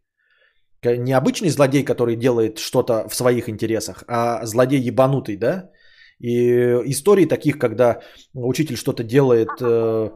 Не 0.83 1.13
обычный 1.13 1.51
злодей, 1.51 1.85
который 1.85 2.17
делает 2.17 2.59
что-то 2.59 3.09
в 3.09 3.15
своих 3.15 3.49
интересах, 3.49 4.05
а 4.09 4.47
злодей 4.47 4.81
ебанутый, 4.81 5.37
да? 5.37 5.71
И 6.19 6.51
истории 6.87 7.27
таких, 7.27 7.59
когда 7.59 8.01
учитель 8.35 8.77
что-то 8.77 9.05
делает 9.05 9.51
э, 9.61 10.11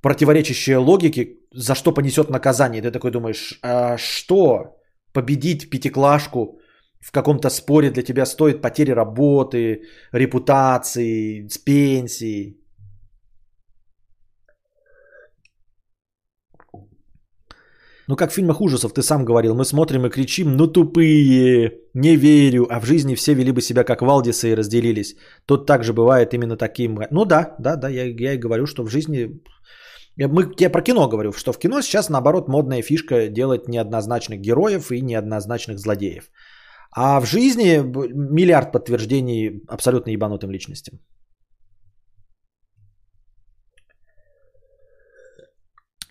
противоречащее 0.00 0.78
логике, 0.78 1.38
за 1.52 1.74
что 1.74 1.92
понесет 1.92 2.30
наказание. 2.30 2.82
Ты 2.82 2.92
такой 2.92 3.10
думаешь, 3.10 3.58
а 3.62 3.98
что 3.98 4.76
победить 5.12 5.70
пятиклашку 5.70 6.59
в 7.00 7.12
каком-то 7.12 7.50
споре 7.50 7.90
для 7.90 8.02
тебя 8.02 8.26
стоит 8.26 8.60
потери 8.60 8.92
работы, 8.92 9.82
репутации, 10.12 11.48
пенсии? 11.64 12.56
Ну, 18.08 18.16
как 18.16 18.30
в 18.30 18.34
фильмах 18.34 18.60
ужасов, 18.60 18.92
ты 18.92 19.02
сам 19.02 19.24
говорил, 19.24 19.54
мы 19.54 19.64
смотрим 19.64 20.04
и 20.04 20.10
кричим, 20.10 20.56
ну 20.56 20.66
тупые, 20.66 21.78
не 21.94 22.16
верю, 22.16 22.66
а 22.68 22.80
в 22.80 22.84
жизни 22.84 23.14
все 23.14 23.34
вели 23.34 23.52
бы 23.52 23.60
себя 23.60 23.84
как 23.84 24.02
Валдисы 24.02 24.50
и 24.50 24.56
разделились. 24.56 25.14
Тут 25.46 25.66
также 25.66 25.92
бывает 25.92 26.34
именно 26.34 26.56
таким. 26.56 26.98
Ну 27.10 27.24
да, 27.24 27.54
да, 27.60 27.76
да, 27.76 27.88
я, 27.88 28.04
я 28.06 28.32
и 28.32 28.38
говорю, 28.38 28.66
что 28.66 28.82
в 28.82 28.90
жизни 28.90 29.40
мы, 30.16 30.52
я 30.58 30.70
про 30.70 30.82
кино 30.82 31.08
говорю, 31.08 31.32
что 31.32 31.52
в 31.52 31.58
кино 31.58 31.82
сейчас, 31.82 32.10
наоборот, 32.10 32.48
модная 32.48 32.82
фишка 32.82 33.28
делать 33.28 33.68
неоднозначных 33.68 34.40
героев 34.40 34.90
и 34.90 35.00
неоднозначных 35.00 35.78
злодеев. 35.78 36.30
А 36.92 37.20
в 37.20 37.26
жизни 37.26 37.78
миллиард 38.34 38.72
подтверждений 38.72 39.62
абсолютно 39.68 40.10
ебанутым 40.10 40.50
личностям. 40.50 40.98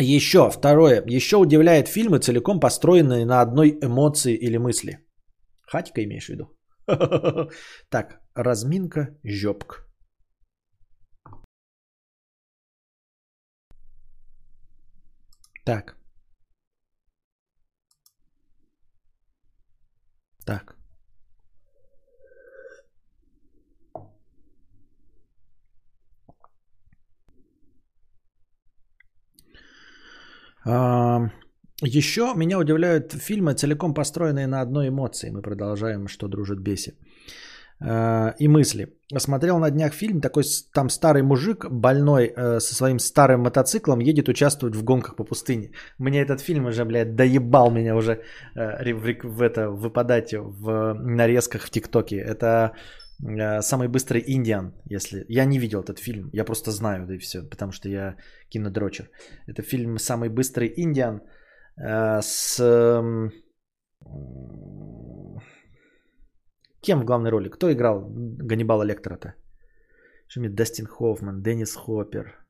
Еще, 0.02 0.50
второе. 0.50 1.04
Еще 1.06 1.36
удивляет 1.38 1.88
фильмы, 1.90 2.20
целиком 2.20 2.60
построенные 2.60 3.26
на 3.26 3.42
одной 3.42 3.78
эмоции 3.82 4.34
или 4.34 4.58
мысли. 4.58 5.00
Хатика 5.68 6.02
имеешь 6.04 6.28
в 6.28 6.30
виду? 6.30 6.46
Так, 7.90 8.22
разминка, 8.34 9.18
жопка. 9.24 9.86
Так. 15.66 15.98
Так. 20.46 20.79
Еще 31.82 32.34
меня 32.36 32.60
удивляют 32.60 33.14
фильмы, 33.14 33.54
целиком 33.54 33.94
построенные 33.94 34.48
на 34.48 34.62
одной 34.62 34.88
эмоции. 34.88 35.30
Мы 35.32 35.42
продолжаем, 35.42 36.08
что 36.08 36.28
дружит 36.28 36.60
бесит. 36.60 36.96
Э, 37.82 38.34
и 38.40 38.48
мысли. 38.48 38.88
Смотрел 39.18 39.60
на 39.60 39.72
днях 39.72 39.94
фильм, 39.94 40.22
такой 40.22 40.44
там 40.74 40.90
старый 40.90 41.24
мужик 41.24 41.66
больной 41.70 42.34
э, 42.36 42.60
со 42.60 42.76
своим 42.76 43.00
старым 43.00 43.42
мотоциклом 43.42 44.00
едет 44.00 44.28
участвовать 44.28 44.76
в 44.76 44.84
гонках 44.84 45.16
по 45.16 45.24
пустыне. 45.24 45.72
Мне 45.98 46.22
этот 46.22 46.42
фильм 46.42 46.66
уже, 46.66 46.84
блядь, 46.84 47.16
доебал 47.16 47.72
меня 47.72 47.96
уже 47.96 48.22
э, 48.56 48.94
в 49.24 49.42
это 49.42 49.70
выпадать 49.70 50.34
в 50.34 50.94
нарезках 50.94 51.64
в 51.64 51.70
ТикТоке. 51.70 52.18
Это 52.18 52.74
самый 53.62 53.88
быстрый 53.88 54.24
Индиан, 54.26 54.74
если... 54.86 55.26
Я 55.28 55.46
не 55.46 55.60
видел 55.60 55.82
этот 55.82 56.00
фильм, 56.00 56.30
я 56.34 56.46
просто 56.46 56.72
знаю, 56.72 57.06
да 57.06 57.16
и 57.16 57.18
все, 57.18 57.44
потому 57.44 57.72
что 57.72 57.90
я 57.90 58.16
кинодрочер. 58.50 59.10
Это 59.48 59.62
фильм 59.62 59.98
«Самый 59.98 60.30
быстрый 60.30 60.74
Индиан» 60.78 61.22
с 61.78 62.60
Кем 66.82 67.02
в 67.02 67.06
главной 67.06 67.30
роли? 67.30 67.50
Кто 67.50 67.72
играл 67.72 68.06
Ганнибала 68.10 68.84
Лектора-то? 68.84 69.34
Мне 70.36 70.50
Дастин 70.50 70.86
Хоффман, 70.86 71.42
Деннис 71.42 71.76
Хоппер. 71.76 72.46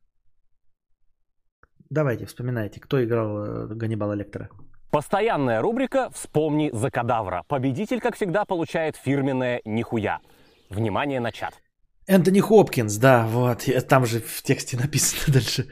Давайте, 1.89 2.25
вспоминайте, 2.25 2.79
кто 2.79 3.03
играл 3.03 3.45
э, 3.45 3.67
Ганнибала 3.73 4.13
Лектора. 4.13 4.49
Постоянная 4.91 5.61
рубрика 5.61 6.09
«Вспомни 6.11 6.69
за 6.73 6.91
кадавра». 6.91 7.43
Победитель, 7.47 7.99
как 7.99 8.15
всегда, 8.15 8.45
получает 8.45 8.95
фирменное 8.95 9.61
«Нихуя». 9.65 10.19
Внимание 10.69 11.19
на 11.19 11.31
чат. 11.31 11.53
Энтони 12.07 12.39
Хопкинс, 12.39 12.97
да, 12.97 13.27
вот, 13.27 13.69
там 13.87 14.05
же 14.05 14.19
в 14.19 14.41
тексте 14.41 14.77
написано 14.83 15.33
дальше. 15.33 15.67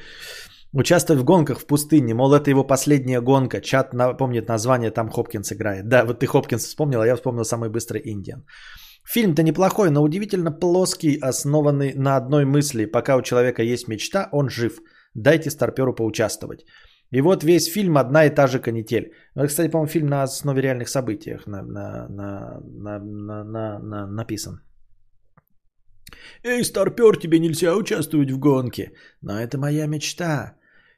Участвовать 0.73 1.21
в 1.21 1.25
гонках 1.25 1.59
в 1.59 1.65
пустыне, 1.65 2.13
мол, 2.13 2.33
это 2.33 2.49
его 2.49 2.63
последняя 2.63 3.21
гонка. 3.21 3.61
Чат 3.61 3.91
помнит 4.17 4.47
название, 4.47 4.91
там 4.91 5.09
Хопкинс 5.09 5.51
играет. 5.51 5.87
Да, 5.87 6.05
вот 6.05 6.19
ты 6.19 6.27
Хопкинс 6.27 6.65
вспомнил, 6.65 7.01
а 7.01 7.07
я 7.07 7.15
вспомнил 7.15 7.43
самый 7.43 7.69
быстрый 7.69 8.01
Индиан. 8.05 8.45
Фильм-то 9.13 9.41
неплохой, 9.43 9.89
но 9.89 10.03
удивительно 10.03 10.51
плоский, 10.51 11.17
основанный 11.21 11.93
на 11.95 12.17
одной 12.17 12.45
мысли. 12.45 12.85
Пока 12.85 13.15
у 13.15 13.21
человека 13.21 13.63
есть 13.63 13.87
мечта, 13.87 14.29
он 14.31 14.49
жив. 14.49 14.79
Дайте 15.13 15.49
старперу 15.49 15.95
поучаствовать. 15.95 16.65
И 17.11 17.21
вот 17.21 17.43
весь 17.43 17.71
фильм 17.71 17.97
одна 17.97 18.25
и 18.25 18.29
та 18.29 18.47
же 18.47 18.59
канитель. 18.59 19.13
Ну, 19.35 19.43
это, 19.43 19.47
кстати, 19.47 19.71
по-моему, 19.71 19.87
фильм 19.87 20.07
на 20.07 20.23
основе 20.23 20.61
реальных 20.61 20.89
событиях 20.89 21.47
на, 21.47 21.63
на, 21.63 22.07
на, 22.09 22.59
на, 22.59 22.99
на, 22.99 23.43
на, 23.43 23.79
на, 23.79 24.07
написан. 24.07 24.59
Эй, 26.43 26.63
старпер, 26.63 27.17
тебе 27.17 27.39
нельзя 27.39 27.75
участвовать 27.75 28.31
в 28.31 28.39
гонке. 28.39 28.91
Но 29.21 29.39
это 29.39 29.57
моя 29.57 29.87
мечта. 29.87 30.57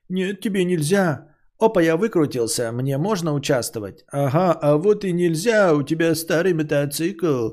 Нет, 0.09 0.41
тебе 0.41 0.65
нельзя. 0.65 1.29
Опа, 1.59 1.81
я 1.81 1.97
выкрутился, 1.97 2.71
мне 2.71 2.97
можно 2.97 3.33
участвовать? 3.33 4.05
Ага, 4.11 4.57
а 4.61 4.77
вот 4.77 5.03
и 5.03 5.11
нельзя, 5.11 5.73
у 5.73 5.83
тебя 5.83 6.15
старый 6.15 6.53
мотоцикл. 6.53 7.49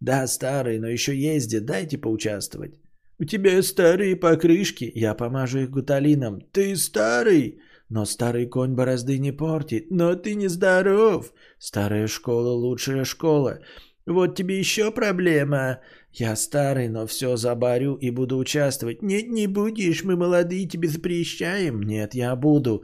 Да, 0.00 0.26
старый, 0.26 0.78
но 0.78 0.88
еще 0.88 1.16
ездит, 1.16 1.64
дайте 1.64 1.98
поучаствовать. 1.98 2.74
У 3.18 3.24
тебя 3.24 3.62
старые 3.62 4.14
покрышки, 4.14 4.92
я 4.94 5.14
помажу 5.14 5.60
их 5.60 5.70
гуталином. 5.70 6.40
Ты 6.52 6.76
старый, 6.76 7.60
но 7.88 8.04
старый 8.04 8.46
конь 8.46 8.74
борозды 8.74 9.18
не 9.18 9.32
портит, 9.32 9.90
но 9.90 10.14
ты 10.16 10.34
не 10.34 10.48
здоров. 10.48 11.32
Старая 11.58 12.08
школа 12.08 12.50
лучшая 12.50 13.04
школа. 13.04 13.60
Вот 14.06 14.36
тебе 14.36 14.58
еще 14.58 14.90
проблема. 14.90 15.80
Я 16.18 16.36
старый, 16.36 16.88
но 16.88 17.06
все 17.06 17.36
забарю 17.36 17.96
и 17.96 18.10
буду 18.10 18.38
участвовать. 18.38 19.02
Нет, 19.02 19.28
не 19.28 19.46
будешь, 19.46 20.02
мы 20.02 20.16
молодые, 20.16 20.68
тебе 20.68 20.88
запрещаем. 20.88 21.82
Нет, 21.82 22.14
я 22.14 22.36
буду. 22.36 22.82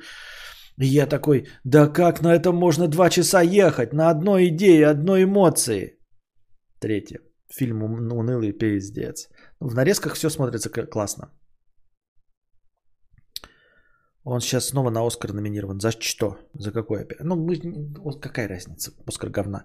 я 0.76 1.06
такой, 1.06 1.46
да 1.64 1.88
как 1.88 2.20
на 2.20 2.34
этом 2.34 2.56
можно 2.56 2.88
два 2.88 3.08
часа 3.08 3.40
ехать? 3.42 3.94
На 3.94 4.10
одной 4.10 4.48
идее, 4.48 4.86
одной 4.86 5.24
эмоции. 5.24 5.98
Третье. 6.78 7.20
Фильм 7.48 7.82
унылый 7.82 8.52
пиздец. 8.52 9.28
В 9.60 9.74
нарезках 9.74 10.14
все 10.14 10.30
смотрится 10.30 10.68
классно. 10.70 11.30
Он 14.24 14.40
сейчас 14.40 14.68
снова 14.68 14.90
на 14.90 15.04
Оскар 15.04 15.32
номинирован. 15.32 15.80
За 15.80 15.90
что? 15.90 16.36
За 16.54 16.70
опять? 16.70 17.20
Ну, 17.20 17.36
какая 18.20 18.46
разница? 18.46 18.92
Оскар 19.04 19.30
говна. 19.30 19.64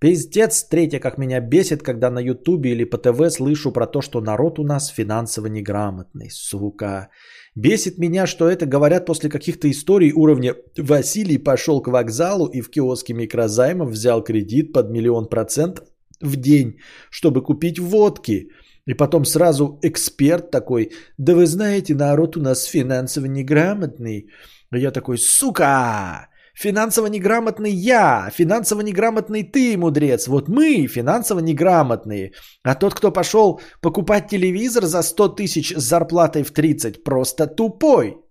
Пиздец. 0.00 0.64
Третье, 0.64 0.98
как 0.98 1.18
меня 1.18 1.40
бесит, 1.40 1.82
когда 1.82 2.10
на 2.10 2.18
Ютубе 2.18 2.72
или 2.72 2.84
по 2.84 2.98
ТВ 2.98 3.30
слышу 3.30 3.70
про 3.70 3.86
то, 3.86 4.02
что 4.02 4.20
народ 4.20 4.58
у 4.58 4.64
нас 4.64 4.88
финансово 4.88 5.46
неграмотный. 5.46 6.30
Сука. 6.30 7.10
Бесит 7.54 7.98
меня, 7.98 8.26
что 8.26 8.48
это 8.48 8.66
говорят 8.66 9.06
после 9.06 9.30
каких-то 9.30 9.70
историй 9.70 10.12
уровня 10.12 10.56
Василий 10.76 11.38
пошел 11.38 11.80
к 11.80 11.88
вокзалу 11.88 12.46
и 12.46 12.60
в 12.60 12.70
киоске 12.70 13.14
микрозаймов 13.14 13.90
взял 13.90 14.24
кредит 14.24 14.72
под 14.72 14.90
миллион 14.90 15.28
процентов 15.28 15.86
в 16.20 16.36
день, 16.36 16.78
чтобы 17.10 17.42
купить 17.42 17.78
водки. 17.78 18.50
И 18.86 18.94
потом 18.94 19.24
сразу 19.24 19.78
эксперт 19.82 20.50
такой, 20.50 20.92
да 21.18 21.34
вы 21.34 21.46
знаете, 21.46 21.94
народ 21.94 22.36
у 22.36 22.40
нас 22.40 22.64
финансово 22.64 23.26
неграмотный. 23.26 24.28
А 24.70 24.78
я 24.78 24.90
такой, 24.90 25.18
сука, 25.18 26.28
финансово 26.54 27.06
неграмотный 27.06 27.70
я, 27.70 28.30
финансово 28.34 28.80
неграмотный 28.80 29.44
ты, 29.44 29.76
мудрец. 29.76 30.26
Вот 30.26 30.48
мы 30.48 30.88
финансово 30.88 31.40
неграмотные. 31.40 32.32
А 32.64 32.74
тот, 32.74 32.94
кто 32.94 33.12
пошел 33.12 33.60
покупать 33.80 34.28
телевизор 34.28 34.86
за 34.86 35.02
100 35.02 35.28
тысяч 35.28 35.72
с 35.76 35.82
зарплатой 35.82 36.42
в 36.42 36.50
30, 36.50 37.04
просто 37.04 37.46
тупой. 37.46 38.21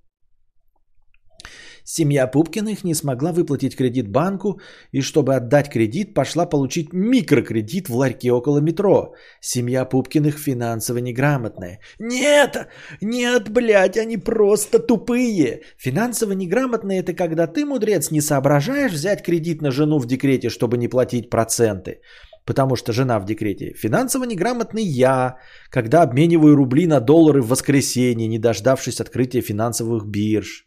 Семья 1.93 2.25
Пупкиных 2.25 2.85
не 2.85 2.95
смогла 2.95 3.33
выплатить 3.33 3.75
кредит 3.75 4.07
банку 4.07 4.61
и, 4.93 5.01
чтобы 5.01 5.35
отдать 5.35 5.69
кредит, 5.69 6.13
пошла 6.13 6.45
получить 6.45 6.93
микрокредит 6.93 7.89
в 7.89 7.95
ларьке 7.95 8.31
около 8.31 8.59
метро. 8.61 9.13
Семья 9.41 9.83
Пупкиных 9.83 10.37
финансово 10.37 10.99
неграмотная. 10.99 11.79
Нет, 11.99 12.67
нет, 13.01 13.49
блядь, 13.49 13.97
они 13.97 14.15
просто 14.15 14.79
тупые. 14.79 15.63
Финансово 15.77 16.31
неграмотные 16.31 17.01
это 17.01 17.13
когда 17.13 17.45
ты, 17.45 17.65
мудрец, 17.65 18.09
не 18.09 18.21
соображаешь 18.21 18.93
взять 18.93 19.21
кредит 19.21 19.61
на 19.61 19.71
жену 19.71 19.99
в 19.99 20.07
декрете, 20.07 20.49
чтобы 20.49 20.77
не 20.77 20.87
платить 20.87 21.29
проценты 21.29 21.99
потому 22.45 22.75
что 22.75 22.91
жена 22.91 23.19
в 23.19 23.25
декрете. 23.25 23.73
Финансово 23.77 24.23
неграмотный 24.23 24.83
я, 24.83 25.37
когда 25.69 26.01
обмениваю 26.01 26.55
рубли 26.55 26.87
на 26.87 26.99
доллары 26.99 27.41
в 27.41 27.49
воскресенье, 27.49 28.27
не 28.27 28.39
дождавшись 28.39 28.99
открытия 28.99 29.41
финансовых 29.41 30.05
бирж. 30.05 30.65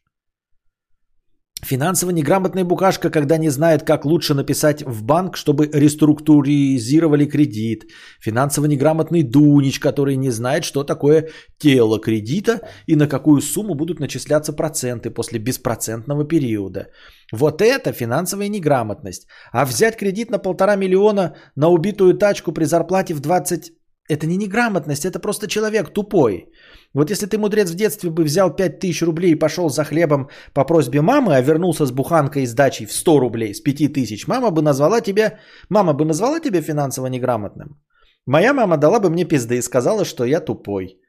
Финансово 1.65 2.11
неграмотная 2.11 2.65
букашка, 2.65 3.11
когда 3.11 3.39
не 3.39 3.51
знает, 3.51 3.83
как 3.83 4.05
лучше 4.05 4.35
написать 4.35 4.83
в 4.83 5.03
банк, 5.03 5.37
чтобы 5.37 5.67
реструктуризировали 5.73 7.27
кредит. 7.27 7.85
Финансово 8.21 8.67
неграмотный 8.67 9.23
Дунич, 9.23 9.81
который 9.81 10.17
не 10.17 10.31
знает, 10.31 10.65
что 10.65 10.85
такое 10.85 11.29
тело 11.59 11.99
кредита 11.99 12.61
и 12.87 12.97
на 12.97 13.09
какую 13.09 13.41
сумму 13.41 13.75
будут 13.75 14.01
начисляться 14.01 14.53
проценты 14.53 15.11
после 15.11 15.39
беспроцентного 15.39 16.25
периода. 16.25 16.89
Вот 17.33 17.63
это 17.63 17.93
финансовая 17.93 18.49
неграмотность. 18.49 19.27
А 19.53 19.65
взять 19.65 19.97
кредит 19.97 20.31
на 20.31 20.39
полтора 20.39 20.77
миллиона 20.77 21.35
на 21.57 21.69
убитую 21.69 22.15
тачку 22.15 22.53
при 22.53 22.65
зарплате 22.65 23.15
в 23.15 23.21
20... 23.21 23.73
Это 24.11 24.27
не 24.27 24.37
неграмотность, 24.37 25.07
это 25.07 25.19
просто 25.19 25.47
человек 25.47 25.95
тупой. 25.95 26.53
Вот 26.95 27.11
если 27.11 27.27
ты, 27.27 27.39
мудрец, 27.39 27.71
в 27.71 27.75
детстве 27.75 28.11
бы 28.11 28.23
взял 28.25 28.55
5000 28.55 29.03
рублей 29.03 29.33
и 29.33 29.39
пошел 29.39 29.69
за 29.69 29.85
хлебом 29.85 30.29
по 30.53 30.65
просьбе 30.65 31.01
мамы, 31.01 31.35
а 31.37 31.43
вернулся 31.43 31.87
с 31.87 31.91
буханкой 31.91 32.43
и 32.43 32.47
сдачей 32.47 32.87
в 32.87 32.93
100 32.93 33.21
рублей 33.21 33.55
с 33.55 33.61
5000, 33.61 34.29
мама 34.29 34.51
бы 34.51 34.63
назвала 34.63 35.01
тебя, 35.01 35.39
мама 35.69 35.93
бы 35.93 36.05
назвала 36.05 36.41
тебя 36.41 36.63
финансово 36.63 37.09
неграмотным. 37.09 37.81
Моя 38.27 38.55
мама 38.55 38.77
дала 38.77 39.01
бы 39.01 39.11
мне 39.11 39.25
пизды 39.25 39.57
и 39.57 39.63
сказала, 39.63 40.05
что 40.05 40.25
я 40.25 40.41
тупой. 40.41 41.01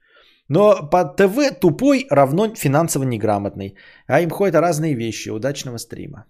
Но 0.49 0.89
по 0.89 1.05
ТВ 1.05 1.59
тупой 1.59 2.05
равно 2.09 2.53
финансово 2.55 3.03
неграмотный. 3.03 3.77
А 4.07 4.21
им 4.21 4.29
ходят 4.29 4.55
разные 4.55 4.95
вещи. 4.95 5.29
Удачного 5.29 5.77
стрима. 5.77 6.25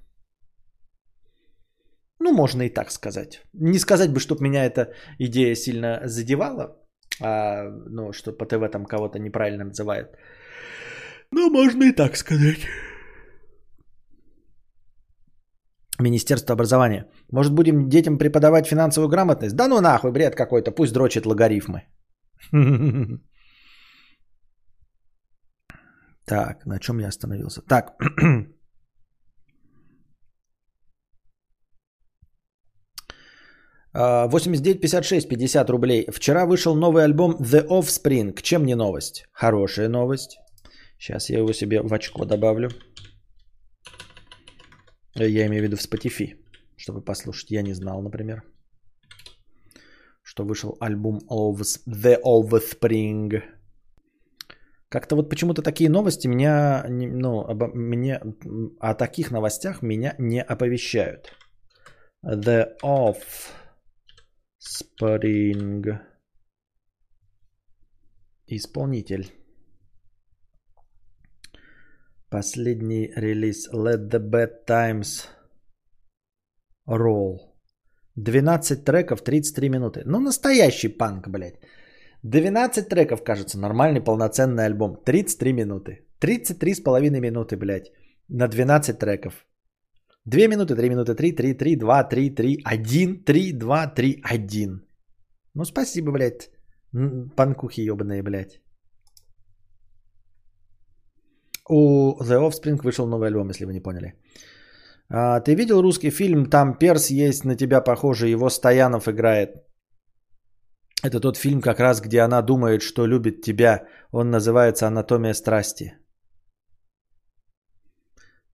Ну, 2.20 2.34
можно 2.34 2.64
и 2.64 2.70
так 2.70 2.92
сказать. 2.92 3.42
Не 3.54 3.80
сказать 3.80 4.12
бы, 4.14 4.20
чтобы 4.20 4.44
меня 4.44 4.66
эта 4.66 4.94
идея 5.20 5.56
сильно 5.56 6.02
задевала 6.06 6.85
а, 7.22 7.70
ну, 7.90 8.14
что 8.14 8.32
по 8.32 8.46
ТВ 8.46 8.72
там 8.72 8.86
кого-то 8.86 9.20
неправильно 9.20 9.66
называют. 9.66 10.08
Ну, 11.32 11.50
можно 11.50 11.84
и 11.84 11.96
так 11.96 12.18
сказать. 12.18 12.68
Министерство 16.00 16.54
образования. 16.54 17.08
Может, 17.32 17.54
будем 17.54 17.90
детям 17.90 18.18
преподавать 18.18 18.68
финансовую 18.68 19.10
грамотность? 19.10 19.56
Да 19.56 19.68
ну 19.68 19.82
нахуй, 19.82 20.12
бред 20.12 20.36
какой-то, 20.36 20.72
пусть 20.72 20.94
дрочит 20.94 21.26
логарифмы. 21.26 21.84
Так, 26.28 26.66
на 26.66 26.80
чем 26.80 27.00
я 27.00 27.08
остановился? 27.08 27.62
Так, 27.62 27.94
89, 33.96 34.82
56, 34.82 35.30
50 35.30 35.70
рублей. 35.70 36.06
Вчера 36.12 36.46
вышел 36.46 36.76
новый 36.76 37.04
альбом 37.06 37.38
The 37.40 37.66
Offspring. 37.68 38.42
Чем 38.42 38.66
не 38.66 38.76
новость? 38.76 39.26
Хорошая 39.32 39.88
новость. 39.88 40.38
Сейчас 41.00 41.30
я 41.30 41.38
его 41.38 41.54
себе 41.54 41.82
в 41.82 41.94
очко 41.94 42.26
добавлю. 42.26 42.70
Я 45.16 45.46
имею 45.46 45.62
в 45.62 45.68
виду 45.68 45.78
в 45.78 45.80
Spotify, 45.80 46.36
чтобы 46.76 47.02
послушать. 47.06 47.52
Я 47.52 47.62
не 47.62 47.74
знал, 47.74 48.02
например, 48.02 48.44
что 50.24 50.44
вышел 50.44 50.76
альбом 50.82 51.22
of 51.30 51.62
The 51.88 52.18
Offspring. 52.22 53.44
Как-то 54.90 55.16
вот 55.16 55.30
почему-то 55.30 55.62
такие 55.62 55.90
новости 55.90 56.28
меня, 56.28 56.86
ну, 56.90 57.46
обо, 57.46 57.68
мне, 57.74 58.20
о 58.82 58.94
таких 58.94 59.32
новостях 59.32 59.82
меня 59.82 60.16
не 60.20 60.42
оповещают. 60.42 61.32
The 62.26 62.74
Off 62.84 63.24
Spring. 64.66 65.84
Исполнитель. 68.48 69.32
Последний 72.30 73.14
релиз 73.16 73.70
Let 73.74 74.10
the 74.10 74.20
Bad 74.20 74.66
Times 74.68 75.28
Roll. 76.88 77.38
12 78.16 78.84
треков, 78.84 79.22
33 79.22 79.70
минуты. 79.70 80.02
Ну, 80.06 80.20
настоящий 80.20 80.98
панк, 80.98 81.28
блядь. 81.28 81.60
12 82.24 82.90
треков, 82.90 83.24
кажется, 83.24 83.60
нормальный 83.60 84.02
полноценный 84.02 84.66
альбом. 84.66 84.96
33 85.06 85.54
минуты. 85.54 86.08
33 86.20 86.76
с 86.76 86.82
половиной 86.82 87.20
минуты, 87.20 87.56
блядь, 87.56 87.92
на 88.30 88.48
12 88.48 88.98
треков. 88.98 89.46
2 90.26 90.48
минуты, 90.48 90.76
3 90.76 90.90
минуты, 90.90 91.16
3, 91.16 91.36
3, 91.36 91.54
3, 91.54 91.76
2, 91.76 92.04
3, 92.04 92.36
3, 92.36 92.62
1, 92.66 93.24
3, 93.26 93.54
2, 93.54 93.88
3, 93.88 94.22
1. 94.24 94.82
Ну, 95.54 95.66
спасибо, 95.66 96.12
блядь. 96.12 96.50
Панкухи 97.36 97.82
ебаные, 97.82 98.24
блядь. 98.24 98.62
У 101.70 102.18
The 102.22 102.40
Offspring 102.40 102.82
вышел 102.84 103.08
новый 103.08 103.28
альбом, 103.28 103.50
если 103.50 103.66
вы 103.66 103.74
не 103.74 103.82
поняли. 103.82 104.14
А, 105.10 105.40
ты 105.40 105.56
видел 105.56 105.82
русский 105.82 106.12
фильм 106.12 106.50
«Там 106.50 106.78
перс 106.78 107.10
есть 107.10 107.46
на 107.46 107.56
тебя 107.56 107.82
похоже», 107.82 108.28
его 108.28 108.50
Стоянов 108.50 109.08
играет. 109.08 109.50
Это 111.04 111.20
тот 111.20 111.38
фильм 111.38 111.62
как 111.62 111.80
раз, 111.80 112.02
где 112.02 112.22
она 112.22 112.42
думает, 112.42 112.82
что 112.82 113.08
любит 113.08 113.42
тебя. 113.42 113.88
Он 114.12 114.32
называется 114.32 114.88
«Анатомия 114.88 115.34
страсти». 115.34 115.94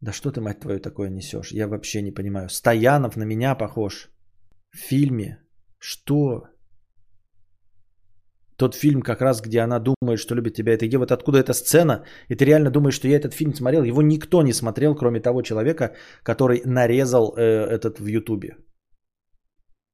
Да 0.01 0.11
что 0.11 0.31
ты, 0.31 0.41
мать 0.41 0.59
твою, 0.59 0.79
такое 0.79 1.09
несешь? 1.09 1.51
Я 1.51 1.67
вообще 1.67 2.01
не 2.01 2.11
понимаю. 2.11 2.49
Стоянов 2.49 3.17
на 3.17 3.23
меня 3.23 3.55
похож. 3.55 4.09
В 4.71 4.77
фильме. 4.77 5.37
Что? 5.79 6.47
Тот 8.57 8.75
фильм 8.75 9.01
как 9.01 9.21
раз, 9.21 9.41
где 9.41 9.61
она 9.61 9.79
думает, 9.79 10.19
что 10.19 10.35
любит 10.35 10.53
тебя. 10.55 10.73
Это 10.73 10.87
где 10.87 10.97
вот 10.97 11.11
откуда 11.11 11.37
эта 11.37 11.53
сцена? 11.53 12.03
И 12.29 12.35
ты 12.35 12.45
реально 12.45 12.71
думаешь, 12.71 12.95
что 12.95 13.07
я 13.07 13.17
этот 13.17 13.33
фильм 13.33 13.53
смотрел? 13.53 13.83
Его 13.83 14.01
никто 14.01 14.41
не 14.43 14.53
смотрел, 14.53 14.95
кроме 14.95 15.19
того 15.19 15.41
человека, 15.41 15.95
который 16.23 16.61
нарезал 16.65 17.35
э, 17.37 17.41
этот 17.41 17.99
в 17.99 18.07
Ютубе. 18.07 18.57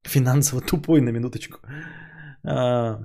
Финансово 0.03 0.61
тупой, 0.61 1.01
на 1.01 1.11
минуточку. 1.11 1.59
А, 2.45 2.99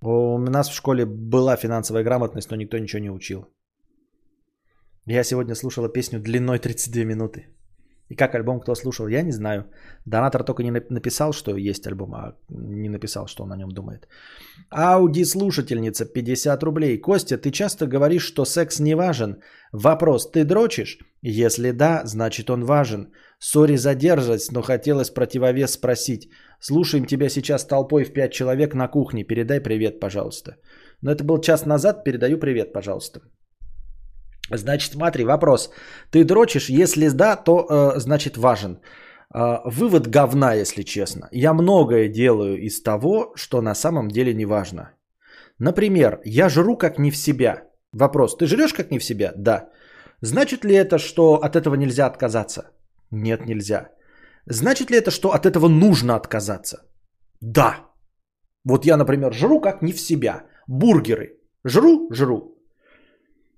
у 0.00 0.38
нас 0.38 0.68
в 0.68 0.74
школе 0.74 1.06
была 1.06 1.56
финансовая 1.56 2.04
грамотность, 2.04 2.50
но 2.50 2.56
никто 2.56 2.78
ничего 2.78 3.02
не 3.02 3.10
учил. 3.10 3.46
Я 5.06 5.24
сегодня 5.24 5.54
слушала 5.54 5.88
песню 5.88 6.18
длиной 6.18 6.58
32 6.58 7.04
минуты. 7.04 7.46
И 8.10 8.16
как 8.16 8.34
альбом 8.34 8.60
кто 8.60 8.74
слушал, 8.74 9.08
я 9.08 9.22
не 9.22 9.32
знаю. 9.32 9.64
Донатор 10.06 10.44
только 10.44 10.62
не 10.62 10.70
написал, 10.70 11.32
что 11.32 11.56
есть 11.56 11.86
альбом, 11.86 12.14
а 12.14 12.36
не 12.50 12.88
написал, 12.88 13.26
что 13.26 13.44
он 13.44 13.52
о 13.52 13.56
нем 13.56 13.70
думает. 13.70 14.08
Ауди 14.70 15.24
слушательница 15.24 16.04
50 16.06 16.62
рублей. 16.62 17.00
Костя, 17.00 17.38
ты 17.38 17.50
часто 17.50 17.86
говоришь, 17.86 18.22
что 18.22 18.44
секс 18.44 18.80
не 18.80 18.94
важен. 18.94 19.40
Вопрос, 19.72 20.30
ты 20.30 20.44
дрочишь? 20.44 20.98
Если 21.22 21.72
да, 21.72 22.02
значит 22.04 22.50
он 22.50 22.64
важен. 22.64 23.12
Сори 23.38 23.76
задержать, 23.76 24.52
но 24.52 24.62
хотелось 24.62 25.10
противовес 25.10 25.72
спросить. 25.72 26.28
Слушаем 26.60 27.06
тебя 27.06 27.28
сейчас 27.28 27.66
толпой 27.66 28.04
в 28.04 28.12
5 28.12 28.32
человек 28.32 28.74
на 28.74 28.88
кухне. 28.88 29.24
Передай 29.24 29.60
привет, 29.60 30.00
пожалуйста. 30.00 30.56
Но 31.02 31.10
это 31.10 31.24
был 31.24 31.40
час 31.40 31.66
назад, 31.66 32.04
передаю 32.04 32.38
привет, 32.38 32.72
пожалуйста. 32.72 33.20
Значит, 34.50 34.92
смотри, 34.92 35.24
вопрос. 35.24 35.70
Ты 36.10 36.24
дрочишь? 36.24 36.68
Если 36.68 37.08
да, 37.08 37.36
то 37.36 37.66
э, 37.96 38.00
значит 38.00 38.36
важен. 38.36 38.80
Э, 39.34 39.60
вывод 39.64 40.08
говна, 40.08 40.54
если 40.54 40.82
честно. 40.82 41.28
Я 41.32 41.54
многое 41.54 42.08
делаю 42.08 42.60
из 42.60 42.82
того, 42.82 43.32
что 43.36 43.62
на 43.62 43.74
самом 43.74 44.08
деле 44.08 44.34
не 44.34 44.46
важно. 44.46 44.90
Например, 45.58 46.20
я 46.24 46.48
жру 46.48 46.76
как 46.76 46.98
не 46.98 47.10
в 47.10 47.16
себя. 47.16 47.62
Вопрос, 47.92 48.36
ты 48.36 48.46
жрешь 48.46 48.74
как 48.74 48.90
не 48.90 48.98
в 48.98 49.04
себя? 49.04 49.32
Да. 49.36 49.68
Значит 50.20 50.64
ли 50.64 50.74
это, 50.74 50.98
что 50.98 51.34
от 51.34 51.56
этого 51.56 51.76
нельзя 51.76 52.06
отказаться? 52.06 52.70
Нет, 53.10 53.46
нельзя. 53.46 53.90
Значит 54.46 54.90
ли 54.90 54.96
это, 54.96 55.10
что 55.10 55.28
от 55.28 55.46
этого 55.46 55.68
нужно 55.68 56.16
отказаться? 56.16 56.76
Да. 57.40 57.76
Вот 58.64 58.84
я, 58.84 58.96
например, 58.96 59.32
жру 59.32 59.60
как 59.60 59.82
не 59.82 59.92
в 59.92 60.00
себя. 60.00 60.44
Бургеры. 60.66 61.38
Жру, 61.64 62.08
жру. 62.12 62.53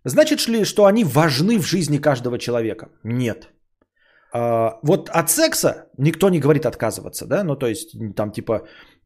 Значит 0.08 0.48
ли, 0.48 0.64
что 0.64 0.84
они 0.84 1.04
важны 1.04 1.58
в 1.58 1.66
жизни 1.66 1.98
каждого 1.98 2.38
человека? 2.38 2.88
Нет. 3.04 3.48
А, 4.32 4.78
вот 4.82 5.08
от 5.08 5.30
секса 5.30 5.86
никто 5.98 6.30
не 6.30 6.38
говорит 6.38 6.64
отказываться, 6.64 7.26
да, 7.26 7.42
ну 7.44 7.56
то 7.56 7.66
есть 7.66 7.96
там 8.14 8.30
типа, 8.30 8.60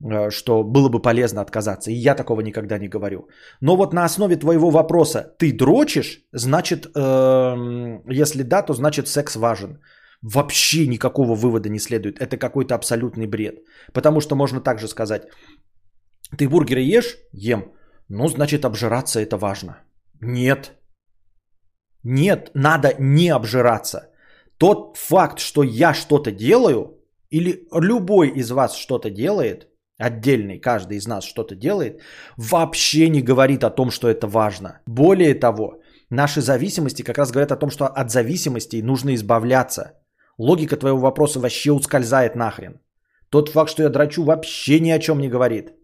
э, 0.05 0.31
что 0.31 0.63
было 0.63 0.91
бы 0.91 1.01
полезно 1.03 1.41
отказаться, 1.41 1.91
и 1.91 1.95
я 1.95 2.15
такого 2.15 2.43
никогда 2.43 2.79
не 2.79 2.89
говорю. 2.89 3.29
Но 3.63 3.77
вот 3.77 3.95
на 3.95 4.05
основе 4.05 4.37
твоего 4.37 4.71
вопроса, 4.71 5.35
ты 5.39 5.57
дрочишь, 5.57 6.21
значит, 6.33 6.87
э, 6.95 8.13
если 8.21 8.43
да, 8.43 8.63
то 8.63 8.75
значит 8.75 9.09
секс 9.09 9.37
важен. 9.37 9.79
Вообще 10.23 10.87
никакого 10.87 11.35
вывода 11.35 11.71
не 11.71 11.79
следует, 11.79 12.21
это 12.21 12.37
какой-то 12.37 12.75
абсолютный 12.75 13.27
бред. 13.27 13.55
Потому 13.95 14.21
что 14.21 14.37
можно 14.37 14.61
также 14.61 14.87
сказать, 14.87 15.23
ты 16.37 16.47
бургеры 16.47 16.83
ешь? 16.99 17.17
Ем. 17.33 17.73
Ну, 18.09 18.29
значит, 18.29 18.65
обжираться 18.65 19.21
это 19.21 19.39
важно. 19.39 19.79
Нет, 20.21 20.73
нет, 22.05 22.51
надо 22.55 22.95
не 22.99 23.29
обжираться. 23.29 24.09
Тот 24.59 24.97
факт, 24.97 25.39
что 25.39 25.63
я 25.63 25.95
что-то 25.95 26.33
делаю, 26.33 26.99
или 27.31 27.67
любой 27.73 28.29
из 28.29 28.51
вас 28.51 28.77
что-то 28.77 29.11
делает, 29.11 29.69
отдельный, 29.99 30.59
каждый 30.59 30.97
из 30.97 31.07
нас 31.07 31.25
что-то 31.25 31.55
делает, 31.55 32.01
вообще 32.37 33.09
не 33.09 33.23
говорит 33.23 33.65
о 33.65 33.71
том, 33.71 33.91
что 33.91 34.09
это 34.09 34.27
важно. 34.27 34.81
Более 34.87 35.35
того, 35.35 35.81
наши 36.11 36.41
зависимости 36.41 37.03
как 37.03 37.19
раз 37.19 37.31
говорят 37.31 37.53
о 37.53 37.57
том, 37.57 37.71
что 37.71 37.87
от 37.87 38.11
зависимостей 38.11 38.83
нужно 38.83 39.15
избавляться. 39.15 39.93
Логика 40.39 40.77
твоего 40.77 40.99
вопроса 40.99 41.41
вообще 41.41 41.71
ускользает 41.71 42.35
нахрен. 42.35 42.81
Тот 43.31 43.49
факт, 43.49 43.71
что 43.71 43.83
я 43.83 43.91
драчу, 43.91 44.25
вообще 44.25 44.81
ни 44.81 44.91
о 44.91 44.99
чем 44.99 45.21
не 45.21 45.29
говорит. 45.29 45.75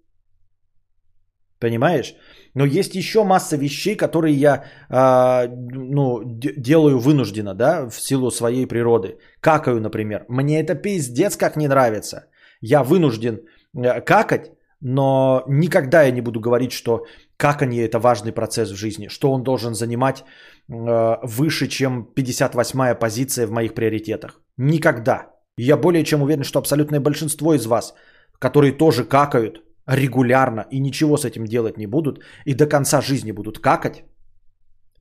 Понимаешь? 1.59 2.15
Но 2.55 2.65
есть 2.65 2.95
еще 2.95 3.25
масса 3.25 3.57
вещей, 3.57 3.97
которые 3.97 4.35
я 4.35 4.65
э, 4.91 5.49
ну, 5.49 6.23
делаю 6.25 6.99
вынужденно, 6.99 7.55
да, 7.55 7.89
в 7.89 8.01
силу 8.01 8.31
своей 8.31 8.67
природы. 8.67 9.19
Какаю, 9.41 9.81
например. 9.81 10.25
Мне 10.29 10.61
это 10.61 10.75
пиздец 10.75 11.37
как 11.37 11.57
не 11.57 11.69
нравится. 11.69 12.27
Я 12.61 12.83
вынужден 12.83 13.41
э, 13.75 14.01
какать, 14.01 14.53
но 14.81 15.45
никогда 15.49 16.03
я 16.03 16.11
не 16.11 16.21
буду 16.21 16.41
говорить, 16.41 16.73
что 16.73 17.05
какание 17.37 17.85
это 17.85 17.99
важный 17.99 18.33
процесс 18.33 18.71
в 18.71 18.77
жизни, 18.77 19.09
что 19.09 19.33
он 19.33 19.43
должен 19.43 19.75
занимать 19.75 20.25
э, 20.69 21.17
выше, 21.23 21.69
чем 21.69 22.09
58-я 22.17 22.95
позиция 22.95 23.47
в 23.47 23.51
моих 23.51 23.75
приоритетах. 23.75 24.41
Никогда. 24.59 25.31
Я 25.59 25.77
более 25.77 26.05
чем 26.05 26.23
уверен, 26.23 26.45
что 26.45 26.59
абсолютное 26.59 27.01
большинство 27.01 27.55
из 27.55 27.67
вас, 27.67 27.95
которые 28.39 28.73
тоже 28.73 29.05
какают, 29.05 29.66
регулярно 29.87 30.67
и 30.71 30.81
ничего 30.81 31.17
с 31.17 31.25
этим 31.25 31.45
делать 31.45 31.79
не 31.79 31.87
будут, 31.87 32.21
и 32.45 32.55
до 32.55 32.67
конца 32.67 33.01
жизни 33.01 33.33
будут 33.33 33.59
какать, 33.59 34.05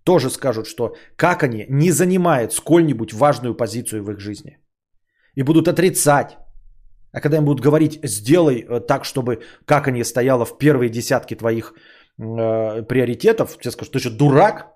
тоже 0.04 0.30
скажут, 0.30 0.68
что 0.68 0.96
какание 1.16 1.66
не 1.70 1.92
занимает 1.92 2.54
сколь-нибудь 2.54 3.14
важную 3.14 3.56
позицию 3.58 4.04
в 4.04 4.12
их 4.12 4.20
жизни. 4.20 4.60
И 5.36 5.44
будут 5.44 5.68
отрицать. 5.68 6.38
А 7.12 7.22
когда 7.22 7.38
им 7.38 7.46
будут 7.46 7.62
говорить, 7.62 8.00
сделай 8.04 8.62
э, 8.62 8.80
так, 8.88 9.06
чтобы 9.06 9.42
какание 9.66 10.04
стояло 10.04 10.46
в 10.46 10.58
первые 10.58 10.90
десятки 10.90 11.36
твоих 11.36 11.74
э, 12.20 12.84
приоритетов, 12.84 13.58
тебе 13.58 13.72
скажут, 13.72 13.94
ты 13.94 14.00
что, 14.00 14.12
дурак? 14.12 14.72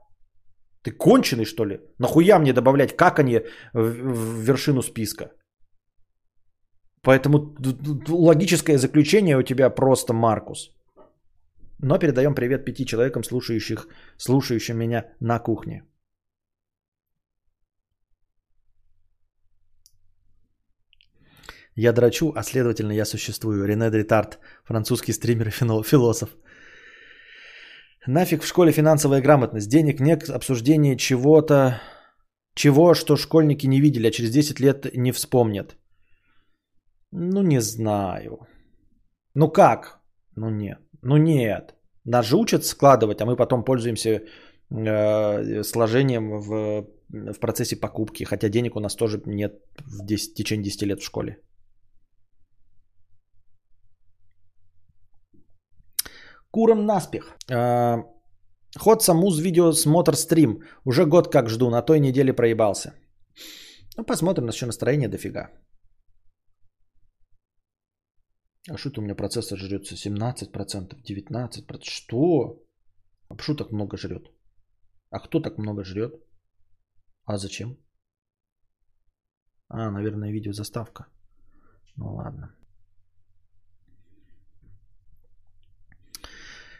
Ты 0.81 0.91
конченый, 0.91 1.45
что 1.45 1.65
ли? 1.65 1.80
Нахуя 1.99 2.40
мне 2.40 2.53
добавлять 2.53 2.95
какание 2.95 3.45
в, 3.73 3.80
в 3.80 4.41
вершину 4.41 4.81
списка? 4.81 5.31
Поэтому 7.02 7.56
логическое 8.08 8.78
заключение 8.78 9.38
у 9.38 9.44
тебя 9.44 9.70
просто 9.70 10.14
Маркус. 10.14 10.72
Но 11.82 11.98
передаем 11.98 12.36
привет 12.36 12.66
пяти 12.66 12.86
человекам, 12.86 13.24
слушающих, 13.24 13.88
слушающим 14.18 14.78
меня 14.78 15.06
на 15.22 15.40
кухне. 15.40 15.84
Я 21.76 21.94
драчу, 21.94 22.34
а 22.36 22.44
следовательно 22.44 22.92
я 22.92 23.06
существую. 23.06 23.66
Рене 23.66 23.90
Дритарт, 23.90 24.40
французский 24.66 25.14
стример 25.14 25.48
и 25.48 25.52
философ. 25.52 26.30
Нафиг 28.08 28.44
в 28.44 28.48
школе 28.48 28.74
финансовая 28.74 29.22
грамотность. 29.22 29.70
Денег 29.70 30.02
нет, 30.02 30.30
обсуждение 30.30 30.98
чего-то, 30.98 31.82
чего, 32.54 32.94
что 32.94 33.16
школьники 33.16 33.68
не 33.68 33.80
видели, 33.80 34.08
а 34.08 34.12
через 34.12 34.32
10 34.32 34.60
лет 34.60 34.94
не 34.94 35.14
вспомнят. 35.14 35.78
Ну, 37.11 37.44
не 37.44 37.61
знаю. 37.61 38.48
Ну 39.36 39.52
как? 39.52 39.99
Ну 40.36 40.49
нет. 40.49 40.80
Ну 41.02 41.18
нет. 41.18 41.76
Нас 42.06 42.26
же 42.26 42.38
учат 42.38 42.65
складывать, 42.65 43.22
а 43.22 43.26
мы 43.26 43.36
потом 43.36 43.64
пользуемся 43.64 44.10
э, 44.10 45.64
сложением 45.64 46.40
в, 46.40 46.88
в 47.10 47.40
процессе 47.40 47.76
покупки. 47.76 48.23
Хотя 48.23 48.49
денег 48.49 48.76
у 48.76 48.80
нас 48.80 48.95
тоже 48.95 49.22
нет 49.26 49.53
в, 49.80 50.06
10, 50.06 50.31
в 50.31 50.36
течение 50.36 50.64
10 50.64 50.84
лет 50.84 50.99
в 50.99 51.06
школе. 51.06 51.38
Куром 56.52 56.86
наспех. 56.86 57.36
Э, 57.52 58.03
ход 58.77 59.03
самуз 59.03 59.40
видео 59.40 59.72
смотр 59.73 60.15
стрим. 60.15 60.64
Уже 60.86 61.06
год 61.06 61.31
как 61.31 61.49
жду, 61.49 61.69
на 61.69 61.81
той 61.81 61.99
неделе 61.99 62.34
проебался. 62.34 62.94
Ну, 63.98 64.06
посмотрим, 64.06 64.44
у 64.44 64.48
нас 64.48 64.56
еще 64.56 64.65
настроение 64.65 65.10
дофига. 65.10 65.49
А 68.70 68.78
что 68.78 68.90
это 68.90 69.02
у 69.02 69.04
меня 69.04 69.16
процессор 69.16 69.58
жрется? 69.58 69.96
17%, 69.96 70.94
19%. 71.04 71.84
Что? 71.84 72.64
А 73.28 73.36
почему 73.36 73.58
так 73.58 73.72
много 73.72 73.98
жрет? 73.98 74.32
А 75.10 75.20
кто 75.20 75.40
так 75.40 75.58
много 75.58 75.84
жрет? 75.84 76.14
А 77.26 77.38
зачем? 77.38 77.78
А, 79.68 79.91
наверное, 79.91 80.32
видеозаставка. 80.32 81.08
Ну 81.96 82.16
ладно. 82.16 82.56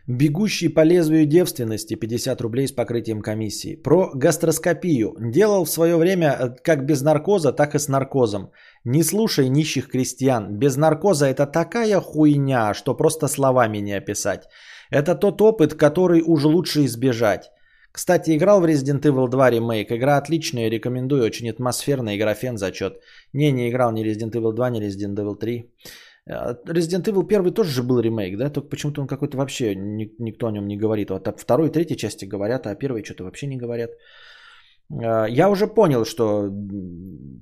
Бегущий 0.10 0.70
по 0.70 0.84
лезвию 0.84 1.28
девственности 1.28 1.94
50 1.94 2.42
рублей 2.42 2.68
с 2.68 2.72
покрытием 2.72 3.22
комиссии. 3.22 3.76
Про 3.76 4.10
гастроскопию. 4.16 5.14
Делал 5.20 5.66
в 5.66 5.70
свое 5.70 5.98
время 5.98 6.36
э, 6.40 6.50
как 6.64 6.84
без 6.88 7.04
наркоза, 7.04 7.54
так 7.54 7.76
и 7.76 7.80
с 7.80 7.88
наркозом. 7.88 8.50
Не 8.84 9.04
слушай 9.04 9.50
нищих 9.50 9.88
крестьян. 9.88 10.58
Без 10.58 10.78
наркоза 10.78 11.28
это 11.28 11.46
такая 11.46 12.02
хуйня, 12.02 12.74
что 12.74 12.96
просто 12.96 13.28
словами 13.28 13.78
не 13.78 13.94
описать. 13.98 14.50
Это 14.90 15.14
тот 15.14 15.42
опыт, 15.44 15.76
который 15.76 16.24
уже 16.26 16.48
лучше 16.48 16.86
избежать. 16.86 17.52
Кстати, 17.92 18.36
играл 18.36 18.62
в 18.62 18.66
Resident 18.66 19.02
Evil 19.02 19.28
2 19.30 19.52
ремейк. 19.52 19.92
Игра 19.92 20.18
отличная, 20.18 20.72
рекомендую. 20.72 21.24
Очень 21.24 21.52
атмосферная, 21.52 22.16
игра 22.16 22.34
фен 22.34 22.58
зачет. 22.58 22.94
Не, 23.34 23.52
не 23.52 23.70
играл 23.70 23.92
ни 23.92 24.04
Resident 24.04 24.32
Evil 24.32 24.54
2, 24.54 24.70
ни 24.72 24.82
Resident 24.82 25.16
Evil 25.16 25.36
3. 25.36 25.70
Э, 26.30 26.56
Resident 26.66 27.06
Evil 27.06 27.26
1 27.26 27.54
тоже 27.54 27.72
же 27.72 27.84
был 27.84 28.00
ремейк, 28.00 28.38
да? 28.38 28.50
Только 28.50 28.70
почему-то 28.70 29.02
он 29.02 29.08
какой-то 29.08 29.38
вообще, 29.38 29.76
никто 29.76 30.48
о 30.48 30.52
нем 30.52 30.68
не 30.68 30.78
говорит. 30.78 31.10
Вот 31.10 31.28
второй 31.40 31.68
и 31.68 31.72
третьей 31.72 31.98
части 31.98 32.26
говорят, 32.26 32.68
а 32.68 32.76
первой 32.76 33.04
что-то 33.04 33.24
вообще 33.24 33.48
не 33.48 33.58
говорят. 33.58 33.90
Э, 34.92 35.26
я 35.30 35.50
уже 35.50 35.68
понял, 35.68 36.06
что 36.06 36.50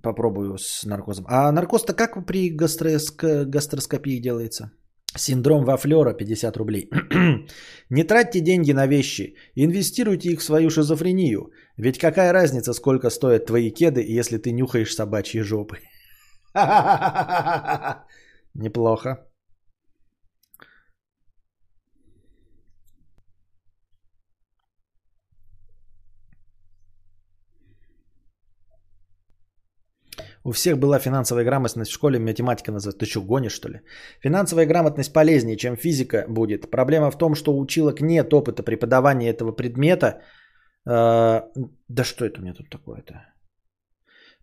попробую 0.01 0.57
с 0.57 0.85
наркозом. 0.85 1.25
А 1.27 1.51
наркоз-то 1.51 1.93
как 1.93 2.25
при 2.25 2.49
гастроскопии 2.49 4.21
делается? 4.21 4.71
Синдром 5.15 5.63
Вафлера 5.65 6.13
50 6.13 6.57
рублей. 6.57 6.89
Не 7.89 8.03
тратьте 8.03 8.41
деньги 8.41 8.73
на 8.73 8.87
вещи, 8.87 9.35
инвестируйте 9.55 10.29
их 10.29 10.39
в 10.39 10.43
свою 10.43 10.69
шизофрению. 10.69 11.51
Ведь 11.77 11.97
какая 11.97 12.33
разница, 12.33 12.73
сколько 12.73 13.09
стоят 13.09 13.45
твои 13.45 13.71
кеды, 13.71 14.05
если 14.19 14.37
ты 14.37 14.51
нюхаешь 14.51 14.93
собачьи 14.93 15.41
жопы? 15.41 15.77
Неплохо. 18.57 19.17
У 30.43 30.51
всех 30.51 30.77
была 30.79 30.99
финансовая 30.99 31.43
грамотность 31.43 31.91
в 31.91 31.93
школе, 31.93 32.19
математика 32.19 32.71
называется. 32.71 32.99
Ты 32.99 33.05
что, 33.05 33.21
гонишь, 33.21 33.51
что 33.51 33.69
ли? 33.69 33.81
Финансовая 34.21 34.65
грамотность 34.65 35.13
полезнее, 35.13 35.57
чем 35.57 35.75
физика 35.75 36.25
будет. 36.27 36.71
Проблема 36.71 37.11
в 37.11 37.17
том, 37.17 37.35
что 37.35 37.57
училок 37.57 38.01
нет 38.01 38.33
опыта 38.33 38.63
преподавания 38.63 39.29
этого 39.29 39.51
предмета. 39.51 40.21
Э, 40.89 41.41
да 41.89 42.03
что 42.03 42.25
это 42.25 42.39
у 42.39 42.43
меня 42.43 42.53
тут 42.53 42.69
такое-то? 42.69 43.13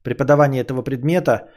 Преподавание 0.03 0.61
этого 0.61 0.83
предмета 0.83 1.49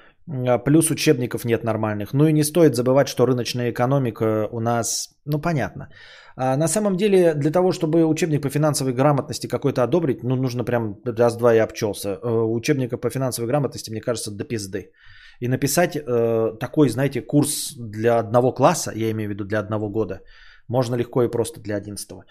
плюс 0.65 0.91
учебников 0.91 1.45
нет 1.45 1.63
нормальных. 1.63 2.13
Ну 2.13 2.27
и 2.27 2.33
не 2.33 2.43
стоит 2.43 2.75
забывать, 2.75 3.07
что 3.07 3.25
рыночная 3.25 3.71
экономика 3.71 4.47
у 4.51 4.59
нас, 4.59 5.09
ну 5.25 5.39
понятно. 5.39 5.89
А 6.35 6.57
на 6.57 6.67
самом 6.67 6.97
деле, 6.97 7.33
для 7.33 7.51
того, 7.51 7.71
чтобы 7.71 8.05
учебник 8.05 8.41
по 8.41 8.49
финансовой 8.49 8.93
грамотности 8.93 9.47
какой-то 9.47 9.83
одобрить, 9.83 10.23
ну 10.23 10.35
нужно 10.35 10.63
прям 10.63 10.97
раз-два 11.05 11.55
и 11.55 11.57
обчелся. 11.59 12.09
Э, 12.09 12.29
учебника 12.29 12.97
по 12.97 13.09
финансовой 13.09 13.47
грамотности, 13.47 13.91
мне 13.91 14.01
кажется, 14.01 14.31
до 14.31 14.43
пизды. 14.43 14.91
И 15.39 15.47
написать 15.47 15.95
э, 15.95 16.57
такой, 16.59 16.89
знаете, 16.89 17.21
курс 17.21 17.73
для 17.77 18.19
одного 18.19 18.51
класса, 18.51 18.91
я 18.95 19.11
имею 19.11 19.29
в 19.29 19.33
виду 19.33 19.45
для 19.45 19.59
одного 19.59 19.89
года, 19.89 20.21
можно 20.67 20.95
легко 20.95 21.23
и 21.23 21.31
просто 21.31 21.61
для 21.61 21.77
одиннадцатого. 21.77 22.23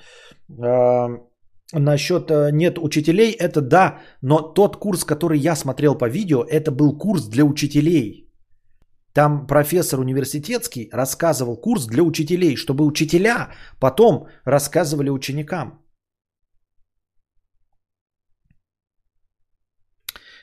Э, 1.74 1.78
Насчет 1.78 2.30
э, 2.30 2.50
нет 2.52 2.78
учителей, 2.78 3.32
это 3.32 3.60
да, 3.60 3.98
но 4.22 4.52
тот 4.54 4.76
курс, 4.76 5.04
который 5.04 5.38
я 5.38 5.56
смотрел 5.56 5.98
по 5.98 6.08
видео, 6.08 6.44
это 6.44 6.70
был 6.70 6.98
курс 6.98 7.28
для 7.28 7.44
учителей. 7.44 8.22
Там 9.12 9.46
профессор 9.46 10.00
университетский 10.00 10.90
рассказывал 10.92 11.56
курс 11.56 11.86
для 11.86 12.02
учителей, 12.02 12.56
чтобы 12.56 12.84
учителя 12.84 13.48
потом 13.80 14.26
рассказывали 14.44 15.10
ученикам. 15.10 15.82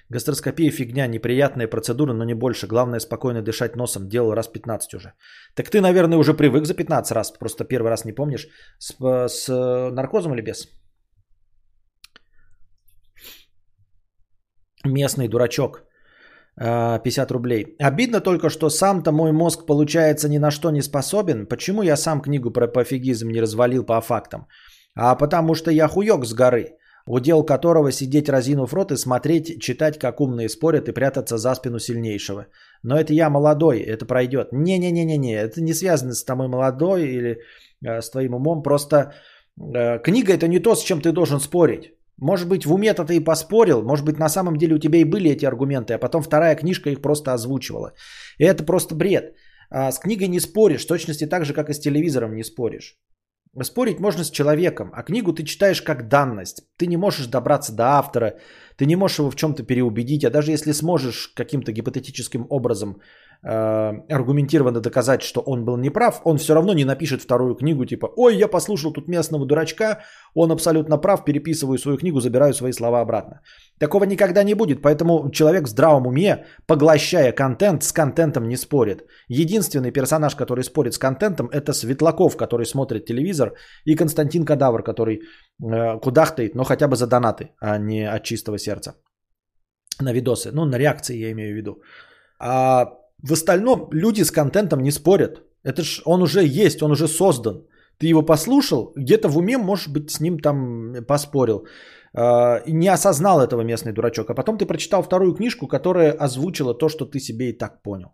Гастроскопия 0.09 0.71
фигня, 0.71 1.07
неприятная 1.07 1.67
процедура, 1.67 2.13
но 2.13 2.23
не 2.23 2.35
больше. 2.35 2.67
Главное 2.67 2.99
спокойно 2.99 3.41
дышать 3.41 3.75
носом. 3.75 4.09
Делал 4.09 4.35
раз 4.35 4.47
15 4.47 4.93
уже. 4.93 5.13
Так 5.55 5.69
ты, 5.69 5.81
наверное, 5.81 6.17
уже 6.17 6.33
привык 6.33 6.65
за 6.65 6.73
15 6.73 7.11
раз. 7.11 7.31
Просто 7.31 7.65
первый 7.65 7.89
раз 7.89 8.05
не 8.05 8.11
помнишь. 8.11 8.47
С, 8.79 8.95
с 9.27 9.49
наркозом 9.91 10.33
или 10.33 10.41
без? 10.41 10.67
Местный 14.85 15.27
дурачок. 15.27 15.83
50 16.55 17.31
а, 17.31 17.33
рублей. 17.33 17.75
Обидно 17.79 18.21
только, 18.21 18.49
что 18.49 18.69
сам-то 18.69 19.11
мой 19.11 19.31
мозг, 19.31 19.65
получается, 19.65 20.29
ни 20.29 20.37
на 20.37 20.51
что 20.51 20.71
не 20.71 20.81
способен. 20.81 21.47
Почему 21.47 21.81
я 21.81 21.97
сам 21.97 22.21
книгу 22.21 22.51
про 22.51 22.67
пофигизм 22.67 23.29
не 23.29 23.41
развалил 23.41 23.83
по 23.83 23.99
фактам? 24.01 24.47
А 24.95 25.15
потому 25.15 25.55
что 25.55 25.71
я 25.71 25.87
хуёк 25.87 26.25
с 26.25 26.33
горы, 26.33 26.77
удел 27.07 27.43
которого 27.43 27.91
сидеть 27.91 28.29
разинув 28.29 28.73
рот 28.73 28.91
и 28.91 28.97
смотреть, 28.97 29.59
читать, 29.61 29.97
как 29.97 30.21
умные 30.21 30.47
спорят 30.47 30.87
и 30.87 30.91
прятаться 30.91 31.37
за 31.37 31.55
спину 31.55 31.79
сильнейшего. 31.79 32.45
Но 32.83 32.99
это 32.99 33.13
я 33.13 33.29
молодой, 33.29 33.79
это 33.79 34.05
пройдет. 34.05 34.49
Не-не-не-не-не, 34.51 35.33
это 35.33 35.61
не 35.61 35.73
связано 35.73 36.13
с 36.13 36.23
тобой 36.23 36.47
молодой 36.47 37.03
или 37.03 37.39
э, 37.83 38.01
с 38.01 38.11
твоим 38.11 38.35
умом. 38.35 38.61
Просто 38.61 39.13
э, 39.57 39.99
книга 40.03 40.33
это 40.33 40.47
не 40.47 40.59
то, 40.59 40.75
с 40.75 40.83
чем 40.83 41.01
ты 41.01 41.11
должен 41.11 41.39
спорить. 41.39 41.93
Может 42.17 42.47
быть, 42.47 42.65
в 42.65 42.73
уме-то 42.73 43.05
ты 43.05 43.15
и 43.15 43.23
поспорил, 43.23 43.83
может 43.83 44.05
быть, 44.05 44.19
на 44.19 44.29
самом 44.29 44.57
деле 44.57 44.75
у 44.75 44.79
тебя 44.79 44.99
и 44.99 45.03
были 45.03 45.31
эти 45.31 45.45
аргументы, 45.45 45.93
а 45.93 45.99
потом 45.99 46.21
вторая 46.21 46.55
книжка 46.55 46.89
их 46.89 47.01
просто 47.01 47.33
озвучивала. 47.33 47.93
И 48.37 48.43
это 48.43 48.63
просто 48.63 48.95
бред. 48.95 49.35
А 49.69 49.91
с 49.91 49.99
книгой 49.99 50.27
не 50.27 50.39
споришь, 50.39 50.83
в 50.83 50.87
точности 50.87 51.25
так 51.25 51.45
же, 51.45 51.53
как 51.53 51.69
и 51.69 51.73
с 51.73 51.79
телевизором 51.79 52.35
не 52.35 52.43
споришь. 52.43 52.97
Спорить 53.61 53.99
можно 53.99 54.23
с 54.23 54.31
человеком, 54.31 54.91
а 54.93 55.03
книгу 55.03 55.31
ты 55.31 55.43
читаешь 55.43 55.81
как 55.81 56.07
данность. 56.07 56.63
Ты 56.77 56.87
не 56.87 56.97
можешь 56.97 57.27
добраться 57.27 57.71
до 57.73 57.83
автора, 57.83 58.39
ты 58.77 58.85
не 58.85 58.95
можешь 58.95 59.19
его 59.19 59.29
в 59.29 59.35
чем-то 59.35 59.63
переубедить, 59.63 60.25
а 60.25 60.31
даже 60.31 60.51
если 60.51 60.71
сможешь 60.71 61.31
каким-то 61.35 61.71
гипотетическим 61.71 62.47
образом 62.49 62.99
аргументированно 63.43 64.79
доказать, 64.79 65.21
что 65.21 65.41
он 65.41 65.65
был 65.65 65.77
неправ, 65.77 66.21
он 66.23 66.37
все 66.37 66.53
равно 66.53 66.73
не 66.73 66.85
напишет 66.85 67.21
вторую 67.21 67.55
книгу 67.55 67.85
типа 67.85 68.07
«Ой, 68.15 68.37
я 68.37 68.47
послушал 68.47 68.93
тут 68.93 69.07
местного 69.07 69.45
дурачка, 69.45 69.99
он 70.33 70.51
абсолютно 70.51 70.97
прав, 70.97 71.25
переписываю 71.25 71.77
свою 71.77 71.97
книгу, 71.97 72.19
забираю 72.21 72.53
свои 72.53 72.71
слова 72.71 73.01
обратно». 73.01 73.41
Такого 73.79 74.05
никогда 74.05 74.43
не 74.43 74.53
будет, 74.53 74.81
поэтому 74.81 75.29
человек 75.31 75.63
в 75.63 75.69
здравом 75.69 76.07
уме, 76.07 76.45
поглощая 76.67 77.33
контент, 77.33 77.83
с 77.83 77.91
контентом 77.91 78.47
не 78.47 78.55
спорит. 78.55 79.03
Единственный 79.27 79.91
персонаж, 79.91 80.35
который 80.35 80.63
спорит 80.63 80.93
с 80.93 80.97
контентом, 80.97 81.49
это 81.51 81.73
Светлаков, 81.73 82.37
который 82.37 82.65
смотрит 82.65 83.05
телевизор, 83.05 83.53
и 83.85 83.95
Константин 83.95 84.45
Кадавр, 84.45 84.83
который 84.83 85.15
э, 85.15 85.99
кудахтает, 85.99 86.55
но 86.55 86.63
хотя 86.63 86.87
бы 86.87 86.95
за 86.95 87.07
донаты, 87.07 87.49
а 87.59 87.77
не 87.77 88.07
от 88.07 88.23
чистого 88.23 88.57
сердца. 88.57 88.93
На 90.01 90.13
видосы, 90.13 90.51
ну 90.53 90.65
на 90.65 90.77
реакции 90.77 91.17
я 91.17 91.31
имею 91.31 91.53
в 91.53 91.57
виду. 91.57 91.81
А 92.39 93.02
в 93.23 93.31
остальном 93.31 93.87
люди 93.91 94.23
с 94.23 94.31
контентом 94.31 94.81
не 94.81 94.91
спорят. 94.91 95.41
Это 95.63 95.81
ж 95.81 96.01
он 96.05 96.21
уже 96.21 96.45
есть, 96.45 96.81
он 96.81 96.91
уже 96.91 97.07
создан. 97.07 97.65
Ты 97.97 98.07
его 98.07 98.25
послушал, 98.25 98.93
где-то 98.97 99.29
в 99.29 99.37
уме, 99.37 99.57
может 99.57 99.93
быть, 99.93 100.11
с 100.11 100.19
ним 100.19 100.39
там 100.39 101.05
поспорил. 101.07 101.65
А, 102.13 102.57
и 102.65 102.73
не 102.73 102.89
осознал 102.89 103.39
этого 103.39 103.61
местный 103.63 103.93
дурачок. 103.93 104.29
А 104.29 104.35
потом 104.35 104.57
ты 104.57 104.65
прочитал 104.65 105.03
вторую 105.03 105.33
книжку, 105.35 105.67
которая 105.67 106.11
озвучила 106.11 106.77
то, 106.77 106.89
что 106.89 107.05
ты 107.05 107.19
себе 107.19 107.49
и 107.49 107.57
так 107.57 107.81
понял. 107.81 108.09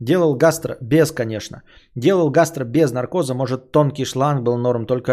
Делал 0.00 0.34
гастро 0.34 0.78
без, 0.80 1.12
конечно. 1.12 1.62
Делал 1.94 2.30
гастро 2.30 2.64
без 2.64 2.92
наркоза. 2.92 3.34
Может, 3.34 3.70
тонкий 3.70 4.06
шланг 4.06 4.44
был 4.44 4.56
норм, 4.56 4.86
только 4.86 5.12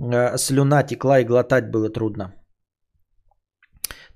э, 0.00 0.38
слюна 0.38 0.82
текла 0.84 1.20
и 1.20 1.24
глотать 1.24 1.70
было 1.70 1.90
трудно. 1.90 2.41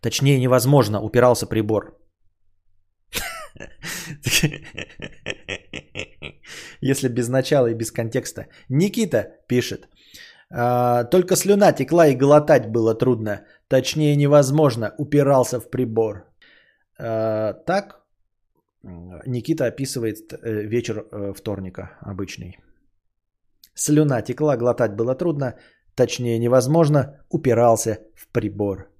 Точнее, 0.00 0.38
невозможно, 0.38 1.00
упирался 1.02 1.46
прибор. 1.46 1.98
Если 6.80 7.08
без 7.08 7.28
начала 7.28 7.66
и 7.68 7.74
без 7.74 7.90
контекста. 7.90 8.46
Никита 8.68 9.26
пишет. 9.48 9.88
«А, 10.50 11.04
только 11.04 11.36
слюна 11.36 11.72
текла 11.72 12.06
и 12.08 12.16
глотать 12.16 12.68
было 12.68 12.94
трудно. 12.94 13.44
Точнее, 13.68 14.16
невозможно. 14.16 14.94
Упирался 14.98 15.60
в 15.60 15.70
прибор. 15.70 16.24
А, 16.98 17.52
так 17.66 18.06
Никита 19.26 19.66
описывает 19.66 20.32
э, 20.32 20.66
вечер 20.66 20.98
э, 20.98 21.32
вторника 21.34 21.98
обычный. 22.00 22.58
Слюна 23.74 24.22
текла, 24.22 24.56
глотать 24.56 24.96
было 24.96 25.14
трудно. 25.14 25.54
Точнее, 25.94 26.38
невозможно. 26.38 27.24
Упирался 27.30 27.98
в 28.14 28.28
прибор. 28.28 28.90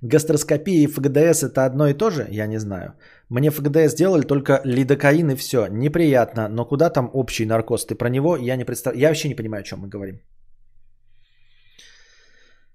Гастроскопия 0.00 0.84
и 0.84 0.86
ФГДС 0.86 1.42
это 1.42 1.64
одно 1.64 1.88
и 1.88 1.94
то 1.94 2.10
же? 2.10 2.26
Я 2.30 2.46
не 2.46 2.58
знаю. 2.58 2.94
Мне 3.28 3.50
ФГДС 3.50 3.92
сделали 3.92 4.22
только 4.22 4.60
лидокаин 4.64 5.30
и 5.30 5.34
все. 5.34 5.66
Неприятно, 5.66 6.48
но 6.48 6.64
куда 6.64 6.88
там 6.90 7.10
общий 7.12 7.46
наркоз? 7.46 7.86
Ты 7.86 7.96
про 7.96 8.08
него? 8.08 8.36
Я 8.36 8.56
не 8.56 8.64
представляю. 8.64 9.02
Я 9.02 9.08
вообще 9.08 9.28
не 9.28 9.34
понимаю, 9.34 9.60
о 9.60 9.64
чем 9.64 9.80
мы 9.80 9.88
говорим. 9.88 10.20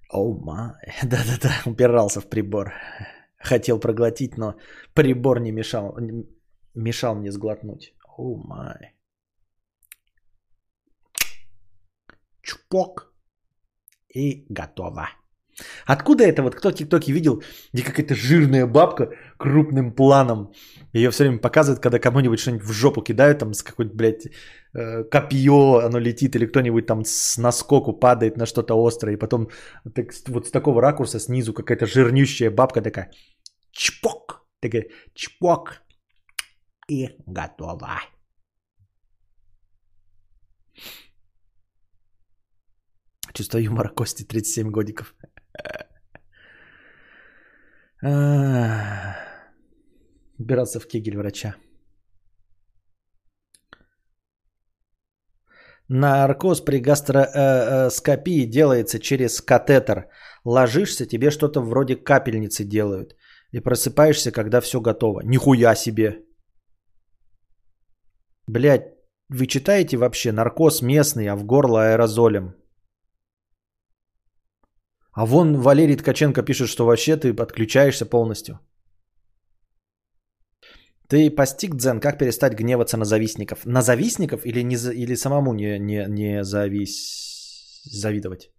Оу 0.09 0.35
oh 0.35 0.43
май. 0.43 0.73
Да-да-да, 1.03 1.61
упирался 1.65 2.21
в 2.21 2.29
прибор. 2.29 2.73
Хотел 3.37 3.79
проглотить, 3.79 4.37
но 4.37 4.55
прибор 4.93 5.39
не 5.39 5.51
мешал, 5.51 5.97
мешал 6.75 7.15
мне 7.15 7.31
сглотнуть. 7.31 7.93
Оу 8.17 8.37
oh 8.37 8.47
май. 8.47 8.93
Чпок. 12.41 13.13
И 14.13 14.45
готово. 14.49 15.07
Откуда 15.85 16.23
это 16.23 16.43
вот 16.43 16.55
кто 16.55 16.69
в 16.69 16.73
ТикТоке 16.73 17.11
видел, 17.11 17.43
где 17.73 17.83
какая-то 17.83 18.15
жирная 18.15 18.65
бабка 18.67 19.11
крупным 19.37 19.93
планом. 19.93 20.53
Ее 20.93 21.09
все 21.11 21.23
время 21.23 21.39
показывают, 21.39 21.81
когда 21.81 21.99
кому-нибудь 21.99 22.39
что-нибудь 22.39 22.65
в 22.65 22.71
жопу 22.71 23.01
кидают, 23.01 23.39
там 23.39 23.53
с 23.53 23.63
какой-то, 23.63 23.95
блядь, 23.95 24.27
э, 24.73 25.03
копье 25.03 25.79
оно 25.79 25.99
летит, 25.99 26.35
или 26.35 26.45
кто-нибудь 26.45 26.85
там 26.85 27.03
с 27.05 27.37
наскоку 27.37 27.93
падает 27.93 28.37
на 28.37 28.45
что-то 28.45 28.75
острое, 28.75 29.15
и 29.15 29.19
потом 29.19 29.49
так, 29.95 30.07
вот 30.27 30.47
с 30.47 30.51
такого 30.51 30.81
ракурса 30.81 31.19
снизу 31.19 31.53
какая-то 31.53 31.85
жирнющая 31.85 32.51
бабка 32.51 32.81
такая 32.81 33.11
чпок, 33.71 34.45
такая 34.61 34.87
чпок, 35.13 35.83
и 36.87 37.09
готово. 37.25 38.01
Чувство 43.33 43.57
юмора 43.57 43.89
Кости 43.89 44.23
37 44.23 44.69
годиков. 44.69 45.15
Убираться 50.39 50.79
в 50.79 50.87
кегель 50.87 51.17
врача. 51.17 51.55
Наркоз 55.89 56.61
при 56.61 56.79
гастроскопии 56.79 58.45
делается 58.45 58.99
через 58.99 59.41
катетер. 59.41 60.09
Ложишься, 60.45 61.05
тебе 61.05 61.31
что-то 61.31 61.61
вроде 61.61 61.95
капельницы 61.95 62.63
делают. 62.65 63.15
И 63.51 63.59
просыпаешься, 63.59 64.31
когда 64.31 64.61
все 64.61 64.81
готово. 64.81 65.21
Нихуя 65.23 65.75
себе. 65.75 66.25
Блять, 68.47 68.81
вы 69.29 69.45
читаете 69.47 69.97
вообще 69.97 70.31
наркоз 70.31 70.81
местный, 70.81 71.27
а 71.27 71.35
в 71.35 71.45
горло 71.45 71.91
аэрозолем? 71.91 72.55
А 75.13 75.25
вон 75.25 75.57
Валерий 75.57 75.95
Ткаченко 75.95 76.41
пишет, 76.43 76.69
что 76.69 76.85
вообще 76.85 77.15
ты 77.17 77.29
отключаешься 77.29 78.05
полностью. 78.05 78.59
Ты 81.07 81.29
постиг 81.29 81.75
дзен, 81.75 81.99
как 81.99 82.17
перестать 82.17 82.53
гневаться 82.53 82.97
на 82.97 83.05
завистников? 83.05 83.65
На 83.65 83.81
завистников 83.81 84.45
или, 84.45 84.63
не, 84.63 84.75
или 84.75 85.15
самому 85.15 85.53
не, 85.53 85.77
не, 85.79 86.05
не 86.09 86.43
завис... 86.43 87.83
завидовать? 87.83 88.52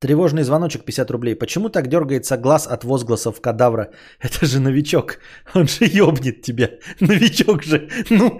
Тревожный 0.00 0.44
звоночек 0.44 0.84
50 0.84 1.10
рублей. 1.10 1.34
Почему 1.34 1.70
так 1.70 1.88
дергается 1.88 2.36
глаз 2.36 2.68
от 2.68 2.84
возгласов 2.84 3.40
кадавра? 3.40 3.90
Это 4.20 4.46
же 4.46 4.60
новичок. 4.60 5.18
Он 5.54 5.66
же 5.66 5.86
ёбнет 5.86 6.42
тебя. 6.42 6.70
Новичок 7.00 7.64
же. 7.64 7.88
Ну. 8.10 8.38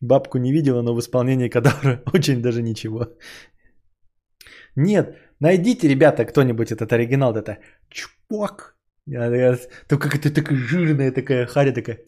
Бабку 0.00 0.38
не 0.38 0.52
видела, 0.52 0.82
но 0.82 0.94
в 0.94 1.00
исполнении 1.00 1.48
кадавра 1.48 2.02
очень 2.12 2.42
даже 2.42 2.62
ничего. 2.62 3.06
Нет, 4.76 5.16
найдите, 5.40 5.88
ребята, 5.88 6.26
кто-нибудь 6.26 6.70
этот 6.70 6.92
оригинал, 6.92 7.34
это 7.34 7.58
чпок. 7.88 8.76
Только 9.88 10.18
это 10.18 10.30
такая 10.34 10.58
жирная 10.58 11.12
такая 11.12 11.46
харя 11.46 11.72
такая 11.72 11.98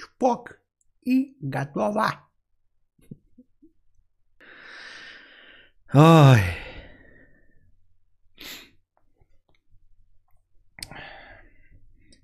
чпок 0.00 0.60
и 1.06 1.36
готово. 1.40 2.08
Ой. 5.92 6.40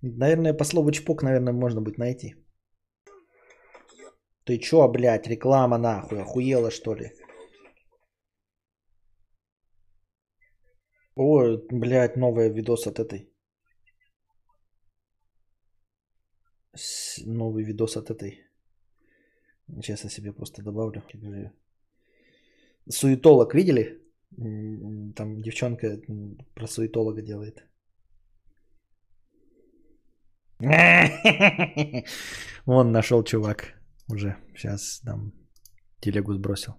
Наверное, 0.03 0.55
по 0.55 0.65
слову 0.65 0.93
чпок, 0.93 1.23
наверное, 1.23 1.53
можно 1.53 1.81
будет 1.81 1.99
найти. 1.99 2.35
Ты 4.45 4.59
чё, 4.59 4.89
блядь, 4.89 5.27
реклама 5.27 5.79
нахуй, 5.79 6.23
охуела 6.23 6.71
что 6.71 6.95
ли? 6.95 7.11
Ой, 11.17 11.67
блядь, 11.71 12.17
новый 12.17 12.53
видос 12.53 12.87
от 12.87 13.01
этой. 13.01 13.36
Новый 17.27 17.65
видос 17.65 17.97
от 17.97 18.11
этой. 18.11 18.45
Сейчас 19.83 20.05
я 20.05 20.11
себе 20.11 20.33
просто 20.33 20.63
добавлю. 20.63 21.03
Суетолог 22.89 23.55
видели? 23.55 24.01
Там 25.17 25.43
девчонка 25.43 26.01
про 26.55 26.67
суетолога 26.67 27.23
делает. 27.23 27.65
Вон 32.67 32.93
нашел 32.93 33.25
чувак 33.25 33.75
уже. 34.09 34.37
Сейчас 34.55 35.01
там 35.05 35.33
телегу 36.01 36.35
сбросил. 36.35 36.75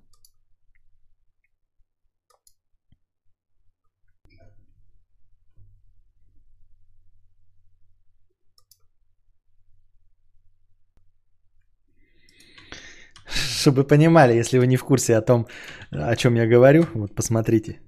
Чтобы 13.58 13.88
понимали, 13.88 14.40
если 14.40 14.60
вы 14.60 14.68
не 14.68 14.78
в 14.78 14.84
курсе 14.84 15.18
о 15.18 15.22
том, 15.22 15.48
о 15.92 16.16
чем 16.16 16.36
я 16.36 16.48
говорю, 16.48 16.86
вот 16.94 17.16
посмотрите. 17.16 17.82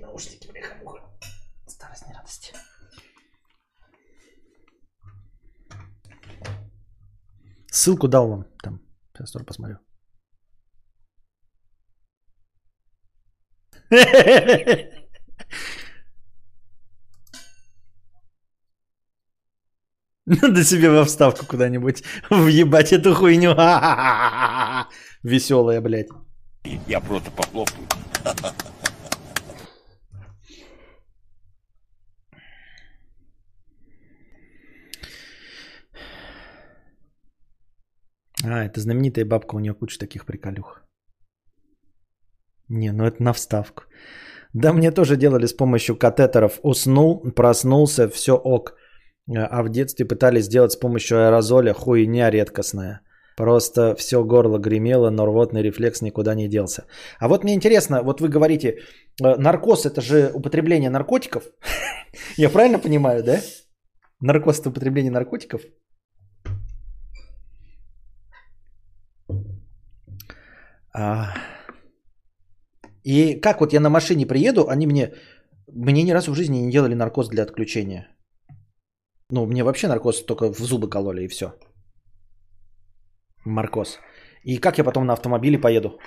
наушники, 0.00 0.50
бляха-муха. 0.52 1.00
Старость 1.66 2.06
не 2.06 2.14
радость. 2.14 2.52
Ссылку 7.70 8.08
дал 8.08 8.28
вам 8.28 8.44
там. 8.62 8.80
Сейчас 9.14 9.32
тоже 9.32 9.44
посмотрю. 9.44 9.78
Надо 20.26 20.64
себе 20.64 20.90
во 20.90 21.04
вставку 21.04 21.46
куда-нибудь 21.46 22.02
въебать 22.30 22.92
эту 22.92 23.14
хуйню. 23.14 23.54
Веселая, 25.22 25.80
блядь. 25.80 26.08
Я 26.88 27.00
просто 27.00 27.30
похлопаю. 27.30 27.86
А, 38.44 38.64
это 38.64 38.80
знаменитая 38.80 39.24
бабка, 39.24 39.54
у 39.56 39.60
нее 39.60 39.74
куча 39.74 39.98
таких 39.98 40.26
приколюх. 40.26 40.82
Не, 42.68 42.92
ну 42.92 43.04
это 43.04 43.22
на 43.22 43.32
вставку. 43.32 43.84
Да, 44.52 44.72
мне 44.72 44.90
тоже 44.90 45.16
делали 45.16 45.46
с 45.46 45.52
помощью 45.52 45.96
катетеров. 45.96 46.58
Уснул, 46.62 47.20
проснулся, 47.30 48.08
все 48.08 48.32
ок. 48.32 48.74
А 49.34 49.62
в 49.62 49.68
детстве 49.68 50.06
пытались 50.06 50.44
сделать 50.44 50.72
с 50.72 50.76
помощью 50.76 51.18
аэрозоля 51.18 51.72
хуйня 51.72 52.30
редкостная. 52.30 53.00
Просто 53.36 53.94
все 53.96 54.24
горло 54.24 54.58
гремело, 54.58 55.10
но 55.10 55.26
рвотный 55.26 55.62
рефлекс 55.62 56.00
никуда 56.00 56.34
не 56.34 56.48
делся. 56.48 56.84
А 57.18 57.28
вот 57.28 57.44
мне 57.44 57.54
интересно, 57.54 58.02
вот 58.02 58.20
вы 58.20 58.28
говорите, 58.28 58.68
э, 59.22 59.36
наркоз 59.36 59.84
это 59.84 60.00
же 60.00 60.30
употребление 60.32 60.90
наркотиков. 60.90 61.42
Я 62.38 62.48
правильно 62.48 62.78
понимаю, 62.78 63.22
да? 63.22 63.40
Наркоз 64.20 64.60
это 64.60 64.70
употребление 64.70 65.10
наркотиков. 65.10 65.60
А... 70.94 71.34
И 73.04 73.40
как 73.40 73.60
вот 73.60 73.72
я 73.72 73.80
на 73.80 73.90
машине 73.90 74.26
приеду, 74.26 74.68
они 74.68 74.86
мне, 74.86 75.12
мне 75.68 76.02
ни 76.02 76.12
разу 76.12 76.32
в 76.32 76.34
жизни 76.34 76.58
не 76.58 76.72
делали 76.72 76.94
наркоз 76.94 77.28
для 77.28 77.42
отключения. 77.42 78.08
Ну, 79.30 79.46
мне 79.46 79.64
вообще 79.64 79.88
наркоз 79.88 80.24
только 80.24 80.52
в 80.52 80.58
зубы 80.58 80.88
кололи 80.88 81.24
и 81.24 81.28
все. 81.28 81.46
Маркоз. 83.44 83.98
И 84.44 84.58
как 84.58 84.78
я 84.78 84.84
потом 84.84 85.06
на 85.06 85.12
автомобиле 85.12 85.58
поеду? 85.58 85.98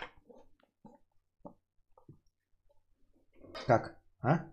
Как? 3.67 3.95
А? 4.21 4.45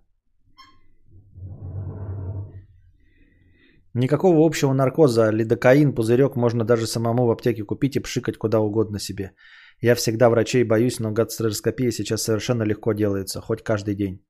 Никакого 3.95 4.45
общего 4.45 4.75
наркоза, 4.75 5.31
лидокаин, 5.31 5.95
пузырек 5.95 6.37
можно 6.37 6.65
даже 6.65 6.87
самому 6.87 7.27
в 7.27 7.31
аптеке 7.31 7.65
купить 7.65 7.97
и 7.97 8.01
пшикать 8.01 8.37
куда 8.37 8.61
угодно 8.61 8.99
себе. 8.99 9.33
Я 9.81 9.95
всегда 9.95 10.29
врачей 10.29 10.65
боюсь, 10.65 11.01
но 11.01 11.13
гастроскопия 11.13 11.91
сейчас 11.91 12.23
совершенно 12.23 12.65
легко 12.65 12.93
делается, 12.93 13.41
хоть 13.41 13.63
каждый 13.63 13.95
день. 13.95 14.26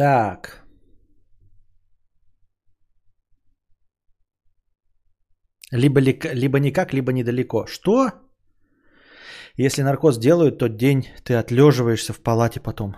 Так. 0.00 0.64
Либо, 5.72 6.00
ли, 6.00 6.18
либо 6.34 6.58
никак, 6.58 6.94
либо 6.94 7.12
недалеко. 7.12 7.66
Что? 7.66 8.08
Если 9.58 9.82
наркоз 9.82 10.18
делают, 10.18 10.58
то 10.58 10.68
день 10.68 11.04
ты 11.24 11.34
отлеживаешься 11.34 12.14
в 12.14 12.20
палате 12.20 12.60
потом. 12.60 12.94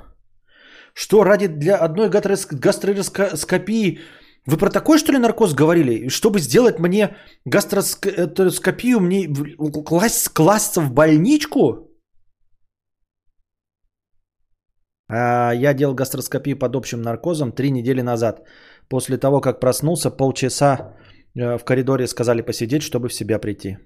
Что, 0.94 1.24
ради 1.24 1.48
для 1.48 1.76
одной 1.76 2.08
гастроскопии... 2.08 3.98
Вы 4.46 4.56
про 4.56 4.70
такой, 4.70 4.98
что 4.98 5.12
ли, 5.12 5.18
наркоз 5.18 5.54
говорили? 5.54 6.08
Чтобы 6.08 6.38
сделать 6.38 6.78
мне 6.78 7.16
гастроскопию, 7.44 9.00
мне 9.00 9.28
класть, 9.84 10.28
класться 10.28 10.80
в 10.80 10.92
больничку? 10.92 11.91
Я 15.12 15.74
делал 15.74 15.94
гастроскопию 15.94 16.58
под 16.58 16.76
общим 16.76 17.02
наркозом 17.02 17.52
три 17.52 17.70
недели 17.70 18.02
назад. 18.02 18.42
После 18.88 19.18
того, 19.18 19.40
как 19.40 19.60
проснулся, 19.60 20.10
полчаса 20.10 20.94
э, 21.34 21.58
в 21.58 21.64
коридоре 21.64 22.06
сказали 22.06 22.42
посидеть, 22.42 22.82
чтобы 22.82 23.08
в 23.08 23.14
себя 23.14 23.38
прийти. 23.38 23.78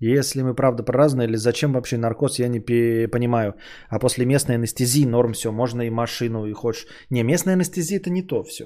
Если 0.00 0.42
мы 0.42 0.54
правда 0.54 0.82
про 0.82 0.98
разные, 0.98 1.26
или 1.26 1.36
зачем 1.36 1.72
вообще 1.72 1.96
наркоз, 1.96 2.38
я 2.38 2.48
не 2.48 2.60
понимаю. 2.60 3.54
А 3.88 3.98
после 3.98 4.26
местной 4.26 4.54
анестезии 4.54 5.06
норм 5.06 5.32
все, 5.32 5.50
можно 5.50 5.82
и 5.82 5.90
машину, 5.90 6.46
и 6.46 6.52
хочешь. 6.52 6.86
Не, 7.10 7.24
местная 7.24 7.54
анестезия 7.54 7.98
это 7.98 8.10
не 8.10 8.22
то 8.22 8.44
все. 8.44 8.64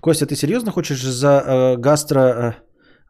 Костя, 0.00 0.26
ты 0.26 0.36
серьезно 0.36 0.70
хочешь 0.70 1.02
за 1.02 1.28
э, 1.28 1.76
гастро 1.76 2.20
э, 2.20 2.52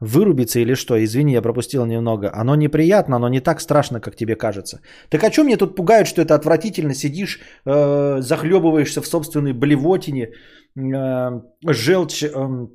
вырубиться 0.01 0.61
или 0.61 0.75
что? 0.75 0.95
Извини, 1.03 1.33
я 1.33 1.43
пропустил 1.43 1.87
немного. 1.87 2.31
Оно 2.35 2.57
неприятно, 2.57 3.16
оно 3.16 3.29
не 3.29 3.41
так 3.41 3.61
страшно, 3.61 4.01
как 4.01 4.16
тебе 4.16 4.37
кажется. 4.37 4.81
Так 5.11 5.25
о 5.25 5.31
чем 5.31 5.47
мне 5.47 5.57
тут 5.57 5.77
пугают, 5.77 6.07
что 6.07 6.23
это 6.23 6.35
отвратительно? 6.35 6.95
Сидишь, 6.95 7.41
э, 7.66 8.21
захлебываешься 8.21 9.03
в 9.03 9.07
собственной 9.07 9.53
блевотине, 9.53 10.31
э, 10.77 11.41
желчь... 11.66 12.25
Э, 12.25 12.69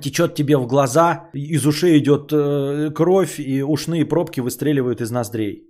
течет 0.00 0.34
тебе 0.34 0.56
в 0.56 0.66
глаза, 0.66 1.30
из 1.34 1.66
ушей 1.66 1.98
идет 1.98 2.32
э, 2.32 2.90
кровь, 2.94 3.40
и 3.40 3.62
ушные 3.62 4.06
пробки 4.06 4.40
выстреливают 4.40 5.00
из 5.00 5.10
ноздрей. 5.10 5.66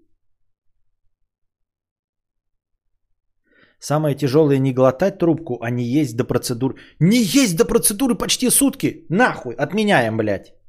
Самое 3.81 4.15
тяжелое 4.15 4.59
не 4.59 4.75
глотать 4.75 5.19
трубку, 5.19 5.59
а 5.63 5.71
не 5.71 5.85
есть 5.85 6.17
до 6.17 6.25
процедур. 6.25 6.75
Не 7.01 7.23
есть 7.23 7.57
до 7.57 7.65
процедуры 7.65 8.15
почти 8.15 8.51
сутки. 8.51 9.07
Нахуй, 9.09 9.55
отменяем, 9.55 10.19
блядь. 10.19 10.60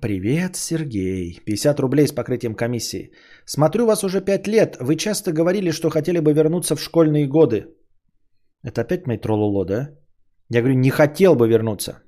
Привет, 0.00 0.56
Сергей. 0.56 1.40
50 1.46 1.80
рублей 1.80 2.06
с 2.06 2.12
покрытием 2.12 2.54
комиссии. 2.54 3.12
Смотрю 3.46 3.86
вас 3.86 4.02
уже 4.04 4.20
5 4.20 4.48
лет. 4.48 4.76
Вы 4.80 4.96
часто 4.96 5.32
говорили, 5.32 5.70
что 5.70 5.90
хотели 5.90 6.18
бы 6.18 6.32
вернуться 6.32 6.74
в 6.74 6.80
школьные 6.80 7.28
годы. 7.28 7.66
Это 8.64 8.80
опять 8.80 9.06
мои 9.06 9.18
троллоло, 9.18 9.64
да? 9.64 9.90
Я 10.50 10.62
говорю, 10.62 10.78
не 10.78 10.90
хотел 10.90 11.36
бы 11.36 11.48
вернуться. 11.48 12.02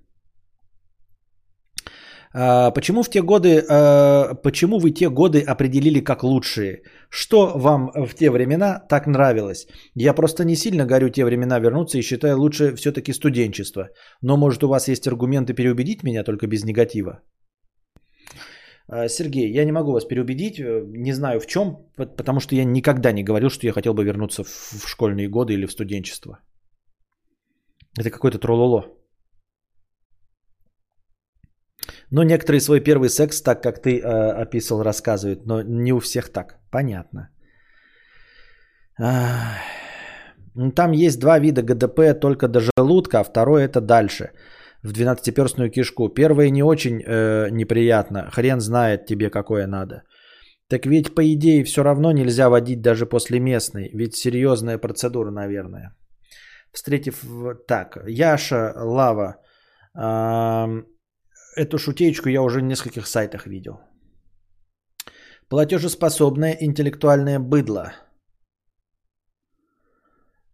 А, 2.34 2.70
почему 2.70 3.02
в 3.02 3.08
те 3.08 3.22
годы, 3.22 3.64
а, 3.68 4.34
почему 4.42 4.78
вы 4.78 4.90
те 4.90 5.08
годы 5.08 5.40
определили 5.40 6.00
как 6.00 6.24
лучшие? 6.24 6.82
Что 7.08 7.52
вам 7.54 7.92
в 7.94 8.14
те 8.14 8.30
времена 8.30 8.80
так 8.88 9.06
нравилось? 9.06 9.66
Я 9.94 10.12
просто 10.12 10.44
не 10.44 10.56
сильно 10.56 10.86
горю 10.86 11.10
те 11.10 11.24
времена 11.24 11.60
вернуться 11.60 11.98
и 11.98 12.02
считаю 12.02 12.38
лучше 12.38 12.74
все-таки 12.74 13.12
студенчество. 13.12 13.88
Но 14.22 14.36
может 14.36 14.64
у 14.64 14.68
вас 14.68 14.88
есть 14.88 15.06
аргументы 15.06 15.54
переубедить 15.54 16.02
меня 16.02 16.24
только 16.24 16.46
без 16.46 16.64
негатива? 16.64 17.22
А, 18.88 19.08
Сергей, 19.08 19.50
я 19.50 19.64
не 19.64 19.72
могу 19.72 19.92
вас 19.92 20.04
переубедить, 20.04 20.58
э, 20.58 20.82
не 20.86 21.12
знаю 21.12 21.40
в 21.40 21.46
чем, 21.46 21.76
потому 21.96 22.40
что 22.40 22.54
я 22.54 22.64
никогда 22.64 23.12
не 23.12 23.24
говорил, 23.24 23.50
что 23.50 23.66
я 23.66 23.72
хотел 23.72 23.94
бы 23.94 24.04
вернуться 24.04 24.44
в 24.44 24.88
школьные 24.88 25.28
годы 25.28 25.54
или 25.54 25.66
в 25.66 25.72
студенчество. 25.72 26.38
Это 27.98 28.10
какой-то 28.10 28.38
трололо. 28.38 28.84
Ну, 32.10 32.22
некоторые 32.22 32.60
свой 32.60 32.80
первый 32.80 33.08
секс, 33.08 33.42
так 33.42 33.62
как 33.62 33.82
ты 33.82 33.98
э, 33.98 34.42
описывал, 34.42 34.82
рассказывают, 34.82 35.46
но 35.46 35.62
не 35.62 35.92
у 35.92 35.98
всех 36.00 36.32
так. 36.32 36.60
Понятно. 36.70 37.30
А, 38.98 39.58
там 40.74 40.92
есть 40.92 41.18
два 41.18 41.38
вида 41.38 41.62
ГДП 41.62 42.20
только 42.20 42.48
до 42.48 42.60
желудка, 42.60 43.20
а 43.20 43.24
второе 43.24 43.64
это 43.64 43.80
дальше, 43.80 44.30
в 44.86 44.92
12-перстную 44.92 45.70
кишку. 45.70 46.08
Первое 46.08 46.50
не 46.50 46.62
очень 46.62 47.02
э, 47.06 47.50
неприятно, 47.50 48.30
хрен 48.30 48.60
знает 48.60 49.06
тебе 49.06 49.30
какое 49.30 49.66
надо. 49.66 50.02
Так 50.68 50.86
ведь 50.86 51.14
по 51.14 51.22
идее 51.22 51.64
все 51.64 51.82
равно 51.82 52.12
нельзя 52.12 52.48
водить 52.48 52.80
даже 52.80 53.06
после 53.06 53.40
местной, 53.40 53.90
ведь 53.94 54.16
серьезная 54.16 54.78
процедура, 54.78 55.30
наверное 55.30 55.96
встретив 56.76 57.24
так, 57.66 57.98
Яша, 58.06 58.72
Лава, 58.76 59.36
эту 61.56 61.78
шутеечку 61.78 62.28
я 62.28 62.42
уже 62.42 62.60
в 62.60 62.64
нескольких 62.64 63.06
сайтах 63.06 63.46
видел. 63.46 63.80
Платежеспособное 65.48 66.56
интеллектуальное 66.60 67.38
быдло. 67.38 67.92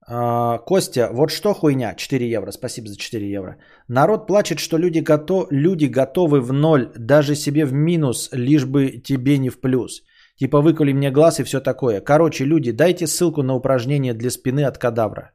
А, 0.07 0.59
Костя, 0.59 1.11
вот 1.13 1.31
что 1.31 1.55
хуйня, 1.55 1.95
4 1.95 2.31
евро, 2.31 2.51
спасибо 2.51 2.89
за 2.89 2.97
4 2.97 3.31
евро. 3.31 3.57
Народ 3.89 4.27
плачет, 4.27 4.59
что 4.59 4.79
люди, 4.79 4.99
готов, 4.99 5.47
люди 5.51 5.85
готовы 5.87 6.41
в 6.41 6.53
ноль, 6.53 6.93
даже 6.99 7.35
себе 7.35 7.65
в 7.65 7.73
минус, 7.73 8.29
лишь 8.33 8.65
бы 8.65 9.03
тебе 9.03 9.39
не 9.39 9.51
в 9.51 9.61
плюс. 9.61 10.03
Типа 10.37 10.61
выколи 10.61 10.93
мне 10.93 11.11
глаз 11.11 11.39
и 11.39 11.45
все 11.45 11.61
такое. 11.61 12.01
Короче, 12.01 12.45
люди, 12.45 12.73
дайте 12.73 13.07
ссылку 13.07 13.43
на 13.43 13.55
упражнение 13.55 14.15
для 14.15 14.31
спины 14.31 14.65
от 14.65 14.79
кадавра. 14.79 15.33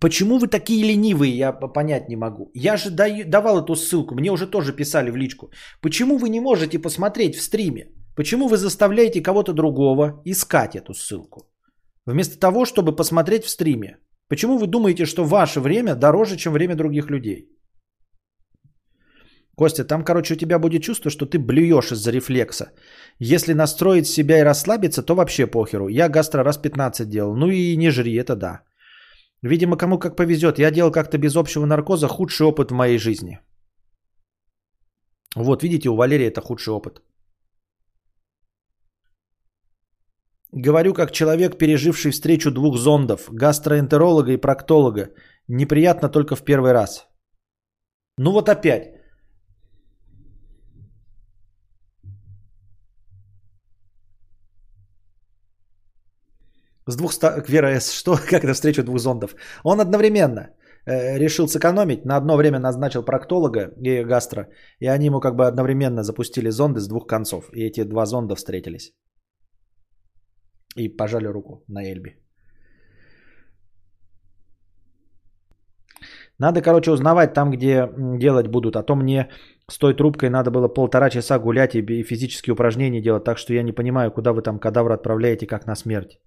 Почему 0.00 0.38
вы 0.38 0.48
такие 0.48 0.84
ленивые, 0.84 1.36
я 1.36 1.52
понять 1.52 2.08
не 2.08 2.16
могу. 2.16 2.50
Я 2.54 2.76
же 2.76 2.90
давал 2.90 3.62
эту 3.62 3.76
ссылку, 3.76 4.16
мне 4.16 4.32
уже 4.32 4.50
тоже 4.50 4.72
писали 4.72 5.10
в 5.10 5.16
личку. 5.16 5.50
Почему 5.80 6.18
вы 6.18 6.28
не 6.28 6.40
можете 6.40 6.80
посмотреть 6.80 7.36
в 7.36 7.42
стриме? 7.42 7.92
Почему 8.16 8.48
вы 8.48 8.56
заставляете 8.56 9.22
кого-то 9.22 9.52
другого 9.52 10.20
искать 10.24 10.74
эту 10.74 10.94
ссылку? 10.94 11.46
Вместо 12.06 12.38
того, 12.38 12.64
чтобы 12.64 12.96
посмотреть 12.96 13.44
в 13.44 13.50
стриме. 13.50 13.98
Почему 14.28 14.58
вы 14.58 14.66
думаете, 14.66 15.06
что 15.06 15.24
ваше 15.24 15.60
время 15.60 15.94
дороже, 15.94 16.36
чем 16.36 16.52
время 16.52 16.74
других 16.74 17.10
людей? 17.10 17.48
Костя, 19.56 19.84
там, 19.84 20.04
короче, 20.04 20.34
у 20.34 20.36
тебя 20.36 20.58
будет 20.58 20.82
чувство, 20.82 21.10
что 21.10 21.26
ты 21.26 21.38
блюешь 21.38 21.90
из-за 21.90 22.10
рефлекса. 22.10 22.72
Если 23.18 23.54
настроить 23.54 24.06
себя 24.06 24.38
и 24.38 24.44
расслабиться, 24.44 25.02
то 25.02 25.14
вообще 25.14 25.46
похеру. 25.46 25.88
Я 25.88 26.08
гастро 26.08 26.44
раз 26.44 26.58
15 26.58 27.08
делал. 27.08 27.34
Ну 27.36 27.50
и 27.50 27.76
не 27.76 27.90
жри, 27.90 28.14
это 28.14 28.36
да. 28.36 28.62
Видимо, 29.42 29.76
кому 29.76 29.98
как 29.98 30.16
повезет. 30.16 30.58
Я 30.58 30.70
делал 30.70 30.92
как-то 30.92 31.18
без 31.18 31.36
общего 31.36 31.66
наркоза 31.66 32.08
худший 32.08 32.46
опыт 32.46 32.70
в 32.70 32.74
моей 32.74 32.98
жизни. 32.98 33.40
Вот, 35.34 35.62
видите, 35.62 35.88
у 35.88 35.96
Валерия 35.96 36.28
это 36.28 36.40
худший 36.40 36.74
опыт. 36.74 37.02
Говорю 40.58 40.94
как 40.94 41.12
человек, 41.12 41.58
переживший 41.58 42.12
встречу 42.12 42.50
двух 42.50 42.78
зондов, 42.78 43.28
гастроэнтеролога 43.30 44.32
и 44.32 44.40
проктолога. 44.40 45.10
Неприятно 45.48 46.08
только 46.08 46.34
в 46.34 46.42
первый 46.44 46.72
раз. 46.72 47.06
Ну 48.18 48.32
вот 48.32 48.48
опять. 48.48 48.94
С 56.86 56.96
двух 56.96 57.12
ста... 57.12 57.44
Вера 57.48 57.78
С. 57.78 57.92
Что? 57.92 58.16
Как 58.30 58.44
это 58.44 58.54
встреча 58.54 58.82
двух 58.82 58.98
зондов? 58.98 59.34
Он 59.62 59.80
одновременно 59.80 60.54
э, 60.86 61.18
решил 61.18 61.48
сэкономить. 61.48 62.06
На 62.06 62.16
одно 62.16 62.36
время 62.36 62.58
назначил 62.58 63.02
проктолога 63.02 63.74
и 63.76 64.04
гастро. 64.04 64.48
И 64.80 64.86
они 64.86 65.06
ему 65.06 65.20
как 65.20 65.36
бы 65.36 65.46
одновременно 65.46 66.02
запустили 66.02 66.48
зонды 66.50 66.80
с 66.80 66.88
двух 66.88 67.06
концов. 67.06 67.50
И 67.52 67.66
эти 67.66 67.84
два 67.84 68.06
зонда 68.06 68.36
встретились. 68.36 68.94
И 70.76 70.96
пожали 70.96 71.26
руку 71.26 71.64
на 71.68 71.84
Эльби. 71.84 72.16
Надо, 76.38 76.60
короче, 76.62 76.90
узнавать 76.90 77.34
там, 77.34 77.50
где 77.50 77.88
делать 78.18 78.48
будут. 78.48 78.76
А 78.76 78.82
то 78.82 78.94
мне 78.94 79.28
с 79.70 79.78
той 79.78 79.94
трубкой 79.94 80.28
надо 80.28 80.50
было 80.50 80.68
полтора 80.68 81.10
часа 81.10 81.38
гулять 81.38 81.74
и 81.74 82.02
физические 82.02 82.52
упражнения 82.52 83.00
делать. 83.00 83.24
Так 83.24 83.38
что 83.38 83.54
я 83.54 83.62
не 83.62 83.72
понимаю, 83.72 84.10
куда 84.10 84.32
вы 84.32 84.42
там 84.42 84.58
кадавра 84.58 84.94
отправляете, 84.94 85.46
как 85.46 85.66
на 85.66 85.76
смерть. 85.76 86.20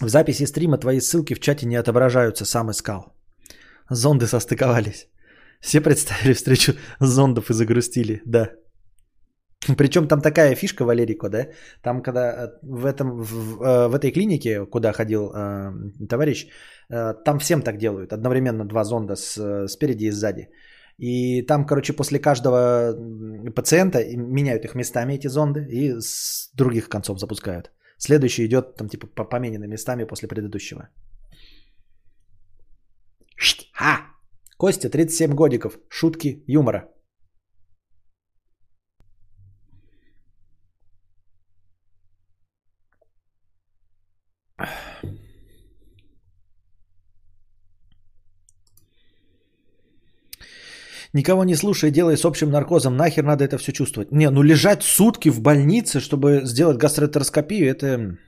В 0.00 0.08
записи 0.08 0.46
стрима 0.46 0.78
твои 0.78 1.00
ссылки 1.00 1.34
в 1.34 1.40
чате 1.40 1.66
не 1.66 1.76
отображаются, 1.76 2.44
сам 2.44 2.70
искал. 2.70 3.14
Зонды 3.90 4.26
состыковались. 4.26 5.08
Все 5.60 5.80
представили 5.80 6.32
встречу 6.34 6.72
зондов 7.00 7.50
и 7.50 7.54
загрустили, 7.54 8.20
да. 8.26 8.50
Причем 9.76 10.08
там 10.08 10.20
такая 10.20 10.54
фишка, 10.54 10.84
Валерико, 10.84 11.28
да? 11.28 11.46
Там, 11.82 12.02
когда 12.02 12.20
э, 12.20 12.48
в, 12.62 12.86
этом, 12.86 13.22
в, 13.22 13.62
э, 13.62 13.88
в 13.88 13.94
этой 13.94 14.10
клинике, 14.12 14.66
куда 14.66 14.92
ходил 14.92 15.30
э, 15.34 15.72
товарищ, 16.08 16.46
э, 16.90 17.14
там 17.24 17.38
всем 17.38 17.62
так 17.62 17.78
делают. 17.78 18.12
Одновременно 18.12 18.64
два 18.64 18.84
зонда 18.84 19.16
с, 19.16 19.66
спереди 19.68 20.06
и 20.06 20.10
сзади. 20.10 20.48
И 20.98 21.42
там, 21.42 21.66
короче, 21.66 21.92
после 21.92 22.18
каждого 22.18 22.94
пациента 23.54 23.98
меняют 24.16 24.64
их 24.64 24.74
местами, 24.74 25.14
эти 25.14 25.28
зонды, 25.28 25.66
и 25.70 26.00
с 26.00 26.50
других 26.54 26.88
концов 26.88 27.18
запускают. 27.18 27.70
Следующий 27.98 28.44
идет, 28.46 28.76
там, 28.76 28.88
типа, 28.88 29.06
поменены 29.24 29.66
местами 29.68 30.04
после 30.04 30.28
предыдущего. 30.28 30.88
Ха! 33.72 34.00
Костя, 34.56 34.90
37 34.90 35.34
годиков. 35.34 35.78
Шутки 35.88 36.44
юмора. 36.46 36.88
Никого 51.14 51.44
не 51.44 51.54
слушай, 51.56 51.90
делай 51.90 52.16
с 52.16 52.24
общим 52.24 52.50
наркозом. 52.50 52.96
Нахер 52.96 53.24
надо 53.24 53.44
это 53.44 53.58
все 53.58 53.72
чувствовать? 53.72 54.12
Не, 54.12 54.30
ну 54.30 54.42
лежать 54.42 54.82
сутки 54.82 55.30
в 55.30 55.40
больнице, 55.40 56.00
чтобы 56.00 56.40
сделать 56.44 56.78
гастроэнтероскопию, 56.78 57.70
это... 57.70 58.18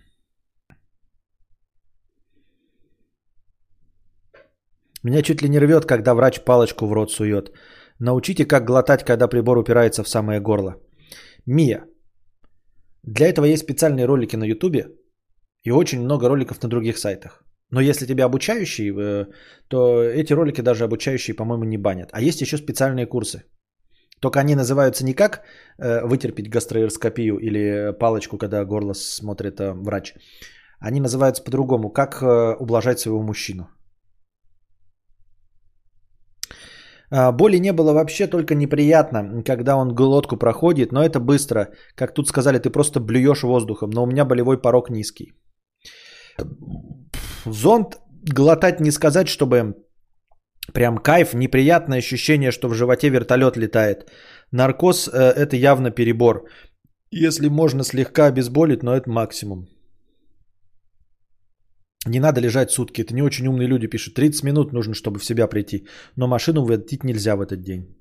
Меня 5.03 5.23
чуть 5.23 5.43
ли 5.43 5.49
не 5.49 5.59
рвет, 5.59 5.87
когда 5.87 6.15
врач 6.15 6.41
палочку 6.45 6.87
в 6.87 6.93
рот 6.93 7.11
сует. 7.11 7.53
Научите, 7.99 8.47
как 8.47 8.67
глотать, 8.67 9.05
когда 9.05 9.29
прибор 9.29 9.59
упирается 9.59 10.03
в 10.03 10.09
самое 10.09 10.41
горло. 10.41 10.75
Мия. 11.47 11.85
Для 13.03 13.29
этого 13.29 13.47
есть 13.47 13.63
специальные 13.63 14.07
ролики 14.07 14.37
на 14.37 14.45
ютубе 14.45 14.89
и 15.63 15.71
очень 15.71 16.01
много 16.01 16.29
роликов 16.29 16.63
на 16.63 16.69
других 16.69 16.99
сайтах. 16.99 17.45
Но 17.71 17.81
если 17.81 18.07
тебе 18.07 18.25
обучающий, 18.25 18.91
э, 18.91 19.27
то 19.69 20.03
эти 20.03 20.33
ролики 20.33 20.61
даже 20.61 20.85
обучающие, 20.85 21.37
по-моему, 21.37 21.65
не 21.65 21.79
банят. 21.79 22.11
А 22.13 22.21
есть 22.21 22.41
еще 22.41 22.57
специальные 22.57 23.07
курсы. 23.07 23.43
Только 24.21 24.41
они 24.41 24.55
называются 24.55 25.05
не 25.05 25.15
как 25.15 25.43
э, 25.79 26.07
вытерпеть 26.07 26.49
гастроэроскопию 26.49 27.39
или 27.39 27.93
палочку, 27.99 28.39
когда 28.39 28.65
горло 28.65 28.95
смотрит 28.95 29.61
э, 29.61 29.73
врач. 29.73 30.15
Они 30.79 31.01
называются 31.01 31.43
по-другому. 31.45 31.91
Как 31.91 32.23
ублажать 32.61 33.01
своего 33.01 33.23
мужчину. 33.23 33.69
А, 37.11 37.33
боли 37.33 37.59
не 37.59 37.73
было 37.73 37.93
вообще, 37.93 38.27
только 38.27 38.55
неприятно, 38.55 39.43
когда 39.45 39.77
он 39.77 39.95
глотку 39.95 40.37
проходит, 40.37 40.93
но 40.93 41.03
это 41.03 41.21
быстро. 41.21 41.69
Как 41.95 42.15
тут 42.15 42.29
сказали, 42.29 42.59
ты 42.59 42.71
просто 42.71 43.01
блюешь 43.01 43.43
воздухом, 43.43 43.91
но 43.91 44.03
у 44.03 44.07
меня 44.07 44.25
болевой 44.25 44.61
порог 44.61 44.91
низкий. 44.91 45.33
Зонд 47.47 47.99
глотать 48.33 48.81
не 48.81 48.91
сказать, 48.91 49.29
чтобы 49.29 49.75
прям 50.73 50.99
кайф, 50.99 51.35
неприятное 51.35 51.99
ощущение, 51.99 52.53
что 52.53 52.69
в 52.69 52.75
животе 52.75 53.11
вертолет 53.11 53.57
летает. 53.57 54.11
Наркоз 54.53 55.09
э, 55.09 55.11
это 55.13 55.57
явно 55.57 55.91
перебор. 55.91 56.49
Если 57.11 57.49
можно 57.49 57.85
слегка 57.85 58.27
обезболить, 58.27 58.83
но 58.83 58.97
это 58.97 59.11
максимум. 59.11 59.69
Не 62.07 62.21
надо 62.21 62.41
лежать 62.41 62.71
сутки. 62.71 63.03
Это 63.03 63.15
не 63.15 63.23
очень 63.23 63.47
умные 63.47 63.69
люди 63.69 63.87
пишут. 63.87 64.15
30 64.15 64.45
минут 64.45 64.73
нужно, 64.73 64.95
чтобы 64.95 65.19
в 65.19 65.25
себя 65.25 65.47
прийти. 65.47 65.87
Но 66.17 66.27
машину 66.27 66.65
водить 66.65 67.05
нельзя 67.05 67.37
в 67.37 67.41
этот 67.41 67.63
день. 67.63 67.97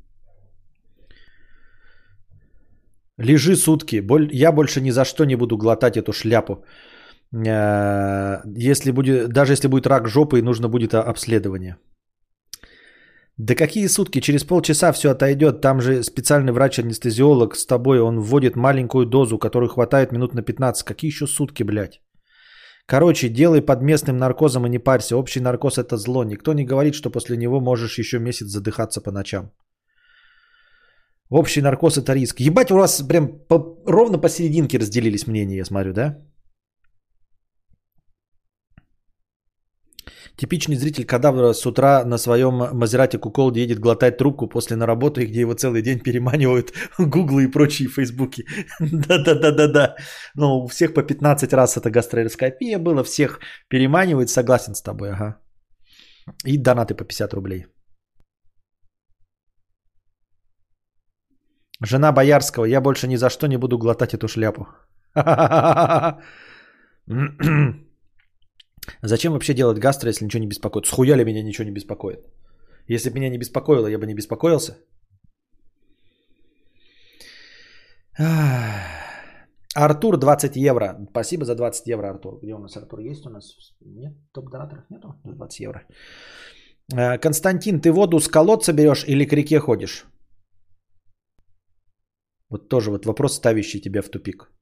Лежи 3.18 3.56
сутки. 3.56 4.04
Я 4.34 4.52
больше 4.52 4.82
ни 4.82 4.92
за 4.92 5.06
что 5.06 5.26
не 5.26 5.36
буду 5.36 5.58
глотать 5.58 5.98
эту 5.98 6.12
шляпу. 6.12 6.66
Э, 7.34 8.42
если 8.56 8.92
будет, 8.92 9.30
даже 9.30 9.54
если 9.54 9.68
будет 9.68 9.88
рак 9.88 10.08
жопы, 10.08 10.42
нужно 10.42 10.70
будет 10.70 10.94
обследование. 10.94 11.78
Да 13.38 13.56
какие 13.56 13.88
сутки? 13.88 14.22
Через 14.22 14.44
полчаса 14.44 14.92
все 14.92 15.10
отойдет. 15.10 15.62
Там 15.62 15.82
же 15.82 16.04
специальный 16.04 16.52
врач-анестезиолог 16.52 17.56
с 17.56 17.66
тобой. 17.66 18.00
Он 18.00 18.20
вводит 18.20 18.56
маленькую 18.56 19.06
дозу, 19.06 19.40
которую 19.40 19.70
хватает 19.70 20.12
минут 20.12 20.34
на 20.34 20.44
15. 20.44 20.86
Какие 20.86 21.10
еще 21.10 21.28
сутки, 21.28 21.64
блядь? 21.64 22.02
Короче, 22.86 23.30
делай 23.30 23.62
под 23.62 23.82
местным 23.82 24.18
наркозом 24.18 24.68
и 24.68 24.70
не 24.70 24.80
парься. 24.80 25.18
Общий 25.18 25.40
наркоз 25.40 25.78
это 25.78 25.98
зло. 25.98 26.24
Никто 26.24 26.54
не 26.54 26.66
говорит, 26.66 26.94
что 26.94 27.10
после 27.10 27.38
него 27.38 27.60
можешь 27.60 27.98
еще 27.98 28.20
месяц 28.20 28.48
задыхаться 28.48 29.02
по 29.02 29.12
ночам. 29.12 29.52
Общий 31.30 31.62
наркоз 31.62 31.98
это 31.98 32.14
риск. 32.14 32.40
Ебать, 32.40 32.72
у 32.72 32.76
вас 32.76 33.02
прям 33.02 33.28
по, 33.50 33.82
ровно 33.88 34.20
посерединке 34.20 34.78
разделились 34.78 35.26
мнения, 35.26 35.58
я 35.58 35.66
смотрю, 35.66 35.94
да? 35.94 36.20
Типичный 40.36 40.76
зритель 40.78 41.06
кадавра 41.06 41.54
с 41.54 41.66
утра 41.66 42.04
на 42.06 42.18
своем 42.18 42.54
Мазерате 42.78 43.20
Куколде 43.20 43.62
едет 43.62 43.80
глотать 43.80 44.18
трубку 44.18 44.48
после 44.48 44.76
на 44.76 44.88
работу, 44.88 45.22
и 45.22 45.28
где 45.28 45.42
его 45.42 45.54
целый 45.54 45.84
день 45.84 46.00
переманивают 46.00 46.74
гуглы 46.98 47.44
и 47.44 47.52
прочие 47.52 47.88
фейсбуки. 47.88 48.46
Да-да-да-да-да. 48.80 49.96
Ну, 50.36 50.64
у 50.64 50.68
всех 50.68 50.94
по 50.94 51.04
15 51.04 51.54
раз 51.54 51.78
это 51.78 51.92
гастроэроскопия 51.92 52.80
было, 52.80 53.04
всех 53.04 53.40
переманивают, 53.70 54.30
согласен 54.30 54.74
с 54.74 54.82
тобой, 54.82 55.12
ага. 55.12 55.38
И 56.46 56.58
донаты 56.58 56.96
по 56.96 57.06
50 57.06 57.34
рублей. 57.34 57.68
Жена 61.80 62.12
Боярского, 62.12 62.66
я 62.66 62.82
больше 62.82 63.08
ни 63.08 63.18
за 63.18 63.30
что 63.30 63.48
не 63.48 63.58
буду 63.58 63.78
глотать 63.78 64.14
эту 64.14 64.28
шляпу. 64.28 64.68
Зачем 69.02 69.34
вообще 69.34 69.54
делать 69.54 69.80
гастро, 69.80 70.10
если 70.10 70.26
ничего 70.26 70.42
не 70.42 70.48
беспокоит? 70.48 70.86
Схуяли 70.86 71.24
меня 71.24 71.44
ничего 71.44 71.66
не 71.66 71.72
беспокоит? 71.72 72.20
Если 72.88 73.10
бы 73.10 73.16
меня 73.16 73.30
не 73.30 73.38
беспокоило, 73.38 73.88
я 73.88 73.98
бы 73.98 74.06
не 74.06 74.16
беспокоился. 74.16 74.78
Артур 79.76 80.18
20 80.18 80.56
евро. 80.56 81.08
Спасибо 81.10 81.46
за 81.46 81.56
20 81.56 81.88
евро, 81.88 82.10
Артур. 82.10 82.40
Где 82.44 82.54
у 82.54 82.60
нас 82.60 82.78
Артур 82.78 83.00
есть? 83.00 83.26
У 83.26 83.30
нас 83.30 83.56
нет 83.82 84.14
топ-донаторов 84.32 84.84
нету? 84.90 85.16
20 85.24 85.60
евро. 85.60 85.88
Э, 86.94 87.18
Константин, 87.18 87.82
ты 87.82 87.92
воду 87.92 88.20
с 88.20 88.28
колодца 88.28 88.74
берешь 88.74 89.04
или 89.08 89.26
к 89.26 89.34
реке 89.34 89.60
ходишь? 89.60 90.06
Вот 92.50 92.70
тоже 92.70 92.92
вот 92.92 93.06
вопрос, 93.06 93.36
ставящий 93.36 93.82
тебя 93.82 94.02
в 94.02 94.10
тупик. 94.10 94.53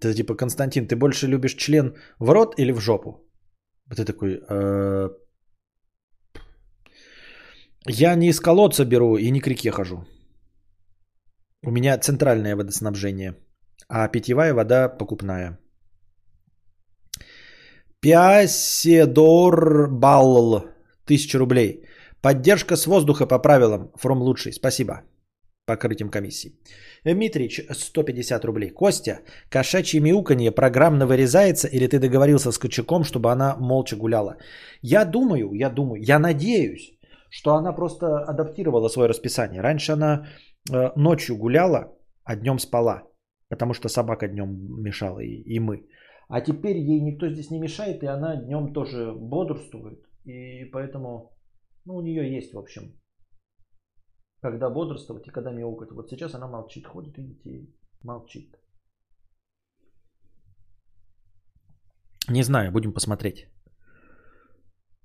Ты 0.00 0.14
типа, 0.14 0.34
Константин, 0.36 0.86
ты 0.86 0.96
больше 0.96 1.26
любишь 1.26 1.54
член 1.54 1.94
в 2.18 2.30
рот 2.30 2.54
или 2.58 2.72
в 2.72 2.80
жопу? 2.80 3.24
Ты 3.96 4.04
такой, 4.04 4.40
«Э, 4.48 5.08
я 7.86 8.14
не 8.16 8.28
из 8.28 8.40
колодца 8.40 8.84
беру 8.84 9.16
и 9.16 9.30
не 9.30 9.40
к 9.40 9.46
реке 9.46 9.70
хожу. 9.70 10.04
У 11.66 11.70
меня 11.70 11.98
центральное 11.98 12.54
водоснабжение, 12.56 13.34
а 13.88 14.08
питьевая 14.08 14.54
вода 14.54 14.88
покупная. 14.88 15.58
Пяседор 18.00 19.88
Балл, 19.90 20.66
тысяча 21.04 21.38
рублей. 21.38 21.84
Поддержка 22.20 22.76
с 22.76 22.86
воздуха 22.86 23.26
по 23.26 23.38
правилам. 23.38 23.90
Фром 23.96 24.22
лучший. 24.22 24.52
Спасибо. 24.52 25.02
Покрытием 25.66 26.10
комиссии. 26.10 26.52
Дмитрич, 27.14 27.60
150 27.70 28.44
рублей. 28.44 28.70
Костя, 28.70 29.20
кошачье 29.50 30.00
мяуканье 30.00 30.52
программно 30.52 31.06
вырезается 31.06 31.68
или 31.68 31.86
ты 31.86 31.98
договорился 31.98 32.52
с 32.52 32.58
Кочаком, 32.58 33.04
чтобы 33.04 33.30
она 33.30 33.56
молча 33.56 33.96
гуляла? 33.96 34.36
Я 34.82 35.04
думаю, 35.04 35.52
я 35.52 35.70
думаю, 35.70 36.02
я 36.02 36.18
надеюсь, 36.18 36.98
что 37.30 37.54
она 37.54 37.72
просто 37.72 38.06
адаптировала 38.06 38.88
свое 38.88 39.08
расписание. 39.08 39.62
Раньше 39.62 39.92
она 39.92 40.26
э, 40.72 40.90
ночью 40.96 41.36
гуляла, 41.36 41.92
а 42.24 42.36
днем 42.36 42.58
спала, 42.58 43.02
потому 43.48 43.74
что 43.74 43.88
собака 43.88 44.28
днем 44.28 44.82
мешала 44.82 45.20
и, 45.20 45.42
и 45.54 45.60
мы. 45.60 45.86
А 46.28 46.40
теперь 46.40 46.76
ей 46.76 47.00
никто 47.00 47.28
здесь 47.28 47.50
не 47.50 47.58
мешает, 47.58 48.02
и 48.02 48.06
она 48.06 48.36
днем 48.36 48.72
тоже 48.72 49.12
бодрствует. 49.12 50.00
И 50.24 50.64
поэтому 50.72 51.32
ну, 51.86 51.96
у 51.96 52.02
нее 52.02 52.36
есть, 52.36 52.52
в 52.52 52.58
общем, 52.58 52.92
когда 54.40 54.70
бодрствовать 54.70 55.26
и 55.26 55.30
когда 55.30 55.52
мяукать. 55.52 55.90
Вот 55.90 56.08
сейчас 56.10 56.34
она 56.34 56.46
молчит, 56.46 56.86
ходит, 56.86 57.16
видите, 57.18 57.66
молчит. 58.02 58.54
Не 62.30 62.42
знаю, 62.42 62.72
будем 62.72 62.92
посмотреть. 62.92 63.48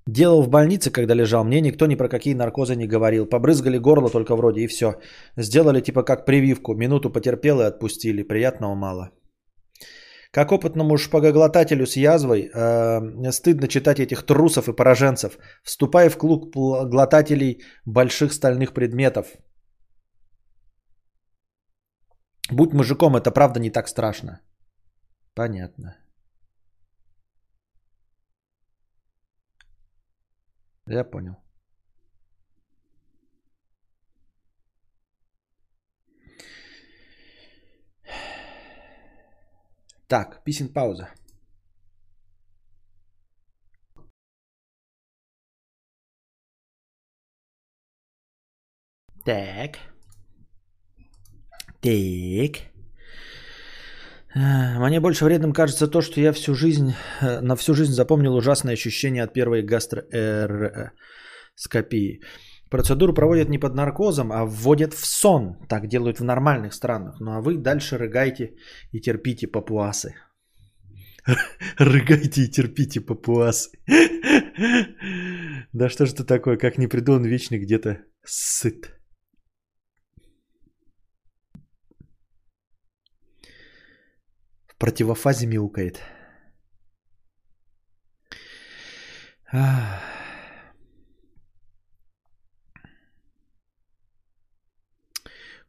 Делал 0.08 0.44
в 0.44 0.50
больнице, 0.50 0.92
когда 0.92 1.16
лежал, 1.16 1.46
мне 1.46 1.62
никто 1.62 1.86
ни 1.88 1.96
про 1.96 2.10
какие 2.10 2.34
наркозы 2.34 2.76
не 2.76 2.88
говорил. 2.88 3.26
Побрызгали 3.26 3.78
горло 3.78 4.10
только 4.10 4.36
вроде 4.36 4.62
и 4.62 4.68
все. 4.68 4.96
Сделали 5.38 5.80
типа 5.82 6.04
как 6.04 6.26
прививку. 6.26 6.76
Минуту 6.76 7.10
потерпел 7.10 7.62
и 7.62 7.64
отпустили. 7.64 8.24
Приятного 8.24 8.76
мало. 8.76 9.12
Как 10.34 10.52
опытному 10.52 10.98
шпагоглотателю 10.98 11.86
с 11.86 11.96
язвой 11.96 12.50
э, 12.54 13.32
стыдно 13.32 13.68
читать 13.68 14.00
этих 14.00 14.26
трусов 14.26 14.68
и 14.68 14.76
пораженцев. 14.76 15.38
Вступай 15.64 16.10
в 16.10 16.18
клуб 16.18 16.56
глотателей 16.56 17.62
больших 17.86 18.34
стальных 18.34 18.74
предметов. 18.74 19.28
Будь 22.52 22.74
мужиком, 22.74 23.16
это 23.16 23.32
правда 23.32 23.60
не 23.60 23.70
так 23.70 23.88
страшно. 23.88 24.40
Понятно. 25.36 25.98
Я 30.88 31.04
понял. 31.04 31.36
Так, 40.14 40.44
писин 40.44 40.68
пауза. 40.68 41.08
Так. 49.26 49.80
Так. 51.82 52.52
А, 54.36 54.80
Мне 54.88 55.00
больше 55.00 55.26
вредным 55.26 55.52
кажется 55.52 55.88
то, 55.88 56.02
что 56.02 56.22
я 56.22 56.32
всю 56.32 56.54
жизнь, 56.54 56.94
э, 57.22 57.40
на 57.42 57.56
всю 57.56 57.74
жизнь 57.74 57.94
запомнил 57.94 58.36
ужасное 58.36 58.74
ощущение 58.74 59.24
от 59.24 59.34
первой 59.34 59.64
гастроскопии. 59.64 62.22
Процедуру 62.74 63.14
проводят 63.14 63.50
не 63.50 63.60
под 63.60 63.76
наркозом, 63.76 64.32
а 64.32 64.46
вводят 64.46 64.94
в 64.94 65.06
сон. 65.06 65.58
Так 65.70 65.88
делают 65.88 66.20
в 66.20 66.24
нормальных 66.24 66.74
странах. 66.74 67.20
Ну 67.20 67.32
а 67.32 67.42
вы 67.42 67.58
дальше 67.58 67.98
рыгайте 68.00 68.56
и 68.92 69.00
терпите 69.00 69.48
папуасы. 69.48 70.16
Рыгайте 71.78 72.42
и 72.42 72.50
терпите 72.50 73.00
папуасы. 73.00 73.70
Да 75.74 75.90
что 75.90 76.06
ж 76.06 76.14
это 76.14 76.26
такое, 76.26 76.58
как 76.58 76.78
не 76.80 76.88
приду, 76.88 77.14
он 77.14 77.26
вечно 77.26 77.60
где-то 77.60 77.98
сыт. 78.26 79.00
В 84.68 84.78
противофазе 84.80 85.46
мяукает. 85.48 86.02
Ах. 89.52 90.23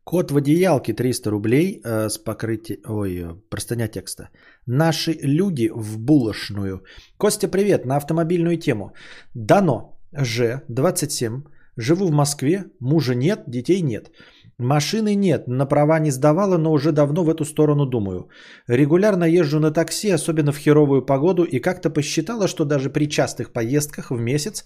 Код 0.05 0.31
в 0.31 0.37
одеялке 0.37 0.93
300 0.93 1.31
рублей 1.31 1.81
э, 1.83 2.09
с 2.09 2.19
покрытием... 2.19 2.81
Ой, 2.87 3.11
э, 3.17 3.35
простыня 3.51 3.89
текста. 3.89 4.29
Наши 4.67 5.19
люди 5.23 5.71
в 5.75 5.99
булочную. 5.99 6.85
Костя, 7.17 7.49
привет, 7.49 7.87
на 7.87 7.97
автомобильную 7.97 8.59
тему. 8.59 8.93
Дано, 9.35 9.99
Ж, 10.13 10.61
27. 10.69 11.43
Живу 11.77 12.07
в 12.07 12.13
Москве, 12.13 12.65
мужа 12.81 13.15
нет, 13.15 13.45
детей 13.47 13.83
нет. 13.83 14.11
Машины 14.59 15.17
нет, 15.17 15.49
на 15.49 15.67
права 15.67 15.99
не 15.99 16.11
сдавала, 16.11 16.59
но 16.59 16.73
уже 16.73 16.93
давно 16.93 17.25
в 17.25 17.31
эту 17.31 17.45
сторону 17.45 17.87
думаю. 17.87 18.29
Регулярно 18.69 19.25
езжу 19.25 19.59
на 19.59 19.71
такси, 19.73 20.11
особенно 20.11 20.53
в 20.53 20.59
херовую 20.59 21.07
погоду, 21.07 21.45
и 21.45 21.61
как-то 21.61 21.91
посчитала, 21.91 22.47
что 22.47 22.65
даже 22.65 22.91
при 22.91 23.09
частых 23.09 23.53
поездках 23.53 24.11
в 24.11 24.21
месяц 24.21 24.65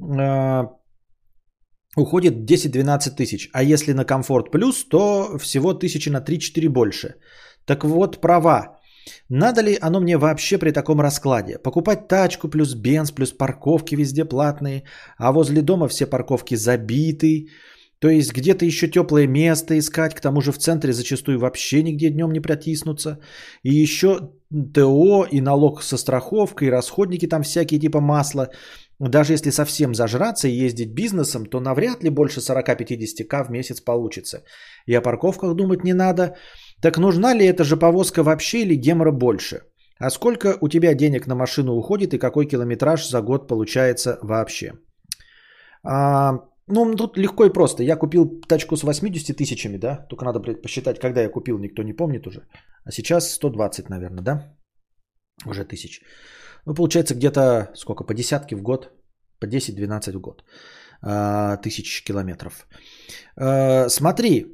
э, 0.00 0.62
уходит 1.96 2.50
10-12 2.50 3.16
тысяч. 3.16 3.48
А 3.52 3.62
если 3.62 3.92
на 3.92 4.04
комфорт 4.04 4.50
плюс, 4.50 4.84
то 4.84 5.38
всего 5.38 5.74
тысячи 5.74 6.10
на 6.10 6.20
3-4 6.20 6.68
больше. 6.68 7.14
Так 7.64 7.84
вот, 7.84 8.20
права. 8.20 8.76
Надо 9.28 9.62
ли 9.62 9.78
оно 9.80 10.00
мне 10.00 10.16
вообще 10.18 10.58
при 10.58 10.72
таком 10.72 11.00
раскладе? 11.00 11.58
Покупать 11.58 12.08
тачку 12.08 12.48
плюс 12.48 12.74
бенз, 12.74 13.12
плюс 13.12 13.32
парковки 13.32 13.96
везде 13.96 14.24
платные, 14.24 14.82
а 15.18 15.32
возле 15.32 15.62
дома 15.62 15.88
все 15.88 16.06
парковки 16.06 16.56
забиты. 16.56 17.46
То 17.98 18.08
есть 18.08 18.32
где-то 18.32 18.64
еще 18.64 18.88
теплое 18.88 19.26
место 19.26 19.78
искать, 19.78 20.14
к 20.14 20.20
тому 20.20 20.40
же 20.40 20.52
в 20.52 20.58
центре 20.58 20.92
зачастую 20.92 21.38
вообще 21.38 21.82
нигде 21.82 22.10
днем 22.10 22.32
не 22.32 22.40
протиснуться. 22.40 23.18
И 23.62 23.74
еще 23.74 24.30
ТО 24.74 25.26
и 25.30 25.40
налог 25.40 25.82
со 25.82 25.96
страховкой, 25.96 26.68
и 26.68 26.70
расходники 26.70 27.26
там 27.26 27.42
всякие 27.42 27.80
типа 27.80 28.00
масла. 28.00 28.50
Даже 28.98 29.32
если 29.32 29.50
совсем 29.50 29.94
зажраться 29.94 30.48
и 30.48 30.64
ездить 30.66 30.94
бизнесом, 30.94 31.46
то 31.46 31.60
навряд 31.60 32.02
ли 32.02 32.10
больше 32.10 32.40
40-50к 32.40 33.44
в 33.44 33.50
месяц 33.50 33.80
получится. 33.80 34.42
И 34.86 34.94
о 34.94 35.02
парковках 35.02 35.54
думать 35.54 35.84
не 35.84 35.94
надо. 35.94 36.36
Так 36.80 36.98
нужна 36.98 37.34
ли 37.34 37.44
эта 37.44 37.64
же 37.64 37.76
повозка 37.76 38.22
вообще 38.22 38.62
или 38.62 38.74
гемора 38.74 39.12
больше? 39.12 39.60
А 39.98 40.10
сколько 40.10 40.56
у 40.60 40.68
тебя 40.68 40.94
денег 40.94 41.26
на 41.26 41.34
машину 41.34 41.74
уходит 41.74 42.14
и 42.14 42.18
какой 42.18 42.46
километраж 42.46 43.08
за 43.08 43.22
год 43.22 43.48
получается 43.48 44.18
вообще? 44.22 44.72
А, 45.82 46.40
ну, 46.66 46.96
тут 46.96 47.18
легко 47.18 47.44
и 47.44 47.52
просто. 47.52 47.82
Я 47.82 47.96
купил 47.96 48.40
тачку 48.48 48.76
с 48.76 48.82
80 48.82 49.36
тысячами, 49.36 49.78
да? 49.78 50.06
Только 50.08 50.24
надо, 50.24 50.40
блядь, 50.40 50.62
посчитать, 50.62 50.98
когда 50.98 51.20
я 51.20 51.28
купил, 51.28 51.58
никто 51.58 51.82
не 51.82 51.92
помнит 51.92 52.26
уже. 52.26 52.46
А 52.84 52.90
сейчас 52.90 53.30
120, 53.30 53.88
наверное, 53.88 54.22
да? 54.22 54.56
Уже 55.46 55.64
тысяч. 55.64 56.00
Ну, 56.66 56.74
получается 56.74 57.14
где-то 57.14 57.70
сколько? 57.74 58.04
По 58.04 58.14
десятке 58.14 58.56
в 58.56 58.62
год. 58.62 58.90
По 59.40 59.46
10-12 59.46 60.12
в 60.12 60.20
год. 60.20 60.44
А, 61.02 61.56
тысяч 61.56 62.04
километров. 62.04 62.66
А, 63.36 63.88
смотри, 63.88 64.46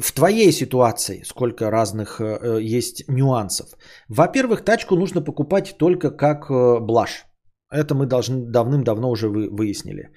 в 0.00 0.12
твоей 0.12 0.52
ситуации 0.52 1.22
сколько 1.24 1.70
разных 1.70 2.20
э, 2.20 2.58
есть 2.62 3.08
нюансов. 3.08 3.68
Во-первых, 4.08 4.64
тачку 4.64 4.96
нужно 4.96 5.24
покупать 5.24 5.76
только 5.78 6.10
как 6.10 6.50
э, 6.50 6.80
блажь. 6.80 7.26
Это 7.72 7.94
мы 7.94 8.06
должны 8.06 8.46
давным-давно 8.46 9.10
уже 9.10 9.28
вы, 9.28 9.48
выяснили. 9.50 10.10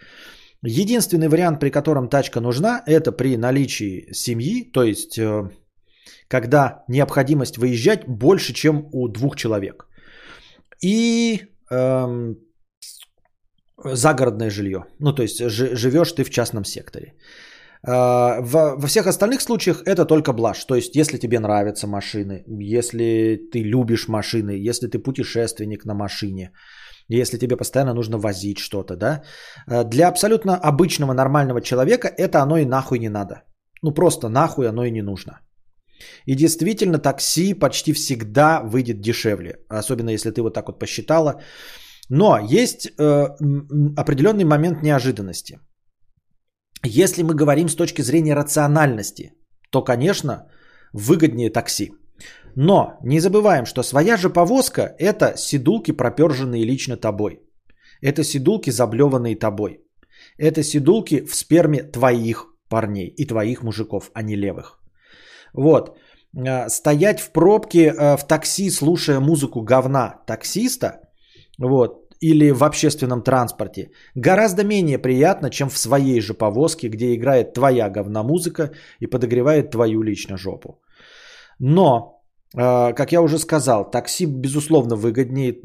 Единственный 0.62 1.28
вариант, 1.28 1.60
при 1.60 1.72
котором 1.72 2.08
тачка 2.08 2.40
нужна, 2.40 2.84
это 2.86 3.12
при 3.12 3.38
наличии 3.38 4.12
семьи, 4.14 4.72
то 4.72 4.84
есть 4.84 5.18
э, 5.18 5.50
когда 6.28 6.84
необходимость 6.88 7.58
выезжать 7.58 8.08
больше, 8.08 8.54
чем 8.54 8.88
у 8.92 9.08
двух 9.08 9.36
человек. 9.36 9.88
И 10.84 11.40
эм, 11.72 12.36
загородное 13.84 14.50
жилье. 14.50 14.86
Ну, 15.00 15.14
то 15.14 15.24
есть 15.24 15.38
живешь 15.50 16.12
ты 16.12 16.24
в 16.24 16.30
частном 16.30 16.66
секторе. 16.66 17.14
Э, 17.88 18.42
во, 18.42 18.76
во 18.76 18.88
всех 18.88 19.08
остальных 19.08 19.42
случаях 19.42 19.82
это 19.86 20.06
только 20.06 20.34
блажь. 20.34 20.66
То 20.66 20.76
есть, 20.76 20.96
если 20.96 21.18
тебе 21.18 21.40
нравятся 21.40 21.88
машины, 21.88 22.44
если 22.72 23.40
ты 23.52 23.64
любишь 23.64 24.08
машины, 24.08 24.52
если 24.70 24.88
ты 24.88 25.00
путешественник 25.00 25.86
на 25.86 25.94
машине, 25.94 26.52
если 27.10 27.38
тебе 27.38 27.58
постоянно 27.58 27.94
нужно 27.94 28.18
возить 28.18 28.58
что-то, 28.58 28.96
да, 28.96 29.22
э, 29.68 29.84
для 29.84 30.08
абсолютно 30.08 30.56
обычного 30.56 31.14
нормального 31.14 31.62
человека 31.62 32.08
это 32.08 32.42
оно 32.42 32.58
и 32.58 32.66
нахуй 32.66 33.00
не 33.00 33.10
надо. 33.10 33.44
Ну 33.82 33.94
просто 33.94 34.30
нахуй 34.30 34.68
оно 34.68 34.86
и 34.86 34.92
не 34.92 35.02
нужно. 35.02 35.40
И 36.26 36.36
действительно 36.36 37.00
такси 37.00 37.54
почти 37.54 37.94
всегда 37.94 38.62
выйдет 38.62 39.02
дешевле, 39.02 39.56
особенно 39.70 40.10
если 40.12 40.32
ты 40.32 40.42
вот 40.42 40.54
так 40.54 40.68
вот 40.68 40.80
посчитала. 40.80 41.42
Но 42.10 42.38
есть 42.38 42.86
э, 42.86 43.28
определенный 43.98 44.44
момент 44.44 44.84
неожиданности. 44.84 45.60
Если 46.86 47.24
мы 47.24 47.34
говорим 47.34 47.70
с 47.70 47.76
точки 47.76 48.02
зрения 48.02 48.36
рациональности, 48.36 49.32
то, 49.72 49.84
конечно, 49.84 50.50
выгоднее 50.94 51.50
такси. 51.50 51.92
Но 52.56 52.98
не 53.04 53.20
забываем, 53.20 53.66
что 53.66 53.84
своя 53.84 54.18
же 54.18 54.30
повозка– 54.30 54.96
это 55.00 55.38
сидулки, 55.38 55.92
проперженные 55.92 56.66
лично 56.66 56.98
тобой. 56.98 57.40
Это 58.02 58.24
сидулки, 58.24 58.70
заблеванные 58.72 59.36
тобой. 59.36 59.80
Это 60.38 60.64
сидулки 60.64 61.26
в 61.26 61.36
сперме 61.36 61.84
твоих 61.84 62.46
парней 62.70 63.08
и 63.08 63.26
твоих 63.26 63.64
мужиков, 63.64 64.12
а 64.14 64.22
не 64.22 64.36
левых. 64.36 64.83
Вот. 65.54 65.98
Стоять 66.68 67.20
в 67.20 67.32
пробке 67.32 67.94
в 67.94 68.28
такси, 68.28 68.70
слушая 68.72 69.20
музыку 69.20 69.62
говна 69.62 70.22
таксиста, 70.26 71.02
вот, 71.60 72.00
или 72.22 72.52
в 72.52 72.64
общественном 72.64 73.22
транспорте, 73.22 73.92
гораздо 74.16 74.64
менее 74.64 74.98
приятно, 74.98 75.50
чем 75.50 75.70
в 75.70 75.78
своей 75.78 76.22
же 76.22 76.34
повозке, 76.34 76.88
где 76.90 77.14
играет 77.14 77.54
твоя 77.54 77.90
говномузыка 77.90 78.72
и 79.00 79.08
подогревает 79.08 79.72
твою 79.72 80.02
лично 80.02 80.38
жопу. 80.38 80.82
Но, 81.60 82.13
как 82.56 83.12
я 83.12 83.22
уже 83.22 83.40
сказал, 83.40 83.90
такси 83.90 84.26
безусловно 84.26 84.96
выгоднее. 84.96 85.58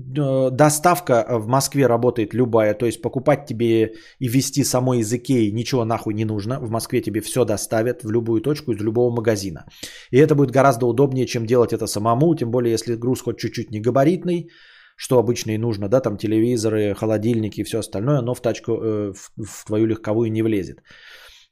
Доставка 0.51 1.27
в 1.29 1.47
Москве 1.47 1.87
работает 1.87 2.33
любая, 2.35 2.75
то 2.75 2.87
есть 2.87 3.03
покупать 3.03 3.47
тебе 3.47 3.93
и 4.19 4.29
вести 4.29 4.65
самой 4.65 5.01
из 5.01 5.13
Икеи 5.13 5.51
ничего 5.51 5.85
нахуй 5.85 6.15
не 6.15 6.25
нужно. 6.25 6.59
В 6.61 6.71
Москве 6.71 7.03
тебе 7.03 7.21
все 7.21 7.45
доставят 7.45 8.05
в 8.05 8.11
любую 8.11 8.41
точку 8.41 8.73
из 8.73 8.81
любого 8.81 9.15
магазина. 9.15 9.67
И 10.11 10.19
это 10.19 10.35
будет 10.35 10.51
гораздо 10.51 10.87
удобнее, 10.87 11.27
чем 11.27 11.47
делать 11.47 11.73
это 11.73 11.87
самому, 11.87 12.35
тем 12.35 12.51
более 12.51 12.73
если 12.73 12.97
груз 12.97 13.21
хоть 13.21 13.39
чуть-чуть 13.39 13.71
не 13.71 13.81
габаритный, 13.81 14.49
что 14.97 15.19
обычно 15.19 15.53
и 15.53 15.59
нужно, 15.59 15.89
да, 15.89 16.01
там 16.01 16.17
телевизоры, 16.17 16.95
холодильники 16.95 17.61
и 17.61 17.65
все 17.65 17.79
остальное, 17.79 18.23
но 18.23 18.35
в 18.35 18.41
тачку, 18.41 18.73
э, 18.73 19.13
в, 19.13 19.45
в 19.45 19.65
твою 19.67 19.87
легковую 19.87 20.33
не 20.33 20.43
влезет. 20.43 20.79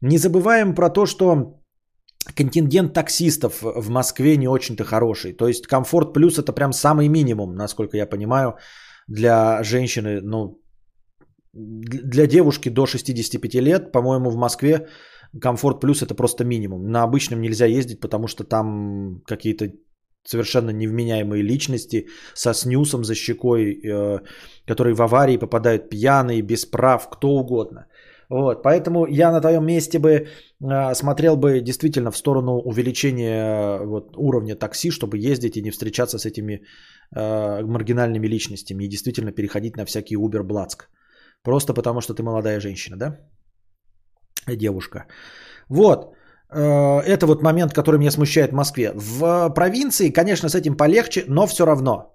Не 0.00 0.18
забываем 0.18 0.74
про 0.74 0.90
то, 0.90 1.06
что 1.06 1.60
контингент 2.34 2.92
таксистов 2.92 3.62
в 3.62 3.90
Москве 3.90 4.36
не 4.36 4.48
очень-то 4.48 4.84
хороший. 4.84 5.32
То 5.32 5.48
есть 5.48 5.66
комфорт 5.66 6.12
плюс 6.12 6.38
это 6.38 6.52
прям 6.52 6.72
самый 6.72 7.08
минимум, 7.08 7.54
насколько 7.54 7.96
я 7.96 8.06
понимаю, 8.06 8.56
для 9.08 9.62
женщины, 9.62 10.20
ну, 10.22 10.60
для 11.52 12.26
девушки 12.26 12.68
до 12.68 12.86
65 12.86 13.54
лет, 13.54 13.92
по-моему, 13.92 14.30
в 14.30 14.36
Москве 14.36 14.88
комфорт 15.40 15.80
плюс 15.80 16.02
это 16.02 16.14
просто 16.14 16.44
минимум. 16.44 16.90
На 16.90 17.02
обычном 17.02 17.40
нельзя 17.40 17.66
ездить, 17.66 18.00
потому 18.00 18.28
что 18.28 18.44
там 18.44 19.22
какие-то 19.26 19.72
совершенно 20.24 20.70
невменяемые 20.70 21.42
личности 21.42 22.06
со 22.34 22.54
снюсом 22.54 23.04
за 23.04 23.14
щекой, 23.14 23.80
э, 23.84 24.18
которые 24.66 24.94
в 24.94 25.02
аварии 25.02 25.38
попадают 25.38 25.88
пьяные, 25.88 26.42
без 26.42 26.66
прав, 26.66 27.08
кто 27.10 27.28
угодно. 27.28 27.86
Вот, 28.28 28.62
поэтому 28.62 29.06
я 29.06 29.30
на 29.30 29.40
твоем 29.40 29.64
месте 29.64 29.98
бы 29.98 30.10
э, 30.10 30.94
смотрел 30.94 31.36
бы 31.36 31.60
действительно 31.60 32.10
в 32.10 32.16
сторону 32.16 32.60
увеличения 32.64 33.78
э, 33.78 33.86
вот, 33.86 34.16
уровня 34.16 34.56
такси, 34.56 34.90
чтобы 34.90 35.18
ездить 35.18 35.56
и 35.56 35.62
не 35.62 35.70
встречаться 35.70 36.18
с 36.18 36.26
этими 36.26 36.62
э, 37.14 37.62
маргинальными 37.64 38.26
личностями 38.26 38.84
и 38.84 38.88
действительно 38.88 39.32
переходить 39.32 39.76
на 39.76 39.84
всякий 39.84 40.16
Uber 40.16 40.42
Блацк. 40.42 40.88
Просто 41.42 41.74
потому, 41.74 42.00
что 42.00 42.14
ты 42.14 42.22
молодая 42.22 42.60
женщина, 42.60 42.96
да? 42.96 43.18
Девушка. 44.48 45.06
Вот. 45.68 46.14
Э, 46.50 47.00
это 47.02 47.26
вот 47.26 47.42
момент, 47.42 47.72
который 47.72 47.98
меня 47.98 48.10
смущает 48.10 48.50
в 48.50 48.56
Москве. 48.56 48.92
В 48.94 49.50
провинции, 49.54 50.10
конечно, 50.10 50.48
с 50.48 50.54
этим 50.54 50.76
полегче, 50.76 51.24
но 51.28 51.46
все 51.46 51.64
равно. 51.64 52.12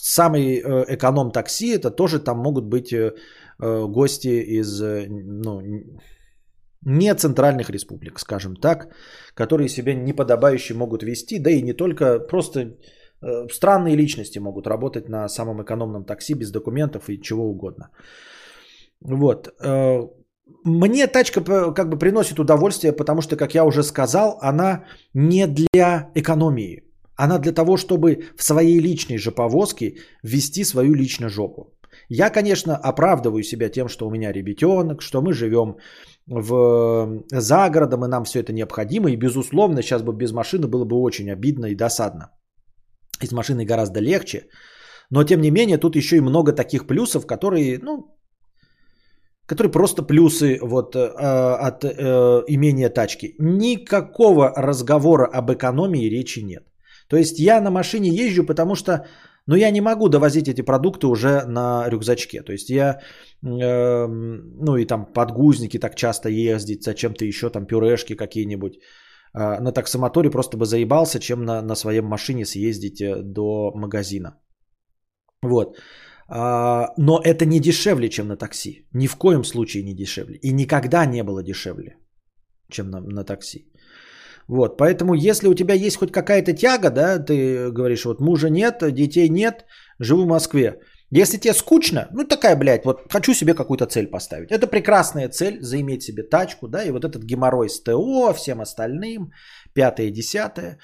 Самый 0.00 0.58
э, 0.58 0.84
эконом 0.88 1.30
такси, 1.30 1.78
это 1.78 1.90
тоже 1.90 2.18
там 2.18 2.38
могут 2.38 2.64
быть 2.64 2.92
гости 3.62 4.60
из 4.60 4.80
ну, 4.80 5.60
не 6.84 7.14
центральных 7.14 7.70
республик, 7.70 8.18
скажем 8.18 8.56
так, 8.56 8.88
которые 9.34 9.68
себя 9.68 9.94
неподобающе 9.94 10.74
могут 10.74 11.02
вести, 11.02 11.38
да 11.38 11.50
и 11.50 11.62
не 11.62 11.72
только, 11.72 12.18
просто 12.18 12.76
странные 13.52 13.96
личности 13.96 14.40
могут 14.40 14.66
работать 14.66 15.08
на 15.08 15.28
самом 15.28 15.62
экономном 15.62 16.04
такси 16.04 16.34
без 16.34 16.50
документов 16.50 17.08
и 17.08 17.20
чего 17.20 17.50
угодно. 17.50 17.90
Вот. 19.00 19.48
Мне 20.64 21.06
тачка 21.06 21.40
как 21.72 21.88
бы 21.88 21.98
приносит 21.98 22.38
удовольствие, 22.38 22.92
потому 22.92 23.22
что, 23.22 23.36
как 23.36 23.54
я 23.54 23.64
уже 23.64 23.82
сказал, 23.82 24.38
она 24.40 24.84
не 25.14 25.46
для 25.46 26.10
экономии. 26.14 26.82
Она 27.16 27.38
для 27.38 27.52
того, 27.52 27.76
чтобы 27.76 28.24
в 28.36 28.42
своей 28.42 28.80
личной 28.80 29.18
же 29.18 29.30
повозке 29.30 29.98
ввести 30.22 30.64
свою 30.64 30.94
личную 30.94 31.30
жопу. 31.30 31.72
Я, 32.08 32.30
конечно, 32.30 32.76
оправдываю 32.76 33.42
себя 33.42 33.68
тем, 33.70 33.88
что 33.88 34.06
у 34.06 34.10
меня 34.10 34.32
ребятенок, 34.32 35.02
что 35.02 35.22
мы 35.22 35.32
живем 35.32 35.76
в, 36.26 37.24
за 37.30 37.70
городом, 37.70 38.04
и 38.04 38.08
нам 38.08 38.24
все 38.24 38.40
это 38.40 38.52
необходимо. 38.52 39.10
И, 39.10 39.16
безусловно, 39.16 39.82
сейчас 39.82 40.02
бы 40.02 40.12
без 40.12 40.32
машины 40.32 40.66
было 40.66 40.84
бы 40.84 40.96
очень 40.96 41.30
обидно 41.30 41.66
и 41.66 41.76
досадно. 41.76 42.30
И 43.22 43.26
с 43.26 43.32
машиной 43.32 43.64
гораздо 43.64 44.00
легче. 44.00 44.48
Но, 45.10 45.24
тем 45.24 45.40
не 45.40 45.50
менее, 45.50 45.78
тут 45.78 45.96
еще 45.96 46.16
и 46.16 46.20
много 46.20 46.52
таких 46.52 46.86
плюсов, 46.86 47.26
которые, 47.26 47.78
ну, 47.82 48.16
которые 49.46 49.70
просто 49.70 50.02
плюсы 50.02 50.58
вот, 50.62 50.96
э, 50.96 50.98
от 50.98 51.84
э, 51.84 52.44
имения 52.48 52.88
тачки. 52.88 53.34
Никакого 53.38 54.52
разговора 54.56 55.28
об 55.32 55.50
экономии 55.50 56.10
речи 56.10 56.40
нет. 56.40 56.64
То 57.08 57.16
есть 57.16 57.38
я 57.38 57.60
на 57.60 57.70
машине 57.70 58.08
езжу, 58.08 58.46
потому 58.46 58.74
что 58.74 59.06
ну, 59.46 59.56
я 59.56 59.70
не 59.70 59.80
могу 59.80 60.08
довозить 60.08 60.48
эти 60.48 60.62
продукты 60.62 61.06
уже 61.06 61.44
на 61.46 61.88
рюкзачке. 61.88 62.42
То 62.42 62.52
есть 62.52 62.70
я, 62.70 63.00
э, 63.42 64.06
ну 64.08 64.76
и 64.76 64.86
там 64.86 65.06
подгузники 65.12 65.78
так 65.78 65.94
часто 65.94 66.28
ездить, 66.28 66.84
зачем-то 66.84 67.24
еще 67.24 67.50
там 67.50 67.66
пюрешки 67.66 68.14
какие-нибудь. 68.14 68.74
Э, 69.34 69.60
на 69.60 69.72
таксомоторе 69.72 70.30
просто 70.30 70.56
бы 70.56 70.64
заебался, 70.64 71.18
чем 71.18 71.44
на, 71.44 71.62
на 71.62 71.74
своей 71.74 72.00
машине 72.00 72.44
съездить 72.44 73.00
э, 73.00 73.22
до 73.22 73.72
магазина. 73.74 74.38
Вот. 75.42 75.76
А, 76.28 76.94
но 76.96 77.20
это 77.24 77.44
не 77.44 77.60
дешевле, 77.60 78.08
чем 78.08 78.28
на 78.28 78.36
такси. 78.36 78.86
Ни 78.94 79.06
в 79.06 79.16
коем 79.16 79.44
случае 79.44 79.82
не 79.82 79.94
дешевле. 79.94 80.38
И 80.42 80.52
никогда 80.52 81.06
не 81.06 81.22
было 81.22 81.42
дешевле, 81.42 81.96
чем 82.70 82.90
на, 82.90 83.00
на 83.00 83.24
такси. 83.24 83.71
Вот, 84.48 84.76
поэтому 84.76 85.14
если 85.14 85.48
у 85.48 85.54
тебя 85.54 85.74
есть 85.74 85.96
хоть 85.96 86.12
какая-то 86.12 86.52
тяга, 86.52 86.90
да, 86.90 87.18
ты 87.18 87.70
говоришь, 87.70 88.04
вот 88.04 88.20
мужа 88.20 88.50
нет, 88.50 88.82
детей 88.92 89.28
нет, 89.28 89.64
живу 89.98 90.24
в 90.24 90.28
Москве. 90.28 90.80
Если 91.10 91.36
тебе 91.36 91.54
скучно, 91.54 92.08
ну 92.12 92.24
такая, 92.24 92.56
блядь, 92.56 92.84
вот 92.84 93.12
хочу 93.12 93.34
себе 93.34 93.54
какую-то 93.54 93.86
цель 93.86 94.06
поставить. 94.06 94.50
Это 94.50 94.66
прекрасная 94.66 95.28
цель, 95.28 95.60
заиметь 95.60 96.02
себе 96.02 96.22
тачку, 96.22 96.68
да, 96.68 96.82
и 96.84 96.90
вот 96.90 97.04
этот 97.04 97.22
геморрой 97.22 97.68
с 97.68 97.82
ТО, 97.82 98.32
всем 98.32 98.60
остальным, 98.60 99.30
пятое, 99.74 100.10
десятое. 100.10 100.78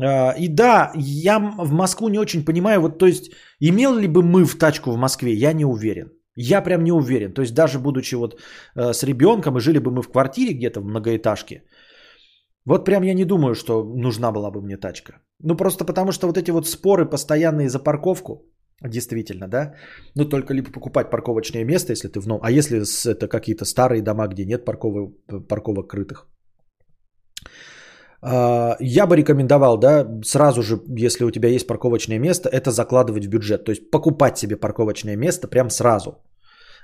А, 0.00 0.34
и 0.38 0.48
да, 0.48 0.92
я 0.94 1.38
в 1.38 1.72
Москву 1.72 2.08
не 2.08 2.18
очень 2.18 2.44
понимаю, 2.44 2.80
вот 2.80 2.98
то 2.98 3.06
есть 3.06 3.30
имел 3.60 3.94
ли 3.94 4.08
бы 4.08 4.22
мы 4.22 4.46
в 4.46 4.56
тачку 4.56 4.90
в 4.90 4.96
Москве, 4.96 5.32
я 5.32 5.52
не 5.52 5.66
уверен. 5.66 6.08
Я 6.40 6.62
прям 6.62 6.84
не 6.84 6.92
уверен. 6.92 7.34
То 7.34 7.42
есть 7.42 7.54
даже 7.54 7.78
будучи 7.78 8.14
вот 8.14 8.40
э, 8.76 8.92
с 8.92 9.02
ребенком 9.02 9.56
и 9.56 9.60
жили 9.60 9.80
бы 9.80 9.90
мы 9.90 10.02
в 10.02 10.08
квартире 10.08 10.54
где-то 10.54 10.80
в 10.80 10.84
многоэтажке, 10.84 11.64
вот 12.68 12.84
прям 12.84 13.02
я 13.02 13.14
не 13.14 13.24
думаю, 13.24 13.54
что 13.54 13.82
нужна 13.82 14.32
была 14.32 14.50
бы 14.50 14.60
мне 14.60 14.76
тачка. 14.76 15.12
Ну 15.42 15.56
просто 15.56 15.84
потому 15.84 16.12
что 16.12 16.26
вот 16.26 16.36
эти 16.36 16.50
вот 16.50 16.66
споры 16.66 17.08
постоянные 17.10 17.68
за 17.68 17.78
парковку, 17.78 18.44
действительно, 18.82 19.48
да, 19.48 19.74
ну 20.14 20.28
только 20.28 20.54
либо 20.54 20.70
покупать 20.70 21.10
парковочное 21.10 21.64
место, 21.64 21.92
если 21.92 22.08
ты 22.08 22.20
в 22.20 22.26
новом, 22.26 22.42
а 22.44 22.50
если 22.50 22.78
это 23.10 23.28
какие-то 23.28 23.64
старые 23.64 24.02
дома, 24.02 24.28
где 24.28 24.44
нет 24.44 24.64
парковок, 24.64 25.12
парковок 25.48 25.90
крытых, 25.90 26.28
а, 28.20 28.76
я 28.80 29.06
бы 29.06 29.16
рекомендовал, 29.16 29.78
да, 29.78 30.06
сразу 30.24 30.62
же, 30.62 30.80
если 30.98 31.24
у 31.24 31.30
тебя 31.30 31.48
есть 31.48 31.66
парковочное 31.66 32.18
место, 32.18 32.48
это 32.48 32.70
закладывать 32.70 33.26
в 33.26 33.28
бюджет. 33.28 33.64
То 33.64 33.72
есть 33.72 33.90
покупать 33.90 34.38
себе 34.38 34.56
парковочное 34.56 35.16
место 35.16 35.48
прям 35.48 35.70
сразу. 35.70 36.10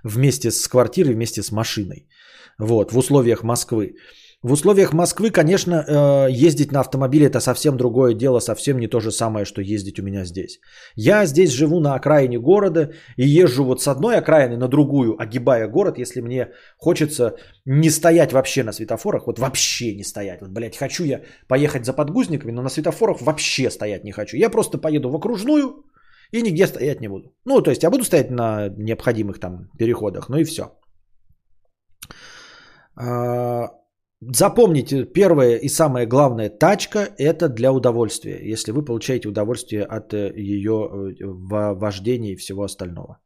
Вместе 0.05 0.51
с 0.51 0.69
квартирой, 0.69 1.15
вместе 1.15 1.43
с 1.43 1.51
машиной. 1.51 2.09
Вот, 2.59 2.93
в 2.93 2.98
условиях 2.98 3.43
Москвы. 3.43 3.97
В 4.45 4.53
условиях 4.53 4.93
Москвы, 4.93 5.31
конечно, 5.31 5.75
э, 5.75 6.31
ездить 6.31 6.71
на 6.71 6.81
автомобиле 6.81 7.29
это 7.29 7.41
совсем 7.41 7.77
другое 7.79 8.15
дело, 8.15 8.41
совсем 8.41 8.79
не 8.79 8.89
то 8.89 9.01
же 9.01 9.11
самое, 9.11 9.47
что 9.47 9.62
ездить 9.62 9.99
у 9.99 10.03
меня 10.03 10.27
здесь. 10.27 10.61
Я 10.97 11.25
здесь 11.25 11.51
живу 11.51 11.81
на 11.81 11.95
окраине 11.95 12.39
города 12.39 12.91
и 13.16 13.27
езжу 13.27 13.65
вот 13.65 13.81
с 13.81 13.89
одной 13.89 14.19
окраины 14.19 14.59
на 14.59 14.69
другую, 14.69 15.16
огибая 15.19 15.66
город, 15.66 15.99
если 15.99 16.21
мне 16.21 16.49
хочется 16.77 17.37
не 17.65 17.91
стоять 17.91 18.33
вообще 18.33 18.65
на 18.65 18.73
светофорах, 18.73 19.27
вот 19.27 19.39
вообще 19.39 19.97
не 19.97 20.05
стоять. 20.05 20.43
Вот, 20.43 20.51
блядь, 20.51 20.77
хочу 20.77 21.05
я 21.05 21.23
поехать 21.49 21.87
за 21.87 21.95
подгузниками, 21.95 22.53
но 22.53 22.62
на 22.62 22.69
светофорах 22.69 23.23
вообще 23.23 23.71
стоять 23.71 24.05
не 24.05 24.12
хочу. 24.12 24.37
Я 24.37 24.51
просто 24.51 24.77
поеду 24.77 25.09
в 25.11 25.16
окружную 25.16 25.87
и 26.33 26.43
нигде 26.43 26.66
стоять 26.66 27.01
не 27.01 27.09
буду. 27.09 27.35
Ну, 27.47 27.62
то 27.62 27.71
есть 27.71 27.83
я 27.83 27.89
буду 27.91 28.05
стоять 28.05 28.31
на 28.31 28.69
необходимых 28.69 29.41
там 29.41 29.71
переходах, 29.79 30.29
ну 30.29 30.37
и 30.37 30.45
все. 30.45 30.65
А, 34.29 34.33
Запомните, 34.33 35.05
первое 35.05 35.57
и 35.57 35.69
самое 35.69 36.07
главное, 36.07 36.51
тачка– 36.51 37.09
это 37.19 37.49
для 37.49 37.73
удовольствия, 37.73 38.39
если 38.53 38.73
вы 38.73 38.85
получаете 38.85 39.29
удовольствие 39.29 39.85
от 39.85 40.13
э, 40.15 40.33
ее 40.37 40.73
э, 40.73 41.25
вождения 41.75 42.33
и 42.33 42.37
всего 42.37 42.63
остального. 42.63 43.19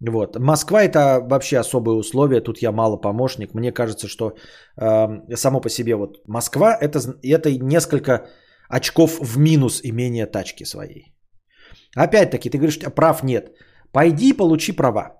Вот. 0.00 0.38
Москва– 0.38 0.82
это 0.84 1.20
вообще 1.20 1.58
особые 1.58 1.96
условия, 1.96 2.40
тут 2.40 2.62
я 2.62 2.72
мало 2.72 2.96
помощник. 2.96 3.54
Мне 3.54 3.72
кажется, 3.72 4.08
что 4.08 4.32
э, 4.76 5.36
само 5.36 5.60
по 5.60 5.68
себе 5.68 5.94
вот 5.94 6.18
Москва– 6.26 6.76
это, 6.80 7.00
это 7.22 7.50
несколько 7.58 8.26
очков 8.68 9.20
в 9.20 9.38
минус 9.38 9.80
имения 9.84 10.26
тачки 10.26 10.64
своей. 10.64 11.14
Опять-таки, 11.96 12.50
ты 12.50 12.58
говоришь, 12.58 12.78
прав 12.94 13.22
нет. 13.22 13.52
Пойди 13.92 14.32
получи 14.32 14.72
права. 14.72 15.19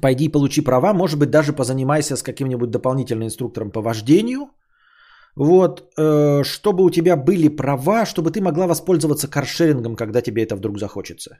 Пойди 0.00 0.28
получи 0.28 0.60
права, 0.60 0.92
может 0.92 1.18
быть, 1.18 1.30
даже 1.30 1.52
позанимайся 1.52 2.16
с 2.16 2.22
каким-нибудь 2.22 2.70
дополнительным 2.70 3.26
инструктором 3.26 3.70
по 3.70 3.80
вождению. 3.80 4.48
Вот, 5.36 5.92
э, 5.98 6.44
чтобы 6.44 6.84
у 6.84 6.90
тебя 6.90 7.16
были 7.16 7.48
права, 7.48 8.06
чтобы 8.06 8.30
ты 8.30 8.40
могла 8.40 8.66
воспользоваться 8.66 9.28
каршерингом, 9.28 9.96
когда 9.96 10.20
тебе 10.20 10.42
это 10.42 10.56
вдруг 10.56 10.78
захочется. 10.78 11.38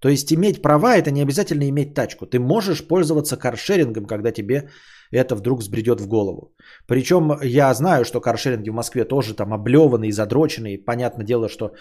То 0.00 0.08
есть 0.08 0.32
иметь 0.32 0.62
права 0.62 0.96
это 0.96 1.10
не 1.10 1.22
обязательно 1.22 1.68
иметь 1.68 1.94
тачку. 1.94 2.26
Ты 2.26 2.38
можешь 2.38 2.86
пользоваться 2.86 3.36
каршерингом, 3.36 4.06
когда 4.06 4.32
тебе 4.32 4.68
это 5.10 5.34
вдруг 5.34 5.62
сбредет 5.62 6.00
в 6.00 6.08
голову. 6.08 6.54
Причем 6.86 7.32
я 7.42 7.74
знаю, 7.74 8.04
что 8.04 8.20
каршеринги 8.20 8.70
в 8.70 8.74
Москве 8.74 9.04
тоже 9.04 9.34
там 9.34 9.52
облеванные, 9.52 10.12
задроченные. 10.12 10.78
Понятное 10.78 11.24
дело, 11.24 11.48
что 11.48 11.72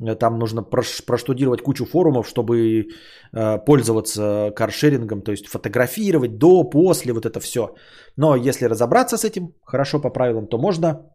э, 0.00 0.14
там 0.14 0.38
нужно 0.38 0.62
проштудировать 0.62 1.62
кучу 1.62 1.86
форумов, 1.86 2.28
чтобы 2.28 2.56
э, 3.32 3.58
пользоваться 3.64 4.52
каршерингом, 4.54 5.22
то 5.22 5.32
есть 5.32 5.46
фотографировать 5.46 6.38
до, 6.38 6.64
после, 6.64 7.12
вот 7.12 7.24
это 7.26 7.40
все. 7.40 7.74
Но 8.16 8.36
если 8.36 8.66
разобраться 8.66 9.16
с 9.16 9.24
этим 9.24 9.54
хорошо 9.64 10.00
по 10.00 10.10
правилам, 10.10 10.46
то 10.46 10.58
можно 10.58 11.13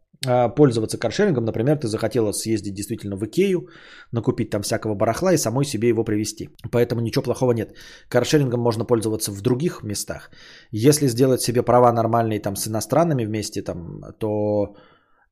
пользоваться 0.56 0.98
каршерингом. 0.98 1.46
Например, 1.46 1.78
ты 1.78 1.88
захотела 1.88 2.32
съездить 2.34 2.74
действительно 2.74 3.16
в 3.16 3.26
Икею, 3.26 3.70
накупить 4.12 4.50
там 4.50 4.62
всякого 4.62 4.96
барахла 4.96 5.34
и 5.34 5.38
самой 5.38 5.66
себе 5.66 5.88
его 5.88 6.04
привезти. 6.04 6.50
Поэтому 6.72 7.02
ничего 7.02 7.24
плохого 7.24 7.54
нет. 7.54 7.74
Каршерингом 8.10 8.60
можно 8.60 8.86
пользоваться 8.86 9.32
в 9.32 9.41
других 9.41 9.84
местах. 9.84 10.32
Если 10.72 11.08
сделать 11.08 11.41
себе 11.41 11.64
права 11.64 11.91
нормальные 11.91 12.41
там 12.41 12.56
с 12.56 12.68
иностранными 12.68 13.26
вместе, 13.26 13.62
там, 13.62 14.02
то 14.20 14.76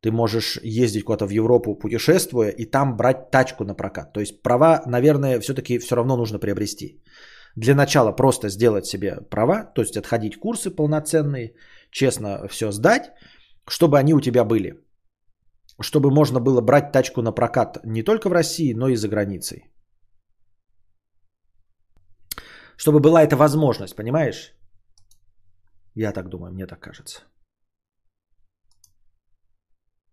ты 0.01 0.11
можешь 0.11 0.59
ездить 0.63 1.03
куда-то 1.03 1.25
в 1.25 1.31
Европу, 1.31 1.75
путешествуя, 1.75 2.49
и 2.49 2.65
там 2.65 2.95
брать 2.97 3.31
тачку 3.31 3.65
на 3.65 3.75
прокат. 3.75 4.13
То 4.13 4.19
есть 4.19 4.41
права, 4.41 4.83
наверное, 4.85 5.39
все-таки 5.39 5.79
все 5.79 5.95
равно 5.95 6.17
нужно 6.17 6.39
приобрести. 6.39 7.01
Для 7.55 7.75
начала 7.75 8.11
просто 8.11 8.49
сделать 8.49 8.85
себе 8.85 9.17
права, 9.29 9.63
то 9.75 9.81
есть 9.81 9.97
отходить 9.97 10.39
курсы 10.39 10.69
полноценные, 10.69 11.55
честно 11.91 12.47
все 12.47 12.71
сдать, 12.71 13.11
чтобы 13.69 13.99
они 13.99 14.13
у 14.13 14.21
тебя 14.21 14.43
были. 14.43 14.73
Чтобы 15.81 16.09
можно 16.09 16.39
было 16.39 16.61
брать 16.61 16.91
тачку 16.91 17.21
на 17.21 17.31
прокат 17.31 17.79
не 17.83 18.03
только 18.03 18.29
в 18.29 18.33
России, 18.33 18.73
но 18.73 18.89
и 18.89 18.95
за 18.95 19.07
границей. 19.07 19.71
Чтобы 22.77 22.99
была 22.99 23.23
эта 23.23 23.35
возможность, 23.35 23.95
понимаешь? 23.95 24.53
Я 25.95 26.11
так 26.11 26.29
думаю, 26.29 26.53
мне 26.53 26.67
так 26.67 26.79
кажется. 26.79 27.21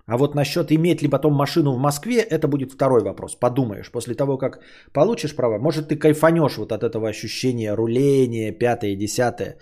А 0.06 0.18
вот 0.18 0.34
насчет 0.34 0.70
иметь 0.70 1.02
ли 1.02 1.08
потом 1.08 1.34
машину 1.34 1.72
в 1.72 1.78
Москве, 1.78 2.20
это 2.20 2.48
будет 2.48 2.72
второй 2.72 3.02
вопрос. 3.02 3.36
Подумаешь, 3.36 3.90
после 3.90 4.14
того, 4.14 4.38
как 4.38 4.60
получишь 4.92 5.34
права, 5.34 5.58
может 5.58 5.88
ты 5.88 5.96
кайфанешь 5.96 6.58
вот 6.58 6.72
от 6.72 6.82
этого 6.82 7.08
ощущения 7.08 7.74
руления, 7.74 8.52
пятое, 8.52 8.96
десятое, 8.96 9.58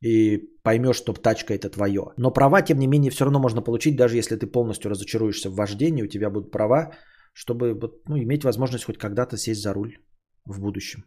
и 0.00 0.51
поймешь, 0.62 0.96
что 0.96 1.12
тачка 1.12 1.54
это 1.54 1.70
твое. 1.70 2.12
Но 2.16 2.30
права, 2.30 2.62
тем 2.62 2.78
не 2.78 2.86
менее, 2.86 3.10
все 3.10 3.24
равно 3.24 3.40
можно 3.40 3.62
получить, 3.62 3.96
даже 3.96 4.16
если 4.16 4.36
ты 4.36 4.46
полностью 4.46 4.90
разочаруешься 4.90 5.50
в 5.50 5.54
вождении, 5.54 6.02
у 6.02 6.08
тебя 6.08 6.30
будут 6.30 6.50
права, 6.50 6.92
чтобы 7.32 7.74
ну, 8.08 8.16
иметь 8.16 8.44
возможность 8.44 8.84
хоть 8.84 8.98
когда-то 8.98 9.36
сесть 9.36 9.62
за 9.62 9.72
руль 9.72 9.98
в 10.44 10.60
будущем. 10.60 11.04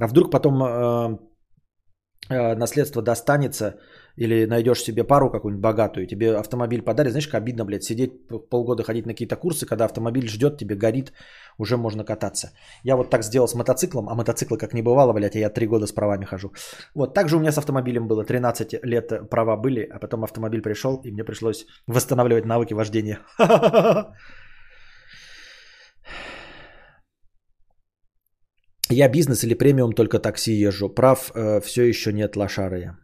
А 0.00 0.08
вдруг 0.08 0.30
потом 0.30 0.62
э, 0.62 1.18
наследство 2.28 3.02
достанется, 3.02 3.78
или 4.16 4.46
найдешь 4.46 4.82
себе 4.82 5.04
пару 5.04 5.30
какую-нибудь 5.30 5.62
богатую, 5.62 6.06
тебе 6.06 6.36
автомобиль 6.36 6.82
подарят, 6.82 7.12
знаешь, 7.12 7.28
как 7.28 7.42
обидно, 7.42 7.64
блядь, 7.64 7.84
сидеть 7.84 8.26
полгода 8.48 8.82
ходить 8.82 9.06
на 9.06 9.12
какие-то 9.12 9.36
курсы, 9.36 9.66
когда 9.66 9.84
автомобиль 9.84 10.28
ждет, 10.28 10.58
тебе 10.58 10.74
горит, 10.74 11.12
уже 11.58 11.76
можно 11.76 12.04
кататься. 12.04 12.52
Я 12.82 12.96
вот 12.96 13.10
так 13.10 13.22
сделал 13.22 13.46
с 13.46 13.54
мотоциклом, 13.54 14.08
а 14.08 14.14
мотоцикла 14.14 14.56
как 14.56 14.74
не 14.74 14.82
бывало, 14.82 15.12
блядь, 15.12 15.36
а 15.36 15.38
я 15.38 15.50
три 15.50 15.66
года 15.66 15.86
с 15.86 15.92
правами 15.92 16.24
хожу. 16.24 16.52
Вот, 16.94 17.14
так 17.14 17.28
же 17.28 17.36
у 17.36 17.40
меня 17.40 17.52
с 17.52 17.58
автомобилем 17.58 18.08
было, 18.08 18.24
13 18.24 18.84
лет 18.84 19.30
права 19.30 19.56
были, 19.56 19.82
а 19.82 19.98
потом 19.98 20.24
автомобиль 20.24 20.62
пришел, 20.62 21.00
и 21.04 21.10
мне 21.10 21.24
пришлось 21.24 21.66
восстанавливать 21.86 22.46
навыки 22.46 22.74
вождения. 22.74 23.18
Я 28.90 29.08
бизнес 29.08 29.44
или 29.44 29.54
премиум 29.54 29.92
только 29.92 30.18
такси 30.18 30.52
езжу. 30.52 30.88
Прав 30.88 31.32
э, 31.34 31.60
все 31.60 31.82
еще 31.82 32.12
нет 32.12 32.36
лошары. 32.36 32.96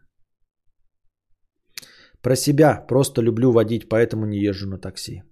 Про 2.21 2.35
себя 2.35 2.85
просто 2.87 3.21
люблю 3.21 3.51
водить, 3.51 3.89
поэтому 3.89 4.25
не 4.25 4.39
езжу 4.39 4.67
на 4.69 4.77
такси. 4.77 5.23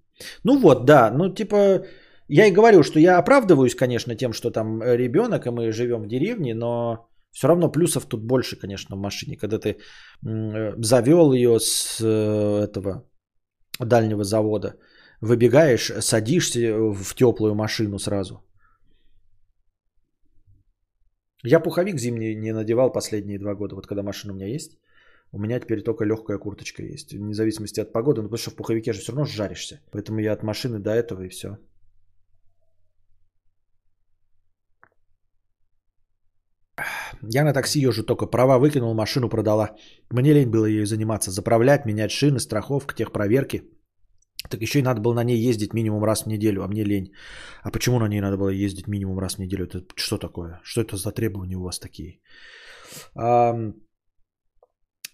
Ну 0.44 0.60
вот, 0.60 0.86
да, 0.86 1.12
ну 1.12 1.34
типа, 1.34 1.86
я 2.28 2.46
и 2.48 2.52
говорю, 2.52 2.84
что 2.84 3.00
я 3.00 3.18
оправдываюсь, 3.18 3.76
конечно, 3.76 4.16
тем, 4.16 4.34
что 4.34 4.52
там 4.52 4.84
ребенок, 4.84 5.48
и 5.48 5.52
мы 5.52 5.72
живем 5.72 6.04
в 6.04 6.08
деревне, 6.08 6.54
но 6.54 7.08
все 7.32 7.48
равно 7.48 7.72
плюсов 7.72 8.06
тут 8.06 8.24
больше, 8.24 8.60
конечно, 8.60 8.96
в 8.96 9.00
машине. 9.00 9.38
Когда 9.38 9.58
ты 9.58 9.78
завел 10.22 11.32
ее 11.32 11.60
с 11.60 12.02
э, 12.02 12.64
этого 12.66 13.08
дальнего 13.80 14.24
завода, 14.24 14.76
выбегаешь, 15.22 15.92
садишься 16.02 16.74
в 16.94 17.16
теплую 17.16 17.56
машину 17.56 18.00
сразу. 18.00 18.44
Я 21.44 21.60
пуховик 21.60 22.00
зимний 22.00 22.36
не 22.36 22.54
надевал 22.54 22.92
последние 22.92 23.40
два 23.40 23.56
года, 23.56 23.76
вот 23.76 23.88
когда 23.88 24.04
машина 24.04 24.34
у 24.34 24.36
меня 24.36 24.48
есть. 24.48 24.78
У 25.34 25.40
меня 25.40 25.60
теперь 25.60 25.82
только 25.82 26.06
легкая 26.06 26.38
курточка 26.38 26.84
есть. 26.84 27.14
Вне 27.14 27.34
зависимости 27.34 27.80
от 27.80 27.94
погоды. 27.94 28.22
Ну, 28.22 28.28
потому 28.28 28.38
что 28.38 28.52
в 28.52 28.56
пуховике 28.56 28.94
же 28.94 29.00
все 29.00 29.12
равно 29.12 29.26
жаришься. 29.26 29.80
Поэтому 29.92 30.20
я 30.20 30.34
от 30.34 30.44
машины 30.44 30.80
до 30.80 30.92
этого 30.92 31.22
и 31.24 31.30
все. 31.30 31.58
Я 37.24 37.44
на 37.44 37.54
такси 37.54 37.80
езжу 37.80 38.04
только 38.04 38.26
права 38.26 38.58
выкинул, 38.60 38.94
машину 38.94 39.30
продала. 39.30 39.76
Мне 40.10 40.34
лень 40.34 40.50
было 40.50 40.66
ей 40.66 40.86
заниматься. 40.86 41.32
Заправлять, 41.32 41.86
менять 41.86 42.12
шины, 42.12 42.40
страховка, 42.40 42.94
техпроверки. 42.96 43.64
Так 44.50 44.62
еще 44.62 44.80
и 44.80 44.84
надо 44.84 45.02
было 45.02 45.14
на 45.14 45.24
ней 45.24 45.50
ездить 45.50 45.74
минимум 45.74 46.04
раз 46.04 46.24
в 46.24 46.28
неделю, 46.28 46.64
а 46.64 46.68
мне 46.68 46.84
лень. 46.84 47.12
А 47.64 47.72
почему 47.72 48.00
на 48.00 48.08
ней 48.08 48.22
надо 48.22 48.38
было 48.38 48.50
ездить 48.50 48.88
минимум 48.88 49.20
раз 49.20 49.36
в 49.36 49.40
неделю? 49.40 49.66
Это 49.66 49.84
что 49.96 50.18
такое? 50.18 50.60
Что 50.64 50.82
это 50.82 50.98
за 50.98 51.12
требования 51.12 51.58
у 51.58 51.64
вас 51.64 51.80
такие? 51.80 52.20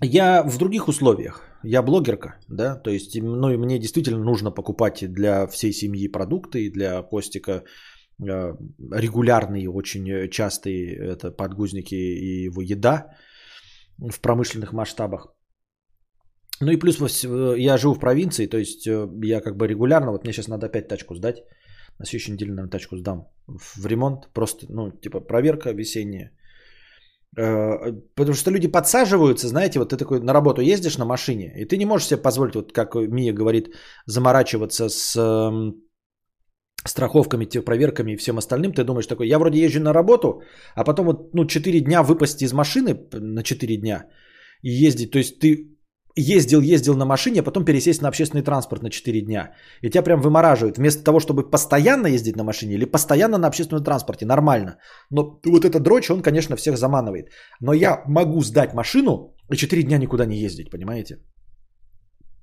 Я 0.03 0.43
в 0.43 0.57
других 0.57 0.87
условиях. 0.87 1.41
Я 1.63 1.81
блогерка, 1.81 2.39
да, 2.47 2.75
то 2.75 2.91
есть, 2.91 3.19
ну 3.21 3.49
и 3.49 3.57
мне 3.57 3.79
действительно 3.79 4.23
нужно 4.23 4.51
покупать 4.51 5.11
для 5.11 5.47
всей 5.47 5.73
семьи 5.73 6.07
продукты, 6.07 6.65
и 6.65 6.71
для 6.71 7.01
Костика 7.01 7.63
э, 8.21 8.53
регулярные, 8.91 9.69
очень 9.69 10.29
частые 10.29 10.95
это 10.95 11.31
подгузники 11.31 11.95
и 11.95 12.45
его 12.45 12.61
еда 12.61 13.07
в 13.97 14.21
промышленных 14.21 14.71
масштабах. 14.71 15.36
Ну 16.61 16.71
и 16.71 16.77
плюс 16.77 17.23
я 17.57 17.77
живу 17.77 17.93
в 17.93 17.99
провинции, 17.99 18.47
то 18.47 18.57
есть 18.57 18.87
э, 18.87 19.07
я 19.23 19.41
как 19.41 19.57
бы 19.57 19.67
регулярно, 19.67 20.11
вот 20.11 20.23
мне 20.23 20.33
сейчас 20.33 20.47
надо 20.47 20.65
опять 20.65 20.87
тачку 20.87 21.15
сдать, 21.15 21.43
на 21.99 22.05
следующей 22.05 22.31
неделе, 22.31 22.51
наверное, 22.51 22.71
тачку 22.71 22.97
сдам 22.97 23.27
в 23.47 23.85
ремонт, 23.85 24.29
просто, 24.33 24.65
ну, 24.69 24.91
типа 24.91 25.19
проверка 25.19 25.73
весенняя, 25.73 26.31
Э, 27.37 27.93
потому 28.15 28.33
что 28.33 28.51
люди 28.51 28.67
подсаживаются, 28.67 29.47
знаете, 29.47 29.79
вот 29.79 29.89
ты 29.89 29.97
такой 29.97 30.19
на 30.19 30.33
работу 30.33 30.61
ездишь 30.61 30.97
на 30.97 31.05
машине, 31.05 31.53
и 31.57 31.65
ты 31.65 31.77
не 31.77 31.85
можешь 31.85 32.07
себе 32.07 32.21
позволить, 32.21 32.55
вот 32.55 32.71
как 32.71 32.95
Мия 32.95 33.33
говорит, 33.33 33.67
заморачиваться 34.05 34.89
с 34.89 35.15
эм, 35.15 35.75
страховками, 36.85 37.45
проверками 37.45 38.13
и 38.13 38.17
всем 38.17 38.37
остальным. 38.37 38.73
Ты 38.73 38.83
думаешь 38.83 39.07
такой, 39.07 39.27
я 39.27 39.37
вроде 39.37 39.59
езжу 39.59 39.79
на 39.79 39.93
работу, 39.93 40.41
а 40.75 40.83
потом 40.83 41.05
вот 41.05 41.33
ну, 41.33 41.45
4 41.45 41.81
дня 41.81 42.01
выпасть 42.01 42.41
из 42.41 42.53
машины 42.53 42.97
на 43.13 43.43
4 43.43 43.77
дня 43.77 44.05
и 44.63 44.87
ездить. 44.87 45.11
То 45.11 45.19
есть 45.19 45.39
ты 45.39 45.76
ездил, 46.17 46.61
ездил 46.61 46.95
на 46.95 47.05
машине, 47.05 47.39
а 47.39 47.43
потом 47.43 47.65
пересесть 47.65 48.01
на 48.01 48.07
общественный 48.07 48.43
транспорт 48.43 48.83
на 48.83 48.89
4 48.89 49.21
дня. 49.21 49.53
И 49.81 49.89
тебя 49.89 50.03
прям 50.03 50.21
вымораживают. 50.21 50.77
Вместо 50.77 51.03
того, 51.03 51.19
чтобы 51.19 51.49
постоянно 51.49 52.07
ездить 52.07 52.35
на 52.35 52.43
машине 52.43 52.75
или 52.75 52.85
постоянно 52.85 53.37
на 53.37 53.47
общественном 53.47 53.83
транспорте, 53.83 54.25
нормально. 54.25 54.77
Но 55.11 55.39
вот 55.45 55.65
этот 55.65 55.83
дрочь, 55.83 56.09
он, 56.09 56.21
конечно, 56.21 56.55
всех 56.55 56.77
заманывает. 56.77 57.29
Но 57.61 57.73
я 57.73 58.03
могу 58.07 58.41
сдать 58.41 58.73
машину 58.73 59.35
и 59.51 59.55
4 59.55 59.83
дня 59.83 59.97
никуда 59.97 60.25
не 60.25 60.37
ездить, 60.37 60.71
понимаете? 60.71 61.21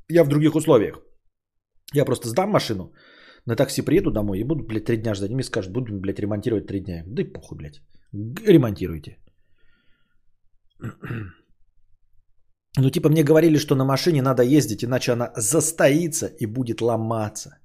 Я 0.08 0.24
в 0.24 0.28
других 0.28 0.54
условиях. 0.54 1.00
Я 1.94 2.04
просто 2.04 2.28
сдам 2.28 2.50
машину, 2.50 2.92
на 3.46 3.56
такси 3.56 3.82
приеду 3.82 4.10
домой 4.10 4.38
и 4.38 4.44
буду, 4.44 4.64
блядь, 4.64 4.84
3 4.84 4.96
дня 4.96 5.14
ждать. 5.14 5.30
И 5.30 5.34
мне 5.34 5.42
скажут, 5.42 5.72
буду, 5.72 6.00
блядь, 6.00 6.18
ремонтировать 6.18 6.66
3 6.66 6.80
дня. 6.80 7.04
Да 7.06 7.22
и 7.22 7.32
похуй, 7.32 7.58
блядь. 7.58 7.82
Ремонтируйте. 8.46 9.18
Ну, 12.76 12.90
типа, 12.90 13.08
мне 13.08 13.22
говорили, 13.22 13.58
что 13.58 13.74
на 13.74 13.84
машине 13.84 14.22
надо 14.22 14.42
ездить, 14.42 14.84
иначе 14.84 15.12
она 15.12 15.32
застоится 15.36 16.26
и 16.26 16.46
будет 16.46 16.80
ломаться. 16.80 17.58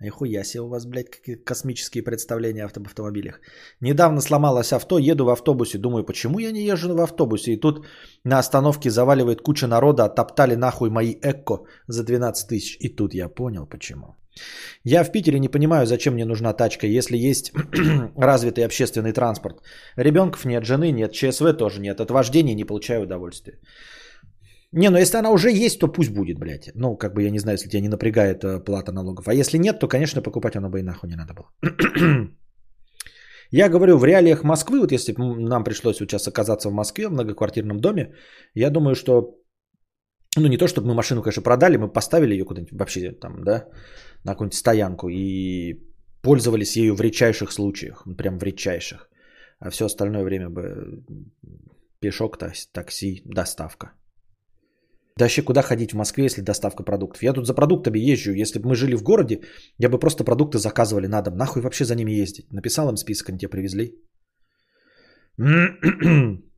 Нихуя 0.00 0.44
себе 0.44 0.62
у 0.62 0.68
вас, 0.68 0.86
блядь, 0.86 1.10
какие 1.10 1.36
космические 1.36 2.02
представления 2.02 2.64
об 2.64 2.86
автомобилях. 2.86 3.40
Недавно 3.80 4.20
сломалось 4.20 4.72
авто, 4.72 4.98
еду 4.98 5.24
в 5.24 5.28
автобусе, 5.28 5.78
думаю, 5.78 6.04
почему 6.04 6.40
я 6.40 6.52
не 6.52 6.64
езжу 6.64 6.94
в 6.94 7.00
автобусе? 7.00 7.52
И 7.52 7.60
тут 7.60 7.86
на 8.24 8.38
остановке 8.38 8.90
заваливает 8.90 9.40
куча 9.40 9.66
народа, 9.66 10.04
оттоптали 10.04 10.56
нахуй 10.56 10.90
мои 10.90 11.14
эко 11.22 11.66
за 11.86 12.02
12 12.02 12.48
тысяч. 12.48 12.76
И 12.80 12.88
тут 12.88 13.14
я 13.14 13.28
понял, 13.28 13.66
почему. 13.66 14.16
Я 14.84 15.04
в 15.04 15.12
Питере 15.12 15.38
не 15.38 15.48
понимаю, 15.48 15.86
зачем 15.86 16.14
мне 16.14 16.24
нужна 16.24 16.52
тачка, 16.52 16.86
если 16.86 17.16
есть 17.16 17.52
развитый 18.16 18.64
общественный 18.64 19.12
транспорт. 19.12 19.62
Ребенков 19.96 20.44
нет, 20.44 20.64
жены 20.64 20.92
нет, 20.92 21.12
ЧСВ 21.12 21.56
тоже 21.56 21.80
нет, 21.80 22.00
от 22.00 22.10
вождения 22.10 22.54
не 22.54 22.64
получаю 22.64 23.02
удовольствия. 23.02 23.58
Не, 24.76 24.90
ну 24.90 24.98
если 24.98 25.18
она 25.18 25.30
уже 25.30 25.50
есть, 25.52 25.78
то 25.78 25.92
пусть 25.92 26.10
будет, 26.10 26.38
блядь. 26.38 26.70
Ну, 26.74 26.96
как 26.96 27.14
бы 27.14 27.22
я 27.22 27.30
не 27.30 27.38
знаю, 27.38 27.54
если 27.54 27.68
тебя 27.68 27.82
не 27.82 27.88
напрягает 27.88 28.44
э, 28.44 28.64
плата 28.64 28.92
налогов. 28.92 29.28
А 29.28 29.34
если 29.34 29.58
нет, 29.58 29.78
то, 29.78 29.88
конечно, 29.88 30.22
покупать 30.22 30.56
оно 30.56 30.68
бы 30.68 30.80
и 30.80 30.82
нахуй 30.82 31.08
не 31.08 31.16
надо 31.16 31.32
было. 31.32 31.48
я 33.50 33.68
говорю, 33.68 33.98
в 33.98 34.04
реалиях 34.04 34.42
Москвы, 34.42 34.80
вот 34.80 34.92
если 34.92 35.14
нам 35.16 35.64
пришлось 35.64 35.96
сейчас 35.96 36.26
оказаться 36.26 36.70
в 36.70 36.72
Москве, 36.72 37.06
в 37.06 37.12
многоквартирном 37.12 37.80
доме, 37.80 38.14
я 38.54 38.70
думаю, 38.70 38.94
что, 38.94 39.38
ну 40.36 40.48
не 40.48 40.58
то, 40.58 40.66
чтобы 40.66 40.88
мы 40.88 40.94
машину, 40.94 41.22
конечно, 41.22 41.42
продали, 41.42 41.76
мы 41.76 41.92
поставили 41.92 42.34
ее 42.34 42.44
куда-нибудь 42.44 42.72
вообще 42.72 43.12
там, 43.12 43.44
да, 43.44 43.68
на 44.24 44.32
какую-нибудь 44.32 44.58
стоянку 44.58 45.08
и 45.08 45.78
пользовались 46.20 46.76
ею 46.76 46.96
в 46.96 47.00
редчайших 47.00 47.52
случаях, 47.52 48.04
прям 48.18 48.38
в 48.38 48.42
редчайших. 48.42 49.08
А 49.60 49.70
все 49.70 49.84
остальное 49.84 50.24
время 50.24 50.50
бы 50.50 51.04
пешок, 52.00 52.38
такси, 52.72 53.22
доставка. 53.24 53.92
Да 55.16 55.24
вообще 55.24 55.42
куда 55.42 55.62
ходить 55.62 55.92
в 55.92 55.96
Москве, 55.96 56.24
если 56.24 56.42
доставка 56.42 56.82
продуктов? 56.82 57.22
Я 57.22 57.32
тут 57.32 57.46
за 57.46 57.54
продуктами 57.54 58.00
езжу. 58.00 58.32
Если 58.32 58.58
бы 58.58 58.68
мы 58.68 58.74
жили 58.74 58.96
в 58.96 59.02
городе, 59.02 59.40
я 59.78 59.88
бы 59.88 59.98
просто 59.98 60.24
продукты 60.24 60.58
заказывали 60.58 61.06
на 61.06 61.22
дом. 61.22 61.36
Нахуй 61.36 61.62
вообще 61.62 61.84
за 61.84 61.94
ними 61.94 62.10
ездить? 62.10 62.52
Написал 62.52 62.88
им 62.88 62.96
список, 62.96 63.28
они 63.28 63.38
тебе 63.38 63.48
привезли. 63.48 63.94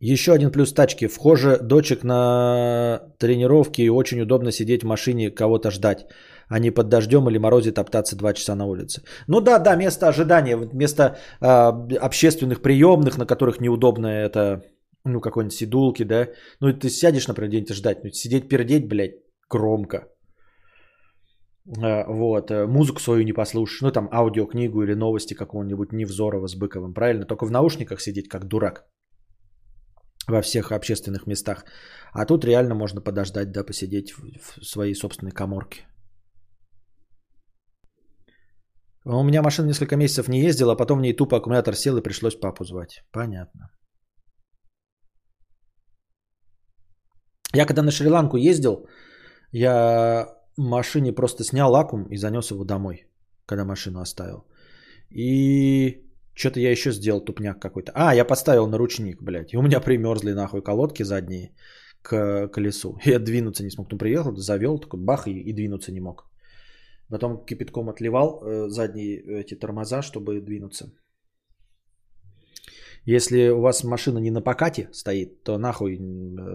Еще 0.00 0.32
один 0.32 0.50
плюс 0.50 0.72
тачки. 0.72 1.06
Вхоже 1.06 1.58
дочек 1.62 2.02
на 2.02 3.00
тренировки 3.18 3.82
и 3.82 3.90
очень 3.90 4.22
удобно 4.22 4.52
сидеть 4.52 4.82
в 4.82 4.86
машине, 4.86 5.30
кого-то 5.30 5.70
ждать, 5.70 6.06
а 6.48 6.58
не 6.58 6.70
под 6.70 6.88
дождем 6.88 7.28
или 7.28 7.38
морозе 7.38 7.72
топтаться 7.72 8.16
2 8.16 8.32
часа 8.34 8.54
на 8.54 8.66
улице. 8.66 9.02
Ну 9.28 9.40
да, 9.40 9.58
да, 9.58 9.76
место 9.76 10.08
ожидания, 10.08 10.56
место 10.72 11.16
э, 11.40 11.46
общественных 11.98 12.62
приемных, 12.62 13.18
на 13.18 13.26
которых 13.26 13.60
неудобно 13.60 14.06
это, 14.06 14.62
ну 15.04 15.20
какой-нибудь 15.20 15.56
сидулки, 15.56 16.04
да. 16.04 16.28
Ну 16.60 16.72
ты 16.72 16.88
сядешь, 16.88 17.28
например, 17.28 17.50
где-нибудь 17.50 17.76
ждать, 17.76 18.04
ну, 18.04 18.10
сидеть 18.10 18.48
пердеть, 18.48 18.88
блядь, 18.88 19.20
громко. 19.50 20.08
Э, 21.66 22.04
вот, 22.06 22.50
э, 22.50 22.66
музыку 22.66 23.00
свою 23.00 23.24
не 23.24 23.32
послушаешь, 23.32 23.82
ну 23.82 23.90
там 23.90 24.08
аудиокнигу 24.12 24.82
или 24.82 24.94
новости 24.94 25.34
какого-нибудь 25.34 25.92
Невзорова 25.92 26.46
с 26.46 26.56
Быковым, 26.56 26.94
правильно? 26.94 27.26
Только 27.26 27.46
в 27.46 27.50
наушниках 27.50 28.00
сидеть 28.00 28.28
как 28.28 28.44
дурак 28.44 28.84
во 30.28 30.42
всех 30.42 30.72
общественных 30.72 31.26
местах. 31.26 31.64
А 32.12 32.26
тут 32.26 32.44
реально 32.44 32.74
можно 32.74 33.00
подождать, 33.00 33.52
да, 33.52 33.64
посидеть 33.64 34.12
в 34.12 34.64
своей 34.64 34.94
собственной 34.94 35.32
коморке. 35.32 35.86
У 39.06 39.22
меня 39.22 39.42
машина 39.42 39.66
несколько 39.66 39.96
месяцев 39.96 40.28
не 40.28 40.40
ездила, 40.40 40.72
а 40.72 40.76
потом 40.76 40.98
в 40.98 41.02
ней 41.02 41.16
тупо 41.16 41.36
аккумулятор 41.36 41.74
сел 41.74 41.96
и 41.98 42.02
пришлось 42.02 42.40
папу 42.40 42.64
звать. 42.64 43.04
Понятно. 43.12 43.70
Я 47.54 47.66
когда 47.66 47.82
на 47.82 47.90
Шри-Ланку 47.90 48.36
ездил, 48.36 48.86
я 49.52 50.28
машине 50.56 51.12
просто 51.12 51.44
снял 51.44 51.74
аккум 51.74 52.04
и 52.10 52.16
занес 52.16 52.50
его 52.50 52.64
домой, 52.64 53.06
когда 53.46 53.64
машину 53.64 54.00
оставил. 54.00 54.44
И 55.10 56.04
что-то 56.34 56.60
я 56.60 56.70
еще 56.70 56.92
сделал 56.92 57.20
тупняк 57.20 57.60
какой-то. 57.60 57.92
А, 57.94 58.14
я 58.14 58.24
поставил 58.24 58.66
на 58.66 58.78
ручник, 58.78 59.22
блядь. 59.22 59.52
И 59.52 59.56
у 59.56 59.62
меня 59.62 59.80
примерзли 59.80 60.32
нахуй 60.32 60.62
колодки 60.62 61.04
задние 61.04 61.52
к 62.02 62.48
колесу. 62.48 62.98
Я 63.04 63.18
двинуться 63.18 63.62
не 63.64 63.70
смог. 63.70 63.92
Ну, 63.92 63.98
приехал, 63.98 64.36
завел, 64.36 64.78
такой 64.78 65.00
бах, 65.00 65.26
и, 65.26 65.30
и 65.30 65.52
двинуться 65.52 65.92
не 65.92 66.00
мог. 66.00 66.26
Потом 67.08 67.44
кипятком 67.44 67.88
отливал 67.88 68.42
э, 68.42 68.68
задние 68.68 69.40
эти 69.40 69.54
тормоза, 69.54 70.02
чтобы 70.02 70.40
двинуться. 70.40 70.92
Если 73.06 73.50
у 73.50 73.60
вас 73.60 73.84
машина 73.84 74.18
не 74.18 74.30
на 74.30 74.40
покате 74.40 74.88
стоит, 74.92 75.42
то 75.42 75.58
нахуй 75.58 76.00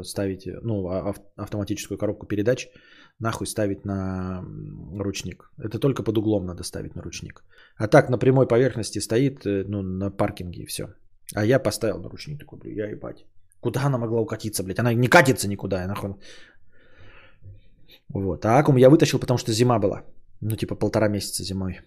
ставите, 0.03 0.59
ну, 0.63 0.88
а, 0.88 1.13
автоматическую 1.35 1.97
коробку 1.97 2.26
передач, 2.26 2.67
нахуй 3.19 3.47
ставить 3.47 3.85
на 3.85 4.43
ручник. 4.99 5.51
Это 5.59 5.80
только 5.80 6.03
под 6.03 6.17
углом 6.17 6.45
надо 6.45 6.63
ставить 6.63 6.95
на 6.95 7.01
ручник. 7.01 7.43
А 7.77 7.88
так 7.88 8.09
на 8.09 8.17
прямой 8.17 8.47
поверхности 8.47 8.99
стоит, 8.99 9.45
э, 9.45 9.63
ну, 9.67 9.81
на 9.81 10.09
паркинге 10.09 10.63
и 10.63 10.65
все. 10.65 10.88
А 11.35 11.45
я 11.45 11.59
поставил 11.59 11.99
на 11.99 12.09
ручник 12.09 12.39
такой, 12.39 12.59
блин, 12.59 12.77
я 12.77 12.88
ебать. 12.89 13.26
Куда 13.61 13.85
она 13.85 13.97
могла 13.97 14.21
укатиться, 14.21 14.63
блядь? 14.63 14.80
Она 14.80 14.93
не 14.93 15.07
катится 15.07 15.47
никуда, 15.47 15.85
нахуй. 15.88 16.15
Вот. 18.09 18.45
А 18.45 18.57
аккум 18.57 18.77
я 18.77 18.89
вытащил, 18.89 19.19
потому 19.19 19.38
что 19.38 19.51
зима 19.51 19.80
была. 19.80 20.03
Ну, 20.41 20.55
типа 20.55 20.76
полтора 20.76 21.09
месяца 21.09 21.43
зимой. 21.43 21.81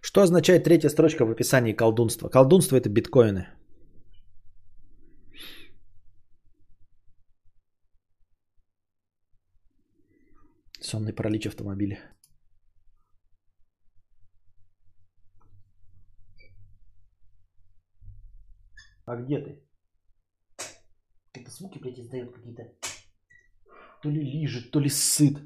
Что 0.00 0.22
означает 0.22 0.64
третья 0.64 0.88
строчка 0.88 1.24
в 1.24 1.30
описании 1.30 1.72
колдунства? 1.72 2.28
Колдунство 2.28 2.76
это 2.76 2.88
биткоины. 2.88 3.46
Сонный 10.80 11.12
паралич 11.12 11.46
автомобиля. 11.46 11.98
А 19.04 19.16
где 19.16 19.38
ты? 19.38 19.62
Это 21.32 21.50
звуки, 21.50 21.78
блядь, 21.78 21.98
издает 21.98 22.32
какие-то. 22.32 22.62
То 24.02 24.10
ли 24.10 24.22
лижет, 24.22 24.70
то 24.70 24.80
ли 24.80 24.88
сыт. 24.88 25.38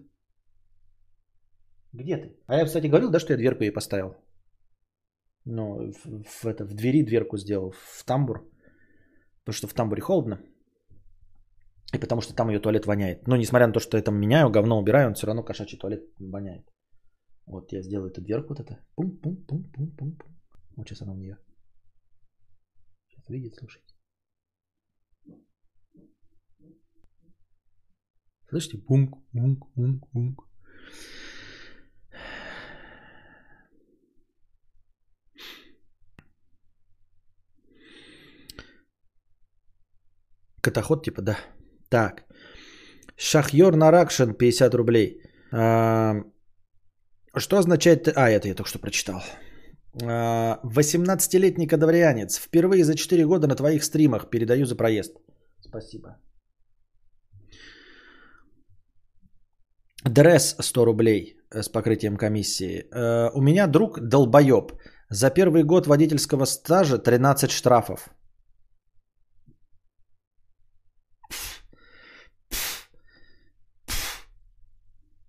Где 1.93 2.17
ты? 2.17 2.37
А 2.47 2.57
я, 2.57 2.65
кстати, 2.65 2.87
говорил, 2.87 3.11
да, 3.11 3.19
что 3.21 3.33
я 3.33 3.39
дверку 3.39 3.65
ей 3.65 3.73
поставил? 3.73 4.24
Ну, 5.45 5.93
в, 5.93 6.23
в, 6.25 6.47
это, 6.47 6.65
в 6.65 6.75
двери 6.75 7.05
дверку 7.05 7.37
сделал, 7.37 7.73
в 7.73 8.05
тамбур. 8.05 8.51
Потому 9.45 9.55
что 9.55 9.67
в 9.67 9.75
тамбуре 9.75 10.01
холодно. 10.01 10.41
И 11.93 11.99
потому 11.99 12.23
что 12.23 12.35
там 12.35 12.49
ее 12.49 12.61
туалет 12.61 12.87
воняет. 12.87 13.27
Но 13.29 13.37
несмотря 13.37 13.67
на 13.67 13.73
то, 13.73 13.81
что 13.81 13.97
я 13.97 14.03
там 14.03 14.19
меняю, 14.19 14.51
говно 14.51 14.79
убираю, 14.79 15.09
он 15.09 15.15
все 15.15 15.27
равно 15.27 15.45
кошачий 15.45 15.79
туалет 15.79 16.03
воняет. 16.19 16.67
Вот 17.47 17.73
я 17.73 17.83
сделаю 17.83 18.11
эту 18.11 18.23
дверку 18.23 18.49
вот 18.49 18.61
это. 18.61 18.85
Пум-пум-пум-пум-пум. 18.97 20.17
Вот 20.77 20.89
сейчас 20.89 21.03
она 21.03 21.13
в 21.13 21.19
нее. 21.19 21.37
Сейчас 23.09 23.29
видит, 23.29 23.55
слушайте. 23.55 23.95
Слышите? 28.49 28.79
Пунк, 28.79 29.19
пунк, 29.33 29.73
пунк, 29.75 30.11
пунк. 30.11 30.49
Катаход 40.65 41.05
типа, 41.05 41.23
да. 41.23 41.37
Так. 41.89 42.25
Шахьор 43.17 43.77
Наракшин 43.77 44.35
50 44.35 44.75
рублей. 44.75 45.21
А, 45.53 46.15
что 47.37 47.57
означает... 47.59 48.09
А, 48.09 48.29
это 48.31 48.49
я 48.49 48.55
только 48.55 48.69
что 48.69 48.79
прочитал. 48.79 49.23
18-летний 50.03 51.69
кадаврианец. 51.69 52.39
Впервые 52.39 52.85
за 52.85 52.95
4 52.95 53.27
года 53.27 53.47
на 53.47 53.55
твоих 53.55 53.85
стримах. 53.85 54.31
Передаю 54.31 54.67
за 54.67 54.77
проезд. 54.77 55.15
Спасибо. 55.61 56.17
Дресс 60.05 60.57
100 60.61 60.85
рублей 60.85 61.37
э, 61.51 61.63
с 61.63 61.69
покрытием 61.69 62.17
комиссии. 62.17 62.85
Э, 62.93 63.31
у 63.35 63.41
меня 63.41 63.67
друг 63.67 64.01
долбоеб. 64.01 64.73
За 65.11 65.31
первый 65.31 65.63
год 65.63 65.87
водительского 65.87 66.47
стажа 66.47 66.99
13 66.99 67.51
штрафов. 67.51 68.09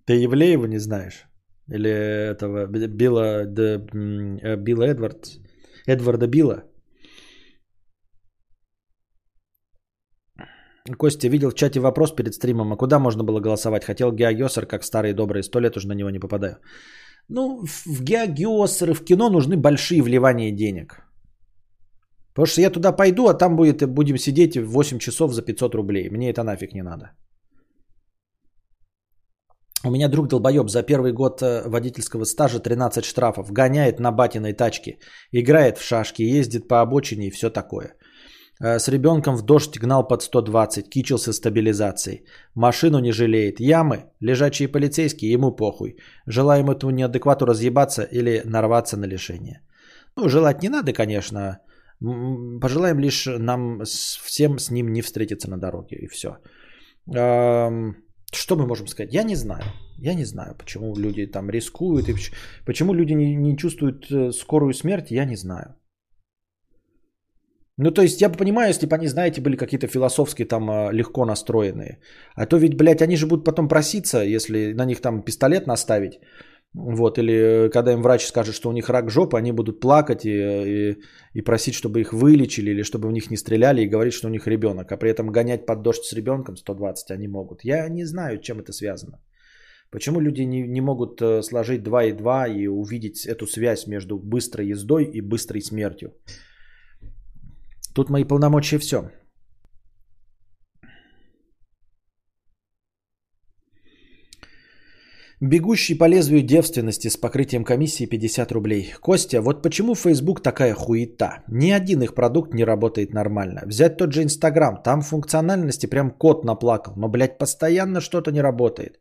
Ты 0.06 0.14
Евлеева 0.14 0.68
не 0.68 0.80
знаешь? 0.80 1.26
Или 1.68 1.90
этого 1.90 2.68
Билла, 2.68 3.46
де, 3.46 3.80
э, 4.44 4.56
Билла 4.58 4.84
Эдвард, 4.84 5.40
Эдварда 5.88 6.28
Билла? 6.28 6.64
Костя 10.98 11.28
видел 11.30 11.50
в 11.50 11.56
чате 11.56 11.80
вопрос 11.80 12.16
перед 12.16 12.34
стримом, 12.34 12.72
а 12.72 12.78
куда 12.78 13.00
можно 13.00 13.24
было 13.24 13.40
голосовать? 13.40 13.84
Хотел 13.84 14.12
Геогесер, 14.12 14.68
как 14.68 14.84
старые 14.84 15.16
добрые, 15.16 15.44
сто 15.44 15.60
лет 15.60 15.78
уже 15.78 15.88
на 15.88 15.94
него 15.94 16.12
не 16.12 16.20
попадаю. 16.20 16.58
Ну, 17.28 17.66
в 17.66 18.04
Геогесеры, 18.04 18.94
в 18.94 19.04
кино 19.04 19.30
нужны 19.30 19.58
большие 19.58 20.04
вливания 20.04 20.52
денег. 20.52 21.02
Потому 22.34 22.46
что 22.46 22.62
я 22.62 22.70
туда 22.70 22.92
пойду, 22.92 23.28
а 23.28 23.34
там 23.34 23.56
будет, 23.56 23.90
будем 23.90 24.18
сидеть 24.18 24.58
8 24.58 25.00
часов 25.00 25.34
за 25.34 25.42
500 25.42 25.76
рублей. 25.76 26.10
Мне 26.10 26.30
это 26.30 26.44
нафиг 26.44 26.74
не 26.74 26.84
надо. 26.84 27.12
У 29.86 29.92
меня 29.92 30.10
друг 30.10 30.28
долбоеб 30.28 30.70
за 30.70 30.82
первый 30.84 31.14
год 31.14 31.42
э, 31.42 31.62
водительского 31.70 32.26
стажа 32.26 32.60
13 32.60 33.06
штрафов. 33.06 33.52
Гоняет 33.52 34.00
на 34.00 34.12
батиной 34.12 34.54
тачке. 34.54 34.98
Играет 35.32 35.78
в 35.78 35.84
шашки, 35.84 36.24
ездит 36.24 36.68
по 36.68 36.82
обочине 36.82 37.28
и 37.28 37.32
все 37.32 37.52
такое. 37.52 37.94
Э, 38.64 38.80
с 38.80 38.88
ребенком 38.88 39.36
в 39.36 39.44
дождь 39.44 39.78
гнал 39.78 40.08
под 40.08 40.24
120, 40.24 40.90
кичился 40.90 41.34
стабилизацией. 41.34 42.26
Машину 42.56 43.00
не 43.00 43.12
жалеет. 43.12 43.60
Ямы, 43.60 44.06
лежачие 44.22 44.68
полицейские, 44.68 45.32
ему 45.32 45.56
похуй. 45.56 45.98
Желаем 46.26 46.72
этому 46.72 46.92
неадеквату 46.92 47.46
разъебаться 47.46 48.08
или 48.12 48.42
нарваться 48.46 48.98
на 48.98 49.06
лишение. 49.06 49.62
Ну, 50.16 50.30
желать 50.30 50.64
не 50.64 50.70
надо, 50.70 50.94
конечно. 50.94 51.60
Пожелаем 52.62 53.00
лишь 53.00 53.28
нам 53.28 53.84
всем 53.84 54.58
с 54.58 54.72
ним 54.72 54.92
не 54.94 55.04
встретиться 55.04 55.48
на 55.48 55.60
дороге. 55.60 55.98
И 55.98 56.08
все. 56.08 56.38
Что 58.36 58.56
мы 58.56 58.68
можем 58.68 58.88
сказать? 58.88 59.14
Я 59.14 59.24
не 59.24 59.36
знаю. 59.36 59.64
Я 59.98 60.14
не 60.14 60.26
знаю, 60.26 60.56
почему 60.58 60.96
люди 60.96 61.26
там 61.28 61.50
рискуют. 61.50 62.10
И 62.10 62.16
почему 62.66 62.94
люди 62.94 63.14
не, 63.14 63.36
не 63.36 63.58
чувствуют 63.58 64.12
э, 64.12 64.32
скорую 64.32 64.74
смерть, 64.74 65.12
я 65.12 65.26
не 65.26 65.36
знаю. 65.36 65.76
Ну, 67.78 67.92
то 67.92 68.02
есть, 68.02 68.22
я 68.22 68.30
понимаю, 68.30 68.70
если 68.70 68.88
бы 68.88 68.96
они, 68.96 69.08
знаете, 69.08 69.42
были 69.42 69.58
какие-то 69.58 69.88
философские 69.88 70.48
там 70.48 70.70
э, 70.70 70.94
легко 70.94 71.26
настроенные. 71.26 72.00
А 72.36 72.46
то 72.46 72.58
ведь, 72.58 72.78
блядь, 72.78 73.02
они 73.02 73.18
же 73.18 73.28
будут 73.28 73.46
потом 73.46 73.68
проситься, 73.68 74.24
если 74.24 74.74
на 74.74 74.86
них 74.86 75.02
там 75.02 75.24
пистолет 75.24 75.68
наставить 75.68 76.20
Вот, 76.76 77.18
или 77.18 77.34
э, 77.66 77.70
когда 77.70 77.94
им 77.94 78.02
врач 78.02 78.26
скажет, 78.26 78.54
что 78.54 78.70
у 78.70 78.74
них 78.74 78.90
рак 78.90 79.10
жопы, 79.10 79.38
они 79.38 79.54
будут 79.54 79.80
плакать 79.80 80.26
и, 80.26 80.32
и, 80.32 80.98
и 81.34 81.42
просить, 81.42 81.74
чтобы 81.74 82.02
их 82.02 82.12
вылечили, 82.12 82.72
или 82.72 82.84
чтобы 82.84 83.08
в 83.08 83.14
них 83.14 83.32
не 83.32 83.38
стреляли, 83.38 83.82
и 83.82 83.88
говорить, 83.88 84.14
что 84.14 84.28
у 84.28 84.32
них 84.32 84.46
ребенок. 84.46 84.92
А 84.92 84.98
при 84.98 85.10
этом 85.10 85.32
гонять 85.32 85.66
под 85.66 85.82
дождь 85.84 86.04
с 86.04 86.14
ребенком 86.14 86.58
120 86.58 87.12
они 87.12 87.28
могут. 87.28 87.64
Я 87.64 87.88
не 87.90 88.06
знаю, 88.06 88.42
чем 88.42 88.60
это 88.60 88.74
связано. 88.74 89.20
Почему 89.90 90.20
люди 90.20 90.42
не, 90.42 90.68
не 90.68 90.82
могут 90.82 91.22
э, 91.22 91.42
сложить 91.44 91.84
2 91.84 92.04
и 92.04 92.12
2 92.12 92.48
и 92.48 92.68
увидеть 92.68 93.26
эту 93.26 93.48
связь 93.48 93.88
между 93.88 94.18
быстрой 94.18 94.68
ездой 94.68 95.06
и 95.06 95.22
быстрой 95.22 95.62
смертью? 95.62 96.12
Тут 97.94 98.10
мои 98.10 98.26
полномочия 98.26 98.80
все. 98.80 99.12
Бегущий 105.42 105.96
по 105.96 106.08
лезвию 106.08 106.42
девственности 106.42 107.10
с 107.10 107.18
покрытием 107.18 107.66
комиссии 107.66 108.06
50 108.06 108.52
рублей. 108.54 108.94
Костя, 109.02 109.42
вот 109.42 109.62
почему 109.62 109.94
Facebook 109.94 110.42
такая 110.42 110.74
хуета? 110.74 111.44
Ни 111.50 111.72
один 111.72 112.04
их 112.04 112.16
продукт 112.16 112.54
не 112.54 112.64
работает 112.64 113.14
нормально. 113.14 113.64
Взять 113.66 113.98
тот 113.98 114.14
же 114.14 114.24
Инстаграм, 114.24 114.82
там 114.82 115.02
функциональности 115.02 115.88
прям 115.88 116.12
кот 116.12 116.46
наплакал, 116.46 116.94
но, 116.96 117.10
блядь, 117.10 117.38
постоянно 117.38 118.00
что-то 118.00 118.32
не 118.32 118.42
работает. 118.42 119.00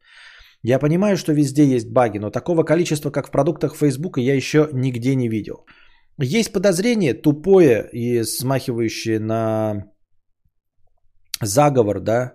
Я 0.62 0.80
понимаю, 0.80 1.16
что 1.16 1.32
везде 1.32 1.64
есть 1.64 1.92
баги, 1.92 2.18
но 2.18 2.30
такого 2.30 2.64
количества, 2.64 3.10
как 3.10 3.28
в 3.28 3.30
продуктах 3.30 3.76
Facebook, 3.76 4.18
я 4.18 4.34
еще 4.34 4.68
нигде 4.72 5.14
не 5.14 5.28
видел. 5.28 5.64
Есть 6.18 6.52
подозрение 6.52 7.14
тупое 7.14 7.88
и 7.92 8.24
смахивающее 8.24 9.20
на 9.20 9.84
заговор, 11.40 12.00
да, 12.00 12.32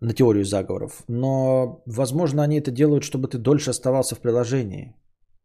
на 0.00 0.12
теорию 0.12 0.44
заговоров. 0.44 1.02
Но, 1.08 1.82
возможно, 1.86 2.42
они 2.42 2.58
это 2.58 2.70
делают, 2.70 3.04
чтобы 3.04 3.28
ты 3.28 3.38
дольше 3.38 3.70
оставался 3.70 4.14
в 4.14 4.20
приложении. 4.20 4.94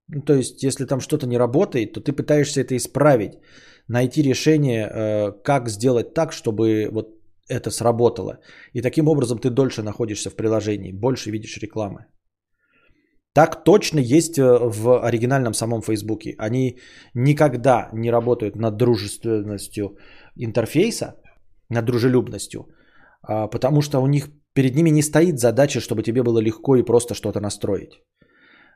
Ну, 0.07 0.21
то 0.21 0.33
есть, 0.33 0.63
если 0.63 0.85
там 0.85 0.99
что-то 0.99 1.27
не 1.27 1.37
работает, 1.37 1.93
то 1.93 2.01
ты 2.01 2.13
пытаешься 2.13 2.61
это 2.61 2.75
исправить, 2.75 3.39
найти 3.87 4.21
решение, 4.21 4.87
э, 4.87 5.31
как 5.43 5.69
сделать 5.69 6.13
так, 6.13 6.33
чтобы 6.33 6.89
вот 6.91 7.07
это 7.49 7.71
сработало. 7.71 8.39
И 8.73 8.81
таким 8.81 9.07
образом 9.07 9.39
ты 9.39 9.49
дольше 9.49 9.81
находишься 9.83 10.29
в 10.29 10.35
приложении, 10.35 10.91
больше 10.91 11.31
видишь 11.31 11.57
рекламы. 11.57 12.05
Так 13.33 13.63
точно 13.63 13.99
есть 13.99 14.37
э, 14.37 14.43
в 14.43 15.03
оригинальном 15.07 15.53
самом 15.53 15.81
Фейсбуке. 15.81 16.35
Они 16.37 16.79
никогда 17.15 17.89
не 17.93 18.11
работают 18.11 18.55
над 18.55 18.77
дружественностью 18.77 19.97
интерфейса, 20.35 21.15
над 21.69 21.85
дружелюбностью, 21.85 22.67
а, 23.23 23.47
потому 23.47 23.81
что 23.81 23.99
у 23.99 24.07
них 24.07 24.29
перед 24.53 24.75
ними 24.75 24.89
не 24.89 25.01
стоит 25.01 25.39
задача, 25.39 25.79
чтобы 25.79 26.03
тебе 26.03 26.23
было 26.23 26.39
легко 26.39 26.75
и 26.75 26.83
просто 26.83 27.13
что-то 27.13 27.39
настроить. 27.39 28.01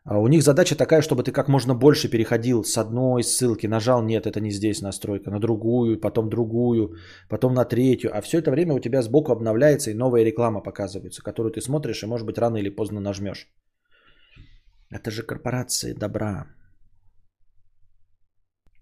А 0.09 0.19
у 0.19 0.27
них 0.27 0.41
задача 0.41 0.75
такая, 0.77 1.01
чтобы 1.01 1.23
ты 1.23 1.31
как 1.33 1.49
можно 1.49 1.75
больше 1.75 2.09
переходил 2.09 2.63
с 2.63 2.77
одной 2.77 3.23
ссылки, 3.23 3.67
нажал, 3.67 4.01
нет, 4.01 4.25
это 4.25 4.39
не 4.39 4.51
здесь 4.51 4.81
настройка, 4.81 5.31
на 5.31 5.39
другую, 5.39 5.99
потом 5.99 6.29
другую, 6.29 6.95
потом 7.29 7.53
на 7.53 7.65
третью. 7.65 8.11
А 8.13 8.21
все 8.21 8.37
это 8.37 8.51
время 8.51 8.73
у 8.73 8.79
тебя 8.79 9.01
сбоку 9.01 9.33
обновляется 9.33 9.91
и 9.91 9.93
новая 9.93 10.23
реклама 10.23 10.61
показывается, 10.61 11.21
которую 11.21 11.51
ты 11.51 11.61
смотришь 11.61 12.03
и, 12.03 12.07
может 12.07 12.25
быть, 12.25 12.37
рано 12.37 12.57
или 12.57 12.69
поздно 12.69 13.01
нажмешь. 13.01 13.49
Это 14.89 15.11
же 15.11 15.23
корпорации 15.23 15.93
добра. 15.93 16.45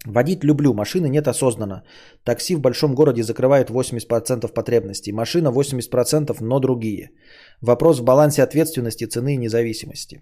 Водить 0.05 0.43
люблю, 0.43 0.73
машины 0.73 1.09
нет 1.09 1.27
осознанно. 1.27 1.83
Такси 2.23 2.55
в 2.55 2.61
большом 2.61 2.95
городе 2.95 3.23
закрывает 3.23 3.69
80% 3.69 4.53
потребностей. 4.53 5.11
Машина 5.11 5.51
80%, 5.51 6.37
но 6.41 6.59
другие. 6.59 7.11
Вопрос 7.61 7.99
в 7.99 8.03
балансе 8.03 8.43
ответственности, 8.43 9.05
цены 9.05 9.33
и 9.33 9.37
независимости. 9.37 10.21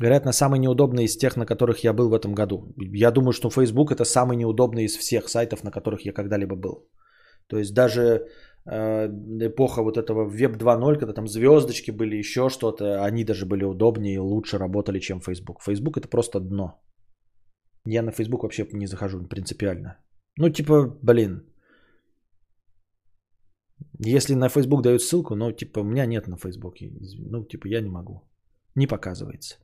Вероятно, 0.00 0.32
самый 0.32 0.60
неудобный 0.60 1.04
из 1.04 1.16
тех, 1.16 1.36
на 1.36 1.46
которых 1.46 1.82
я 1.82 1.92
был 1.92 2.08
в 2.08 2.14
этом 2.14 2.32
году. 2.32 2.72
Я 2.94 3.10
думаю, 3.10 3.32
что 3.32 3.50
Facebook 3.50 3.90
это 3.90 4.04
самый 4.04 4.36
неудобный 4.36 4.84
из 4.84 4.96
всех 4.96 5.28
сайтов, 5.28 5.64
на 5.64 5.72
которых 5.72 6.06
я 6.06 6.12
когда-либо 6.12 6.54
был. 6.54 6.88
То 7.48 7.58
есть 7.58 7.74
даже 7.74 8.28
эпоха 8.68 9.82
вот 9.82 9.96
этого 9.96 10.28
Web 10.28 10.56
2.0, 10.56 10.98
когда 10.98 11.12
там 11.12 11.26
звездочки 11.26 11.90
были, 11.90 12.16
еще 12.16 12.48
что-то, 12.50 13.04
они 13.04 13.24
даже 13.24 13.46
были 13.46 13.64
удобнее 13.64 14.14
и 14.14 14.18
лучше 14.18 14.58
работали, 14.58 15.00
чем 15.00 15.20
Facebook. 15.20 15.62
Facebook 15.62 15.96
это 15.96 16.08
просто 16.08 16.40
дно. 16.40 16.80
Я 17.86 18.02
на 18.02 18.12
Facebook 18.12 18.42
вообще 18.42 18.66
не 18.72 18.86
захожу 18.86 19.26
принципиально. 19.26 19.96
Ну, 20.38 20.50
типа, 20.50 20.98
блин. 21.02 21.42
Если 24.06 24.34
на 24.34 24.48
Facebook 24.48 24.82
дают 24.82 25.02
ссылку, 25.02 25.34
ну, 25.34 25.52
типа, 25.52 25.80
у 25.80 25.84
меня 25.84 26.06
нет 26.06 26.28
на 26.28 26.36
Facebook. 26.36 26.74
Ну, 27.30 27.44
типа, 27.44 27.68
я 27.68 27.80
не 27.80 27.90
могу. 27.90 28.20
Не 28.74 28.86
показывается. 28.86 29.56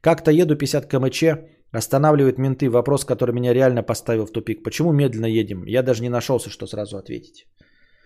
Как-то 0.00 0.30
еду 0.30 0.56
50 0.56 0.86
км, 0.86 1.44
останавливают 1.72 2.38
менты. 2.38 2.70
Вопрос, 2.70 3.04
который 3.04 3.34
меня 3.34 3.52
реально 3.52 3.82
поставил 3.82 4.26
в 4.26 4.32
тупик. 4.32 4.62
Почему 4.62 4.92
медленно 4.92 5.26
едем? 5.26 5.64
Я 5.66 5.82
даже 5.82 6.02
не 6.02 6.08
нашелся, 6.08 6.50
что 6.50 6.66
сразу 6.66 6.96
ответить. 6.96 7.46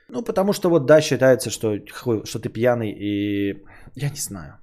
Ну, 0.08 0.22
потому 0.22 0.52
что 0.52 0.70
вот 0.70 0.86
да, 0.86 1.00
считается, 1.00 1.50
что, 1.50 1.78
что 2.24 2.38
ты 2.38 2.48
пьяный 2.48 2.90
и... 2.90 3.64
Я 3.96 4.10
не 4.10 4.18
знаю. 4.18 4.58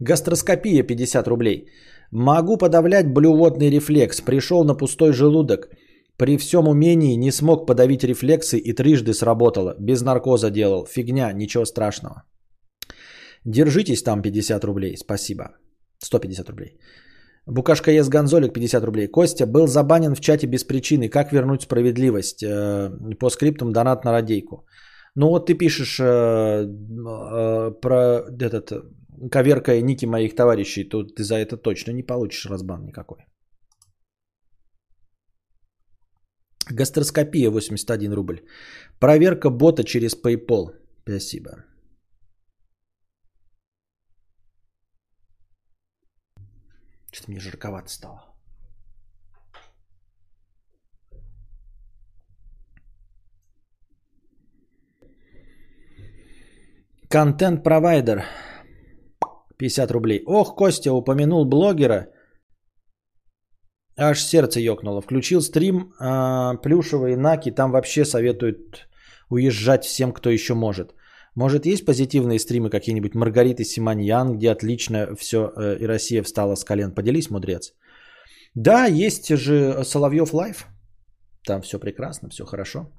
Гастроскопия 0.00 0.82
50 0.82 1.28
рублей. 1.28 1.68
Могу 2.10 2.58
подавлять 2.58 3.12
блювотный 3.12 3.70
рефлекс. 3.70 4.20
Пришел 4.20 4.64
на 4.64 4.74
пустой 4.74 5.12
желудок. 5.12 5.68
При 6.18 6.38
всем 6.38 6.68
умении 6.68 7.16
не 7.16 7.30
смог 7.30 7.66
подавить 7.66 8.04
рефлексы 8.04 8.58
и 8.58 8.72
трижды 8.72 9.14
сработало. 9.14 9.76
Без 9.78 10.02
наркоза 10.02 10.50
делал. 10.50 10.86
Фигня, 10.86 11.32
ничего 11.32 11.64
страшного. 11.64 12.22
Держитесь 13.44 14.02
там 14.02 14.22
50 14.22 14.64
рублей. 14.64 14.96
Спасибо. 14.96 15.44
150 15.98 16.48
рублей. 16.50 16.78
Букашка 17.46 17.92
Ес 17.92 18.08
Гонзолик 18.08 18.52
50 18.52 18.84
рублей. 18.84 19.06
Костя 19.06 19.46
был 19.46 19.66
забанен 19.66 20.14
в 20.14 20.20
чате 20.20 20.46
без 20.46 20.64
причины. 20.64 21.08
Как 21.08 21.32
вернуть 21.32 21.62
справедливость? 21.62 22.42
Э, 22.42 22.90
по 23.20 23.30
скриптам 23.30 23.72
донат 23.72 24.04
на 24.04 24.12
радейку. 24.12 24.66
Ну 25.14 25.28
вот 25.28 25.46
ты 25.46 25.54
пишешь 25.54 26.00
э, 26.00 26.04
э, 26.04 27.70
про 27.80 28.24
этот 28.40 28.72
коверкая 29.30 29.80
ники 29.80 30.06
моих 30.06 30.34
товарищей, 30.34 30.88
то 30.88 31.04
ты 31.04 31.22
за 31.22 31.36
это 31.36 31.56
точно 31.56 31.92
не 31.92 32.02
получишь 32.02 32.46
разбан 32.46 32.84
никакой. 32.84 33.18
Гастроскопия 36.68 37.50
81 37.50 38.12
рубль. 38.12 38.40
Проверка 38.98 39.50
бота 39.50 39.84
через 39.84 40.16
PayPal. 40.16 40.74
Спасибо. 41.04 41.50
Что-то 47.16 47.30
мне 47.30 47.40
жарковато 47.40 47.88
стало. 47.88 48.20
Контент-провайдер. 57.08 58.24
50 59.56 59.90
рублей. 59.90 60.22
Ох, 60.26 60.56
Костя 60.56 60.92
упомянул 60.92 61.48
блогера. 61.48 62.08
Аж 63.96 64.20
сердце 64.20 64.60
ёкнуло. 64.60 65.00
Включил 65.00 65.40
стрим 65.40 65.94
э, 65.98 66.58
плюшевые 66.62 67.16
наки. 67.16 67.50
Там 67.50 67.70
вообще 67.70 68.04
советуют 68.04 68.88
уезжать 69.30 69.84
всем, 69.84 70.12
кто 70.12 70.28
еще 70.28 70.54
может. 70.54 70.94
Может, 71.36 71.66
есть 71.66 71.84
позитивные 71.84 72.38
стримы 72.38 72.70
какие-нибудь 72.70 73.14
Маргариты 73.14 73.62
Симоньян, 73.62 74.38
где 74.38 74.50
отлично 74.50 75.14
все 75.16 75.36
э, 75.36 75.76
и 75.80 75.86
Россия 75.86 76.22
встала 76.22 76.56
с 76.56 76.64
колен? 76.64 76.94
Поделись, 76.94 77.30
мудрец. 77.30 77.74
Да, 78.54 78.86
есть 78.86 79.28
же 79.28 79.84
Соловьев 79.84 80.32
Live. 80.32 80.66
Там 81.46 81.60
все 81.60 81.78
прекрасно, 81.78 82.30
все 82.30 82.46
хорошо. 82.46 82.90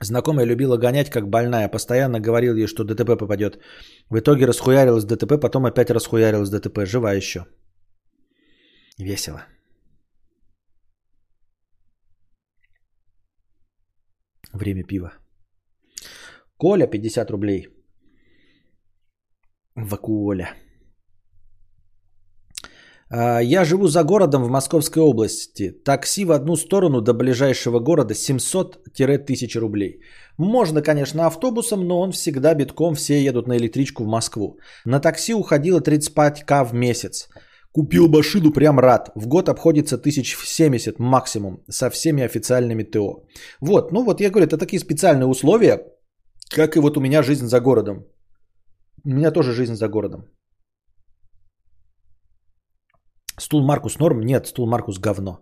Знакомая 0.00 0.46
любила 0.46 0.76
гонять 0.76 1.10
как 1.10 1.28
больная, 1.28 1.68
постоянно 1.68 2.18
говорил 2.18 2.56
ей, 2.56 2.66
что 2.66 2.82
ДТП 2.82 3.16
попадет. 3.16 3.58
В 4.10 4.18
итоге 4.18 4.46
расхуярилась 4.46 5.04
ДТП, 5.04 5.40
потом 5.40 5.64
опять 5.64 5.90
расхуярилась 5.90 6.50
ДТП. 6.50 6.84
Жива 6.86 7.12
еще. 7.14 7.46
Весело. 8.98 9.46
Время 14.52 14.84
пива. 14.84 15.12
Коля 16.56 16.86
50 16.86 17.30
рублей. 17.30 17.68
Вакуоля. 19.74 20.54
А, 23.10 23.40
Я 23.40 23.64
живу 23.64 23.88
за 23.88 24.04
городом 24.04 24.44
в 24.44 24.48
Московской 24.48 25.02
области. 25.02 25.72
Такси 25.84 26.24
в 26.24 26.30
одну 26.30 26.56
сторону 26.56 27.00
до 27.00 27.14
ближайшего 27.14 27.80
города 27.80 28.14
700-1000 28.14 29.58
рублей. 29.58 30.00
Можно, 30.38 30.82
конечно, 30.82 31.26
автобусом, 31.26 31.86
но 31.88 32.00
он 32.00 32.12
всегда 32.12 32.54
битком, 32.54 32.94
все 32.94 33.24
едут 33.24 33.48
на 33.48 33.56
электричку 33.56 34.04
в 34.04 34.06
Москву. 34.06 34.58
На 34.84 35.00
такси 35.00 35.34
уходило 35.34 35.80
35к 35.80 36.64
в 36.64 36.74
месяц. 36.74 37.28
Купил 37.74 38.08
машину, 38.08 38.52
прям 38.52 38.78
рад. 38.78 39.10
В 39.16 39.26
год 39.26 39.48
обходится 39.48 39.96
1070 39.96 41.00
максимум 41.00 41.64
со 41.68 41.90
всеми 41.90 42.22
официальными 42.22 42.84
ТО. 42.84 43.24
Вот, 43.60 43.92
ну 43.92 44.04
вот 44.04 44.20
я 44.20 44.30
говорю, 44.30 44.46
это 44.46 44.58
такие 44.58 44.78
специальные 44.78 45.26
условия, 45.26 45.82
как 46.56 46.76
и 46.76 46.80
вот 46.80 46.96
у 46.96 47.00
меня 47.00 47.22
жизнь 47.22 47.46
за 47.46 47.60
городом. 47.60 48.06
У 49.04 49.10
меня 49.10 49.32
тоже 49.32 49.52
жизнь 49.52 49.74
за 49.74 49.88
городом. 49.88 50.20
Стул 53.40 53.66
Маркус 53.66 53.98
норм? 53.98 54.20
Нет, 54.20 54.46
стул 54.46 54.68
Маркус 54.68 55.00
говно. 55.00 55.38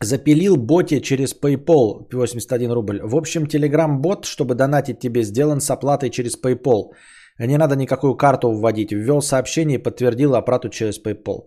Запилил 0.00 0.56
боте 0.56 1.00
через 1.00 1.34
PayPal 1.34 2.08
81 2.12 2.72
рубль. 2.72 3.00
В 3.00 3.14
общем, 3.14 3.44
Telegram 3.44 3.96
бот, 3.96 4.24
чтобы 4.24 4.56
донатить 4.56 4.98
тебе, 4.98 5.22
сделан 5.22 5.60
с 5.60 5.70
оплатой 5.70 6.10
через 6.10 6.36
PayPal. 6.36 6.92
Не 7.38 7.58
надо 7.58 7.76
никакую 7.76 8.16
карту 8.16 8.50
вводить. 8.52 8.92
Ввел 8.92 9.22
сообщение 9.22 9.78
и 9.78 9.82
подтвердил 9.82 10.34
оплату 10.34 10.68
через 10.68 11.00
PayPal. 11.00 11.46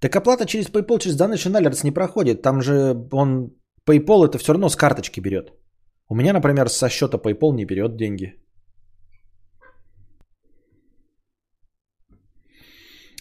Так 0.00 0.16
оплата 0.16 0.46
через 0.46 0.68
PayPal, 0.68 0.98
через 0.98 1.18
Donation 1.18 1.54
Alerts 1.54 1.84
не 1.84 1.92
проходит. 1.92 2.42
Там 2.42 2.60
же 2.62 2.94
он, 3.12 3.50
PayPal 3.88 4.26
это 4.26 4.38
все 4.38 4.52
равно 4.52 4.68
с 4.68 4.76
карточки 4.76 5.20
берет. 5.20 5.52
У 6.08 6.14
меня, 6.14 6.32
например, 6.32 6.68
со 6.68 6.88
счета 6.88 7.18
PayPal 7.18 7.54
не 7.54 7.64
берет 7.64 7.96
деньги. 7.96 8.34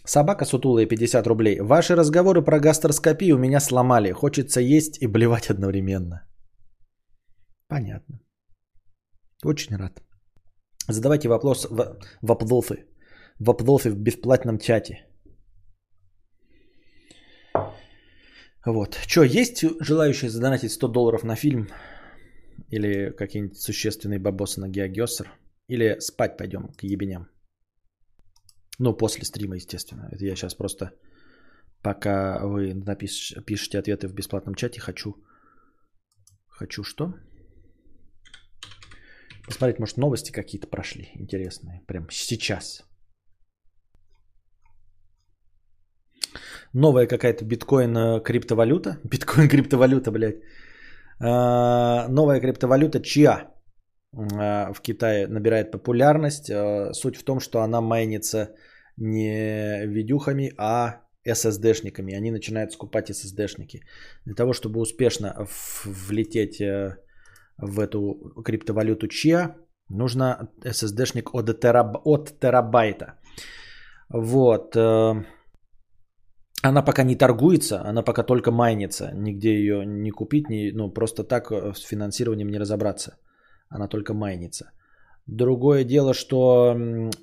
Собака 0.06 0.46
сутулая 0.46 0.88
50 0.88 1.28
рублей. 1.28 1.60
Ваши 1.62 1.96
разговоры 1.96 2.42
про 2.42 2.60
гастроскопию 2.60 3.38
меня 3.38 3.60
сломали. 3.60 4.12
Хочется 4.12 4.60
есть 4.60 5.02
и 5.02 5.08
блевать 5.08 5.52
одновременно. 5.52 6.28
Понятно. 7.68 8.20
Очень 9.46 9.78
рад. 9.78 10.02
Задавайте 10.90 11.30
вопрос, 11.30 11.66
в- 11.70 11.98
вопросы. 12.22 12.86
Вопросы 13.40 13.92
в 13.92 13.96
бесплатном 13.98 14.58
чате. 14.60 15.06
Вот. 18.66 18.96
Что, 19.08 19.24
есть 19.24 19.64
желающие 19.82 20.30
задонатить 20.30 20.72
100 20.72 20.88
долларов 20.88 21.24
на 21.24 21.36
фильм? 21.36 21.68
Или 22.72 23.12
какие-нибудь 23.18 23.58
существенные 23.58 24.20
бабосы 24.20 24.60
на 24.62 24.68
Геогесер? 24.68 25.32
Или 25.70 26.00
спать 26.00 26.38
пойдем 26.38 26.68
к 26.78 26.84
ебеням? 26.84 27.28
Ну, 28.80 28.98
после 28.98 29.24
стрима, 29.24 29.56
естественно. 29.56 30.10
Это 30.12 30.26
я 30.26 30.36
сейчас 30.36 30.56
просто, 30.56 30.92
пока 31.82 32.40
вы 32.46 32.74
напиш- 32.74 33.42
пишете 33.46 33.80
ответы 33.80 34.08
в 34.08 34.14
бесплатном 34.14 34.56
чате, 34.56 34.80
хочу... 34.82 35.16
Хочу 36.48 36.84
что? 36.84 37.14
Посмотреть, 39.50 39.80
может, 39.80 39.98
новости 39.98 40.32
какие-то 40.32 40.68
прошли 40.68 41.10
интересные. 41.16 41.82
Прям 41.88 42.08
сейчас. 42.12 42.84
Новая 46.74 47.08
какая-то 47.08 47.46
биткоин 47.46 47.98
э, 47.98 48.24
криптовалюта. 48.24 49.00
Биткоин 49.04 49.50
криптовалюта, 49.50 50.12
блядь. 50.12 50.36
А, 51.20 52.08
Новая 52.10 52.40
криптовалюта 52.40 53.02
чья? 53.02 53.52
а, 54.14 54.72
в 54.72 54.82
Китае 54.82 55.28
набирает 55.28 55.72
популярность. 55.72 56.52
А, 56.52 56.94
Суть 56.94 57.18
в 57.18 57.24
том, 57.24 57.40
что 57.40 57.62
она 57.62 57.82
майнится 57.82 58.54
не 58.98 59.84
видюхами, 59.88 60.54
а 60.60 61.02
SSD-шниками. 61.28 62.14
Они 62.14 62.30
начинают 62.30 62.72
скупать 62.72 63.10
SSD-шники. 63.10 63.82
Для 64.26 64.36
того, 64.36 64.54
чтобы 64.54 64.80
успешно 64.80 65.48
влететь 65.86 66.62
э, 66.62 66.98
в 67.62 67.80
эту 67.80 68.42
криптовалюту 68.44 69.08
чья, 69.08 69.56
нужно 69.90 70.50
SSD-шник 70.64 71.30
от, 71.34 71.50
тераб- 71.50 72.02
от 72.04 72.40
терабайта. 72.40 73.14
Вот. 74.10 74.76
э, 74.76 75.24
Она 76.64 76.82
пока 76.82 77.04
не 77.04 77.16
торгуется, 77.16 77.82
она 77.90 78.04
пока 78.04 78.24
только 78.24 78.52
майнится. 78.52 79.12
Нигде 79.14 79.50
ее 79.50 79.86
не 79.86 80.12
купить, 80.12 80.50
ни, 80.50 80.72
ну 80.72 80.94
просто 80.94 81.24
так 81.24 81.52
э, 81.52 81.74
с 81.76 81.82
финансированием 81.88 82.50
не 82.50 82.60
разобраться. 82.60 83.18
Она 83.70 83.88
только 83.88 84.14
майнится. 84.14 84.72
Другое 85.28 85.84
дело, 85.84 86.14
что 86.14 86.76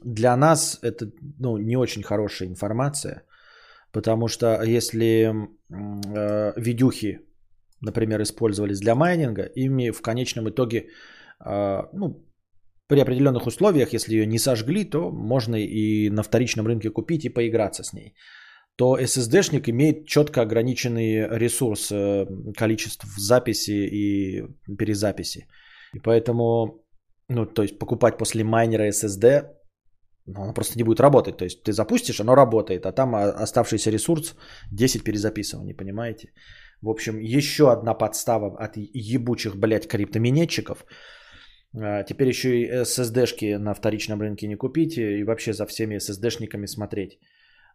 для 0.05 0.37
нас 0.37 0.79
это 0.83 1.11
ну, 1.41 1.57
не 1.59 1.77
очень 1.77 2.03
хорошая 2.05 2.49
информация, 2.49 3.23
потому 3.93 4.29
что 4.29 4.63
если 4.63 5.33
э, 5.71 6.53
видюхи, 6.57 7.26
например, 7.81 8.23
использовались 8.23 8.81
для 8.81 8.95
майнинга, 8.95 9.43
ими 9.57 9.91
в 9.91 10.03
конечном 10.03 10.49
итоге, 10.49 10.89
э, 11.45 11.83
ну, 11.93 12.27
при 12.89 13.01
определенных 13.01 13.47
условиях, 13.47 13.93
если 13.93 14.15
ее 14.15 14.27
не 14.27 14.39
сожгли, 14.39 14.85
то 14.85 15.11
можно 15.11 15.57
и 15.57 16.11
на 16.11 16.23
вторичном 16.23 16.67
рынке 16.67 16.91
купить 16.91 17.25
и 17.25 17.29
поиграться 17.29 17.83
с 17.83 17.93
ней. 17.93 18.15
То 18.77 18.99
SSD-шник 18.99 19.71
имеет 19.71 20.07
четко 20.07 20.43
ограниченный 20.43 21.39
ресурс, 21.39 21.91
э, 21.91 22.27
количество 22.57 23.09
записи 23.17 23.71
и 23.73 24.43
перезаписи. 24.79 25.49
И 25.95 26.01
поэтому, 26.01 26.85
ну, 27.29 27.47
то 27.47 27.63
есть 27.63 27.79
покупать 27.79 28.19
после 28.19 28.45
майнера 28.45 28.89
SSD, 28.89 29.47
ну, 30.27 30.43
оно 30.43 30.55
просто 30.55 30.77
не 30.77 30.85
будет 30.85 31.01
работать. 31.01 31.37
То 31.37 31.45
есть 31.45 31.63
ты 31.63 31.73
запустишь, 31.73 32.21
оно 32.21 32.35
работает, 32.35 32.87
а 32.87 32.93
там 32.93 33.15
а, 33.15 33.31
оставшийся 33.43 33.91
ресурс 33.91 34.37
10 34.73 35.05
перезаписываний, 35.05 35.75
понимаете? 35.75 36.33
В 36.83 36.89
общем, 36.89 37.19
еще 37.19 37.73
одна 37.73 37.95
подстава 37.95 38.57
от 38.59 38.77
ебучих, 38.77 39.57
блядь, 39.57 39.89
криптоминетчиков. 39.89 40.85
А, 41.75 42.03
Теперь 42.05 42.29
еще 42.29 42.49
и 42.61 42.71
SSD-шки 42.71 43.59
на 43.59 43.75
вторичном 43.75 44.21
рынке 44.21 44.47
не 44.47 44.57
купить 44.57 44.99
и 44.99 45.25
вообще 45.25 45.53
за 45.53 45.67
всеми 45.67 45.97
SSD-шниками 45.97 46.67
смотреть. 46.67 47.19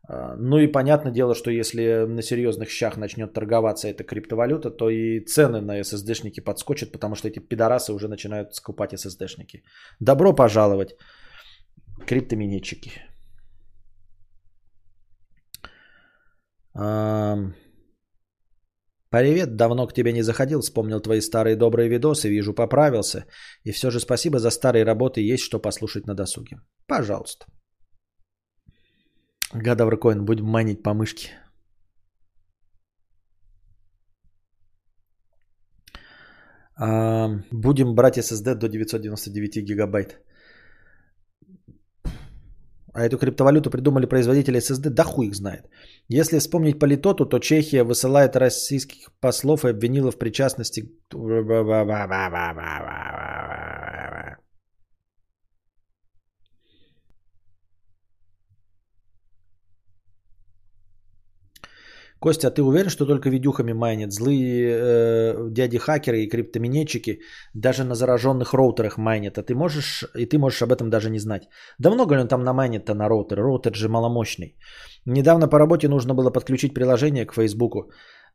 А, 0.07 0.35
Ну 0.37 0.57
и 0.57 0.71
понятное 0.71 1.11
дело, 1.11 1.35
что 1.35 1.51
если 1.51 2.05
на 2.07 2.21
серьезных 2.21 2.69
щах 2.69 2.97
начнет 2.97 3.33
торговаться 3.33 3.87
эта 3.87 4.03
криптовалюта, 4.03 4.69
то 4.69 4.89
и 4.89 5.19
цены 5.25 5.61
на 5.61 5.79
SSD-шники 5.81 6.41
подскочат, 6.41 6.91
потому 6.91 7.15
что 7.15 7.27
эти 7.27 7.39
пидорасы 7.39 7.93
уже 7.93 8.07
начинают 8.07 8.55
скупать 8.55 8.93
SSD-шники. 8.93 9.63
Добро 9.99 10.33
пожаловать, 10.33 10.95
криптоминетчики. 12.05 12.91
Ам, 16.73 17.53
Привет, 19.11 19.57
давно 19.57 19.87
к 19.87 19.93
тебе 19.93 20.13
не 20.13 20.23
заходил, 20.23 20.61
вспомнил 20.61 21.01
твои 21.01 21.21
старые 21.21 21.57
добрые 21.57 21.89
видосы, 21.89 22.29
вижу, 22.29 22.53
поправился. 22.53 23.25
И 23.65 23.71
все 23.71 23.91
же 23.91 23.99
спасибо 23.99 24.39
за 24.39 24.51
старые 24.51 24.85
работы, 24.85 25.33
есть 25.33 25.43
что 25.43 25.59
послушать 25.59 26.07
на 26.07 26.15
досуге. 26.15 26.61
Пожалуйста. 26.87 27.45
Гадавр 29.53 29.99
Коин, 29.99 30.23
будем 30.23 30.45
манить 30.45 30.81
по 30.81 30.93
мышке. 30.93 31.31
А, 36.77 37.29
будем 37.51 37.95
брать 37.95 38.17
SSD 38.17 38.55
до 38.55 38.69
999 38.69 39.61
гигабайт. 39.61 40.21
А 42.93 43.05
эту 43.05 43.17
криптовалюту 43.17 43.69
придумали 43.69 44.05
производители 44.05 44.59
SSD, 44.59 44.89
да 44.89 45.03
хуй 45.03 45.27
их 45.27 45.35
знает. 45.35 45.69
Если 46.09 46.39
вспомнить 46.39 46.79
политоту, 46.79 47.25
то 47.25 47.39
Чехия 47.39 47.83
высылает 47.83 48.35
российских 48.35 49.11
послов 49.19 49.65
и 49.65 49.69
обвинила 49.69 50.11
в 50.11 50.17
причастности... 50.17 50.91
Костя, 62.21 62.47
а 62.47 62.51
ты 62.51 62.61
уверен, 62.61 62.89
что 62.89 63.07
только 63.07 63.29
видюхами 63.29 63.73
майнят? 63.73 64.13
Злые 64.13 64.69
э, 64.69 65.49
дяди-хакеры 65.49 66.21
и 66.21 66.29
криптоминетчики 66.29 67.21
даже 67.55 67.83
на 67.83 67.95
зараженных 67.95 68.53
роутерах 68.53 68.97
майнят, 68.97 69.37
а 69.37 69.43
ты 69.43 69.55
можешь, 69.55 70.03
и 70.15 70.27
ты 70.27 70.37
можешь 70.37 70.61
об 70.61 70.71
этом 70.71 70.89
даже 70.89 71.09
не 71.09 71.19
знать. 71.19 71.49
Да 71.79 71.89
много 71.89 72.15
ли 72.15 72.21
он 72.21 72.27
там 72.27 72.43
намайнит-то 72.43 72.93
на 72.93 73.09
роутер? 73.09 73.37
Роутер 73.39 73.75
же 73.75 73.89
маломощный. 73.89 74.55
Недавно 75.05 75.47
по 75.47 75.57
работе 75.57 75.87
нужно 75.87 76.13
было 76.13 76.29
подключить 76.29 76.75
приложение 76.75 77.25
к 77.25 77.33
Фейсбуку. 77.33 77.91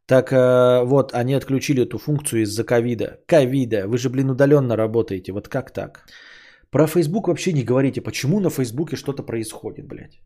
Так 0.06 0.32
э, 0.32 0.82
вот, 0.84 1.12
они 1.14 1.34
отключили 1.34 1.82
эту 1.82 1.98
функцию 1.98 2.42
из-за 2.42 2.64
ковида. 2.64 3.20
Ковида, 3.28 3.86
вы 3.86 3.98
же, 3.98 4.10
блин, 4.10 4.30
удаленно 4.30 4.76
работаете. 4.76 5.32
Вот 5.32 5.48
как 5.48 5.70
так? 5.70 6.04
Про 6.70 6.88
Фейсбук 6.88 7.28
вообще 7.28 7.52
не 7.52 7.62
говорите. 7.62 8.00
Почему 8.00 8.40
на 8.40 8.50
Фейсбуке 8.50 8.96
что-то 8.96 9.22
происходит, 9.22 9.86
блядь? 9.86 10.18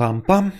Пам-пам. 0.00 0.52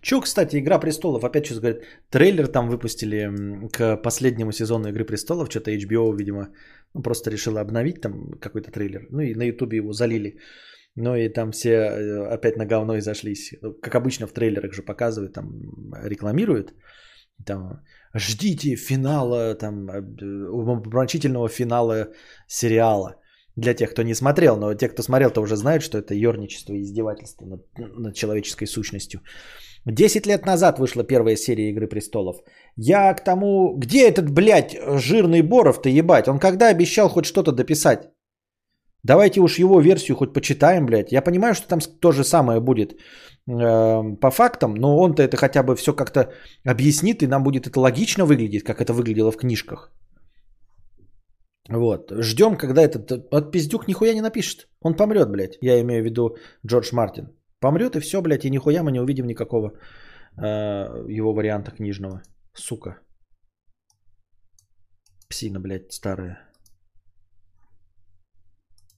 Че, 0.00 0.20
кстати, 0.20 0.56
Игра 0.56 0.80
престолов, 0.80 1.22
опять 1.22 1.46
что-то 1.46 1.60
говорит, 1.60 1.82
трейлер 2.10 2.48
там 2.48 2.68
выпустили 2.68 3.30
к 3.72 4.02
последнему 4.02 4.52
сезону 4.52 4.88
Игры 4.88 5.04
престолов, 5.04 5.48
что-то 5.48 5.70
HBO, 5.70 6.16
видимо, 6.16 6.48
ну, 6.94 7.02
просто 7.02 7.30
решила 7.30 7.60
обновить 7.60 8.00
там 8.00 8.32
какой-то 8.40 8.72
трейлер, 8.72 9.06
ну 9.10 9.20
и 9.20 9.34
на 9.34 9.44
Ютубе 9.44 9.76
его 9.76 9.92
залили. 9.92 10.38
Ну 10.96 11.14
и 11.14 11.28
там 11.28 11.52
все 11.52 11.70
э, 11.70 12.34
опять 12.34 12.56
на 12.56 12.66
говно 12.66 12.96
и 12.96 13.00
зашлись. 13.00 13.54
Ну, 13.62 13.74
Как 13.74 13.94
обычно 13.94 14.26
в 14.26 14.32
трейлерах 14.32 14.72
же 14.72 14.82
показывают, 14.82 15.34
там 15.34 15.46
рекламируют. 16.02 16.74
Там, 17.46 17.80
ждите 18.14 18.74
финала, 18.74 19.54
там, 19.54 19.88
э, 19.88 20.00
умопомрачительного 20.50 21.48
финала 21.48 22.08
сериала. 22.48 23.21
Для 23.56 23.74
тех, 23.74 23.90
кто 23.90 24.02
не 24.02 24.14
смотрел, 24.14 24.56
но 24.56 24.74
те, 24.74 24.88
кто 24.88 25.02
смотрел, 25.02 25.30
то 25.30 25.42
уже 25.42 25.56
знают, 25.56 25.82
что 25.82 25.98
это 25.98 26.14
ерничество 26.14 26.72
и 26.72 26.80
издевательство 26.80 27.46
над, 27.46 27.60
над 27.78 28.14
человеческой 28.14 28.66
сущностью. 28.66 29.20
Десять 29.84 30.26
лет 30.26 30.46
назад 30.46 30.78
вышла 30.78 31.04
первая 31.04 31.36
серия 31.36 31.70
Игры 31.70 31.88
Престолов. 31.88 32.36
Я 32.76 33.14
к 33.14 33.24
тому... 33.24 33.76
Где 33.76 34.08
этот, 34.08 34.30
блядь, 34.30 34.76
жирный 34.98 35.42
Боров-то 35.42 35.88
ебать? 35.88 36.28
Он 36.28 36.38
когда 36.38 36.68
обещал 36.68 37.08
хоть 37.08 37.26
что-то 37.26 37.52
дописать? 37.52 38.08
Давайте 39.02 39.40
уж 39.40 39.58
его 39.58 39.80
версию 39.80 40.16
хоть 40.16 40.32
почитаем, 40.32 40.86
блядь. 40.86 41.12
Я 41.12 41.22
понимаю, 41.22 41.54
что 41.54 41.66
там 41.66 41.80
то 41.80 42.12
же 42.12 42.22
самое 42.22 42.60
будет 42.60 42.92
э, 42.92 42.96
по 44.20 44.30
фактам, 44.30 44.74
но 44.74 44.96
он-то 44.96 45.22
это 45.22 45.36
хотя 45.36 45.64
бы 45.64 45.74
все 45.74 45.92
как-то 45.92 46.32
объяснит, 46.64 47.22
и 47.22 47.26
нам 47.26 47.42
будет 47.42 47.66
это 47.66 47.80
логично 47.80 48.24
выглядеть, 48.24 48.62
как 48.62 48.80
это 48.80 48.92
выглядело 48.92 49.32
в 49.32 49.36
книжках. 49.36 49.92
Вот. 51.72 52.12
Ждем, 52.20 52.56
когда 52.56 52.82
этот 52.82 53.10
от 53.30 53.50
пиздюк 53.50 53.88
нихуя 53.88 54.14
не 54.14 54.20
напишет. 54.20 54.68
Он 54.80 54.94
помрет, 54.94 55.30
блядь. 55.30 55.58
Я 55.62 55.80
имею 55.80 56.02
в 56.02 56.04
виду 56.04 56.36
Джордж 56.66 56.92
Мартин. 56.92 57.28
Помрет 57.60 57.96
и 57.96 58.00
все, 58.00 58.20
блядь, 58.20 58.44
и 58.44 58.50
нихуя 58.50 58.82
мы 58.82 58.92
не 58.92 59.00
увидим 59.00 59.26
никакого 59.26 59.72
э, 60.36 60.42
его 61.08 61.32
варианта 61.32 61.70
книжного. 61.70 62.22
Сука. 62.54 62.98
Псина, 65.28 65.60
блядь, 65.60 65.92
старая. 65.92 66.38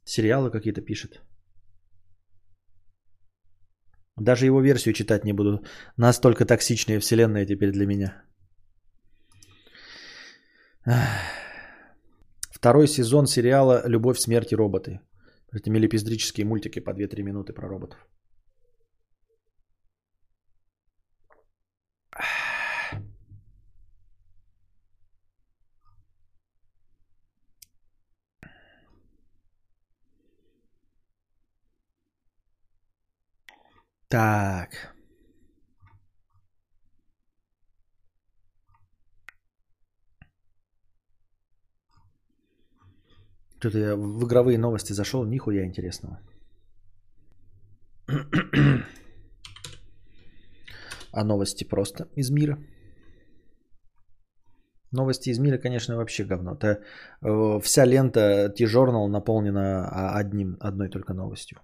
Сериалы 0.05 0.51
какие-то 0.51 0.80
пишет. 0.80 1.22
Даже 4.16 4.46
его 4.46 4.60
версию 4.60 4.94
читать 4.94 5.24
не 5.24 5.32
буду. 5.32 5.64
Настолько 5.96 6.44
токсичная 6.44 7.01
вселенная 7.01 7.46
теперь 7.46 7.72
для 7.72 7.86
меня. 7.86 8.24
Ах. 10.86 11.43
Второй 12.64 12.88
сезон 12.88 13.26
сериала 13.26 13.82
«Любовь, 13.86 14.18
смерть 14.18 14.52
и 14.52 14.56
роботы». 14.56 15.00
Это 15.52 15.68
милипиздрические 15.70 16.46
мультики 16.46 16.80
по 16.80 16.94
2-3 16.94 17.22
минуты 17.22 17.52
про 17.52 17.68
роботов. 17.68 17.98
Так. 34.08 34.93
Что-то 43.64 43.78
я 43.78 43.96
в 43.96 44.26
игровые 44.26 44.58
новости 44.58 44.92
зашел, 44.92 45.24
нихуя 45.24 45.64
интересного. 45.64 46.20
А 51.12 51.24
новости 51.24 51.64
просто 51.64 52.08
из 52.16 52.30
мира. 52.30 52.58
Новости 54.92 55.30
из 55.30 55.38
мира, 55.38 55.56
конечно, 55.56 55.96
вообще 55.96 56.24
говно. 56.24 56.52
Это, 56.52 56.82
э, 57.22 57.60
вся 57.62 57.86
лента 57.86 58.50
T-Journal 58.50 59.08
наполнена 59.08 59.88
а, 59.88 60.18
одним, 60.18 60.58
одной 60.60 60.90
только 60.90 61.14
новостью. 61.14 61.58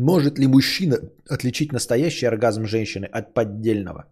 Может 0.00 0.38
ли 0.38 0.46
мужчина 0.46 0.96
отличить 1.28 1.72
настоящий 1.72 2.26
оргазм 2.26 2.64
женщины 2.64 3.04
от 3.04 3.34
поддельного? 3.34 4.04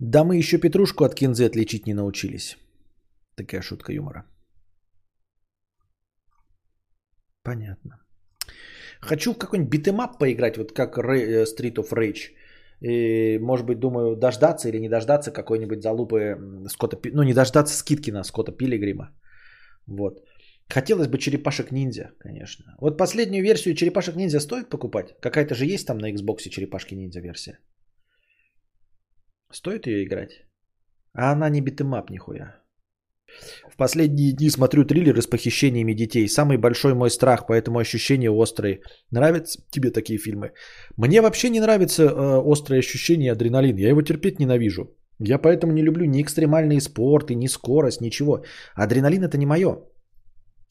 Да 0.00 0.24
мы 0.24 0.36
еще 0.36 0.58
петрушку 0.58 1.04
от 1.04 1.14
кинзы 1.14 1.46
отличить 1.46 1.86
не 1.86 1.94
научились. 1.94 2.56
Такая 3.36 3.62
шутка 3.62 3.92
юмора. 3.92 4.24
Понятно. 7.44 8.00
Хочу 9.00 9.32
в 9.32 9.38
какой-нибудь 9.38 9.70
beat 9.70 9.91
'em 9.91 10.07
up 10.07 10.18
поиграть, 10.18 10.56
вот 10.56 10.72
как 10.72 10.98
э, 10.98 11.44
Street 11.44 11.76
of 11.76 11.92
Rage. 11.92 12.34
И, 12.80 13.38
может 13.38 13.66
быть, 13.66 13.78
думаю, 13.78 14.16
дождаться 14.16 14.68
или 14.68 14.80
не 14.80 14.88
дождаться 14.88 15.30
какой-нибудь 15.30 15.82
залупы 15.82 16.36
Скотта 16.68 16.98
Ну, 17.12 17.22
не 17.22 17.34
дождаться 17.34 17.76
скидки 17.76 18.10
на 18.10 18.24
Скотта 18.24 18.50
Пилигрима. 18.50 19.12
Вот. 19.86 20.26
Хотелось 20.68 21.08
бы 21.08 21.18
черепашек 21.18 21.70
ниндзя, 21.70 22.10
конечно. 22.18 22.64
Вот 22.80 22.98
последнюю 22.98 23.42
версию 23.42 23.74
черепашек 23.74 24.16
ниндзя 24.16 24.40
стоит 24.40 24.68
покупать? 24.68 25.14
Какая-то 25.20 25.54
же 25.54 25.64
есть 25.64 25.86
там 25.86 25.98
на 25.98 26.12
Xbox 26.12 26.48
черепашки 26.50 26.94
ниндзя 26.94 27.20
версия. 27.20 27.58
Стоит 29.52 29.86
ее 29.86 30.04
играть? 30.04 30.46
А 31.12 31.32
она 31.32 31.48
не 31.48 31.60
beat 31.60 31.82
'em 31.82 31.99
up 31.99 32.10
нихуя. 32.10 32.56
В 33.72 33.76
последние 33.76 34.32
дни 34.32 34.50
смотрю 34.50 34.84
триллеры 34.84 35.22
с 35.22 35.26
похищениями 35.26 35.94
детей. 35.94 36.28
Самый 36.28 36.58
большой 36.58 36.94
мой 36.94 37.10
страх, 37.10 37.46
поэтому 37.46 37.78
ощущения 37.78 38.30
острые. 38.30 38.80
Нравятся 39.10 39.60
тебе 39.70 39.90
такие 39.90 40.18
фильмы? 40.18 40.52
Мне 40.96 41.20
вообще 41.20 41.50
не 41.50 41.60
нравится 41.60 42.02
э, 42.02 42.52
острое 42.52 42.80
ощущение 42.80 43.32
адреналин. 43.32 43.76
Я 43.76 43.88
его 43.88 44.02
терпеть 44.02 44.40
ненавижу. 44.40 44.96
Я 45.18 45.38
поэтому 45.38 45.72
не 45.72 45.82
люблю 45.82 46.06
ни 46.06 46.22
экстремальные 46.22 46.80
спорты, 46.80 47.34
ни 47.34 47.48
скорость, 47.48 48.00
ничего. 48.00 48.44
Адреналин 48.74 49.24
это 49.24 49.38
не 49.38 49.46
мое. 49.46 49.82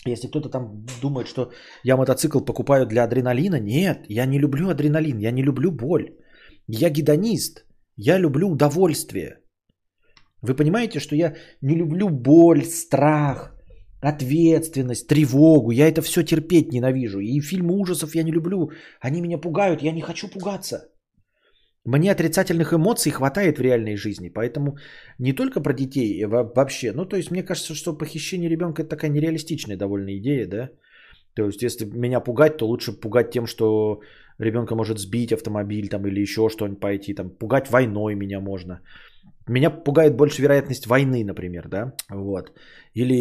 Если 0.08 0.28
кто-то 0.28 0.50
там 0.50 0.86
думает, 1.02 1.28
что 1.28 1.52
я 1.84 1.98
мотоцикл 1.98 2.40
покупаю 2.40 2.86
для 2.86 3.04
адреналина, 3.04 3.60
нет, 3.60 4.06
я 4.08 4.26
не 4.26 4.40
люблю 4.40 4.70
адреналин, 4.70 5.18
я 5.18 5.32
не 5.32 5.44
люблю 5.44 5.72
боль. 5.72 6.06
Я 6.68 6.90
гедонист, 6.90 7.66
я 7.98 8.20
люблю 8.20 8.50
удовольствие. 8.50 9.40
Вы 10.42 10.56
понимаете, 10.56 11.00
что 11.00 11.16
я 11.16 11.36
не 11.62 11.76
люблю 11.76 12.10
боль, 12.10 12.64
страх, 12.66 13.56
ответственность, 14.02 15.08
тревогу. 15.08 15.72
Я 15.72 15.88
это 15.88 16.02
все 16.02 16.24
терпеть 16.24 16.72
ненавижу. 16.72 17.20
И 17.20 17.40
фильмы 17.42 17.74
ужасов 17.74 18.16
я 18.16 18.24
не 18.24 18.32
люблю. 18.32 18.70
Они 19.02 19.22
меня 19.22 19.40
пугают, 19.40 19.82
я 19.82 19.92
не 19.92 20.02
хочу 20.02 20.28
пугаться. 20.28 20.90
Мне 21.86 22.12
отрицательных 22.12 22.74
эмоций 22.74 23.12
хватает 23.12 23.58
в 23.58 23.62
реальной 23.62 23.96
жизни, 23.96 24.30
поэтому 24.30 24.78
не 25.20 25.34
только 25.34 25.62
про 25.62 25.74
детей 25.74 26.24
э, 26.24 26.28
во- 26.28 26.44
вообще. 26.56 26.92
Ну, 26.94 27.06
то 27.06 27.16
есть, 27.16 27.32
мне 27.32 27.44
кажется, 27.44 27.76
что 27.76 27.98
похищение 27.98 28.50
ребенка 28.50 28.82
это 28.82 28.90
такая 28.90 29.12
нереалистичная 29.12 29.78
довольно 29.78 30.18
идея, 30.18 30.48
да? 30.48 30.70
То 31.36 31.46
есть, 31.46 31.62
если 31.64 31.86
меня 31.86 32.22
пугать, 32.22 32.58
то 32.58 32.68
лучше 32.68 32.94
пугать 32.94 33.32
тем, 33.32 33.46
что 33.46 34.02
ребенка 34.40 34.76
может 34.76 35.00
сбить 35.00 35.34
автомобиль 35.34 35.88
там 35.90 36.08
или 36.08 36.22
еще 36.22 36.50
что-нибудь 36.50 36.80
пойти, 36.80 37.14
там 37.14 37.30
пугать 37.30 37.70
войной 37.70 38.16
меня 38.16 38.40
можно. 38.40 38.82
Меня 39.48 39.70
пугает 39.70 40.16
больше 40.16 40.42
вероятность 40.42 40.88
войны, 40.88 41.24
например, 41.24 41.68
да, 41.68 41.94
вот. 42.10 42.52
Или 42.96 43.16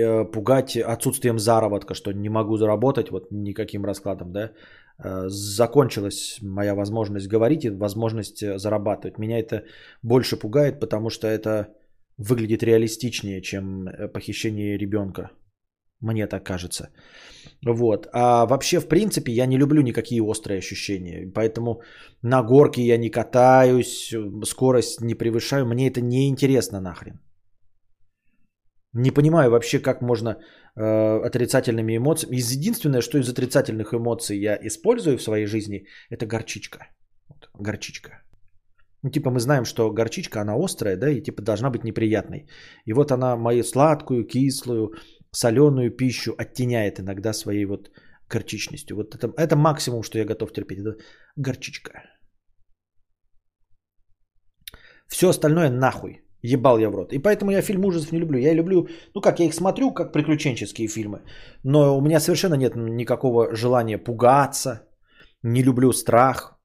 э, 0.00 0.24
пугать 0.24 0.76
отсутствием 0.76 1.38
заработка, 1.38 1.94
что 1.94 2.12
не 2.12 2.28
могу 2.28 2.56
заработать 2.56 3.10
вот 3.10 3.30
никаким 3.30 3.84
раскладом, 3.84 4.32
да. 4.32 4.50
Э, 5.04 5.28
закончилась 5.28 6.38
моя 6.42 6.74
возможность 6.74 7.28
говорить 7.28 7.64
и 7.64 7.70
возможность 7.70 8.42
э, 8.42 8.58
зарабатывать. 8.58 9.18
Меня 9.18 9.38
это 9.38 9.62
больше 10.02 10.36
пугает, 10.36 10.80
потому 10.80 11.10
что 11.10 11.26
это 11.26 11.68
выглядит 12.16 12.62
реалистичнее, 12.62 13.40
чем 13.40 13.88
э, 13.88 14.08
похищение 14.08 14.78
ребенка. 14.78 15.30
Мне 16.00 16.26
так 16.26 16.44
кажется. 16.44 16.90
Вот. 17.66 18.08
А 18.12 18.46
вообще, 18.46 18.80
в 18.80 18.88
принципе, 18.88 19.32
я 19.32 19.46
не 19.46 19.58
люблю 19.58 19.82
никакие 19.82 20.22
острые 20.22 20.58
ощущения. 20.58 21.32
Поэтому 21.34 21.82
на 22.22 22.42
горке 22.42 22.82
я 22.82 22.98
не 22.98 23.10
катаюсь, 23.10 24.14
скорость 24.44 25.00
не 25.00 25.14
превышаю. 25.14 25.66
Мне 25.66 25.88
это 25.88 26.00
не 26.00 26.28
интересно 26.28 26.80
нахрен. 26.80 27.20
Не 28.94 29.10
понимаю 29.10 29.50
вообще, 29.50 29.80
как 29.80 30.02
можно 30.02 30.36
э, 30.78 31.26
отрицательными 31.26 31.96
эмоциями. 31.96 32.36
Единственное, 32.36 33.00
что 33.00 33.18
из 33.18 33.28
отрицательных 33.28 33.92
эмоций 33.92 34.38
я 34.38 34.58
использую 34.62 35.18
в 35.18 35.22
своей 35.22 35.46
жизни, 35.46 35.86
это 36.10 36.26
горчичка. 36.26 36.78
Вот, 37.28 37.50
горчичка. 37.54 38.22
Ну, 39.02 39.10
типа 39.10 39.30
мы 39.30 39.38
знаем, 39.38 39.64
что 39.64 39.92
горчичка, 39.92 40.40
она 40.40 40.54
острая, 40.56 40.96
да, 40.96 41.10
и 41.10 41.22
типа 41.22 41.42
должна 41.42 41.70
быть 41.70 41.84
неприятной. 41.84 42.48
И 42.84 42.92
вот 42.92 43.12
она 43.12 43.36
мою 43.36 43.62
сладкую, 43.64 44.26
кислую, 44.26 44.92
соленую 45.32 45.96
пищу 45.96 46.34
оттеняет 46.38 46.98
иногда 46.98 47.32
своей 47.32 47.64
вот 47.66 47.90
горчичностью. 48.30 48.96
Вот 48.96 49.14
это, 49.14 49.32
это 49.36 49.56
максимум, 49.56 50.02
что 50.02 50.18
я 50.18 50.24
готов 50.24 50.52
терпеть. 50.52 50.78
Это 50.78 50.96
горчичка. 51.36 52.02
Все 55.08 55.28
остальное 55.28 55.70
нахуй. 55.70 56.27
Ебал 56.42 56.78
я 56.78 56.90
в 56.90 56.94
рот. 56.94 57.12
И 57.12 57.18
поэтому 57.18 57.50
я 57.50 57.62
фильм 57.62 57.84
ужасов 57.84 58.12
не 58.12 58.20
люблю. 58.20 58.38
Я 58.38 58.54
люблю, 58.54 58.88
ну 59.14 59.20
как, 59.20 59.40
я 59.40 59.46
их 59.46 59.54
смотрю, 59.54 59.92
как 59.92 60.12
приключенческие 60.12 60.88
фильмы. 60.88 61.22
Но 61.64 61.96
у 61.96 62.00
меня 62.00 62.20
совершенно 62.20 62.54
нет 62.54 62.76
никакого 62.76 63.54
желания 63.56 63.98
пугаться. 63.98 64.82
Не 65.42 65.62
люблю 65.62 65.92
страх. 65.92 66.58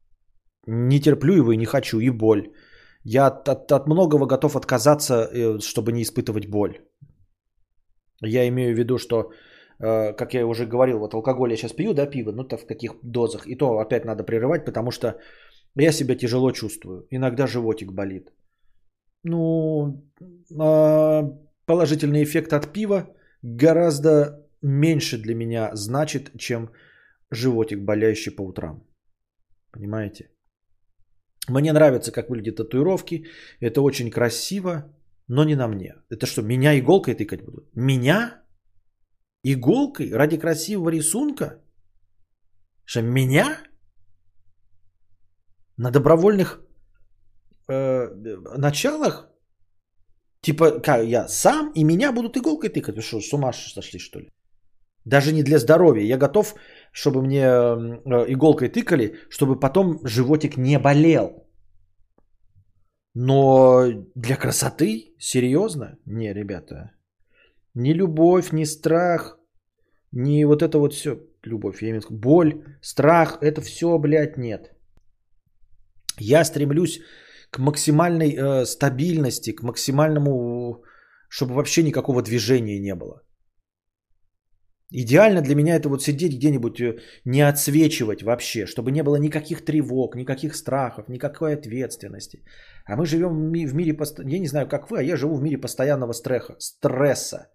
Не 0.68 1.00
терплю 1.00 1.34
его 1.34 1.52
и 1.52 1.58
не 1.58 1.66
хочу. 1.66 2.00
И 2.00 2.10
боль. 2.10 2.52
Я 3.04 3.28
от, 3.28 3.50
от, 3.50 3.72
от 3.72 3.88
многого 3.88 4.28
готов 4.28 4.56
отказаться, 4.56 5.30
э, 5.34 5.60
чтобы 5.60 5.92
не 5.92 6.04
испытывать 6.04 6.48
боль. 6.48 6.78
Я 8.22 8.48
имею 8.48 8.76
в 8.76 8.78
виду, 8.78 8.98
что, 8.98 9.32
э, 9.80 10.14
как 10.14 10.34
я 10.34 10.46
уже 10.46 10.66
говорил, 10.66 11.00
вот 11.00 11.14
алкоголь 11.14 11.52
я 11.52 11.58
сейчас 11.58 11.74
пью, 11.74 11.94
да, 11.94 12.06
пиво, 12.06 12.32
ну 12.32 12.44
то 12.44 12.58
в 12.58 12.66
каких 12.66 12.94
дозах. 13.04 13.48
И 13.48 13.56
то 13.56 13.80
опять 13.80 14.06
надо 14.06 14.24
прерывать, 14.24 14.66
потому 14.66 14.92
что 14.92 15.20
я 15.76 15.92
себя 15.92 16.16
тяжело 16.16 16.52
чувствую. 16.52 17.08
Иногда 17.10 17.48
животик 17.48 17.92
болит. 17.92 18.32
Ну, 19.24 20.04
а, 20.60 21.24
положительный 21.66 22.24
эффект 22.24 22.54
от 22.54 22.74
пива 22.74 23.08
гораздо 23.42 24.48
меньше 24.62 25.18
для 25.18 25.36
меня 25.36 25.72
значит, 25.76 26.32
чем 26.38 26.72
животик, 27.32 27.80
болящий 27.80 28.32
по 28.32 28.42
утрам. 28.42 28.84
Понимаете? 29.72 30.30
Мне 31.50 31.74
нравится, 31.74 32.12
как 32.12 32.30
выглядят 32.30 32.56
татуировки. 32.56 33.26
Это 33.60 33.82
очень 33.82 34.10
красиво, 34.12 34.94
но 35.28 35.44
не 35.44 35.56
на 35.56 35.68
мне. 35.68 35.96
Это 36.10 36.26
что, 36.26 36.42
меня 36.42 36.78
иголкой 36.80 37.16
тыкать 37.16 37.42
будут? 37.42 37.76
Меня? 37.76 38.44
Иголкой? 39.44 40.12
Ради 40.14 40.38
красивого 40.38 40.90
рисунка? 40.90 41.62
Что, 42.86 43.02
меня? 43.02 43.58
На 45.78 45.92
добровольных 45.92 46.63
э, 47.70 48.10
началах? 48.58 49.30
Типа, 50.42 50.80
как 50.82 51.06
я 51.06 51.28
сам 51.28 51.72
и 51.76 51.84
меня 51.84 52.12
будут 52.12 52.38
иголкой 52.38 52.70
тыкать? 52.70 52.96
Вы 52.96 53.02
что, 53.02 53.22
с 53.22 53.34
ума 53.34 53.54
сошли, 53.54 54.00
что 54.00 54.20
ли? 54.20 54.30
Даже 55.06 55.34
не 55.34 55.44
для 55.44 55.58
здоровья. 55.60 56.04
Я 56.04 56.18
готов, 56.18 56.56
чтобы 56.92 57.22
мне 57.22 57.46
э, 57.46 58.26
иголкой 58.28 58.70
тыкали, 58.70 59.16
чтобы 59.30 59.60
потом 59.60 60.00
животик 60.04 60.58
не 60.58 60.80
болел. 60.80 61.44
Но 63.14 63.86
для 64.16 64.36
красоты? 64.36 65.14
Серьезно? 65.20 65.98
Не, 66.06 66.34
ребята. 66.34 66.92
Ни 67.76 67.94
любовь, 67.94 68.52
ни 68.52 68.66
страх, 68.66 69.38
ни 70.12 70.46
вот 70.46 70.62
это 70.62 70.78
вот 70.78 70.94
все. 70.94 71.18
Любовь, 71.44 71.82
я 71.82 71.90
имею 71.90 72.02
в 72.02 72.06
виду. 72.06 72.20
Боль, 72.20 72.64
страх, 72.82 73.38
это 73.42 73.62
все, 73.62 73.98
блядь, 73.98 74.38
нет. 74.38 74.72
Я 76.20 76.44
стремлюсь 76.46 77.02
к 77.54 77.60
максимальной 77.60 78.36
э, 78.36 78.66
стабильности, 78.66 79.56
к 79.56 79.64
максимальному, 79.64 80.84
чтобы 81.30 81.54
вообще 81.54 81.84
никакого 81.84 82.22
движения 82.22 82.80
не 82.80 82.96
было. 82.96 83.22
Идеально 84.96 85.42
для 85.42 85.56
меня 85.56 85.76
это 85.76 85.90
вот 85.90 86.02
сидеть 86.02 86.34
где-нибудь, 86.34 86.80
э, 86.82 87.00
не 87.26 87.42
отсвечивать 87.42 88.24
вообще, 88.24 88.66
чтобы 88.66 88.92
не 88.92 89.04
было 89.04 89.18
никаких 89.18 89.66
тревог, 89.66 90.16
никаких 90.16 90.56
страхов, 90.56 91.10
никакой 91.10 91.54
ответственности. 91.54 92.44
А 92.86 92.96
мы 92.96 93.06
живем 93.06 93.52
в 93.52 93.74
мире, 93.76 93.98
я 94.26 94.40
не 94.40 94.48
знаю, 94.48 94.68
как 94.68 94.90
вы, 94.90 95.00
а 95.00 95.04
я 95.04 95.16
живу 95.16 95.36
в 95.36 95.42
мире 95.44 95.58
постоянного 95.58 96.14
стреха, 96.14 96.56
стресса. 96.60 97.52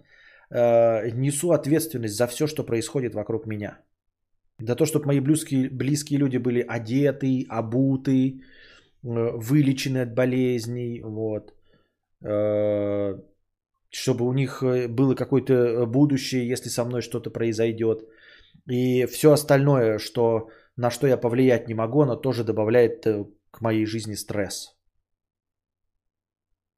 Э, 0.51 1.11
несу 1.11 1.51
ответственность 1.51 2.17
за 2.17 2.27
все, 2.27 2.47
что 2.47 2.67
происходит 2.67 3.15
вокруг 3.15 3.47
меня. 3.47 3.79
За 4.61 4.77
то, 4.77 4.87
чтобы 4.87 5.07
мои 5.07 5.21
близкие, 5.21 5.71
близкие 5.71 6.19
люди 6.19 6.39
были 6.39 6.65
одеты, 6.69 7.47
обуты, 7.49 8.41
вылечены 9.03 9.99
от 9.99 10.15
болезней, 10.15 11.03
вот, 11.03 11.55
э, 12.23 13.19
чтобы 13.91 14.27
у 14.27 14.33
них 14.33 14.63
э, 14.63 14.89
было 14.89 15.15
какое-то 15.15 15.87
будущее, 15.87 16.49
если 16.49 16.69
со 16.69 16.85
мной 16.85 17.03
что-то 17.03 17.31
произойдет. 17.31 18.09
И 18.67 19.07
все 19.07 19.33
остальное, 19.33 19.99
что, 19.99 20.51
на 20.77 20.91
что 20.91 21.07
я 21.07 21.17
повлиять 21.17 21.69
не 21.69 21.75
могу, 21.75 22.03
оно 22.03 22.17
тоже 22.17 22.45
добавляет 22.45 23.07
к 23.51 23.61
моей 23.61 23.87
жизни 23.87 24.15
стресс. 24.15 24.77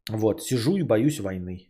Вот, 0.08 0.42
сижу 0.42 0.76
и 0.76 0.82
боюсь 0.82 1.20
войны. 1.20 1.69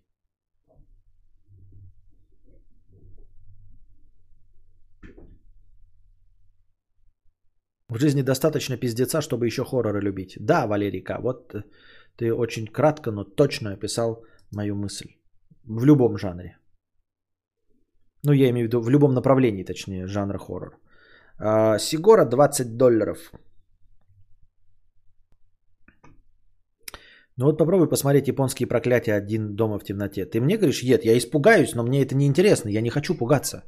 В 7.90 7.98
жизни 7.98 8.22
достаточно 8.22 8.76
пиздеца, 8.76 9.20
чтобы 9.20 9.46
еще 9.46 9.64
хорроры 9.64 10.00
любить. 10.00 10.38
Да, 10.40 10.66
Валерика, 10.66 11.18
вот 11.20 11.54
э, 11.54 11.64
ты 12.16 12.32
очень 12.32 12.66
кратко, 12.66 13.10
но 13.10 13.24
точно 13.24 13.72
описал 13.72 14.24
мою 14.52 14.76
мысль. 14.76 15.08
В 15.64 15.84
любом 15.84 16.16
жанре. 16.16 16.56
Ну, 18.24 18.32
я 18.32 18.48
имею 18.50 18.66
в 18.66 18.68
виду 18.68 18.80
в 18.80 18.90
любом 18.90 19.12
направлении, 19.12 19.64
точнее, 19.64 20.06
жанра 20.06 20.38
хоррор. 20.38 20.78
А, 21.38 21.78
Сигора 21.78 22.24
20 22.24 22.76
долларов. 22.76 23.32
Ну 27.36 27.46
вот 27.46 27.58
попробуй 27.58 27.88
посмотреть 27.88 28.28
японские 28.28 28.68
проклятия 28.68 29.14
«Один 29.14 29.56
дома 29.56 29.78
в 29.78 29.84
темноте». 29.84 30.26
Ты 30.26 30.40
мне 30.40 30.58
говоришь, 30.58 30.84
нет, 30.84 31.04
я 31.04 31.16
испугаюсь, 31.16 31.74
но 31.74 31.82
мне 31.82 32.02
это 32.02 32.14
не 32.14 32.26
интересно, 32.26 32.68
я 32.68 32.82
не 32.82 32.90
хочу 32.90 33.18
пугаться. 33.18 33.64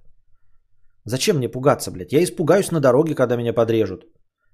Зачем 1.05 1.37
мне 1.37 1.49
пугаться, 1.49 1.91
блядь? 1.91 2.12
Я 2.12 2.23
испугаюсь 2.23 2.70
на 2.70 2.81
дороге, 2.81 3.15
когда 3.15 3.37
меня 3.37 3.53
подрежут. 3.53 4.07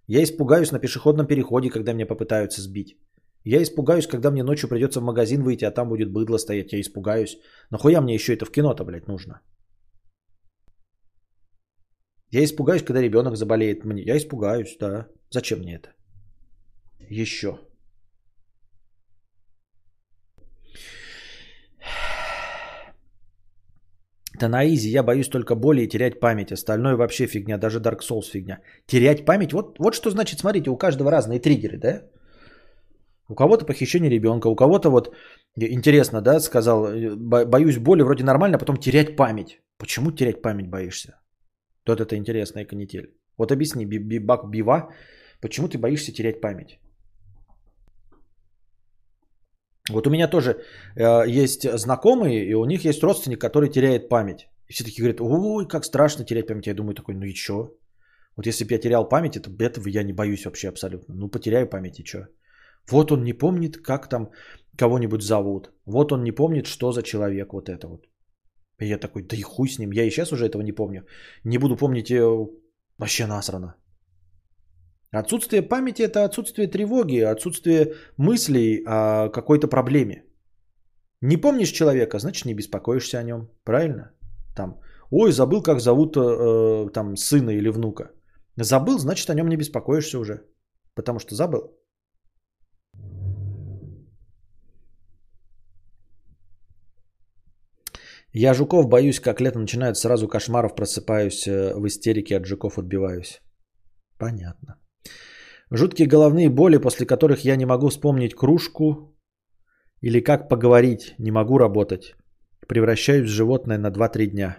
Я 0.07 0.23
испугаюсь 0.23 0.73
на 0.73 0.79
пешеходном 0.79 1.27
переходе, 1.27 1.71
когда 1.71 1.93
меня 1.93 2.07
попытаются 2.07 2.63
сбить. 2.63 2.97
Я 3.45 3.63
испугаюсь, 3.63 4.07
когда 4.07 4.31
мне 4.31 4.43
ночью 4.43 4.69
придется 4.69 5.01
в 5.01 5.05
магазин 5.05 5.43
выйти, 5.43 5.65
а 5.65 5.71
там 5.71 5.89
будет 5.89 6.11
быдло 6.13 6.39
стоять. 6.39 6.73
Я 6.73 6.81
испугаюсь. 6.81 7.39
Нахуя 7.71 8.01
мне 8.01 8.15
еще 8.15 8.35
это 8.35 8.45
в 8.47 8.51
кино-то, 8.51 8.85
блядь, 8.85 9.09
нужно? 9.09 9.41
Я 12.31 12.45
испугаюсь, 12.45 12.83
когда 12.83 13.03
ребенок 13.03 13.37
заболеет. 13.37 13.85
Я 13.85 14.17
испугаюсь, 14.17 14.77
да. 14.81 15.09
Зачем 15.31 15.59
мне 15.61 15.77
это? 15.77 15.91
Еще. 17.11 17.59
Да 24.41 24.49
на 24.49 24.65
изи, 24.65 24.91
я 24.91 25.03
боюсь 25.03 25.29
только 25.29 25.55
боли 25.55 25.83
и 25.83 25.89
терять 25.89 26.21
память. 26.21 26.53
Остальное 26.53 26.97
вообще 26.97 27.27
фигня, 27.27 27.59
даже 27.59 27.81
Dark 27.81 28.01
Souls 28.01 28.31
фигня. 28.31 28.61
Терять 28.87 29.25
память, 29.25 29.53
вот, 29.53 29.79
вот 29.79 29.95
что 29.95 30.11
значит, 30.11 30.39
смотрите, 30.41 30.71
у 30.71 30.77
каждого 30.77 31.11
разные 31.11 31.41
триггеры, 31.41 31.79
да? 31.79 32.03
У 33.29 33.35
кого-то 33.35 33.67
похищение 33.67 34.11
ребенка, 34.11 34.49
у 34.49 34.57
кого-то 34.57 34.91
вот, 34.91 35.15
интересно, 35.57 36.23
да, 36.23 36.41
сказал, 36.41 36.87
э, 36.87 37.15
боюсь 37.47 37.79
боли, 37.79 38.03
вроде 38.03 38.25
нормально, 38.25 38.57
а 38.57 38.59
потом 38.59 38.77
терять 38.77 39.17
память. 39.17 39.61
Почему 39.77 40.13
терять 40.13 40.41
память 40.43 40.69
боишься? 40.69 41.21
Вот 41.87 42.01
это 42.01 42.17
интересная 42.17 42.65
канитель. 42.65 43.15
Вот 43.37 43.53
объясни, 43.53 43.85
бибак 43.85 44.49
бива, 44.51 44.91
почему 45.41 45.69
ты 45.69 45.79
боишься 45.79 46.13
терять 46.13 46.41
память? 46.41 46.79
Вот 49.91 50.07
у 50.07 50.11
меня 50.11 50.29
тоже 50.29 50.51
э, 50.97 51.43
есть 51.43 51.67
знакомые, 51.79 52.47
и 52.47 52.55
у 52.55 52.65
них 52.65 52.85
есть 52.85 53.03
родственник, 53.03 53.41
который 53.41 53.71
теряет 53.71 54.09
память. 54.09 54.49
И 54.69 54.73
все 54.73 54.85
таки 54.85 55.03
говорят, 55.03 55.21
ой, 55.21 55.67
как 55.69 55.85
страшно 55.85 56.25
терять 56.25 56.47
память. 56.47 56.67
Я 56.67 56.75
думаю 56.75 56.95
такой, 56.95 57.15
ну 57.15 57.25
и 57.25 57.35
что? 57.35 57.77
Вот 58.37 58.47
если 58.47 58.65
бы 58.65 58.73
я 58.73 58.79
терял 58.79 59.09
память, 59.09 59.37
это, 59.37 59.51
этого 59.65 59.89
я 59.89 60.03
не 60.03 60.13
боюсь 60.13 60.45
вообще 60.45 60.69
абсолютно. 60.69 61.15
Ну 61.15 61.29
потеряю 61.29 61.69
память 61.69 62.01
и 62.01 62.05
что? 62.05 62.29
Вот 62.91 63.13
он 63.13 63.25
не 63.25 63.33
помнит, 63.33 63.77
как 63.79 64.09
там 64.09 64.31
кого-нибудь 64.79 65.23
зовут. 65.23 65.73
Вот 65.87 66.13
он 66.13 66.23
не 66.23 66.33
помнит, 66.33 66.67
что 66.67 66.93
за 66.93 67.03
человек 67.03 67.53
вот 67.53 67.69
это 67.69 67.89
вот. 67.89 68.07
И 68.81 68.87
я 68.87 68.99
такой, 68.99 69.23
да 69.23 69.37
и 69.37 69.43
хуй 69.43 69.69
с 69.69 69.79
ним. 69.79 69.93
Я 69.93 70.05
и 70.05 70.11
сейчас 70.11 70.33
уже 70.33 70.47
этого 70.47 70.63
не 70.63 70.73
помню. 70.73 71.05
Не 71.45 71.59
буду 71.59 71.77
помнить, 71.77 72.11
э, 72.11 72.47
вообще 72.99 73.27
насрано. 73.27 73.75
Отсутствие 75.11 75.63
памяти– 75.63 76.03
это 76.05 76.25
отсутствие 76.25 76.69
тревоги, 76.69 77.21
отсутствие 77.21 77.95
мыслей 78.19 78.83
о 78.87 79.31
какой-то 79.31 79.69
проблеме. 79.69 80.25
Не 81.23 81.37
помнишь 81.37 81.73
человека, 81.73 82.19
значит 82.19 82.47
не 82.47 82.55
беспокоишься 82.55 83.19
о 83.19 83.23
нем, 83.23 83.49
правильно? 83.65 84.13
Там, 84.55 84.81
ой, 85.11 85.33
забыл, 85.33 85.63
как 85.63 85.81
зовут 85.81 86.17
э, 86.17 86.91
там 86.93 87.17
сына 87.17 87.51
или 87.51 87.71
внука. 87.71 88.11
Забыл, 88.57 88.99
значит 88.99 89.31
о 89.31 89.35
нем 89.35 89.49
не 89.49 89.57
беспокоишься 89.57 90.19
уже, 90.19 90.43
потому 90.95 91.19
что 91.19 91.35
забыл. 91.35 91.75
Я 98.35 98.55
жуков 98.55 98.89
боюсь, 98.89 99.21
как 99.21 99.41
лето 99.41 99.59
начинает, 99.59 99.97
сразу 99.97 100.29
кошмаров 100.29 100.75
просыпаюсь, 100.75 101.47
э, 101.47 101.75
в 101.75 101.87
истерике 101.87 102.37
от 102.37 102.45
жуков 102.45 102.79
отбиваюсь. 102.79 103.41
Понятно. 104.19 104.77
Жуткие 105.71 106.09
головные 106.09 106.49
боли, 106.49 106.79
после 106.79 107.07
которых 107.07 107.45
я 107.45 107.57
не 107.57 107.67
могу 107.67 107.89
вспомнить 107.89 108.35
кружку 108.35 109.15
или 110.01 110.21
как 110.21 110.49
поговорить, 110.49 111.15
не 111.19 111.31
могу 111.31 111.59
работать. 111.59 112.15
Превращаюсь 112.67 113.27
в 113.27 113.33
животное 113.33 113.79
на 113.79 113.91
2-3 113.91 114.27
дня. 114.27 114.57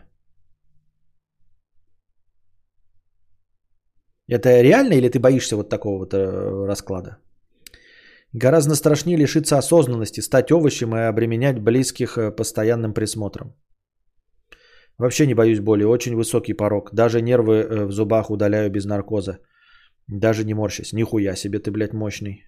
Это 4.28 4.62
реально 4.62 4.94
или 4.94 5.10
ты 5.10 5.20
боишься 5.20 5.56
вот 5.56 5.70
такого 5.70 6.00
вот 6.00 6.14
э, 6.14 6.66
расклада? 6.68 7.18
Гораздо 8.34 8.76
страшнее 8.76 9.18
лишиться 9.18 9.58
осознанности, 9.58 10.22
стать 10.22 10.52
овощем 10.52 10.96
и 10.96 11.10
обременять 11.10 11.60
близких 11.60 12.18
э, 12.18 12.32
постоянным 12.32 12.94
присмотром. 12.94 13.56
Вообще 15.00 15.26
не 15.26 15.34
боюсь 15.34 15.60
боли, 15.60 15.84
очень 15.84 16.16
высокий 16.16 16.54
порог. 16.54 16.94
Даже 16.94 17.22
нервы 17.22 17.56
э, 17.56 17.86
в 17.86 17.92
зубах 17.92 18.30
удаляю 18.30 18.70
без 18.70 18.86
наркоза. 18.86 19.40
Даже 20.12 20.44
не 20.44 20.54
морщись. 20.54 20.94
Нихуя 20.94 21.36
себе 21.36 21.60
ты, 21.60 21.72
блядь, 21.72 21.94
мощный. 21.94 22.46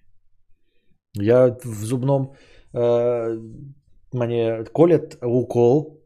Я 1.14 1.56
в 1.64 1.84
зубном... 1.84 2.34
Э, 2.74 3.38
мне 4.12 4.64
колят 4.64 5.18
укол. 5.22 6.00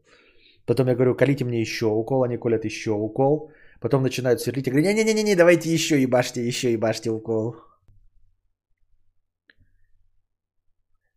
Потом 0.65 0.87
я 0.87 0.95
говорю, 0.95 1.15
колите 1.15 1.45
мне 1.45 1.61
еще 1.61 1.85
укол. 1.85 2.23
Они 2.23 2.37
колят 2.37 2.65
еще 2.65 2.91
укол. 2.91 3.51
Потом 3.81 4.03
начинают 4.03 4.39
сверлить. 4.39 4.67
Я 4.67 4.73
говорю, 4.73 4.93
не-не-не, 4.93 5.35
давайте 5.35 5.73
еще 5.73 6.01
ебашьте, 6.01 6.47
еще 6.47 6.71
ебашьте 6.71 7.09
укол. 7.09 7.55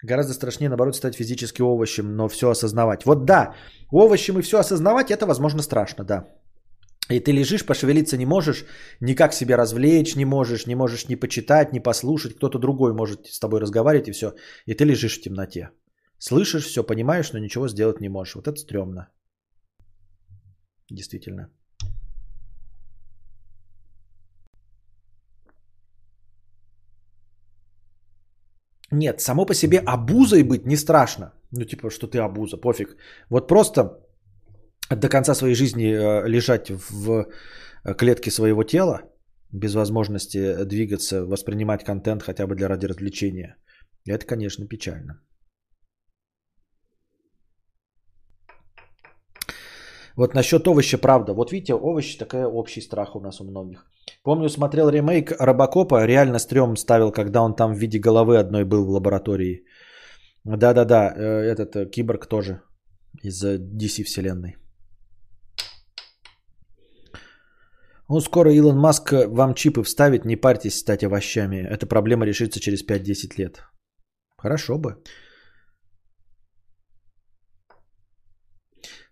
Гораздо 0.02 0.32
страшнее, 0.32 0.68
наоборот, 0.68 0.96
стать 0.96 1.14
физически 1.14 1.62
овощем, 1.62 2.16
но 2.16 2.28
все 2.28 2.48
осознавать. 2.48 3.04
Вот 3.04 3.26
да, 3.26 3.54
овощем 3.92 4.38
и 4.38 4.42
все 4.42 4.58
осознавать, 4.58 5.10
это, 5.10 5.26
возможно, 5.26 5.62
страшно, 5.62 6.04
да. 6.04 6.39
И 7.10 7.18
ты 7.18 7.32
лежишь, 7.32 7.66
пошевелиться 7.66 8.16
не 8.16 8.26
можешь, 8.26 8.64
никак 9.00 9.32
себя 9.32 9.56
развлечь 9.56 10.16
не 10.16 10.24
можешь, 10.24 10.66
не 10.66 10.76
можешь 10.76 11.08
ни 11.08 11.16
почитать, 11.16 11.72
ни 11.72 11.80
послушать, 11.80 12.36
кто-то 12.36 12.58
другой 12.58 12.92
может 12.92 13.26
с 13.26 13.40
тобой 13.40 13.60
разговаривать 13.60 14.08
и 14.08 14.12
все. 14.12 14.34
И 14.66 14.74
ты 14.74 14.84
лежишь 14.84 15.18
в 15.18 15.22
темноте. 15.22 15.70
Слышишь 16.18 16.66
все, 16.66 16.84
понимаешь, 16.84 17.32
но 17.32 17.38
ничего 17.38 17.68
сделать 17.68 18.00
не 18.00 18.08
можешь. 18.08 18.34
Вот 18.34 18.46
это 18.46 18.58
стрёмно. 18.58 19.08
Действительно. 20.90 21.50
Нет, 28.92 29.20
само 29.20 29.46
по 29.46 29.54
себе 29.54 29.78
обузой 29.78 30.42
быть 30.42 30.66
не 30.66 30.76
страшно. 30.76 31.32
Ну, 31.52 31.64
типа, 31.64 31.90
что 31.90 32.06
ты 32.06 32.18
обуза, 32.18 32.56
пофиг. 32.56 32.96
Вот 33.30 33.48
просто 33.48 34.00
до 34.96 35.08
конца 35.08 35.34
своей 35.34 35.54
жизни 35.54 35.84
э, 35.84 36.28
лежать 36.28 36.70
в 36.70 37.26
клетке 37.96 38.30
своего 38.30 38.64
тела, 38.64 39.00
без 39.52 39.74
возможности 39.74 40.64
двигаться, 40.64 41.24
воспринимать 41.24 41.84
контент 41.84 42.22
хотя 42.22 42.46
бы 42.46 42.54
для 42.54 42.68
ради 42.68 42.86
развлечения, 42.86 43.56
это, 44.06 44.26
конечно, 44.26 44.66
печально. 44.66 45.20
Вот 50.16 50.34
насчет 50.34 50.66
овоща, 50.66 50.98
правда. 50.98 51.32
Вот 51.32 51.52
видите, 51.52 51.74
овощи 51.74 52.18
такая 52.18 52.46
общий 52.46 52.82
страх 52.82 53.16
у 53.16 53.20
нас 53.20 53.40
у 53.40 53.44
многих. 53.44 53.86
Помню, 54.22 54.48
смотрел 54.48 54.90
ремейк 54.90 55.32
Робокопа, 55.38 56.06
реально 56.06 56.38
стрём 56.38 56.76
ставил, 56.76 57.12
когда 57.12 57.42
он 57.42 57.54
там 57.54 57.74
в 57.74 57.78
виде 57.78 57.98
головы 57.98 58.38
одной 58.38 58.64
был 58.64 58.84
в 58.84 58.90
лаборатории. 58.90 59.64
Да-да-да, 60.44 61.14
э, 61.16 61.22
этот 61.52 61.76
э, 61.76 61.90
киборг 61.90 62.26
тоже 62.26 62.60
из 63.22 63.42
DC 63.44 64.04
вселенной. 64.04 64.59
Ну, 68.10 68.20
скоро 68.20 68.52
Илон 68.52 68.76
Маск 68.76 69.12
вам 69.12 69.54
чипы 69.54 69.82
вставит, 69.84 70.24
не 70.24 70.34
парьтесь 70.34 70.78
стать 70.78 71.04
овощами. 71.04 71.58
Эта 71.58 71.86
проблема 71.86 72.26
решится 72.26 72.58
через 72.60 72.84
5-10 72.84 73.38
лет. 73.38 73.62
Хорошо 74.36 74.78
бы. 74.78 74.96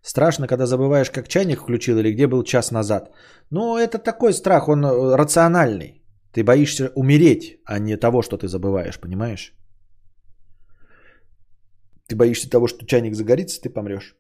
Страшно, 0.03 0.49
когда 0.49 0.67
забываешь, 0.67 1.11
как 1.11 1.29
чайник 1.29 1.61
включил 1.61 1.99
или 1.99 2.13
где 2.13 2.27
был 2.27 2.43
час 2.43 2.73
назад. 2.73 3.13
Ну, 3.51 3.77
это 3.77 3.99
такой 3.99 4.33
страх, 4.33 4.69
он 4.69 4.85
э, 4.85 5.17
рациональный. 5.17 6.03
Ты 6.33 6.43
боишься 6.43 6.91
умереть, 6.97 7.61
а 7.65 7.79
не 7.79 7.97
того, 7.97 8.23
что 8.23 8.37
ты 8.37 8.49
забываешь, 8.49 8.99
понимаешь? 8.99 9.53
Ты 12.09 12.17
боишься 12.17 12.51
того, 12.51 12.67
что 12.67 12.85
чайник 12.87 13.15
загорится, 13.15 13.61
ты 13.61 13.71
помрешь. 13.71 14.17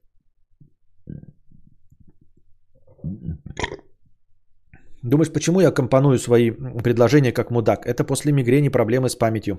Думаешь, 5.02 5.33
почему 5.33 5.60
я 5.60 5.70
компоную 5.70 6.18
свои 6.18 6.51
предложения 6.83 7.33
как 7.33 7.51
мудак? 7.51 7.86
Это 7.86 8.05
после 8.05 8.33
мигрени 8.33 8.68
проблемы 8.68 9.09
с 9.09 9.15
памятью. 9.15 9.59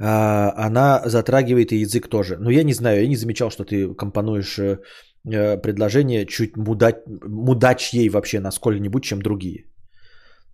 А, 0.00 0.52
она 0.56 1.02
затрагивает 1.04 1.72
и 1.72 1.82
язык 1.82 2.08
тоже. 2.08 2.36
Но 2.40 2.50
я 2.50 2.64
не 2.64 2.72
знаю, 2.72 3.02
я 3.02 3.08
не 3.08 3.16
замечал, 3.16 3.50
что 3.50 3.64
ты 3.64 3.94
компонуешь 3.94 4.58
э, 4.58 4.78
э, 5.24 5.58
предложение 5.58 6.26
чуть 6.26 6.56
мудач, 6.56 6.96
мудачьей 7.06 8.08
вообще 8.08 8.40
на 8.40 8.50
сколь-нибудь, 8.50 9.04
чем 9.04 9.20
другие. 9.20 9.66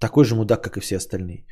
Такой 0.01 0.25
же 0.25 0.35
мудак, 0.35 0.63
как 0.63 0.77
и 0.77 0.81
все 0.81 0.97
остальные. 0.97 1.47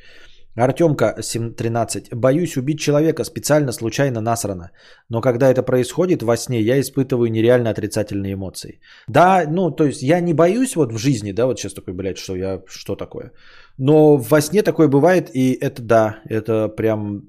Артемка 0.57 1.15
713. 1.21 2.13
Боюсь 2.13 2.57
убить 2.57 2.79
человека 2.79 3.23
специально, 3.25 3.71
случайно, 3.71 4.21
насрано. 4.21 4.71
Но 5.09 5.21
когда 5.21 5.51
это 5.51 5.63
происходит 5.63 6.23
во 6.23 6.37
сне, 6.37 6.61
я 6.61 6.79
испытываю 6.79 7.29
нереально 7.29 7.69
отрицательные 7.69 8.33
эмоции. 8.33 8.79
Да, 9.07 9.45
ну, 9.47 9.71
то 9.71 9.83
есть 9.83 10.01
я 10.01 10.21
не 10.21 10.33
боюсь 10.33 10.75
вот 10.75 10.93
в 10.93 10.97
жизни, 10.97 11.33
да, 11.33 11.45
вот 11.45 11.59
сейчас 11.59 11.73
такой, 11.73 11.93
блядь, 11.93 12.17
что 12.17 12.35
я, 12.35 12.61
что 12.67 12.95
такое. 12.95 13.31
Но 13.77 14.17
во 14.17 14.41
сне 14.41 14.63
такое 14.63 14.87
бывает, 14.87 15.29
и 15.33 15.57
это 15.61 15.81
да, 15.81 16.21
это 16.29 16.69
прям 16.69 17.23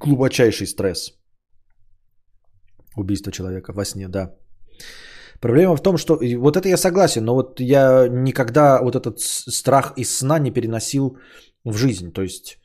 глубочайший 0.00 0.66
стресс. 0.66 1.12
Убийство 2.96 3.32
человека 3.32 3.72
во 3.72 3.84
сне, 3.84 4.08
да. 4.08 4.34
Проблема 5.40 5.76
в 5.76 5.82
том, 5.82 5.98
что 5.98 6.18
вот 6.38 6.56
это 6.56 6.68
я 6.68 6.76
согласен, 6.76 7.24
но 7.24 7.34
вот 7.34 7.60
я 7.60 8.08
никогда 8.08 8.80
вот 8.82 8.96
этот 8.96 9.20
страх 9.20 9.92
из 9.96 10.16
сна 10.16 10.38
не 10.38 10.50
переносил 10.50 11.18
в 11.64 11.76
жизнь. 11.76 12.12
То 12.12 12.22
есть 12.22 12.58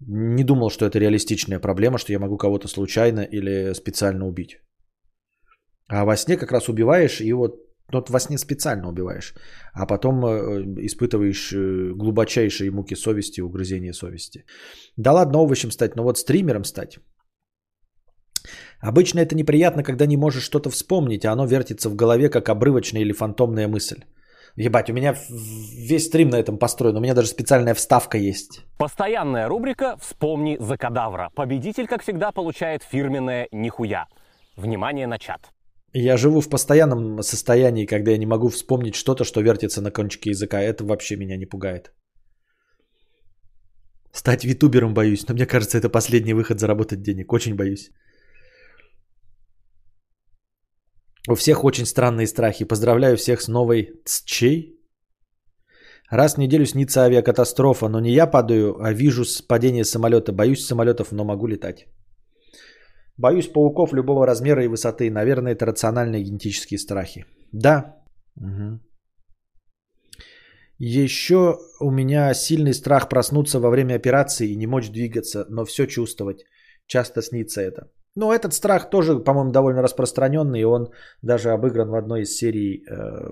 не 0.00 0.44
думал, 0.44 0.70
что 0.70 0.86
это 0.86 0.98
реалистичная 0.98 1.60
проблема, 1.60 1.98
что 1.98 2.12
я 2.12 2.18
могу 2.18 2.36
кого-то 2.36 2.68
случайно 2.68 3.20
или 3.20 3.74
специально 3.74 4.26
убить. 4.26 4.58
А 5.88 6.04
во 6.04 6.16
сне 6.16 6.36
как 6.36 6.52
раз 6.52 6.68
убиваешь, 6.68 7.20
и 7.20 7.32
вот, 7.32 7.54
вот 7.92 8.10
во 8.10 8.20
сне 8.20 8.38
специально 8.38 8.88
убиваешь. 8.88 9.34
А 9.72 9.86
потом 9.86 10.24
э, 10.24 10.86
испытываешь 10.86 11.52
э, 11.52 11.92
глубочайшие 11.96 12.70
муки 12.70 12.94
совести, 12.94 13.40
угрызения 13.40 13.92
совести. 13.92 14.44
Да 14.96 15.12
ладно 15.12 15.38
овощем 15.38 15.70
стать, 15.70 15.96
но 15.96 16.04
вот 16.04 16.18
стримером 16.18 16.64
стать. 16.64 16.98
Обычно 18.80 19.20
это 19.20 19.34
неприятно, 19.34 19.82
когда 19.82 20.06
не 20.06 20.16
можешь 20.16 20.44
что-то 20.44 20.70
вспомнить, 20.70 21.24
а 21.24 21.32
оно 21.32 21.46
вертится 21.46 21.90
в 21.90 21.96
голове, 21.96 22.28
как 22.28 22.48
обрывочная 22.48 23.02
или 23.02 23.12
фантомная 23.12 23.66
мысль. 23.68 24.04
Ебать, 24.58 24.90
у 24.90 24.92
меня 24.92 25.14
весь 25.30 26.06
стрим 26.06 26.30
на 26.30 26.36
этом 26.36 26.58
построен. 26.58 26.96
У 26.96 27.00
меня 27.00 27.14
даже 27.14 27.28
специальная 27.28 27.74
вставка 27.74 28.18
есть. 28.18 28.62
Постоянная 28.76 29.46
рубрика 29.46 29.96
«Вспомни 30.00 30.56
за 30.58 30.76
кадавра». 30.76 31.30
Победитель, 31.36 31.86
как 31.86 32.02
всегда, 32.02 32.32
получает 32.32 32.82
фирменное 32.82 33.46
«Нихуя». 33.52 34.08
Внимание 34.56 35.06
на 35.06 35.16
чат. 35.18 35.52
Я 35.92 36.16
живу 36.16 36.40
в 36.40 36.48
постоянном 36.48 37.22
состоянии, 37.22 37.86
когда 37.86 38.10
я 38.10 38.18
не 38.18 38.26
могу 38.26 38.48
вспомнить 38.48 38.96
что-то, 38.96 39.22
что 39.22 39.40
вертится 39.42 39.80
на 39.80 39.92
кончике 39.92 40.30
языка. 40.30 40.60
Это 40.60 40.84
вообще 40.84 41.14
меня 41.14 41.36
не 41.36 41.46
пугает. 41.46 41.92
Стать 44.10 44.44
витубером 44.44 44.92
боюсь, 44.92 45.28
но 45.28 45.34
мне 45.34 45.46
кажется, 45.46 45.78
это 45.78 45.88
последний 45.88 46.34
выход 46.34 46.58
заработать 46.58 47.00
денег. 47.00 47.32
Очень 47.32 47.54
боюсь. 47.54 47.90
У 51.30 51.34
всех 51.34 51.64
очень 51.64 51.84
странные 51.84 52.26
страхи. 52.26 52.64
Поздравляю 52.64 53.16
всех 53.16 53.42
с 53.42 53.48
новой 53.48 54.00
ЦЧей. 54.06 54.80
Раз 56.10 56.34
в 56.34 56.38
неделю 56.38 56.64
снится 56.64 57.02
авиакатастрофа, 57.02 57.88
но 57.88 58.00
не 58.00 58.12
я 58.12 58.26
падаю, 58.26 58.82
а 58.82 58.94
вижу 58.94 59.24
падение 59.46 59.84
самолета. 59.84 60.32
Боюсь 60.32 60.64
самолетов, 60.64 61.12
но 61.12 61.24
могу 61.24 61.46
летать. 61.46 61.86
Боюсь 63.18 63.52
пауков 63.52 63.92
любого 63.92 64.26
размера 64.26 64.64
и 64.64 64.68
высоты. 64.68 65.10
Наверное, 65.10 65.52
это 65.52 65.66
рациональные 65.66 66.24
генетические 66.24 66.78
страхи. 66.78 67.26
Да. 67.52 68.02
Угу. 68.36 68.80
Еще 70.78 71.58
у 71.80 71.90
меня 71.90 72.32
сильный 72.34 72.72
страх 72.72 73.08
проснуться 73.10 73.60
во 73.60 73.68
время 73.68 73.96
операции 73.96 74.48
и 74.48 74.56
не 74.56 74.66
мочь 74.66 74.88
двигаться, 74.88 75.44
но 75.50 75.66
все 75.66 75.86
чувствовать. 75.86 76.44
Часто 76.86 77.20
снится 77.20 77.60
это. 77.60 77.90
Но 78.18 78.32
этот 78.32 78.52
страх 78.52 78.90
тоже, 78.90 79.24
по-моему, 79.24 79.52
довольно 79.52 79.82
распространенный, 79.82 80.60
и 80.60 80.64
он 80.64 80.88
даже 81.22 81.50
обыгран 81.50 81.88
в 81.88 81.94
одной 81.94 82.22
из 82.22 82.36
серий 82.36 82.84
э, 82.84 83.30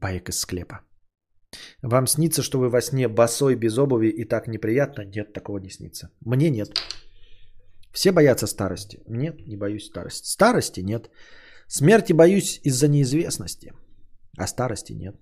баек 0.00 0.28
из 0.28 0.38
склепа. 0.38 0.80
Вам 1.82 2.06
снится, 2.06 2.42
что 2.42 2.58
вы 2.58 2.68
во 2.68 2.82
сне 2.82 3.08
босой, 3.08 3.56
без 3.56 3.78
обуви 3.78 4.08
и 4.08 4.28
так 4.28 4.46
неприятно? 4.46 5.04
Нет, 5.04 5.32
такого 5.32 5.58
не 5.58 5.70
снится. 5.70 6.10
Мне 6.26 6.50
нет. 6.50 6.68
Все 7.92 8.12
боятся 8.12 8.46
старости? 8.46 8.98
Нет, 9.08 9.46
не 9.46 9.56
боюсь 9.56 9.86
старости. 9.86 10.28
Старости 10.28 10.80
нет. 10.82 11.10
Смерти 11.68 12.12
боюсь 12.12 12.60
из-за 12.64 12.88
неизвестности, 12.88 13.72
а 14.38 14.46
старости 14.46 14.92
нет. 14.92 15.16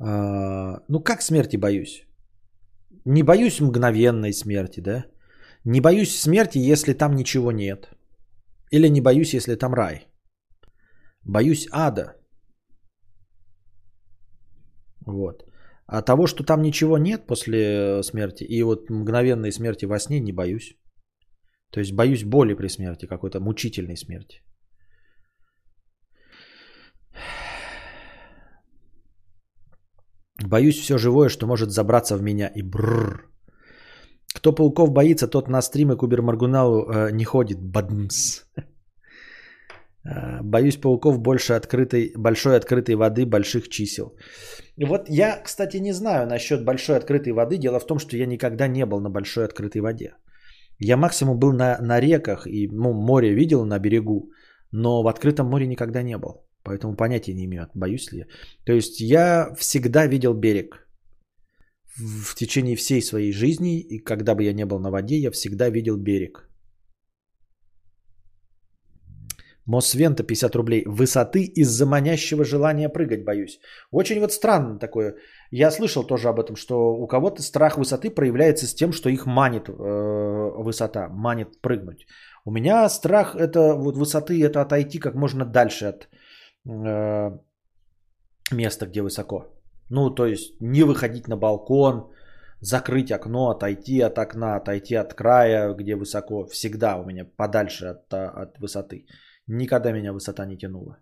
А, 0.00 0.82
ну 0.88 1.00
как 1.00 1.22
смерти 1.22 1.56
боюсь? 1.56 2.06
Не 3.04 3.22
боюсь 3.22 3.60
мгновенной 3.60 4.32
смерти, 4.32 4.80
да? 4.80 5.06
Не 5.64 5.80
боюсь 5.80 6.16
смерти, 6.16 6.58
если 6.58 6.92
там 6.94 7.14
ничего 7.14 7.52
нет. 7.52 7.88
Или 8.70 8.88
не 8.88 9.00
боюсь, 9.00 9.34
если 9.34 9.56
там 9.56 9.74
рай. 9.74 10.06
Боюсь 11.24 11.68
ада. 11.70 12.16
Вот. 15.06 15.44
А 15.86 16.02
того, 16.02 16.26
что 16.26 16.44
там 16.44 16.62
ничего 16.62 16.98
нет 16.98 17.26
после 17.26 18.02
смерти, 18.02 18.44
и 18.44 18.62
вот 18.62 18.90
мгновенной 18.90 19.52
смерти 19.52 19.84
во 19.86 19.98
сне 19.98 20.20
не 20.20 20.32
боюсь. 20.32 20.76
То 21.70 21.80
есть 21.80 21.92
боюсь 21.92 22.24
боли 22.24 22.54
при 22.54 22.68
смерти, 22.68 23.06
какой-то 23.06 23.40
мучительной 23.40 23.96
смерти. 23.96 24.42
Боюсь 30.44 30.78
все 30.78 30.98
живое, 30.98 31.28
что 31.28 31.46
может 31.46 31.70
забраться 31.70 32.16
в 32.16 32.22
меня 32.22 32.48
и 32.54 32.62
бррр. 32.62 33.28
Кто 34.34 34.52
пауков 34.52 34.90
боится, 34.90 35.28
тот 35.28 35.48
на 35.48 35.62
стримы 35.62 35.96
к 35.96 36.02
Убермаргуналу 36.02 36.86
э, 36.88 37.10
не 37.12 37.24
ходит. 37.24 37.58
Бадмс. 37.62 38.42
Э, 40.04 40.42
боюсь 40.42 40.76
пауков 40.76 41.20
больше 41.20 41.52
открытой, 41.52 42.12
большой 42.16 42.56
открытой 42.56 42.96
воды, 42.96 43.24
больших 43.24 43.68
чисел. 43.68 44.16
Вот 44.76 45.08
я, 45.08 45.40
кстати, 45.44 45.76
не 45.76 45.92
знаю 45.92 46.26
насчет 46.26 46.64
большой 46.64 46.96
открытой 46.96 47.32
воды. 47.32 47.56
Дело 47.56 47.78
в 47.78 47.86
том, 47.86 48.00
что 48.00 48.16
я 48.16 48.26
никогда 48.26 48.66
не 48.66 48.84
был 48.84 49.00
на 49.00 49.10
большой 49.10 49.44
открытой 49.44 49.80
воде. 49.80 50.16
Я 50.80 50.96
максимум 50.96 51.38
был 51.38 51.52
на, 51.52 51.78
на 51.80 52.00
реках 52.00 52.48
и 52.48 52.68
ну, 52.72 52.92
море 52.92 53.32
видел 53.32 53.64
на 53.64 53.78
берегу, 53.78 54.32
но 54.72 55.02
в 55.04 55.06
открытом 55.06 55.46
море 55.46 55.68
никогда 55.68 56.02
не 56.02 56.18
был. 56.18 56.44
Поэтому 56.64 56.96
понятия 56.96 57.34
не 57.34 57.44
имею, 57.44 57.68
боюсь 57.74 58.12
ли 58.12 58.18
я. 58.18 58.26
То 58.64 58.72
есть 58.72 59.00
я 59.00 59.54
всегда 59.58 60.06
видел 60.06 60.34
берег. 60.34 60.88
В 61.96 62.34
течение 62.34 62.76
всей 62.76 63.02
своей 63.02 63.32
жизни, 63.32 63.80
и 63.80 63.98
когда 63.98 64.34
бы 64.34 64.44
я 64.44 64.52
не 64.52 64.64
был 64.64 64.78
на 64.78 64.90
воде, 64.90 65.16
я 65.16 65.30
всегда 65.30 65.70
видел 65.70 65.96
берег. 65.96 66.48
Мосвента 69.66 70.24
50 70.24 70.56
рублей. 70.56 70.84
Высоты 70.86 71.44
из-за 71.44 71.86
манящего 71.86 72.44
желания 72.44 72.88
прыгать 72.88 73.24
боюсь. 73.24 73.60
Очень 73.92 74.20
вот 74.20 74.32
странно 74.32 74.78
такое. 74.78 75.16
Я 75.50 75.70
слышал 75.70 76.04
тоже 76.04 76.28
об 76.28 76.40
этом, 76.40 76.56
что 76.56 76.94
у 76.94 77.06
кого-то 77.06 77.42
страх 77.42 77.78
высоты 77.78 78.10
проявляется 78.10 78.66
с 78.66 78.74
тем, 78.74 78.92
что 78.92 79.08
их 79.08 79.26
манит 79.26 79.68
э, 79.68 79.72
высота, 79.72 81.08
манит 81.08 81.60
прыгнуть. 81.60 82.06
У 82.44 82.50
меня 82.50 82.88
страх 82.88 83.36
это 83.36 83.74
вот 83.74 83.96
высоты, 83.96 84.42
это 84.42 84.60
отойти 84.62 84.98
как 84.98 85.14
можно 85.14 85.44
дальше 85.44 85.86
от 85.86 86.08
э, 86.68 87.38
места, 88.52 88.86
где 88.86 89.02
высоко. 89.02 89.46
Ну, 89.90 90.10
то 90.10 90.26
есть 90.26 90.60
не 90.60 90.84
выходить 90.84 91.28
на 91.28 91.36
балкон, 91.36 92.10
закрыть 92.60 93.10
окно, 93.12 93.50
отойти 93.50 94.00
от 94.00 94.18
окна, 94.18 94.56
отойти 94.56 94.94
от 94.94 95.14
края, 95.14 95.74
где 95.74 95.96
высоко. 95.96 96.46
Всегда 96.46 96.96
у 96.96 97.04
меня 97.04 97.24
подальше 97.36 97.86
от, 97.86 98.14
от 98.14 98.58
высоты. 98.58 99.06
Никогда 99.46 99.92
меня 99.92 100.12
высота 100.12 100.46
не 100.46 100.56
тянула. 100.56 100.98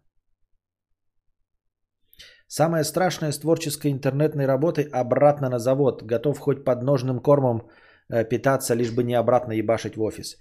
Самое 2.48 2.82
страшное 2.84 3.32
с 3.32 3.38
творческой 3.38 3.92
интернетной 3.92 4.46
работой– 4.46 4.84
обратно 4.92 5.48
на 5.48 5.58
завод. 5.58 6.02
Готов 6.02 6.38
хоть 6.38 6.64
подножным 6.64 7.20
кормом 7.20 7.68
э, 8.08 8.24
питаться, 8.24 8.74
лишь 8.74 8.90
бы 8.90 9.04
не 9.04 9.14
обратно 9.14 9.52
ебашить 9.52 9.96
в 9.96 10.02
офис. 10.02 10.36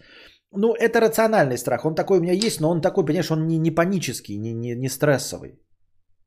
Ну, 0.51 0.73
это 0.73 0.99
рациональный 0.99 1.57
страх. 1.57 1.85
Он 1.85 1.95
такой 1.95 2.17
у 2.17 2.21
меня 2.21 2.33
есть, 2.33 2.59
но 2.59 2.69
он 2.69 2.81
такой, 2.81 3.05
понимаешь, 3.05 3.31
он 3.31 3.47
не, 3.47 3.57
не 3.57 3.71
панический, 3.71 4.37
не, 4.37 4.53
не, 4.53 4.75
не 4.75 4.89
стрессовый. 4.89 5.59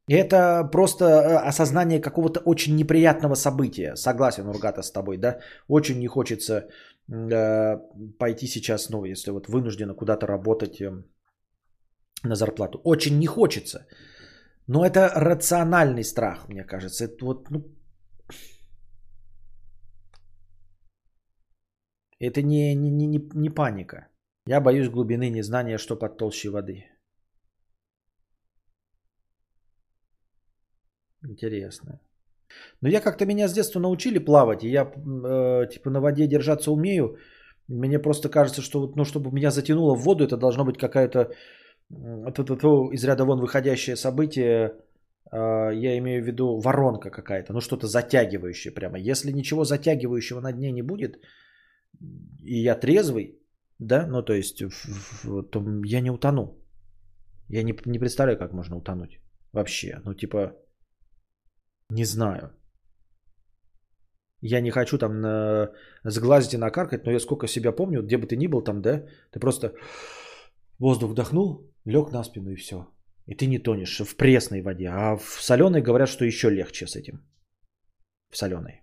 Это 0.08 0.68
просто 0.72 1.04
э, 1.04 1.48
осознание 1.48 2.00
какого-то 2.00 2.40
очень 2.44 2.76
неприятного 2.76 3.34
события. 3.34 3.96
Согласен, 3.96 4.48
Ургата, 4.48 4.82
с 4.82 4.92
тобой, 4.92 5.16
да? 5.18 5.38
Очень 5.68 5.98
не 5.98 6.06
хочется 6.06 6.68
э, 7.08 7.78
пойти 8.18 8.46
сейчас, 8.46 8.90
ну, 8.90 9.04
если 9.04 9.30
вот 9.30 9.48
вынужденно 9.48 9.94
куда-то 9.94 10.26
работать 10.26 10.80
э, 10.80 10.90
на 12.24 12.34
зарплату. 12.34 12.80
Очень 12.84 13.18
не 13.18 13.26
хочется. 13.26 13.86
Но 14.68 14.84
это 14.84 15.10
рациональный 15.14 16.04
страх, 16.04 16.48
мне 16.48 16.64
кажется. 16.64 17.04
Это 17.04 17.24
вот, 17.24 17.50
ну, 17.50 17.64
это 22.20 22.42
не, 22.42 22.74
не, 22.74 22.90
не, 22.90 23.28
не 23.34 23.50
паника. 23.50 24.11
Я 24.46 24.60
боюсь 24.60 24.88
глубины, 24.88 25.30
незнания, 25.30 25.78
что 25.78 25.96
под 25.96 26.18
толщей 26.18 26.50
воды. 26.50 26.84
Интересно. 31.24 32.00
Но 32.80 32.88
я 32.88 33.00
как-то 33.00 33.24
меня 33.24 33.48
с 33.48 33.52
детства 33.52 33.80
научили 33.80 34.18
плавать, 34.18 34.64
и 34.64 34.68
я 34.68 34.82
э, 34.82 35.68
типа 35.70 35.90
на 35.90 36.00
воде 36.00 36.26
держаться 36.26 36.70
умею. 36.72 37.16
Мне 37.68 37.98
просто 37.98 38.28
кажется, 38.28 38.62
что 38.62 38.80
вот, 38.80 38.96
ну, 38.96 39.04
чтобы 39.04 39.30
меня 39.32 39.50
затянуло 39.50 39.94
в 39.94 40.02
воду, 40.02 40.24
это 40.24 40.36
должно 40.36 40.64
быть 40.64 40.78
какая-то 40.78 41.32
из 42.92 43.04
ряда 43.04 43.24
вон 43.24 43.40
выходящее 43.40 43.96
событие, 43.96 44.72
а, 45.30 45.70
я 45.70 45.98
имею 45.98 46.22
в 46.22 46.26
виду 46.26 46.58
воронка 46.58 47.10
какая-то, 47.10 47.52
ну 47.52 47.60
что-то 47.60 47.86
затягивающее 47.86 48.72
прямо. 48.72 48.98
Если 48.98 49.32
ничего 49.32 49.64
затягивающего 49.64 50.40
на 50.40 50.52
дне 50.52 50.72
не 50.72 50.82
будет, 50.82 51.18
и 52.42 52.62
я 52.62 52.74
трезвый, 52.74 53.41
да, 53.86 54.06
ну 54.06 54.22
то 54.22 54.32
есть, 54.32 54.62
то 55.50 55.64
я 55.84 56.00
не 56.00 56.10
утону. 56.10 56.58
Я 57.48 57.62
не, 57.62 57.74
не 57.86 57.98
представляю, 57.98 58.38
как 58.38 58.52
можно 58.52 58.76
утонуть 58.76 59.20
вообще. 59.52 60.00
Ну 60.04 60.14
типа, 60.14 60.52
не 61.90 62.04
знаю. 62.04 62.50
Я 64.40 64.60
не 64.60 64.70
хочу 64.70 64.98
там 64.98 65.20
на... 65.20 65.68
сглазить 66.04 66.54
и 66.54 66.58
накаркать, 66.58 67.04
но 67.04 67.12
я 67.12 67.20
сколько 67.20 67.46
себя 67.46 67.72
помню, 67.72 68.02
где 68.02 68.18
бы 68.18 68.26
ты 68.26 68.36
ни 68.36 68.48
был 68.48 68.62
там, 68.64 68.82
да, 68.82 69.04
ты 69.30 69.40
просто 69.40 69.74
воздух 70.78 71.10
вдохнул, 71.10 71.70
лег 71.84 72.12
на 72.12 72.24
спину 72.24 72.50
и 72.50 72.56
все. 72.56 72.88
И 73.26 73.34
ты 73.34 73.46
не 73.46 73.58
тонешь 73.58 74.00
в 74.00 74.16
пресной 74.16 74.62
воде. 74.62 74.88
А 74.88 75.16
в 75.16 75.40
соленой 75.40 75.82
говорят, 75.82 76.08
что 76.08 76.24
еще 76.24 76.50
легче 76.50 76.86
с 76.86 76.96
этим. 76.96 77.20
В 78.30 78.36
соленой. 78.36 78.82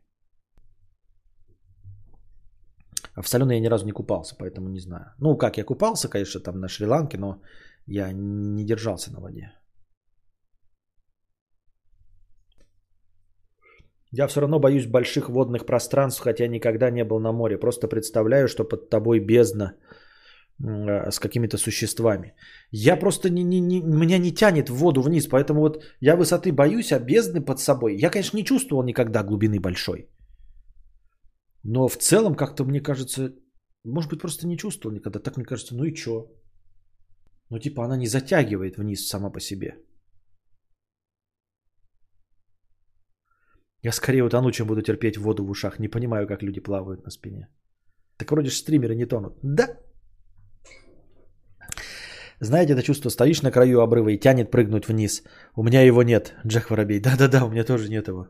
А 3.03 3.08
в 3.22 3.27
соленой 3.27 3.56
я 3.56 3.61
ни 3.61 3.69
разу 3.69 3.85
не 3.85 3.91
купался, 3.91 4.35
поэтому 4.39 4.69
не 4.69 4.80
знаю. 4.80 5.14
Ну, 5.19 5.38
как 5.38 5.57
я 5.57 5.64
купался, 5.64 6.09
конечно, 6.09 6.41
там 6.41 6.59
на 6.59 6.67
Шри-Ланке, 6.67 7.17
но 7.17 7.41
я 7.88 8.14
не 8.14 8.65
держался 8.65 9.11
на 9.11 9.19
воде. 9.19 9.51
Я 14.11 14.27
все 14.27 14.41
равно 14.41 14.59
боюсь 14.59 14.88
больших 14.88 15.30
водных 15.30 15.65
пространств, 15.65 16.22
хотя 16.22 16.48
никогда 16.48 16.91
не 16.91 17.03
был 17.03 17.19
на 17.19 17.31
море. 17.31 17.59
Просто 17.59 17.88
представляю, 17.88 18.48
что 18.48 18.64
под 18.64 18.89
тобой 18.89 19.19
бездна– 19.19 19.75
Э, 20.61 21.09
с 21.09 21.19
какими-то 21.19 21.57
существами. 21.57 22.33
Я 22.72 22.98
просто 22.98 23.30
не, 23.30 23.43
не, 23.43 23.61
не, 23.61 23.81
меня 23.81 24.17
не 24.17 24.31
тянет 24.31 24.69
в 24.69 24.75
воду 24.75 25.01
вниз, 25.01 25.27
поэтому 25.27 25.61
вот 25.61 25.83
я 26.01 26.17
высоты 26.17 26.51
боюсь, 26.51 26.91
а 26.91 26.99
бездны 26.99 27.41
под 27.41 27.59
собой. 27.59 27.95
Я, 27.95 28.09
конечно, 28.09 28.38
не 28.38 28.43
чувствовал 28.43 28.83
никогда 28.83 29.23
глубины 29.23 29.59
большой. 29.59 30.09
Но 31.64 31.88
в 31.88 31.98
целом 31.98 32.36
как-то 32.36 32.66
мне 32.66 32.82
кажется, 32.82 33.34
может 33.84 34.10
быть, 34.10 34.22
просто 34.22 34.48
не 34.48 34.58
чувствовал 34.58 34.96
никогда. 34.96 35.20
Так 35.20 35.38
мне 35.38 35.46
кажется, 35.46 35.76
ну 35.76 35.84
и 35.84 35.94
чё? 35.94 36.28
Ну 37.50 37.60
типа 37.60 37.84
она 37.86 37.98
не 37.98 38.08
затягивает 38.08 38.78
вниз 38.78 39.08
сама 39.08 39.32
по 39.32 39.40
себе. 39.40 39.76
Я 43.82 43.92
скорее 43.92 44.24
утону, 44.24 44.52
чем 44.52 44.68
буду 44.68 44.82
терпеть 44.82 45.18
воду 45.18 45.46
в 45.46 45.50
ушах. 45.50 45.80
Не 45.80 45.88
понимаю, 45.88 46.28
как 46.28 46.44
люди 46.44 46.60
плавают 46.60 47.06
на 47.06 47.12
спине. 47.12 47.48
Так 48.18 48.32
вроде 48.32 48.50
же 48.50 48.56
стримеры 48.56 48.96
не 48.96 49.06
тонут. 49.06 49.34
Да, 49.42 49.78
знаете 52.42 52.74
это 52.74 52.82
чувство, 52.84 53.10
стоишь 53.10 53.42
на 53.42 53.52
краю 53.52 53.82
обрыва 53.82 54.10
и 54.10 54.20
тянет 54.20 54.52
прыгнуть 54.52 54.88
вниз. 54.88 55.24
У 55.56 55.64
меня 55.64 55.82
его 55.82 56.04
нет, 56.04 56.36
Джек 56.48 56.70
Воробей. 56.70 57.00
Да-да-да, 57.04 57.46
у 57.46 57.50
меня 57.50 57.64
тоже 57.64 57.90
нет 57.90 58.08
его. 58.08 58.28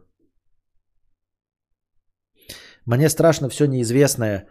Мне 2.89 3.09
страшно 3.09 3.49
все 3.49 3.67
неизвестное. 3.67 4.47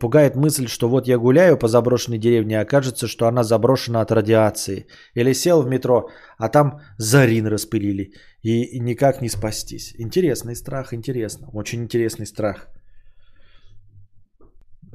Пугает 0.00 0.36
мысль, 0.36 0.68
что 0.68 0.88
вот 0.88 1.06
я 1.06 1.18
гуляю 1.18 1.58
по 1.58 1.68
заброшенной 1.68 2.18
деревне, 2.18 2.58
а 2.58 2.64
кажется, 2.64 3.06
что 3.06 3.26
она 3.26 3.44
заброшена 3.44 4.00
от 4.00 4.10
радиации. 4.10 4.86
Или 5.14 5.34
сел 5.34 5.62
в 5.62 5.68
метро, 5.68 6.08
а 6.38 6.48
там 6.48 6.80
зарин 6.98 7.46
распылили. 7.46 8.12
И 8.42 8.80
никак 8.80 9.20
не 9.20 9.28
спастись. 9.28 9.94
Интересный 9.98 10.56
страх, 10.56 10.94
интересно. 10.94 11.48
Очень 11.52 11.82
интересный 11.82 12.26
страх 12.26 12.68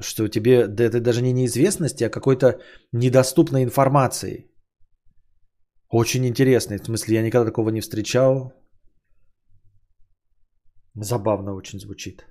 что 0.02 0.28
тебе 0.28 0.66
да, 0.66 0.84
это 0.84 0.98
даже 1.00 1.20
не 1.20 1.32
неизвестности, 1.32 2.04
а 2.04 2.10
какой-то 2.10 2.58
недоступной 2.92 3.62
информации. 3.62 4.50
Очень 5.90 6.24
интересно. 6.24 6.78
В 6.78 6.84
смысле, 6.84 7.16
я 7.16 7.22
никогда 7.22 7.50
такого 7.50 7.70
не 7.70 7.80
встречал. 7.80 8.52
Забавно 10.94 11.54
очень 11.54 11.78
звучит. 11.78 12.24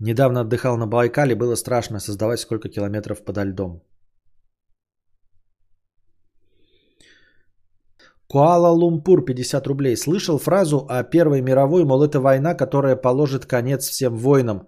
Недавно 0.00 0.40
отдыхал 0.40 0.76
на 0.76 0.86
Байкале, 0.86 1.34
было 1.34 1.56
страшно 1.56 2.00
создавать 2.00 2.40
сколько 2.40 2.68
километров 2.68 3.24
подо 3.24 3.44
льдом. 3.44 3.82
Куала-Лумпур 8.28 9.24
50 9.24 9.66
рублей. 9.66 9.96
Слышал 9.96 10.38
фразу 10.38 10.86
о 10.88 11.02
Первой 11.04 11.42
мировой, 11.42 11.84
мол, 11.84 12.02
это 12.02 12.20
война, 12.20 12.54
которая 12.54 12.96
положит 12.96 13.46
конец 13.46 13.88
всем 13.88 14.16
войнам. 14.16 14.66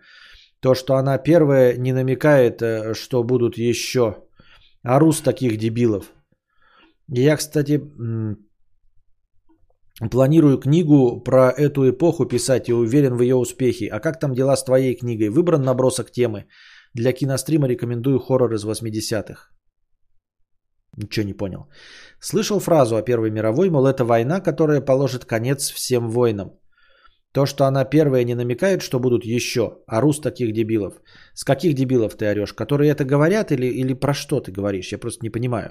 То, 0.61 0.75
что 0.75 0.95
она 0.95 1.19
первая, 1.19 1.77
не 1.77 1.93
намекает, 1.93 2.63
э, 2.63 2.95
что 2.95 3.23
будут 3.25 3.59
еще. 3.59 4.17
А 4.83 4.99
рус 4.99 5.21
таких 5.21 5.59
дебилов. 5.59 6.05
Я, 7.09 7.37
кстати, 7.37 7.81
Планирую 10.01 10.59
книгу 10.59 11.21
про 11.25 11.51
эту 11.51 11.91
эпоху 11.91 12.25
писать 12.25 12.69
и 12.69 12.73
уверен 12.73 13.17
в 13.17 13.23
ее 13.23 13.35
успехе. 13.35 13.89
А 13.89 14.01
как 14.01 14.21
там 14.21 14.33
дела 14.33 14.57
с 14.57 14.65
твоей 14.65 14.95
книгой? 14.97 15.29
Выбран 15.29 15.63
набросок 15.63 16.13
темы. 16.13 16.47
Для 16.95 17.13
кинострима 17.13 17.67
рекомендую 17.67 18.21
хоррор 18.21 18.55
из 18.55 18.65
80-х. 18.65 19.51
Ничего 20.97 21.27
не 21.27 21.35
понял. 21.35 21.69
Слышал 22.21 22.61
фразу 22.61 22.97
о 22.97 23.03
Первой 23.03 23.31
мировой, 23.31 23.71
мол, 23.71 23.87
это 23.87 24.05
война, 24.05 24.41
которая 24.41 24.81
положит 24.81 25.25
конец 25.25 25.71
всем 25.71 26.09
войнам. 26.11 26.51
То, 27.33 27.47
что 27.47 27.65
она 27.65 27.85
первая, 27.85 28.25
не 28.25 28.35
намекает, 28.35 28.83
что 28.83 29.01
будут 29.01 29.25
еще. 29.25 29.83
Ору 29.87 30.13
с 30.13 30.21
таких 30.21 30.53
дебилов. 30.53 30.95
С 31.35 31.45
каких 31.45 31.75
дебилов 31.75 32.17
ты 32.17 32.27
орешь? 32.27 32.53
Которые 32.53 32.91
это 32.91 33.05
говорят 33.05 33.51
или, 33.51 33.67
или 33.67 33.95
про 33.95 34.15
что 34.15 34.41
ты 34.41 34.53
говоришь? 34.53 34.93
Я 34.93 34.99
просто 34.99 35.25
не 35.25 35.31
понимаю. 35.31 35.71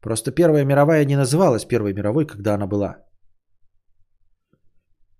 Просто 0.00 0.30
Первая 0.30 0.64
мировая 0.64 1.04
не 1.04 1.16
называлась 1.16 1.64
Первой 1.64 1.94
мировой, 1.94 2.26
когда 2.26 2.54
она 2.54 2.66
была. 2.66 3.05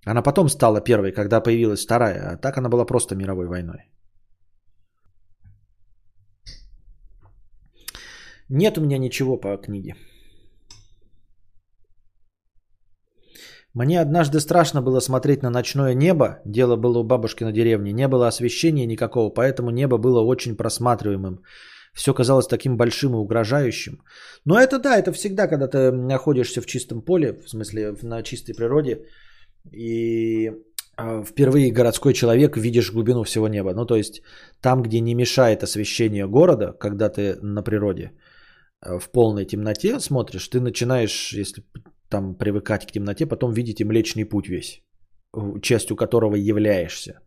Она 0.07 0.23
потом 0.23 0.49
стала 0.49 0.81
первой, 0.81 1.13
когда 1.13 1.41
появилась 1.41 1.85
вторая, 1.85 2.31
а 2.33 2.37
так 2.37 2.57
она 2.57 2.69
была 2.69 2.87
просто 2.87 3.17
мировой 3.17 3.47
войной. 3.47 3.91
Нет 8.49 8.79
у 8.79 8.81
меня 8.81 8.99
ничего 8.99 9.37
по 9.37 9.57
книге. 9.57 9.95
Мне 13.75 14.01
однажды 14.01 14.39
страшно 14.41 14.81
было 14.81 15.01
смотреть 15.01 15.43
на 15.43 15.51
ночное 15.51 15.95
небо. 15.95 16.39
Дело 16.45 16.77
было 16.77 16.99
у 16.99 17.05
бабушки 17.05 17.45
на 17.45 17.53
деревне. 17.53 17.93
Не 17.93 18.09
было 18.09 18.29
освещения 18.29 18.87
никакого, 18.87 19.35
поэтому 19.35 19.71
небо 19.71 19.99
было 19.99 20.21
очень 20.21 20.57
просматриваемым. 20.57 21.43
Все 21.93 22.15
казалось 22.15 22.47
таким 22.47 22.77
большим 22.77 23.15
и 23.15 23.17
угрожающим. 23.17 24.03
Но 24.45 24.59
это 24.59 24.79
да, 24.79 24.97
это 24.97 25.13
всегда, 25.13 25.49
когда 25.49 25.67
ты 25.67 25.91
находишься 25.91 26.63
в 26.63 26.67
чистом 26.67 27.03
поле, 27.03 27.33
в 27.33 27.49
смысле 27.51 27.97
на 28.03 28.23
чистой 28.23 28.55
природе, 28.55 29.07
и 29.73 30.53
а, 30.97 31.23
впервые 31.25 31.73
городской 31.73 32.15
человек 32.15 32.57
видишь 32.57 32.93
глубину 32.93 33.23
всего 33.25 33.49
неба. 33.49 33.75
Ну, 33.75 33.87
то 33.87 33.97
есть 33.97 34.23
там, 34.61 34.83
где 34.83 35.01
не 35.01 35.15
мешает 35.15 35.63
освещение 35.63 36.27
города, 36.27 36.73
когда 36.73 37.09
ты 37.09 37.37
на 37.43 37.63
природе, 37.63 38.13
а, 38.81 38.99
в 38.99 39.11
полной 39.11 39.45
темноте 39.45 40.01
смотришь, 40.01 40.49
ты 40.49 40.61
начинаешь, 40.61 41.33
если 41.33 41.63
там 42.09 42.35
привыкать 42.35 42.87
к 42.87 42.93
темноте, 42.93 43.27
потом 43.27 43.53
видите 43.53 43.85
Млечный 43.85 44.25
Путь 44.25 44.49
весь, 44.49 44.83
частью 45.63 45.97
которого 45.97 46.37
являешься. 46.37 47.21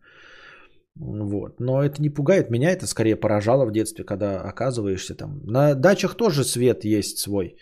Вот. 0.95 1.59
Но 1.59 1.83
это 1.83 2.01
не 2.01 2.09
пугает 2.09 2.49
меня, 2.49 2.71
это 2.71 2.87
скорее 2.87 3.15
поражало 3.15 3.65
в 3.65 3.71
детстве, 3.71 4.03
когда 4.03 4.41
оказываешься 4.41 5.15
там. 5.15 5.41
На 5.45 5.75
дачах 5.75 6.15
тоже 6.15 6.43
свет 6.43 6.83
есть 6.85 7.19
свой. 7.19 7.55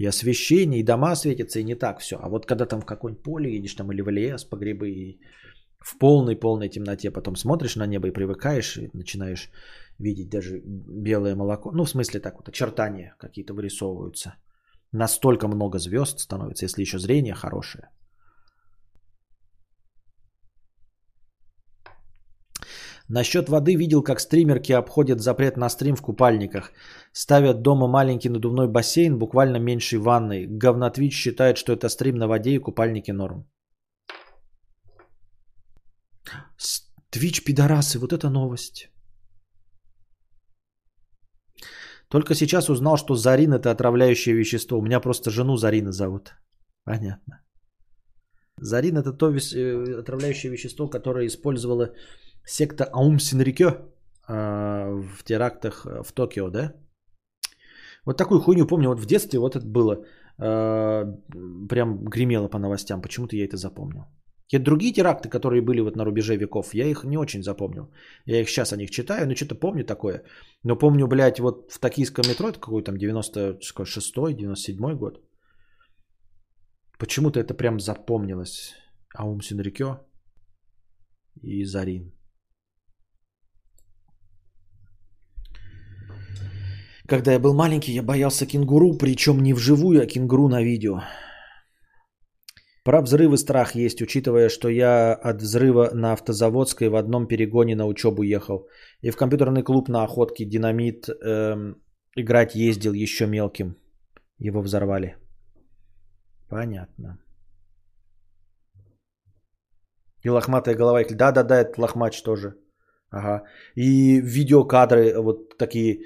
И 0.00 0.06
освещение, 0.06 0.80
и 0.80 0.84
дома 0.84 1.14
светятся, 1.14 1.60
и 1.60 1.64
не 1.64 1.74
так 1.74 1.98
все. 1.98 2.16
А 2.16 2.28
вот 2.28 2.46
когда 2.46 2.66
там 2.66 2.80
в 2.80 2.86
какое-нибудь 2.86 3.22
поле 3.22 3.56
едешь, 3.56 3.74
там 3.74 3.92
или 3.92 4.02
в 4.02 4.08
лес 4.08 4.44
по 4.44 4.56
грибы, 4.56 4.90
и 4.90 5.20
в 5.78 5.98
полной-полной 5.98 6.70
темноте 6.70 7.10
потом 7.10 7.36
смотришь 7.36 7.76
на 7.76 7.86
небо 7.86 8.08
и 8.08 8.12
привыкаешь, 8.12 8.78
и 8.78 8.88
начинаешь 8.94 9.50
видеть 9.98 10.30
даже 10.30 10.62
белое 10.64 11.36
молоко. 11.36 11.70
Ну, 11.72 11.84
в 11.84 11.90
смысле 11.90 12.20
так 12.20 12.36
вот, 12.36 12.48
очертания 12.48 13.14
какие-то 13.18 13.52
вырисовываются. 13.52 14.36
Настолько 14.92 15.48
много 15.48 15.78
звезд 15.78 16.18
становится, 16.18 16.64
если 16.64 16.80
еще 16.80 16.98
зрение 16.98 17.34
хорошее. 17.34 17.90
Насчет 23.12 23.48
воды 23.48 23.74
видел, 23.74 24.04
как 24.04 24.20
стримерки 24.20 24.72
обходят 24.72 25.20
запрет 25.20 25.56
на 25.56 25.68
стрим 25.68 25.96
в 25.96 26.02
купальниках. 26.02 26.70
Ставят 27.12 27.60
дома 27.62 27.88
маленький 27.88 28.28
надувной 28.28 28.68
бассейн, 28.68 29.18
буквально 29.18 29.58
меньшей 29.58 29.98
ванной. 29.98 30.46
Говнотвич 30.46 31.12
считает, 31.12 31.56
что 31.56 31.72
это 31.72 31.88
стрим 31.88 32.16
на 32.16 32.28
воде 32.28 32.50
и 32.50 32.58
купальники 32.58 33.10
норм. 33.10 33.50
Твич 37.10 37.42
пидорасы, 37.42 37.98
вот 37.98 38.12
это 38.12 38.30
новость. 38.30 38.92
Только 42.08 42.34
сейчас 42.34 42.70
узнал, 42.70 42.96
что 42.96 43.16
зарин 43.16 43.52
это 43.52 43.72
отравляющее 43.72 44.36
вещество. 44.36 44.78
У 44.78 44.82
меня 44.82 45.00
просто 45.00 45.30
жену 45.30 45.56
Зарина 45.56 45.90
зовут. 45.90 46.34
Понятно. 46.84 47.40
Зарин 48.56 48.98
это 48.98 49.12
то 49.12 49.30
э, 49.30 50.00
отравляющее 50.00 50.52
вещество, 50.52 50.88
которое 50.88 51.26
использовала 51.26 51.92
секта 52.50 52.84
Аум 52.92 53.18
Синрикё 53.18 53.90
в 54.28 55.24
терактах 55.24 55.86
э, 55.86 56.02
в 56.02 56.12
Токио, 56.12 56.50
да? 56.50 56.72
Вот 58.06 58.16
такую 58.16 58.40
хуйню 58.40 58.66
помню, 58.66 58.88
вот 58.88 59.00
в 59.00 59.06
детстве 59.06 59.38
вот 59.38 59.56
это 59.56 59.66
было, 59.66 60.04
а, 60.38 61.04
прям 61.68 62.04
гремело 62.04 62.48
по 62.48 62.58
новостям, 62.58 63.02
почему-то 63.02 63.36
я 63.36 63.44
это 63.44 63.56
запомнил. 63.56 64.04
И 64.52 64.58
другие 64.58 64.92
теракты, 64.92 65.28
которые 65.28 65.62
были 65.62 65.80
вот 65.80 65.96
на 65.96 66.04
рубеже 66.04 66.36
веков, 66.36 66.74
я 66.74 66.86
их 66.86 67.04
не 67.04 67.18
очень 67.18 67.42
запомнил. 67.42 67.92
Я 68.26 68.40
их 68.40 68.48
сейчас 68.48 68.72
о 68.72 68.76
них 68.76 68.90
читаю, 68.90 69.26
но 69.26 69.34
что-то 69.34 69.54
помню 69.54 69.84
такое. 69.84 70.24
Но 70.64 70.76
помню, 70.76 71.06
блядь, 71.06 71.38
вот 71.38 71.70
в 71.70 71.78
токийском 71.78 72.24
метро, 72.28 72.48
это 72.48 72.58
какой 72.58 72.82
там 72.82 72.96
96-й, 72.96 74.34
97-й 74.34 74.96
год. 74.96 75.20
Почему-то 76.98 77.38
это 77.38 77.54
прям 77.54 77.78
запомнилось. 77.78 78.74
Аум 79.14 79.40
Синрикё 79.40 79.98
и 81.42 81.64
Зарин. 81.64 82.12
Когда 87.10 87.32
я 87.32 87.40
был 87.40 87.54
маленький, 87.54 87.92
я 87.92 88.04
боялся 88.04 88.46
кенгуру, 88.46 88.96
причем 88.96 89.42
не 89.42 89.52
вживую, 89.52 90.00
а 90.00 90.06
кенгуру 90.06 90.48
на 90.48 90.62
видео. 90.62 91.00
Про 92.84 93.02
взрывы 93.02 93.36
страх 93.36 93.74
есть, 93.74 94.00
учитывая, 94.00 94.48
что 94.48 94.68
я 94.68 95.14
от 95.14 95.42
взрыва 95.42 95.90
на 95.92 96.12
автозаводской 96.12 96.88
в 96.88 96.94
одном 96.94 97.26
перегоне 97.26 97.74
на 97.74 97.86
учебу 97.86 98.22
ехал. 98.22 98.68
И 99.02 99.10
в 99.10 99.16
компьютерный 99.16 99.64
клуб 99.64 99.88
на 99.88 100.04
охотке 100.04 100.44
динамит 100.44 101.08
эм, 101.08 101.82
играть 102.14 102.54
ездил 102.54 102.92
еще 102.92 103.26
мелким. 103.26 103.74
Его 104.38 104.62
взорвали. 104.62 105.16
Понятно. 106.48 107.18
И 110.22 110.28
лохматая 110.28 110.76
голова. 110.76 111.02
Да-да-да, 111.10 111.60
это 111.60 111.80
лохмач 111.80 112.22
тоже. 112.22 112.54
Ага. 113.10 113.42
И 113.74 114.20
видеокадры 114.20 115.20
вот 115.20 115.58
такие 115.58 116.04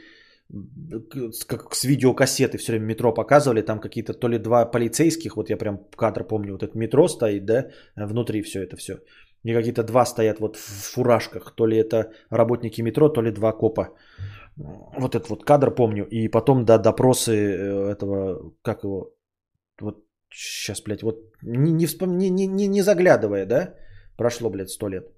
как 1.47 1.75
с 1.75 1.85
видеокассеты 1.85 2.59
все 2.59 2.73
время 2.73 2.87
метро 2.87 3.15
показывали, 3.15 3.63
там 3.63 3.81
какие-то 3.81 4.13
то 4.13 4.29
ли 4.29 4.39
два 4.39 4.67
полицейских, 4.67 5.37
вот 5.37 5.51
я 5.51 5.57
прям 5.57 5.79
кадр 5.97 6.25
помню, 6.25 6.53
вот 6.53 6.63
это 6.63 6.79
метро 6.79 7.09
стоит, 7.09 7.45
да, 7.45 7.71
внутри 7.97 8.43
все 8.43 8.63
это 8.63 8.77
все. 8.77 8.99
И 9.45 9.55
какие-то 9.55 9.83
два 9.83 10.07
стоят 10.07 10.41
вот 10.41 10.57
в 10.57 10.95
фуражках, 10.95 11.55
то 11.55 11.67
ли 11.67 11.77
это 11.77 12.13
работники 12.31 12.83
метро, 12.83 13.09
то 13.09 13.23
ли 13.23 13.31
два 13.31 13.53
копа. 13.53 13.89
Вот 14.57 15.15
этот 15.15 15.29
вот 15.29 15.45
кадр 15.45 15.75
помню. 15.75 16.07
И 16.11 16.29
потом, 16.29 16.65
да, 16.65 16.79
допросы 16.79 17.33
э, 17.33 17.91
этого, 17.91 18.53
как 18.63 18.85
его, 18.85 19.11
вот 19.81 20.05
сейчас, 20.31 20.83
блядь, 20.83 21.03
вот 21.03 21.17
не, 21.43 21.73
не, 21.73 21.87
вспом... 21.87 22.17
не, 22.17 22.31
не, 22.31 22.69
не 22.69 22.83
заглядывая, 22.83 23.47
да, 23.47 23.75
прошло, 24.17 24.51
блядь, 24.51 24.71
сто 24.71 24.89
лет. 24.89 25.14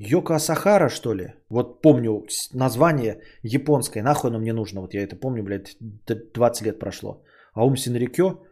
Йока 0.00 0.38
Сахара, 0.38 0.88
что 0.88 1.12
ли? 1.12 1.34
Вот 1.48 1.82
помню 1.82 2.24
название 2.52 3.20
японское. 3.42 4.02
Нахуй 4.02 4.30
оно 4.30 4.38
мне 4.38 4.52
нужно? 4.52 4.80
Вот 4.80 4.94
я 4.94 5.02
это 5.02 5.16
помню, 5.16 5.42
блядь, 5.42 5.76
20 6.34 6.66
лет 6.66 6.78
прошло. 6.78 7.24
Аум 7.52 7.76
Синрикё 7.76 8.44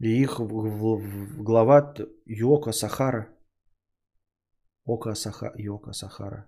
и 0.00 0.22
их 0.22 0.40
глава 0.40 1.94
Йока 2.24 2.72
Сахара. 2.72 3.28
Ока 4.86 5.14
Саха... 5.14 5.52
Йока 5.58 5.92
Сахара. 5.92 6.46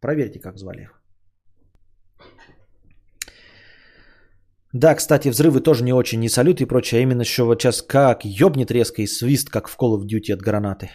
Проверьте, 0.00 0.40
как 0.40 0.58
звали 0.58 0.82
их. 0.82 1.02
Да, 4.72 4.94
кстати, 4.94 5.28
взрывы 5.28 5.60
тоже 5.60 5.84
не 5.84 5.92
очень, 5.92 6.20
не 6.20 6.28
салют 6.28 6.60
и 6.60 6.66
прочее, 6.66 7.00
а 7.00 7.02
именно 7.02 7.22
еще 7.22 7.42
вот 7.42 7.60
сейчас 7.60 7.82
как 7.82 8.24
ёбнет 8.24 8.70
резко 8.70 9.02
и 9.02 9.06
свист, 9.06 9.50
как 9.50 9.68
в 9.68 9.76
Call 9.76 9.98
of 9.98 10.06
Duty 10.06 10.32
от 10.32 10.40
гранаты. 10.40 10.90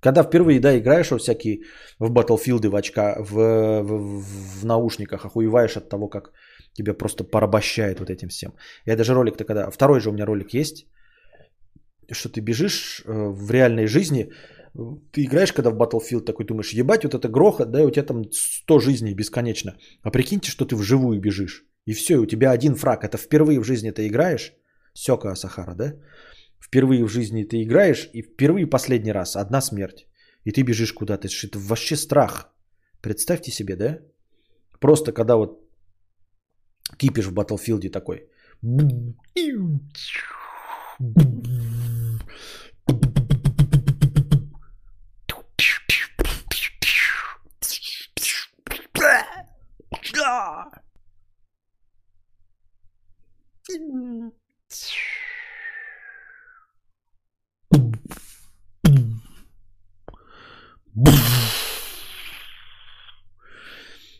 Когда 0.00 0.22
впервые, 0.22 0.60
да, 0.60 0.78
играешь 0.78 1.10
во 1.10 1.18
всякие 1.18 1.62
в 1.98 2.12
Battlefield 2.12 2.68
в 2.68 2.76
очка, 2.76 3.16
в, 3.18 3.82
в, 3.82 4.22
в 4.60 4.64
наушниках, 4.64 5.24
охуеваешь 5.24 5.76
от 5.76 5.88
того, 5.88 6.08
как 6.08 6.32
тебя 6.72 6.94
просто 6.94 7.24
порабощает 7.24 7.98
вот 7.98 8.10
этим 8.10 8.28
всем. 8.28 8.52
Я 8.86 8.96
даже 8.96 9.14
ролик-то 9.14 9.44
когда... 9.44 9.70
Второй 9.70 10.00
же 10.00 10.10
у 10.10 10.12
меня 10.12 10.26
ролик 10.26 10.54
есть, 10.54 10.86
что 12.12 12.28
ты 12.28 12.40
бежишь 12.40 13.02
э, 13.04 13.12
в 13.12 13.50
реальной 13.50 13.86
жизни, 13.86 14.32
ты 15.12 15.24
играешь, 15.24 15.52
когда 15.52 15.70
в 15.70 15.76
Battlefield 15.76 16.24
такой 16.24 16.46
думаешь, 16.46 16.72
ебать, 16.72 17.04
вот 17.04 17.14
это 17.14 17.28
грохот, 17.28 17.70
да, 17.70 17.80
и 17.80 17.86
у 17.86 17.90
тебя 17.90 18.06
там 18.06 18.24
100 18.30 18.78
жизней 18.80 19.14
бесконечно. 19.14 19.76
А 20.02 20.10
прикиньте, 20.10 20.50
что 20.50 20.64
ты 20.64 20.76
вживую 20.76 21.20
бежишь. 21.20 21.64
И 21.86 21.94
все, 21.94 22.14
и 22.14 22.18
у 22.18 22.26
тебя 22.26 22.52
один 22.52 22.74
фраг. 22.74 23.02
Это 23.02 23.16
впервые 23.18 23.60
в 23.60 23.64
жизни 23.64 23.90
ты 23.90 24.06
играешь. 24.06 24.52
Сёка 24.92 25.34
Сахара, 25.34 25.74
да? 25.74 25.94
Впервые 26.60 27.04
в 27.04 27.08
жизни 27.08 27.44
ты 27.44 27.62
играешь, 27.62 28.08
и 28.12 28.22
впервые 28.22 28.66
последний 28.66 29.12
раз 29.12 29.36
одна 29.36 29.60
смерть. 29.60 30.06
И 30.44 30.52
ты 30.52 30.62
бежишь 30.62 30.92
куда-то. 30.92 31.28
Это 31.28 31.58
вообще 31.58 31.96
страх. 31.96 32.54
Представьте 33.00 33.50
себе, 33.50 33.76
да? 33.76 33.98
Просто 34.80 35.12
когда 35.12 35.36
вот 35.36 35.60
кипишь 36.96 37.26
в 37.26 37.32
Батлфилде 37.32 37.90
такой. 37.90 38.28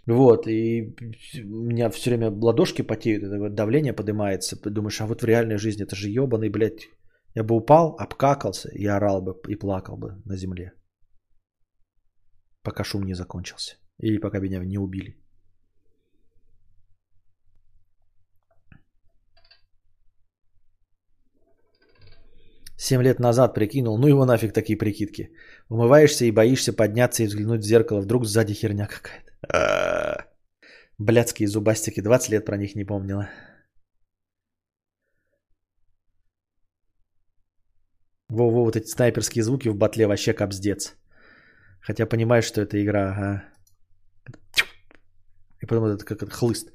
Вот, 0.07 0.47
и 0.47 0.97
у 1.44 1.65
меня 1.66 1.90
все 1.90 2.10
время 2.10 2.31
ладошки 2.31 2.82
потеют, 2.82 3.55
давление 3.55 3.92
поднимается. 3.92 4.57
Думаешь, 4.70 5.00
а 5.00 5.07
вот 5.07 5.20
в 5.20 5.26
реальной 5.26 5.58
жизни 5.58 5.84
это 5.84 5.97
же 5.97 6.08
ебаный, 6.08 6.48
блядь. 6.48 6.89
Я 7.34 7.44
бы 7.44 7.55
упал, 7.55 7.94
обкакался 7.98 8.70
и 8.70 8.86
орал 8.86 9.23
бы, 9.23 9.34
и 9.48 9.55
плакал 9.55 9.98
бы 9.98 10.23
на 10.24 10.36
земле. 10.36 10.73
Пока 12.62 12.84
шум 12.84 13.05
не 13.05 13.15
закончился. 13.15 13.76
Или 13.98 14.18
пока 14.18 14.40
меня 14.40 14.65
не 14.65 14.78
убили. 14.78 15.16
Семь 22.81 23.02
лет 23.02 23.18
назад 23.18 23.55
прикинул, 23.55 23.98
ну 23.98 24.07
его 24.07 24.24
нафиг 24.24 24.52
такие 24.52 24.78
прикидки. 24.78 25.32
Умываешься 25.68 26.24
и 26.24 26.31
боишься 26.31 26.73
подняться 26.73 27.24
и 27.24 27.26
взглянуть 27.26 27.60
в 27.60 27.66
зеркало, 27.66 28.00
вдруг 28.00 28.24
сзади 28.24 28.55
херня 28.55 28.86
какая-то. 28.86 29.32
А, 29.52 30.26
блядские 30.97 31.48
зубастики, 31.48 32.00
20 32.00 32.31
лет 32.31 32.44
про 32.44 32.57
них 32.57 32.76
не 32.76 32.84
помнила. 32.84 33.28
Во-во, 38.28 38.65
вот 38.65 38.76
эти 38.76 38.86
снайперские 38.86 39.42
звуки 39.42 39.68
в 39.68 39.74
батле 39.74 40.07
вообще 40.07 40.32
капздец. 40.32 40.94
Хотя 41.81 42.07
понимаешь, 42.07 42.44
что 42.44 42.60
это 42.60 42.81
игра, 42.81 43.10
ага. 43.10 43.44
И 45.60 45.66
потом 45.66 45.84
это 45.86 46.05
как 46.05 46.23
это 46.23 46.31
хлыст. 46.31 46.70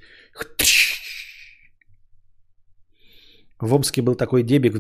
В 3.60 3.74
Омске 3.74 4.02
был 4.02 4.16
такой 4.16 4.44
дебик 4.44 4.74
в 4.74 4.80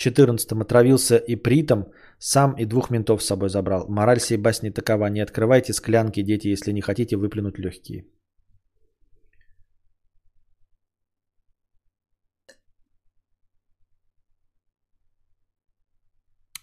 2014 0.00 0.52
отравился 0.52 1.16
и 1.16 1.36
притом 1.36 1.92
сам 2.18 2.54
и 2.58 2.64
двух 2.64 2.90
ментов 2.90 3.22
с 3.22 3.26
собой 3.26 3.48
забрал. 3.48 3.86
Мораль 3.88 4.20
сей 4.20 4.38
басни 4.38 4.70
такова. 4.70 5.10
Не 5.10 5.20
открывайте 5.22 5.72
склянки, 5.72 6.22
дети, 6.22 6.48
если 6.48 6.72
не 6.72 6.80
хотите 6.80 7.16
выплюнуть 7.16 7.58
легкие. 7.58 8.04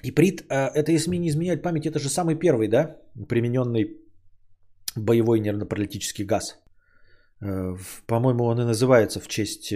Иприт, 0.04 0.46
а, 0.50 0.72
это 0.74 0.92
если 0.92 1.18
не 1.18 1.28
изменяет 1.30 1.62
память, 1.62 1.86
это 1.86 2.00
же 2.00 2.10
самый 2.10 2.36
первый, 2.36 2.68
да, 2.68 2.98
примененный 3.28 3.98
боевой 4.96 5.40
нервно-паралитический 5.40 6.26
газ. 6.26 6.60
Э, 7.42 7.76
по-моему, 8.08 8.46
он 8.46 8.62
и 8.62 8.66
называется 8.66 9.20
в 9.20 9.28
честь 9.28 9.74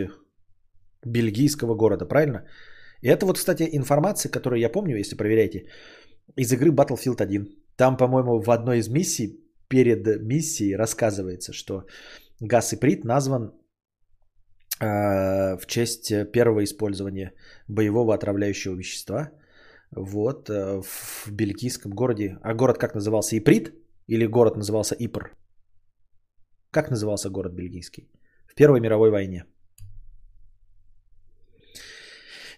бельгийского 1.06 1.75
города, 1.75 2.06
правильно? 2.06 2.45
И 3.01 3.07
это 3.07 3.25
вот, 3.25 3.38
кстати, 3.38 3.67
информация, 3.71 4.31
которую 4.31 4.59
я 4.59 4.69
помню, 4.69 4.97
если 4.97 5.15
проверяете, 5.15 5.65
из 6.35 6.51
игры 6.51 6.71
Battlefield 6.71 7.21
1. 7.21 7.47
Там, 7.75 7.97
по-моему, 7.97 8.39
в 8.39 8.49
одной 8.49 8.77
из 8.80 8.89
миссий, 8.89 9.39
перед 9.67 10.05
миссией 10.21 10.75
рассказывается, 10.75 11.53
что 11.53 11.85
газ 12.39 12.73
Иприт 12.73 13.05
назван 13.05 13.53
э, 14.80 15.57
в 15.57 15.65
честь 15.67 16.11
первого 16.31 16.63
использования 16.63 17.33
боевого 17.67 18.13
отравляющего 18.13 18.75
вещества– 18.75 19.31
вот, 19.95 20.49
э, 20.49 20.81
в 20.81 21.31
бельгийском 21.31 21.91
городе. 21.91 22.38
А 22.43 22.53
город 22.53 22.77
как 22.77 22.95
назывался? 22.95 23.38
Иприт? 23.38 23.73
Или 24.07 24.25
город 24.25 24.55
назывался 24.57 24.95
Ипр? 24.99 25.35
Как 26.71 26.89
назывался 26.89 27.30
город 27.30 27.53
бельгийский? 27.53 28.09
В 28.47 28.55
Первой 28.55 28.80
мировой 28.80 29.11
войне. 29.11 29.45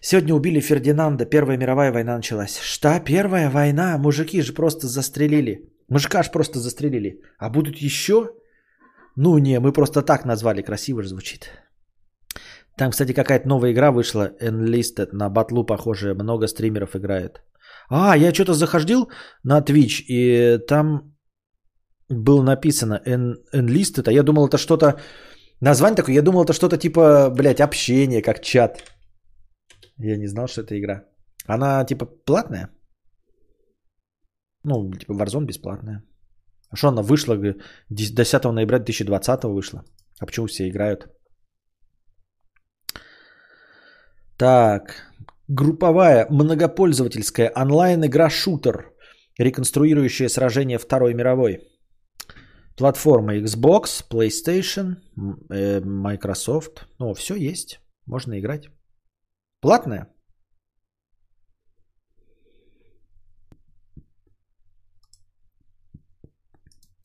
Сегодня 0.06 0.34
убили 0.34 0.60
Фердинанда, 0.60 1.24
Первая 1.24 1.56
мировая 1.56 1.90
война 1.90 2.16
началась. 2.16 2.58
Что? 2.58 3.00
Первая 3.00 3.48
война? 3.48 3.96
Мужики 3.96 4.42
же 4.42 4.52
просто 4.52 4.86
застрелили. 4.86 5.72
Мужика 5.88 6.22
ж 6.22 6.30
просто 6.30 6.58
застрелили. 6.58 7.22
А 7.38 7.48
будут 7.48 7.78
еще? 7.78 8.28
Ну 9.16 9.38
не, 9.38 9.60
мы 9.60 9.72
просто 9.72 10.02
так 10.02 10.26
назвали, 10.26 10.60
красиво 10.62 11.02
же 11.02 11.08
звучит. 11.08 11.50
Там, 12.76 12.90
кстати, 12.90 13.14
какая-то 13.14 13.48
новая 13.48 13.72
игра 13.72 13.92
вышла, 13.92 14.32
Enlisted, 14.42 15.08
на 15.12 15.30
батлу 15.30 15.64
похожая, 15.64 16.14
много 16.14 16.48
стримеров 16.48 16.94
играет. 16.94 17.42
А, 17.88 18.14
я 18.16 18.34
что-то 18.34 18.52
заходил 18.52 19.08
на 19.42 19.62
Twitch, 19.62 20.02
и 20.08 20.58
там 20.68 21.14
было 22.10 22.42
написано 22.42 23.00
En- 23.06 23.36
Enlisted, 23.54 24.08
а 24.08 24.12
я 24.12 24.22
думал, 24.22 24.48
это 24.48 24.58
что-то... 24.58 25.00
Название 25.60 25.96
такое, 25.96 26.14
я 26.14 26.22
думал, 26.22 26.44
это 26.44 26.52
что-то 26.52 26.76
типа, 26.76 27.30
блядь, 27.30 27.60
общение, 27.62 28.20
как 28.20 28.42
чат. 28.42 28.82
Я 29.98 30.16
не 30.16 30.26
знал, 30.26 30.46
что 30.46 30.62
это 30.62 30.78
игра. 30.78 31.04
Она 31.46 31.84
типа 31.84 32.06
платная? 32.06 32.70
Ну, 34.64 34.90
типа 34.92 35.12
Warzone 35.12 35.46
бесплатная. 35.46 36.02
А 36.70 36.76
что 36.76 36.88
она 36.88 37.02
вышла? 37.02 37.36
10 37.90 38.44
ноября 38.44 38.78
2020 38.78 39.44
вышла. 39.44 39.84
А 40.20 40.26
почему 40.26 40.46
все 40.46 40.68
играют? 40.68 41.06
Так, 44.36 45.12
групповая 45.48 46.26
многопользовательская 46.30 47.52
онлайн-игра 47.54 48.30
шутер, 48.30 48.92
реконструирующая 49.38 50.28
сражение 50.28 50.78
Второй 50.78 51.14
мировой. 51.14 51.60
Платформа 52.76 53.36
Xbox, 53.36 54.02
PlayStation, 54.10 54.96
э, 55.50 55.80
Microsoft. 55.80 56.88
Ну, 56.98 57.14
все 57.14 57.36
есть. 57.36 57.80
Можно 58.06 58.40
играть. 58.40 58.64
Платная? 59.64 60.06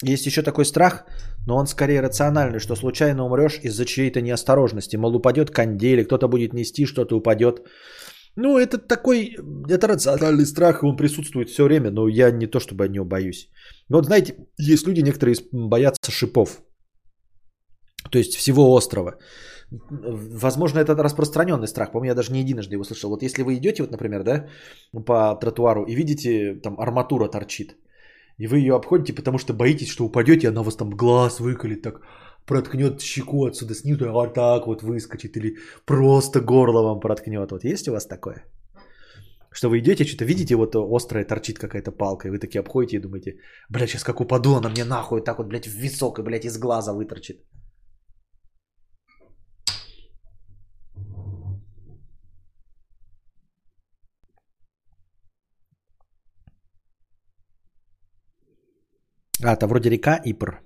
Есть 0.03 0.25
еще 0.25 0.41
такой 0.41 0.65
страх, 0.65 1.05
но 1.47 1.55
он 1.55 1.67
скорее 1.67 2.01
рациональный, 2.01 2.59
что 2.59 2.75
случайно 2.75 3.23
умрешь 3.23 3.59
из-за 3.63 3.85
чьей-то 3.85 4.21
неосторожности. 4.21 4.97
Мол, 4.97 5.15
упадет 5.15 5.51
кондей, 5.51 6.03
кто-то 6.03 6.27
будет 6.27 6.53
нести, 6.53 6.85
что-то 6.85 7.15
упадет. 7.15 7.61
Ну, 8.35 8.57
это 8.57 8.77
такой, 8.77 9.37
это 9.69 9.87
рациональный 9.87 10.45
страх, 10.45 10.83
он 10.83 10.97
присутствует 10.97 11.49
все 11.49 11.63
время, 11.63 11.91
но 11.91 12.09
я 12.09 12.29
не 12.31 12.47
то 12.47 12.59
чтобы 12.59 12.83
от 12.83 12.91
него 12.91 13.05
боюсь. 13.05 13.49
Вот 13.89 14.05
знаете, 14.05 14.35
есть 14.57 14.85
люди, 14.85 14.99
некоторые 14.99 15.37
боятся 15.53 16.11
шипов, 16.11 16.61
то 18.09 18.17
есть 18.17 18.35
всего 18.35 18.73
острова. 18.73 19.17
Возможно, 19.71 20.79
это 20.79 20.95
распространенный 20.95 21.67
страх. 21.67 21.91
По-моему, 21.91 22.11
я 22.11 22.15
даже 22.15 22.31
не 22.31 22.39
единожды 22.39 22.75
его 22.75 22.83
слышал. 22.83 23.09
Вот 23.09 23.23
если 23.23 23.43
вы 23.43 23.55
идете, 23.55 23.83
вот, 23.83 23.91
например, 23.91 24.23
да, 24.23 24.47
по 25.05 25.35
тротуару 25.35 25.83
и 25.83 25.95
видите, 25.95 26.55
там 26.55 26.79
арматура 26.79 27.27
торчит, 27.27 27.75
и 28.39 28.47
вы 28.47 28.59
ее 28.59 28.75
обходите, 28.75 29.13
потому 29.13 29.37
что 29.37 29.53
боитесь, 29.53 29.89
что 29.89 30.05
упадете, 30.05 30.47
она 30.47 30.63
вас 30.63 30.75
там 30.75 30.89
глаз 30.89 31.39
выколет, 31.39 31.81
так 31.81 32.01
проткнет 32.45 33.01
щеку 33.01 33.45
отсюда 33.45 33.75
снизу, 33.75 34.05
а 34.05 34.11
вот 34.11 34.33
так 34.33 34.65
вот 34.65 34.81
выскочит, 34.81 35.37
или 35.37 35.57
просто 35.85 36.41
горло 36.41 36.81
вам 36.81 36.99
проткнет. 36.99 37.51
Вот 37.51 37.63
есть 37.63 37.87
у 37.87 37.91
вас 37.91 38.07
такое? 38.07 38.45
Что 39.51 39.69
вы 39.69 39.79
идете, 39.79 40.05
что-то 40.05 40.25
видите, 40.25 40.55
вот 40.55 40.75
острая 40.75 41.25
торчит 41.25 41.59
какая-то 41.59 41.91
палка, 41.91 42.27
и 42.27 42.31
вы 42.31 42.39
такие 42.39 42.59
обходите 42.59 42.97
и 42.97 43.01
думаете, 43.01 43.39
блядь, 43.69 43.89
сейчас 43.89 44.03
как 44.03 44.21
упаду, 44.21 44.55
она 44.55 44.69
мне 44.69 44.85
нахуй 44.85 45.21
так 45.21 45.37
вот, 45.37 45.47
блядь, 45.47 45.67
в 45.67 45.75
висок 45.75 46.19
и, 46.19 46.23
блядь, 46.23 46.45
из 46.45 46.57
глаза 46.57 46.93
выторчит. 46.93 47.43
А, 59.43 59.53
это 59.53 59.67
вроде 59.67 59.89
река 59.89 60.19
Ипр. 60.25 60.61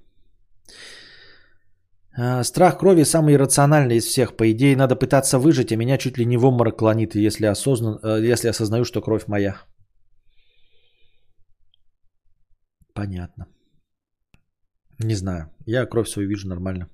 А, 2.15 2.43
страх 2.43 2.77
крови 2.77 3.03
самый 3.03 3.33
иррациональный 3.33 3.97
из 3.97 4.05
всех. 4.05 4.35
По 4.35 4.51
идее, 4.51 4.75
надо 4.75 4.95
пытаться 4.95 5.39
выжить, 5.39 5.71
а 5.71 5.75
меня 5.75 5.97
чуть 5.97 6.17
ли 6.17 6.25
не 6.25 6.37
в 6.37 6.45
обморок 6.45 6.77
клонит, 6.77 7.15
если, 7.15 7.45
осознан, 7.47 7.99
э, 8.03 8.31
если 8.31 8.49
осознаю, 8.49 8.85
что 8.85 9.01
кровь 9.01 9.27
моя. 9.27 9.55
Понятно. 12.93 13.47
Не 14.99 15.15
знаю. 15.15 15.49
Я 15.65 15.85
кровь 15.85 16.09
свою 16.09 16.29
вижу 16.29 16.47
нормально. 16.47 16.89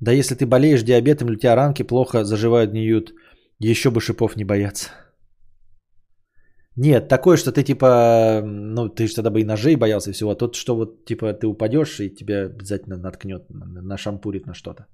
Да 0.00 0.12
если 0.12 0.34
ты 0.34 0.46
болеешь 0.46 0.82
диабетом 0.82 1.28
у 1.30 1.36
тебя 1.36 1.54
ранки 1.54 1.84
плохо 1.84 2.24
заживают, 2.24 2.72
гниют, 2.72 3.12
еще 3.60 3.90
бы 3.90 4.00
шипов 4.00 4.36
не 4.36 4.44
бояться. 4.44 4.90
Нет, 6.76 7.08
такое, 7.08 7.36
что 7.36 7.52
ты 7.52 7.62
типа, 7.64 8.42
ну 8.44 8.88
ты 8.88 9.06
же 9.06 9.14
тогда 9.14 9.30
бы 9.30 9.40
и 9.40 9.44
ножей 9.44 9.76
боялся 9.76 10.10
и 10.10 10.14
всего. 10.14 10.30
А 10.30 10.36
тут 10.36 10.54
что 10.54 10.74
вот 10.74 11.04
типа 11.04 11.34
ты 11.34 11.46
упадешь 11.46 12.00
и 12.00 12.08
тебя 12.08 12.46
обязательно 12.46 12.96
наткнет, 12.96 13.44
нашампурит 13.50 14.46
на 14.46 14.54
что-то. 14.54 14.86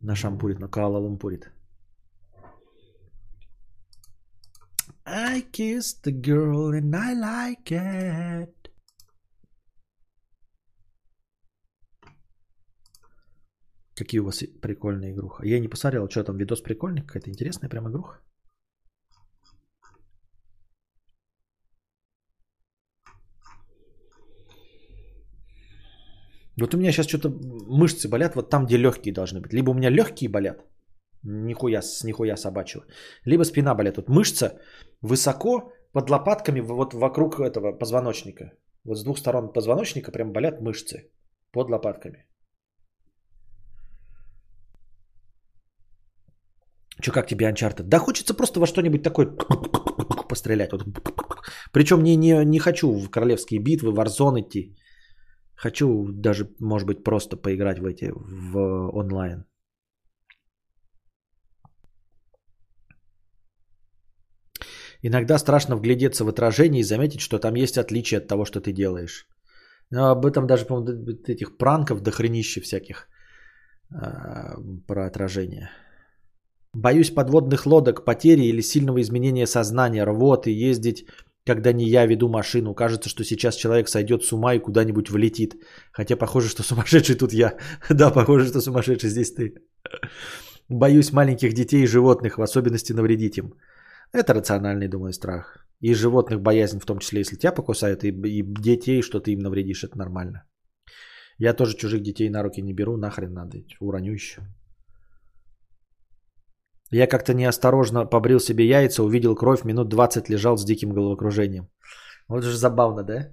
Нашампурит, 0.00 0.58
на 0.58 0.66
Каала-Лумпурит. 0.66 1.50
I 5.06 5.42
kissed 5.52 6.04
the 6.04 6.12
girl 6.12 6.72
and 6.72 6.94
I 6.94 7.14
like 7.14 7.70
it. 7.70 8.59
Какие 14.00 14.20
у 14.20 14.24
вас 14.24 14.44
прикольные 14.62 15.12
игруха? 15.12 15.44
Я 15.44 15.60
не 15.60 15.68
посмотрел, 15.68 16.08
что 16.08 16.24
там, 16.24 16.38
видос 16.38 16.62
прикольный, 16.62 17.02
какая-то 17.02 17.28
интересная 17.28 17.68
прям 17.68 17.86
игруха. 17.86 18.20
Вот 26.56 26.74
у 26.74 26.78
меня 26.78 26.92
сейчас 26.92 27.08
что-то 27.08 27.28
мышцы 27.68 28.08
болят 28.08 28.36
вот 28.36 28.50
там, 28.50 28.64
где 28.64 28.78
легкие 28.78 29.12
должны 29.12 29.40
быть. 29.40 29.52
Либо 29.52 29.70
у 29.70 29.74
меня 29.74 29.90
легкие 29.90 30.30
болят, 30.30 30.64
нихуя, 31.22 31.82
с 31.82 32.02
нихуя 32.04 32.36
собачьего, 32.36 32.84
либо 33.26 33.44
спина 33.44 33.74
болит. 33.74 33.96
Вот 33.96 34.08
мышца 34.08 34.58
высоко 35.02 35.72
под 35.92 36.08
лопатками, 36.08 36.60
вот 36.60 36.94
вокруг 36.94 37.40
этого 37.40 37.78
позвоночника. 37.78 38.52
Вот 38.84 38.96
с 38.96 39.04
двух 39.04 39.18
сторон 39.18 39.52
позвоночника 39.52 40.10
прям 40.10 40.32
болят 40.32 40.60
мышцы 40.62 41.12
под 41.52 41.68
лопатками. 41.68 42.29
Че, 47.00 47.12
как 47.12 47.26
тебе 47.26 47.46
Uncharted? 47.46 47.84
Да 47.84 47.98
хочется 47.98 48.34
просто 48.34 48.60
во 48.60 48.66
что-нибудь 48.66 49.02
такое 49.02 49.26
пострелять. 50.28 50.72
Вот. 50.72 50.84
Причем 51.72 52.02
не, 52.02 52.16
не, 52.16 52.44
не 52.44 52.58
хочу 52.58 52.92
в 52.92 53.10
королевские 53.10 53.60
битвы, 53.60 53.92
Warzone 53.92 54.40
идти. 54.40 54.76
Хочу 55.54 56.08
даже, 56.12 56.48
может 56.60 56.88
быть, 56.88 57.04
просто 57.04 57.36
поиграть 57.36 57.78
в 57.78 57.86
эти, 57.86 58.12
в 58.14 58.58
онлайн. 58.92 59.44
Иногда 65.02 65.38
страшно 65.38 65.76
вглядеться 65.76 66.24
в 66.24 66.28
отражение 66.28 66.80
и 66.80 66.84
заметить, 66.84 67.20
что 67.20 67.38
там 67.38 67.54
есть 67.54 67.78
отличие 67.78 68.18
от 68.18 68.28
того, 68.28 68.44
что 68.44 68.60
ты 68.60 68.72
делаешь. 68.72 69.26
Но 69.90 70.10
об 70.10 70.26
этом 70.26 70.46
даже, 70.46 70.66
по-моему, 70.66 71.10
этих 71.26 71.56
пранков 71.58 72.00
до 72.00 72.10
хренища 72.10 72.60
всяких 72.60 73.08
э, 73.90 74.56
про 74.86 75.06
отражение. 75.06 75.70
Боюсь 76.74 77.10
подводных 77.10 77.66
лодок, 77.66 78.04
потери 78.04 78.42
или 78.44 78.62
сильного 78.62 79.00
изменения 79.00 79.46
сознания, 79.46 80.04
рвоты, 80.04 80.50
ездить, 80.50 81.04
когда 81.44 81.72
не 81.72 81.88
я 81.88 82.06
веду 82.06 82.28
машину. 82.28 82.74
Кажется, 82.74 83.08
что 83.08 83.24
сейчас 83.24 83.56
человек 83.56 83.88
сойдет 83.88 84.22
с 84.22 84.32
ума 84.32 84.54
и 84.54 84.60
куда-нибудь 84.60 85.10
влетит. 85.10 85.56
Хотя 85.92 86.16
похоже, 86.16 86.48
что 86.48 86.62
сумасшедший 86.62 87.16
тут 87.16 87.32
я. 87.32 87.56
Да, 87.90 88.10
похоже, 88.10 88.46
что 88.46 88.60
сумасшедший 88.60 89.10
здесь 89.10 89.32
ты. 89.32 89.54
Боюсь 90.68 91.12
маленьких 91.12 91.52
детей 91.52 91.82
и 91.82 91.86
животных, 91.86 92.38
в 92.38 92.42
особенности 92.42 92.92
навредить 92.92 93.38
им. 93.38 93.54
Это 94.12 94.34
рациональный, 94.34 94.88
думаю, 94.88 95.12
страх. 95.12 95.66
И 95.80 95.94
животных 95.94 96.40
боязнь, 96.40 96.78
в 96.78 96.86
том 96.86 96.98
числе, 96.98 97.20
если 97.20 97.36
тебя 97.36 97.52
покусают, 97.52 98.04
и, 98.04 98.08
и 98.10 98.42
детей, 98.42 99.02
что 99.02 99.18
ты 99.18 99.32
им 99.32 99.40
навредишь, 99.40 99.82
это 99.82 99.98
нормально. 99.98 100.44
Я 101.38 101.54
тоже 101.54 101.76
чужих 101.76 102.02
детей 102.02 102.28
на 102.30 102.42
руки 102.42 102.62
не 102.62 102.74
беру, 102.74 102.96
нахрен 102.96 103.32
надо, 103.32 103.58
уроню 103.80 104.12
еще. 104.12 104.42
Я 106.90 107.06
как-то 107.06 107.34
неосторожно 107.34 108.04
побрил 108.04 108.40
себе 108.40 108.66
яйца, 108.66 109.04
увидел 109.04 109.36
кровь, 109.36 109.64
минут 109.64 109.88
20 109.88 110.28
лежал 110.28 110.56
с 110.56 110.64
диким 110.64 110.90
головокружением. 110.90 111.68
Вот 112.28 112.44
же 112.44 112.56
забавно, 112.56 113.02
да? 113.04 113.28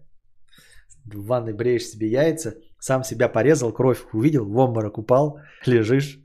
В 1.06 1.26
ванной 1.26 1.54
бреешь 1.54 1.88
себе 1.88 2.08
яйца, 2.08 2.56
сам 2.80 3.04
себя 3.04 3.30
порезал, 3.30 3.74
кровь 3.74 4.06
увидел, 4.14 4.46
в 4.46 4.58
обморок 4.58 4.98
упал, 4.98 5.40
лежишь. 5.66 6.20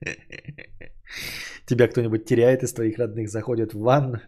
Тебя 1.66 1.88
кто-нибудь 1.88 2.24
теряет 2.24 2.62
из 2.62 2.72
твоих 2.72 2.98
родных, 2.98 3.28
заходит 3.28 3.74
в 3.74 3.80
ванну, 3.80 4.20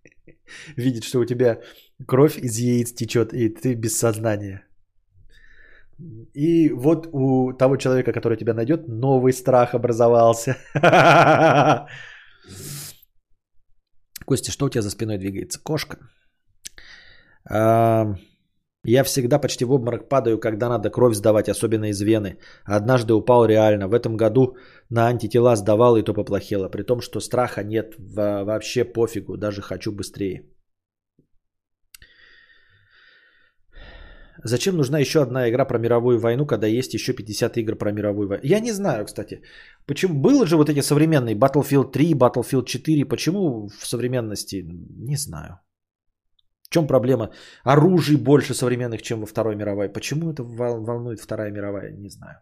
видит, 0.76 1.04
что 1.04 1.20
у 1.20 1.24
тебя 1.24 1.60
кровь 2.06 2.38
из 2.38 2.58
яиц 2.58 2.92
течет, 2.92 3.32
и 3.32 3.48
ты 3.48 3.74
без 3.74 3.98
сознания. 3.98 4.65
И 6.34 6.70
вот 6.72 7.08
у 7.12 7.52
того 7.52 7.76
человека, 7.76 8.12
который 8.12 8.36
тебя 8.36 8.54
найдет, 8.54 8.88
новый 8.88 9.32
страх 9.32 9.74
образовался. 9.74 10.56
Костя, 14.26 14.50
что 14.50 14.66
у 14.66 14.68
тебя 14.68 14.82
за 14.82 14.90
спиной 14.90 15.18
двигается? 15.18 15.60
Кошка. 15.62 15.98
Я 18.88 19.02
всегда 19.04 19.40
почти 19.40 19.64
в 19.64 19.72
обморок 19.72 20.08
падаю, 20.08 20.38
когда 20.38 20.68
надо 20.68 20.90
кровь 20.90 21.14
сдавать, 21.14 21.48
особенно 21.48 21.86
из 21.86 22.00
вены. 22.00 22.38
Однажды 22.64 23.14
упал 23.14 23.46
реально. 23.46 23.88
В 23.88 23.94
этом 23.94 24.16
году 24.16 24.56
на 24.90 25.08
антитела 25.08 25.56
сдавал 25.56 25.96
и 25.96 26.02
то 26.02 26.14
поплохело. 26.14 26.68
При 26.68 26.82
том, 26.82 27.00
что 27.00 27.20
страха 27.20 27.64
нет 27.64 27.94
вообще 27.98 28.84
пофигу. 28.84 29.36
Даже 29.36 29.62
хочу 29.62 29.92
быстрее. 29.92 30.44
Зачем 34.44 34.76
нужна 34.76 34.98
еще 34.98 35.22
одна 35.22 35.48
игра 35.48 35.64
про 35.64 35.78
мировую 35.78 36.18
войну, 36.18 36.46
когда 36.46 36.66
есть 36.66 36.94
еще 36.94 37.12
50 37.12 37.56
игр 37.58 37.76
про 37.76 37.92
мировую 37.92 38.28
войну? 38.28 38.44
Я 38.44 38.60
не 38.60 38.72
знаю, 38.72 39.04
кстати. 39.04 39.42
Почему 39.86 40.20
было 40.20 40.46
же 40.46 40.56
вот 40.56 40.68
эти 40.68 40.82
современные 40.82 41.34
Battlefield 41.34 41.92
3, 41.92 42.14
Battlefield 42.14 42.64
4, 42.64 43.04
почему 43.04 43.68
в 43.68 43.86
современности? 43.86 44.64
Не 45.08 45.16
знаю. 45.16 45.60
В 46.62 46.68
чем 46.68 46.86
проблема? 46.86 47.30
Оружий 47.64 48.16
больше 48.16 48.54
современных, 48.54 49.02
чем 49.02 49.20
во 49.20 49.26
Второй 49.26 49.56
мировой. 49.56 49.88
Почему 49.88 50.30
это 50.30 50.42
волнует 50.42 51.20
Вторая 51.20 51.52
мировая? 51.52 51.92
Не 51.92 52.10
знаю. 52.10 52.36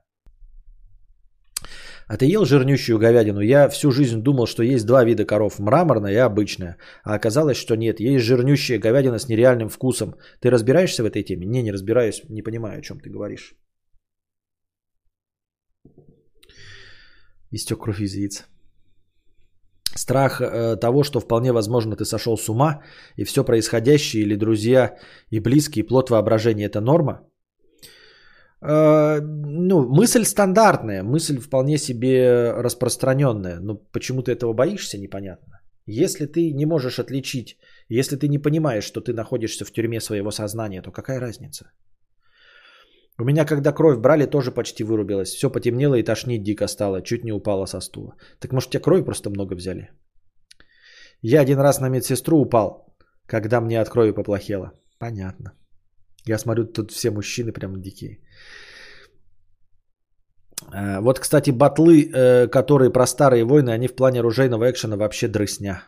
А 2.06 2.16
ты 2.16 2.26
ел 2.26 2.44
жирнющую 2.44 2.98
говядину? 2.98 3.40
Я 3.40 3.68
всю 3.68 3.90
жизнь 3.90 4.22
думал, 4.22 4.46
что 4.46 4.62
есть 4.62 4.86
два 4.86 5.04
вида 5.04 5.24
коров. 5.24 5.58
Мраморная 5.58 6.12
и 6.12 6.16
обычная. 6.16 6.76
А 7.02 7.14
оказалось, 7.14 7.56
что 7.56 7.76
нет. 7.76 8.00
Есть 8.00 8.24
жирнющая 8.24 8.78
говядина 8.78 9.18
с 9.18 9.28
нереальным 9.28 9.68
вкусом. 9.68 10.14
Ты 10.40 10.50
разбираешься 10.50 11.02
в 11.02 11.06
этой 11.06 11.22
теме? 11.22 11.46
Не, 11.46 11.62
не 11.62 11.72
разбираюсь. 11.72 12.22
Не 12.28 12.42
понимаю, 12.42 12.78
о 12.78 12.82
чем 12.82 13.00
ты 13.00 13.10
говоришь. 13.10 13.54
Истек 17.50 17.78
кровь 17.78 18.00
из 18.00 18.14
яиц. 18.14 18.44
Страх 19.96 20.40
э, 20.40 20.76
того, 20.76 21.04
что 21.04 21.20
вполне 21.20 21.52
возможно 21.52 21.96
ты 21.96 22.04
сошел 22.04 22.36
с 22.36 22.48
ума, 22.48 22.82
и 23.16 23.24
все 23.24 23.44
происходящее 23.44 24.24
или 24.24 24.34
друзья 24.34 24.96
и 25.30 25.40
близкие 25.40 25.84
плод 25.84 26.10
воображения– 26.10 26.64
это 26.66 26.80
норма? 26.80 27.20
Э, 28.64 29.20
ну, 29.20 29.88
мысль 29.88 30.24
стандартная, 30.24 31.02
мысль 31.02 31.38
вполне 31.38 31.78
себе 31.78 32.52
распространенная, 32.52 33.60
но 33.60 33.74
почему 33.92 34.22
ты 34.22 34.32
этого 34.32 34.54
боишься, 34.54 34.98
непонятно. 34.98 35.60
Если 35.86 36.26
ты 36.26 36.52
не 36.54 36.66
можешь 36.66 36.98
отличить, 36.98 37.58
если 37.90 38.16
ты 38.16 38.28
не 38.28 38.38
понимаешь, 38.38 38.84
что 38.84 39.00
ты 39.00 39.12
находишься 39.12 39.64
в 39.64 39.72
тюрьме 39.72 40.00
своего 40.00 40.30
сознания, 40.30 40.82
то 40.82 40.90
какая 40.90 41.20
разница? 41.20 41.70
У 43.18 43.24
меня, 43.24 43.44
когда 43.44 43.72
кровь 43.72 43.98
брали, 43.98 44.26
тоже 44.26 44.50
почти 44.50 44.82
вырубилось. 44.82 45.34
Все 45.34 45.50
потемнело 45.50 45.94
и 45.94 46.02
тошнить 46.02 46.42
дико 46.42 46.66
стало. 46.66 47.02
Чуть 47.02 47.24
не 47.24 47.32
упала 47.32 47.66
со 47.66 47.80
стула. 47.80 48.14
Так 48.40 48.52
может, 48.52 48.70
тебе 48.70 48.82
крови 48.82 49.04
просто 49.04 49.30
много 49.30 49.54
взяли? 49.54 49.90
Я 51.22 51.42
один 51.42 51.60
раз 51.60 51.80
на 51.80 51.88
медсестру 51.88 52.38
упал, 52.38 52.96
когда 53.26 53.60
мне 53.60 53.80
от 53.80 53.88
крови 53.88 54.12
поплохело. 54.12 54.72
Понятно. 54.98 55.52
Я 56.26 56.38
смотрю, 56.38 56.64
тут 56.64 56.90
все 56.90 57.10
мужчины 57.10 57.52
прям 57.52 57.80
дикие. 57.82 58.18
Э, 60.72 61.00
вот, 61.00 61.18
кстати, 61.18 61.50
батлы, 61.50 62.10
э, 62.10 62.48
которые 62.48 62.90
про 62.90 63.06
старые 63.06 63.44
войны, 63.44 63.70
они 63.70 63.88
в 63.88 63.94
плане 63.94 64.20
оружейного 64.20 64.70
экшена 64.70 64.96
вообще 64.96 65.28
дрысня. 65.28 65.82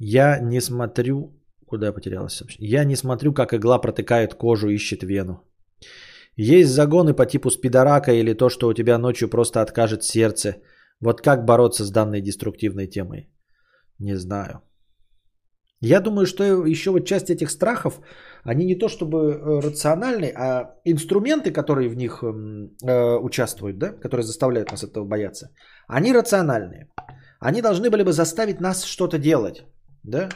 Я 0.00 0.40
не 0.40 0.60
смотрю... 0.60 1.40
Куда 1.66 1.86
я 1.86 1.92
потерялась? 1.92 2.42
Я 2.58 2.84
не 2.84 2.96
смотрю, 2.96 3.32
как 3.32 3.52
игла 3.52 3.80
протыкает 3.80 4.34
кожу, 4.34 4.68
ищет 4.68 5.02
вену. 5.02 5.40
Есть 6.36 6.70
загоны 6.70 7.14
по 7.14 7.26
типу 7.26 7.50
спидорака 7.50 8.12
или 8.12 8.34
то, 8.34 8.48
что 8.48 8.68
у 8.68 8.74
тебя 8.74 8.98
ночью 8.98 9.28
просто 9.28 9.62
откажет 9.62 10.02
сердце. 10.04 10.56
Вот 11.00 11.20
как 11.20 11.44
бороться 11.44 11.84
с 11.84 11.90
данной 11.90 12.20
деструктивной 12.20 12.86
темой? 12.86 13.30
Не 13.98 14.16
знаю. 14.16 14.62
Я 15.86 16.00
думаю, 16.00 16.26
что 16.26 16.42
еще 16.66 16.90
вот 16.90 17.06
часть 17.06 17.30
этих 17.30 17.50
страхов, 17.50 18.00
они 18.42 18.64
не 18.64 18.78
то 18.78 18.88
чтобы 18.88 19.16
э, 19.18 19.60
рациональны, 19.60 20.32
а 20.34 20.70
инструменты, 20.86 21.52
которые 21.52 21.90
в 21.90 21.96
них 21.96 22.22
эм, 22.22 22.70
э, 22.82 23.18
участвуют, 23.20 23.78
да, 23.78 23.92
которые 23.92 24.24
заставляют 24.24 24.70
нас 24.70 24.82
этого 24.82 25.04
бояться, 25.04 25.50
они 25.86 26.14
рациональные. 26.14 26.88
Они 27.38 27.60
должны 27.60 27.90
были 27.90 28.02
бы 28.02 28.12
заставить 28.12 28.60
нас 28.60 28.84
что-то 28.84 29.18
делать, 29.18 29.64
да. 30.04 30.28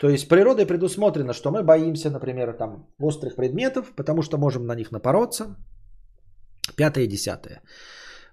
То 0.00 0.08
есть 0.08 0.28
природой 0.28 0.64
предусмотрено, 0.66 1.34
что 1.34 1.50
мы 1.50 1.62
боимся, 1.62 2.10
например, 2.10 2.56
там 2.56 2.86
острых 2.98 3.36
предметов, 3.36 3.92
потому 3.94 4.22
что 4.22 4.38
можем 4.38 4.66
на 4.66 4.74
них 4.74 4.90
напороться. 4.90 5.56
Пятое, 6.76 7.06
десятое. 7.06 7.60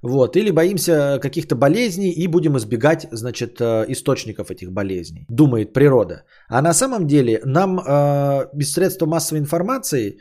Вот, 0.06 0.36
или 0.36 0.52
боимся 0.52 1.20
каких-то 1.20 1.56
болезней 1.56 2.12
и 2.12 2.28
будем 2.28 2.56
избегать, 2.58 3.08
значит, 3.12 3.60
э, 3.60 3.86
источников 3.88 4.52
этих 4.52 4.72
болезней, 4.72 5.26
думает 5.30 5.74
природа. 5.74 6.24
А 6.48 6.62
на 6.62 6.74
самом 6.74 7.08
деле 7.08 7.42
нам 7.46 7.80
э, 7.80 8.50
без 8.54 8.74
средства 8.74 9.08
массовой 9.08 9.40
информации 9.40 10.20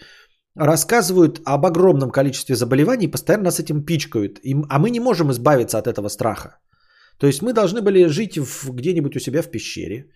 рассказывают 0.56 1.40
об 1.44 1.66
огромном 1.66 2.10
количестве 2.10 2.54
заболеваний, 2.56 3.10
постоянно 3.10 3.44
нас 3.44 3.60
этим 3.60 3.84
пичкают, 3.84 4.40
а 4.70 4.78
мы 4.78 4.90
не 4.90 5.00
можем 5.00 5.30
избавиться 5.30 5.78
от 5.78 5.86
этого 5.86 6.08
страха. 6.08 6.56
То 7.18 7.26
есть 7.26 7.42
мы 7.42 7.52
должны 7.52 7.82
были 7.82 8.08
жить 8.08 8.38
в, 8.38 8.72
где-нибудь 8.72 9.16
у 9.16 9.20
себя 9.20 9.42
в 9.42 9.50
пещере 9.50 10.06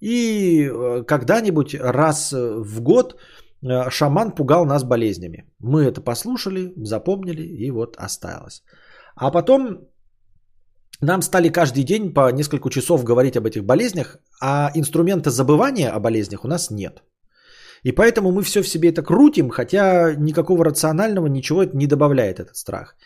и 0.00 0.70
э, 0.70 1.02
когда-нибудь 1.04 1.74
раз 1.80 2.32
в 2.32 2.80
год 2.82 3.16
э, 3.62 3.90
шаман 3.90 4.30
пугал 4.30 4.64
нас 4.64 4.84
болезнями. 4.84 5.44
Мы 5.58 5.82
это 5.82 6.00
послушали, 6.00 6.72
запомнили 6.76 7.42
и 7.42 7.70
вот 7.72 7.96
осталось. 7.96 8.62
А 9.20 9.30
потом 9.30 9.88
нам 11.00 11.22
стали 11.22 11.48
каждый 11.48 11.84
день 11.84 12.14
по 12.14 12.30
несколько 12.30 12.70
часов 12.70 13.04
говорить 13.04 13.36
об 13.36 13.46
этих 13.46 13.64
болезнях, 13.64 14.18
а 14.40 14.70
инструмента 14.74 15.30
забывания 15.30 15.90
о 15.90 16.00
болезнях 16.00 16.44
у 16.44 16.48
нас 16.48 16.70
нет. 16.70 17.02
И 17.84 17.92
поэтому 17.92 18.32
мы 18.32 18.42
все 18.42 18.62
в 18.62 18.68
себе 18.68 18.88
это 18.88 19.02
крутим, 19.02 19.50
хотя 19.50 20.14
никакого 20.16 20.64
рационального 20.64 21.26
ничего 21.28 21.62
это 21.62 21.76
не 21.76 21.86
добавляет 21.86 22.38
этот 22.40 22.56
страх. 22.56 22.96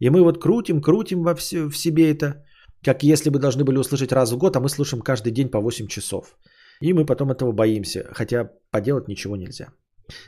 И 0.00 0.10
мы 0.10 0.22
вот 0.22 0.42
крутим, 0.42 0.80
крутим 0.80 1.22
во 1.22 1.34
все, 1.34 1.68
в 1.68 1.76
себе 1.76 2.10
это, 2.10 2.44
как 2.84 3.02
если 3.02 3.30
бы 3.30 3.38
должны 3.38 3.64
были 3.64 3.78
услышать 3.78 4.12
раз 4.12 4.32
в 4.32 4.38
год, 4.38 4.56
а 4.56 4.60
мы 4.60 4.68
слушаем 4.68 5.02
каждый 5.02 5.32
день 5.32 5.50
по 5.50 5.60
8 5.60 5.86
часов. 5.86 6.36
И 6.80 6.92
мы 6.92 7.06
потом 7.06 7.30
этого 7.30 7.52
боимся, 7.52 8.08
хотя 8.12 8.50
поделать 8.70 9.08
ничего 9.08 9.36
нельзя. 9.36 9.66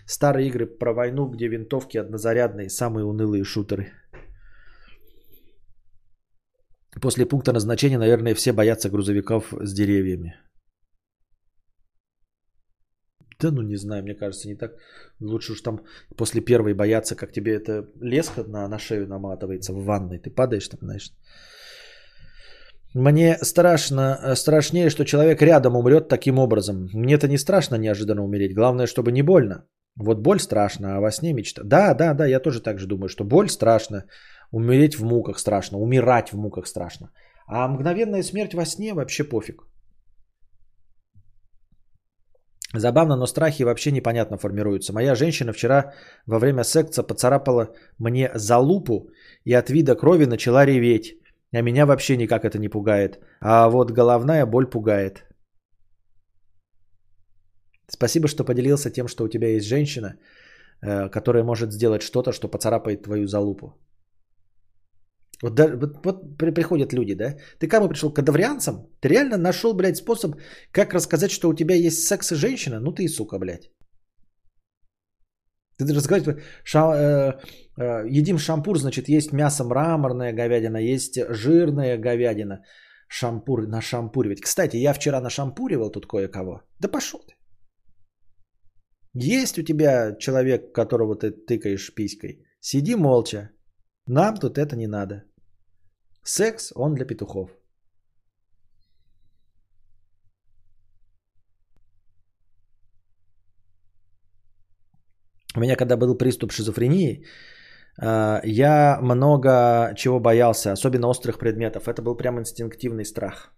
Старые 0.07 0.49
игры 0.49 0.67
про 0.67 0.93
войну, 0.93 1.27
где 1.27 1.49
винтовки 1.49 1.99
однозарядные, 1.99 2.69
самые 2.69 3.05
унылые 3.05 3.45
шутеры. 3.45 3.93
После 7.01 7.27
пункта 7.27 7.53
назначения, 7.53 7.99
наверное, 7.99 8.35
все 8.35 8.53
боятся 8.53 8.91
грузовиков 8.91 9.53
с 9.61 9.73
деревьями. 9.73 10.35
Да 13.41 13.51
ну 13.51 13.63
не 13.63 13.77
знаю, 13.77 14.03
мне 14.03 14.15
кажется, 14.15 14.49
не 14.49 14.57
так. 14.57 14.73
Лучше 15.21 15.53
уж 15.53 15.63
там 15.63 15.81
после 16.17 16.41
первой 16.41 16.75
бояться, 16.75 17.17
как 17.17 17.33
тебе 17.33 17.55
это 17.55 17.89
леска 18.01 18.45
на, 18.45 18.69
на 18.69 18.79
шею 18.79 19.07
наматывается 19.09 19.73
в 19.73 19.85
ванной. 19.85 20.19
Ты 20.19 20.31
падаешь 20.31 20.69
там, 20.69 20.81
знаешь. 20.83 21.11
Мне 22.95 23.39
страшно, 23.43 24.19
э, 24.23 24.37
страшнее, 24.37 24.91
что 24.91 25.05
человек 25.05 25.43
рядом 25.43 25.77
умрет 25.77 26.09
таким 26.09 26.39
образом. 26.39 26.89
Мне 26.93 27.15
это 27.15 27.27
не 27.27 27.39
страшно 27.39 27.79
неожиданно 27.79 28.23
умереть. 28.23 28.55
Главное, 28.55 28.87
чтобы 28.87 29.13
не 29.13 29.23
больно. 29.23 29.65
Вот 29.97 30.19
боль 30.19 30.39
страшна, 30.39 30.97
а 30.97 31.01
во 31.01 31.11
сне 31.11 31.33
мечта. 31.33 31.63
Да, 31.65 31.95
да, 31.95 32.15
да, 32.15 32.27
я 32.27 32.41
тоже 32.41 32.61
так 32.61 32.79
же 32.79 32.87
думаю, 32.87 33.09
что 33.09 33.25
боль 33.25 33.49
страшна, 33.49 34.05
умереть 34.53 34.99
в 34.99 35.05
муках 35.05 35.39
страшно, 35.39 35.79
умирать 35.79 36.33
в 36.33 36.37
муках 36.37 36.67
страшно. 36.67 37.11
А 37.47 37.69
мгновенная 37.69 38.23
смерть 38.23 38.55
во 38.55 38.65
сне 38.65 38.95
вообще 38.95 39.25
пофиг. 39.25 39.63
Забавно, 42.75 43.17
но 43.17 43.27
страхи 43.27 43.65
вообще 43.65 43.91
непонятно 43.93 44.39
формируются. 44.39 44.93
Моя 44.93 45.15
женщина 45.15 45.53
вчера 45.53 45.93
во 46.27 46.39
время 46.39 46.65
секса 46.65 47.03
поцарапала 47.03 47.75
мне 47.99 48.31
за 48.35 48.59
лупу 48.59 49.11
и 49.45 49.53
от 49.53 49.69
вида 49.71 49.95
крови 49.95 50.27
начала 50.27 50.65
реветь. 50.65 51.19
А 51.55 51.63
меня 51.63 51.85
вообще 51.85 52.17
никак 52.17 52.45
это 52.45 52.59
не 52.59 52.69
пугает. 52.69 53.21
А 53.41 53.69
вот 53.69 53.91
головная 53.91 54.47
боль 54.47 54.71
пугает. 54.71 55.25
Спасибо, 57.89 58.27
что 58.29 58.45
поделился 58.45 58.91
тем, 58.91 59.07
что 59.07 59.25
у 59.25 59.29
тебя 59.29 59.49
есть 59.49 59.67
женщина, 59.67 60.17
э, 60.81 61.11
которая 61.11 61.45
может 61.45 61.73
сделать 61.73 62.03
что-то, 62.03 62.33
что 62.33 62.49
поцарапает 62.49 63.03
твою 63.03 63.27
залупу. 63.27 63.75
Вот, 65.43 65.59
вот, 65.59 66.05
вот 66.05 66.39
приходят 66.39 66.93
люди, 66.93 67.15
да? 67.15 67.37
Ты 67.59 67.69
кому 67.69 67.89
пришел? 67.89 68.13
К 68.13 68.17
кадаврианцам? 68.17 68.87
Ты 69.01 69.09
реально 69.09 69.37
нашел, 69.37 69.75
блядь, 69.75 69.97
способ, 69.97 70.37
как 70.71 70.95
рассказать, 70.95 71.31
что 71.33 71.49
у 71.49 71.55
тебя 71.55 71.75
есть 71.75 72.07
секс 72.07 72.33
и 72.33 72.37
женщина? 72.37 72.81
Ну 72.81 72.93
ты 72.93 73.03
и 73.05 73.09
сука, 73.09 73.39
блядь. 73.39 73.71
Ты 75.79 75.95
рассказываешь, 75.95 76.43
ша, 76.65 76.95
э, 76.95 77.33
э, 77.77 78.19
едим 78.19 78.39
шампур, 78.39 78.79
значит, 78.79 79.09
есть 79.09 79.33
мясо 79.33 79.65
мраморная 79.65 80.33
говядина, 80.33 80.79
есть 80.79 81.19
жирная 81.29 81.99
говядина. 81.99 82.63
Шампур, 83.09 83.67
на 83.67 83.81
шампуривать. 83.81 84.41
Кстати, 84.41 84.77
я 84.77 84.93
вчера 84.95 85.21
нашампуривал 85.21 85.91
тут 85.91 86.07
кое-кого. 86.07 86.63
Да 86.81 86.89
пошел 86.89 87.21
ты. 87.21 87.35
Есть 89.15 89.59
у 89.59 89.63
тебя 89.63 90.17
человек, 90.19 90.73
которого 90.73 91.17
ты 91.17 91.33
тыкаешь 91.33 91.93
писькой. 91.95 92.47
Сиди 92.61 92.95
молча. 92.95 93.51
Нам 94.07 94.37
тут 94.37 94.57
это 94.57 94.77
не 94.77 94.87
надо. 94.87 95.25
Секс, 96.25 96.73
он 96.75 96.95
для 96.95 97.05
петухов. 97.05 97.51
У 105.55 105.61
меня 105.61 105.77
когда 105.77 105.97
был 105.97 106.17
приступ 106.19 106.53
шизофрении, 106.53 107.27
а, 108.01 108.41
я 108.45 108.99
много 109.03 109.93
чего 109.97 110.21
боялся, 110.21 110.73
особенно 110.73 111.09
острых 111.09 111.39
предметов. 111.39 111.89
Это 111.89 112.03
был 112.03 112.17
прям 112.17 112.39
инстинктивный 112.39 113.05
страх. 113.05 113.53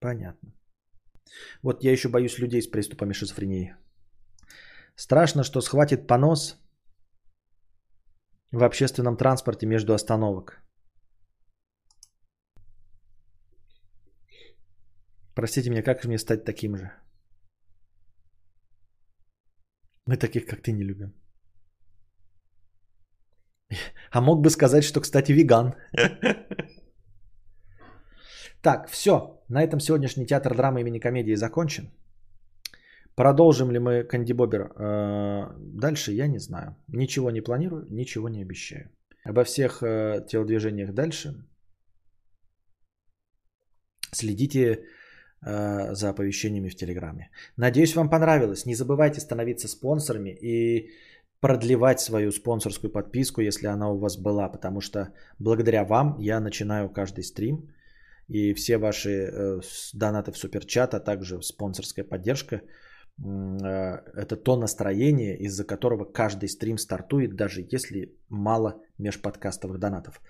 Понятно. 0.00 0.52
Вот 1.62 1.84
я 1.84 1.92
еще 1.92 2.08
боюсь 2.08 2.38
людей 2.38 2.60
с 2.60 2.70
приступами 2.70 3.14
шизофрении. 3.14 3.74
Страшно, 4.96 5.42
что 5.42 5.60
схватит 5.60 6.06
понос 6.06 6.58
в 8.50 8.62
общественном 8.62 9.16
транспорте 9.16 9.66
между 9.66 9.94
остановок. 9.94 10.61
Простите 15.34 15.70
меня, 15.70 15.82
как 15.82 16.04
мне 16.04 16.18
стать 16.18 16.44
таким 16.44 16.76
же? 16.76 16.90
Мы 20.06 20.16
таких, 20.16 20.46
как 20.46 20.62
ты, 20.62 20.72
не 20.72 20.84
любим. 20.84 21.14
А 24.10 24.20
мог 24.20 24.42
бы 24.42 24.50
сказать, 24.50 24.84
что, 24.84 25.00
кстати, 25.00 25.32
веган. 25.32 25.74
Так, 28.62 28.88
все. 28.88 29.42
На 29.48 29.64
этом 29.64 29.80
сегодняшний 29.80 30.24
театр 30.24 30.54
драмы 30.54 30.80
имени 30.80 31.00
комедии 31.00 31.34
закончен. 31.34 31.90
Продолжим 33.16 33.72
ли 33.72 33.78
мы 33.80 34.04
Канди 34.04 34.32
Бобер 34.32 34.60
э, 34.60 35.50
дальше, 35.58 36.12
я 36.12 36.28
не 36.28 36.38
знаю. 36.38 36.76
Ничего 36.88 37.32
не 37.32 37.40
планирую, 37.40 37.86
ничего 37.90 38.28
не 38.28 38.42
обещаю. 38.42 38.88
Обо 39.24 39.42
всех 39.42 39.82
э, 39.82 40.24
телодвижениях 40.28 40.92
дальше 40.94 41.34
следите 44.12 44.84
э, 45.42 45.94
за 45.94 46.10
оповещениями 46.10 46.68
в 46.68 46.76
Телеграме. 46.76 47.30
Надеюсь, 47.56 47.96
вам 47.96 48.10
понравилось. 48.10 48.66
Не 48.66 48.74
забывайте 48.74 49.20
становиться 49.20 49.68
спонсорами 49.68 50.30
и 50.30 50.90
продлевать 51.40 52.00
свою 52.00 52.30
спонсорскую 52.30 52.92
подписку, 52.92 53.40
если 53.40 53.66
она 53.66 53.90
у 53.90 53.98
вас 53.98 54.16
была, 54.16 54.48
потому 54.48 54.80
что 54.80 55.08
благодаря 55.38 55.84
вам 55.84 56.16
я 56.20 56.40
начинаю 56.40 56.88
каждый 56.88 57.24
стрим, 57.24 57.68
и 58.28 58.54
все 58.54 58.78
ваши 58.78 59.10
э, 59.10 59.60
донаты 59.92 60.30
в 60.30 60.38
суперчат, 60.38 60.94
а 60.94 61.00
также 61.00 61.42
спонсорская 61.42 62.04
поддержка, 62.04 62.56
э, 62.56 62.62
это 64.14 64.36
то 64.36 64.56
настроение, 64.56 65.36
из-за 65.38 65.64
которого 65.64 66.04
каждый 66.04 66.48
стрим 66.48 66.78
стартует, 66.78 67.34
даже 67.34 67.66
если 67.72 68.14
мало 68.28 68.80
межподкастовых 68.98 69.78
донатов. 69.78 70.20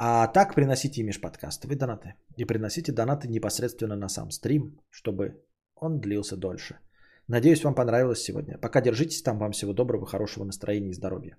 А 0.00 0.28
так 0.28 0.54
приносите 0.54 1.00
и 1.00 1.04
межподкастовые 1.04 1.76
донаты. 1.76 2.14
И 2.36 2.44
приносите 2.44 2.92
донаты 2.92 3.28
непосредственно 3.28 3.96
на 3.96 4.08
сам 4.08 4.30
стрим, 4.30 4.80
чтобы 4.90 5.42
он 5.74 6.00
длился 6.00 6.36
дольше. 6.36 6.78
Надеюсь, 7.26 7.64
вам 7.64 7.74
понравилось 7.74 8.22
сегодня. 8.22 8.58
Пока 8.58 8.80
держитесь 8.80 9.22
там. 9.22 9.38
Вам 9.38 9.50
всего 9.52 9.72
доброго, 9.72 10.06
хорошего 10.06 10.44
настроения 10.44 10.90
и 10.90 10.94
здоровья. 10.94 11.36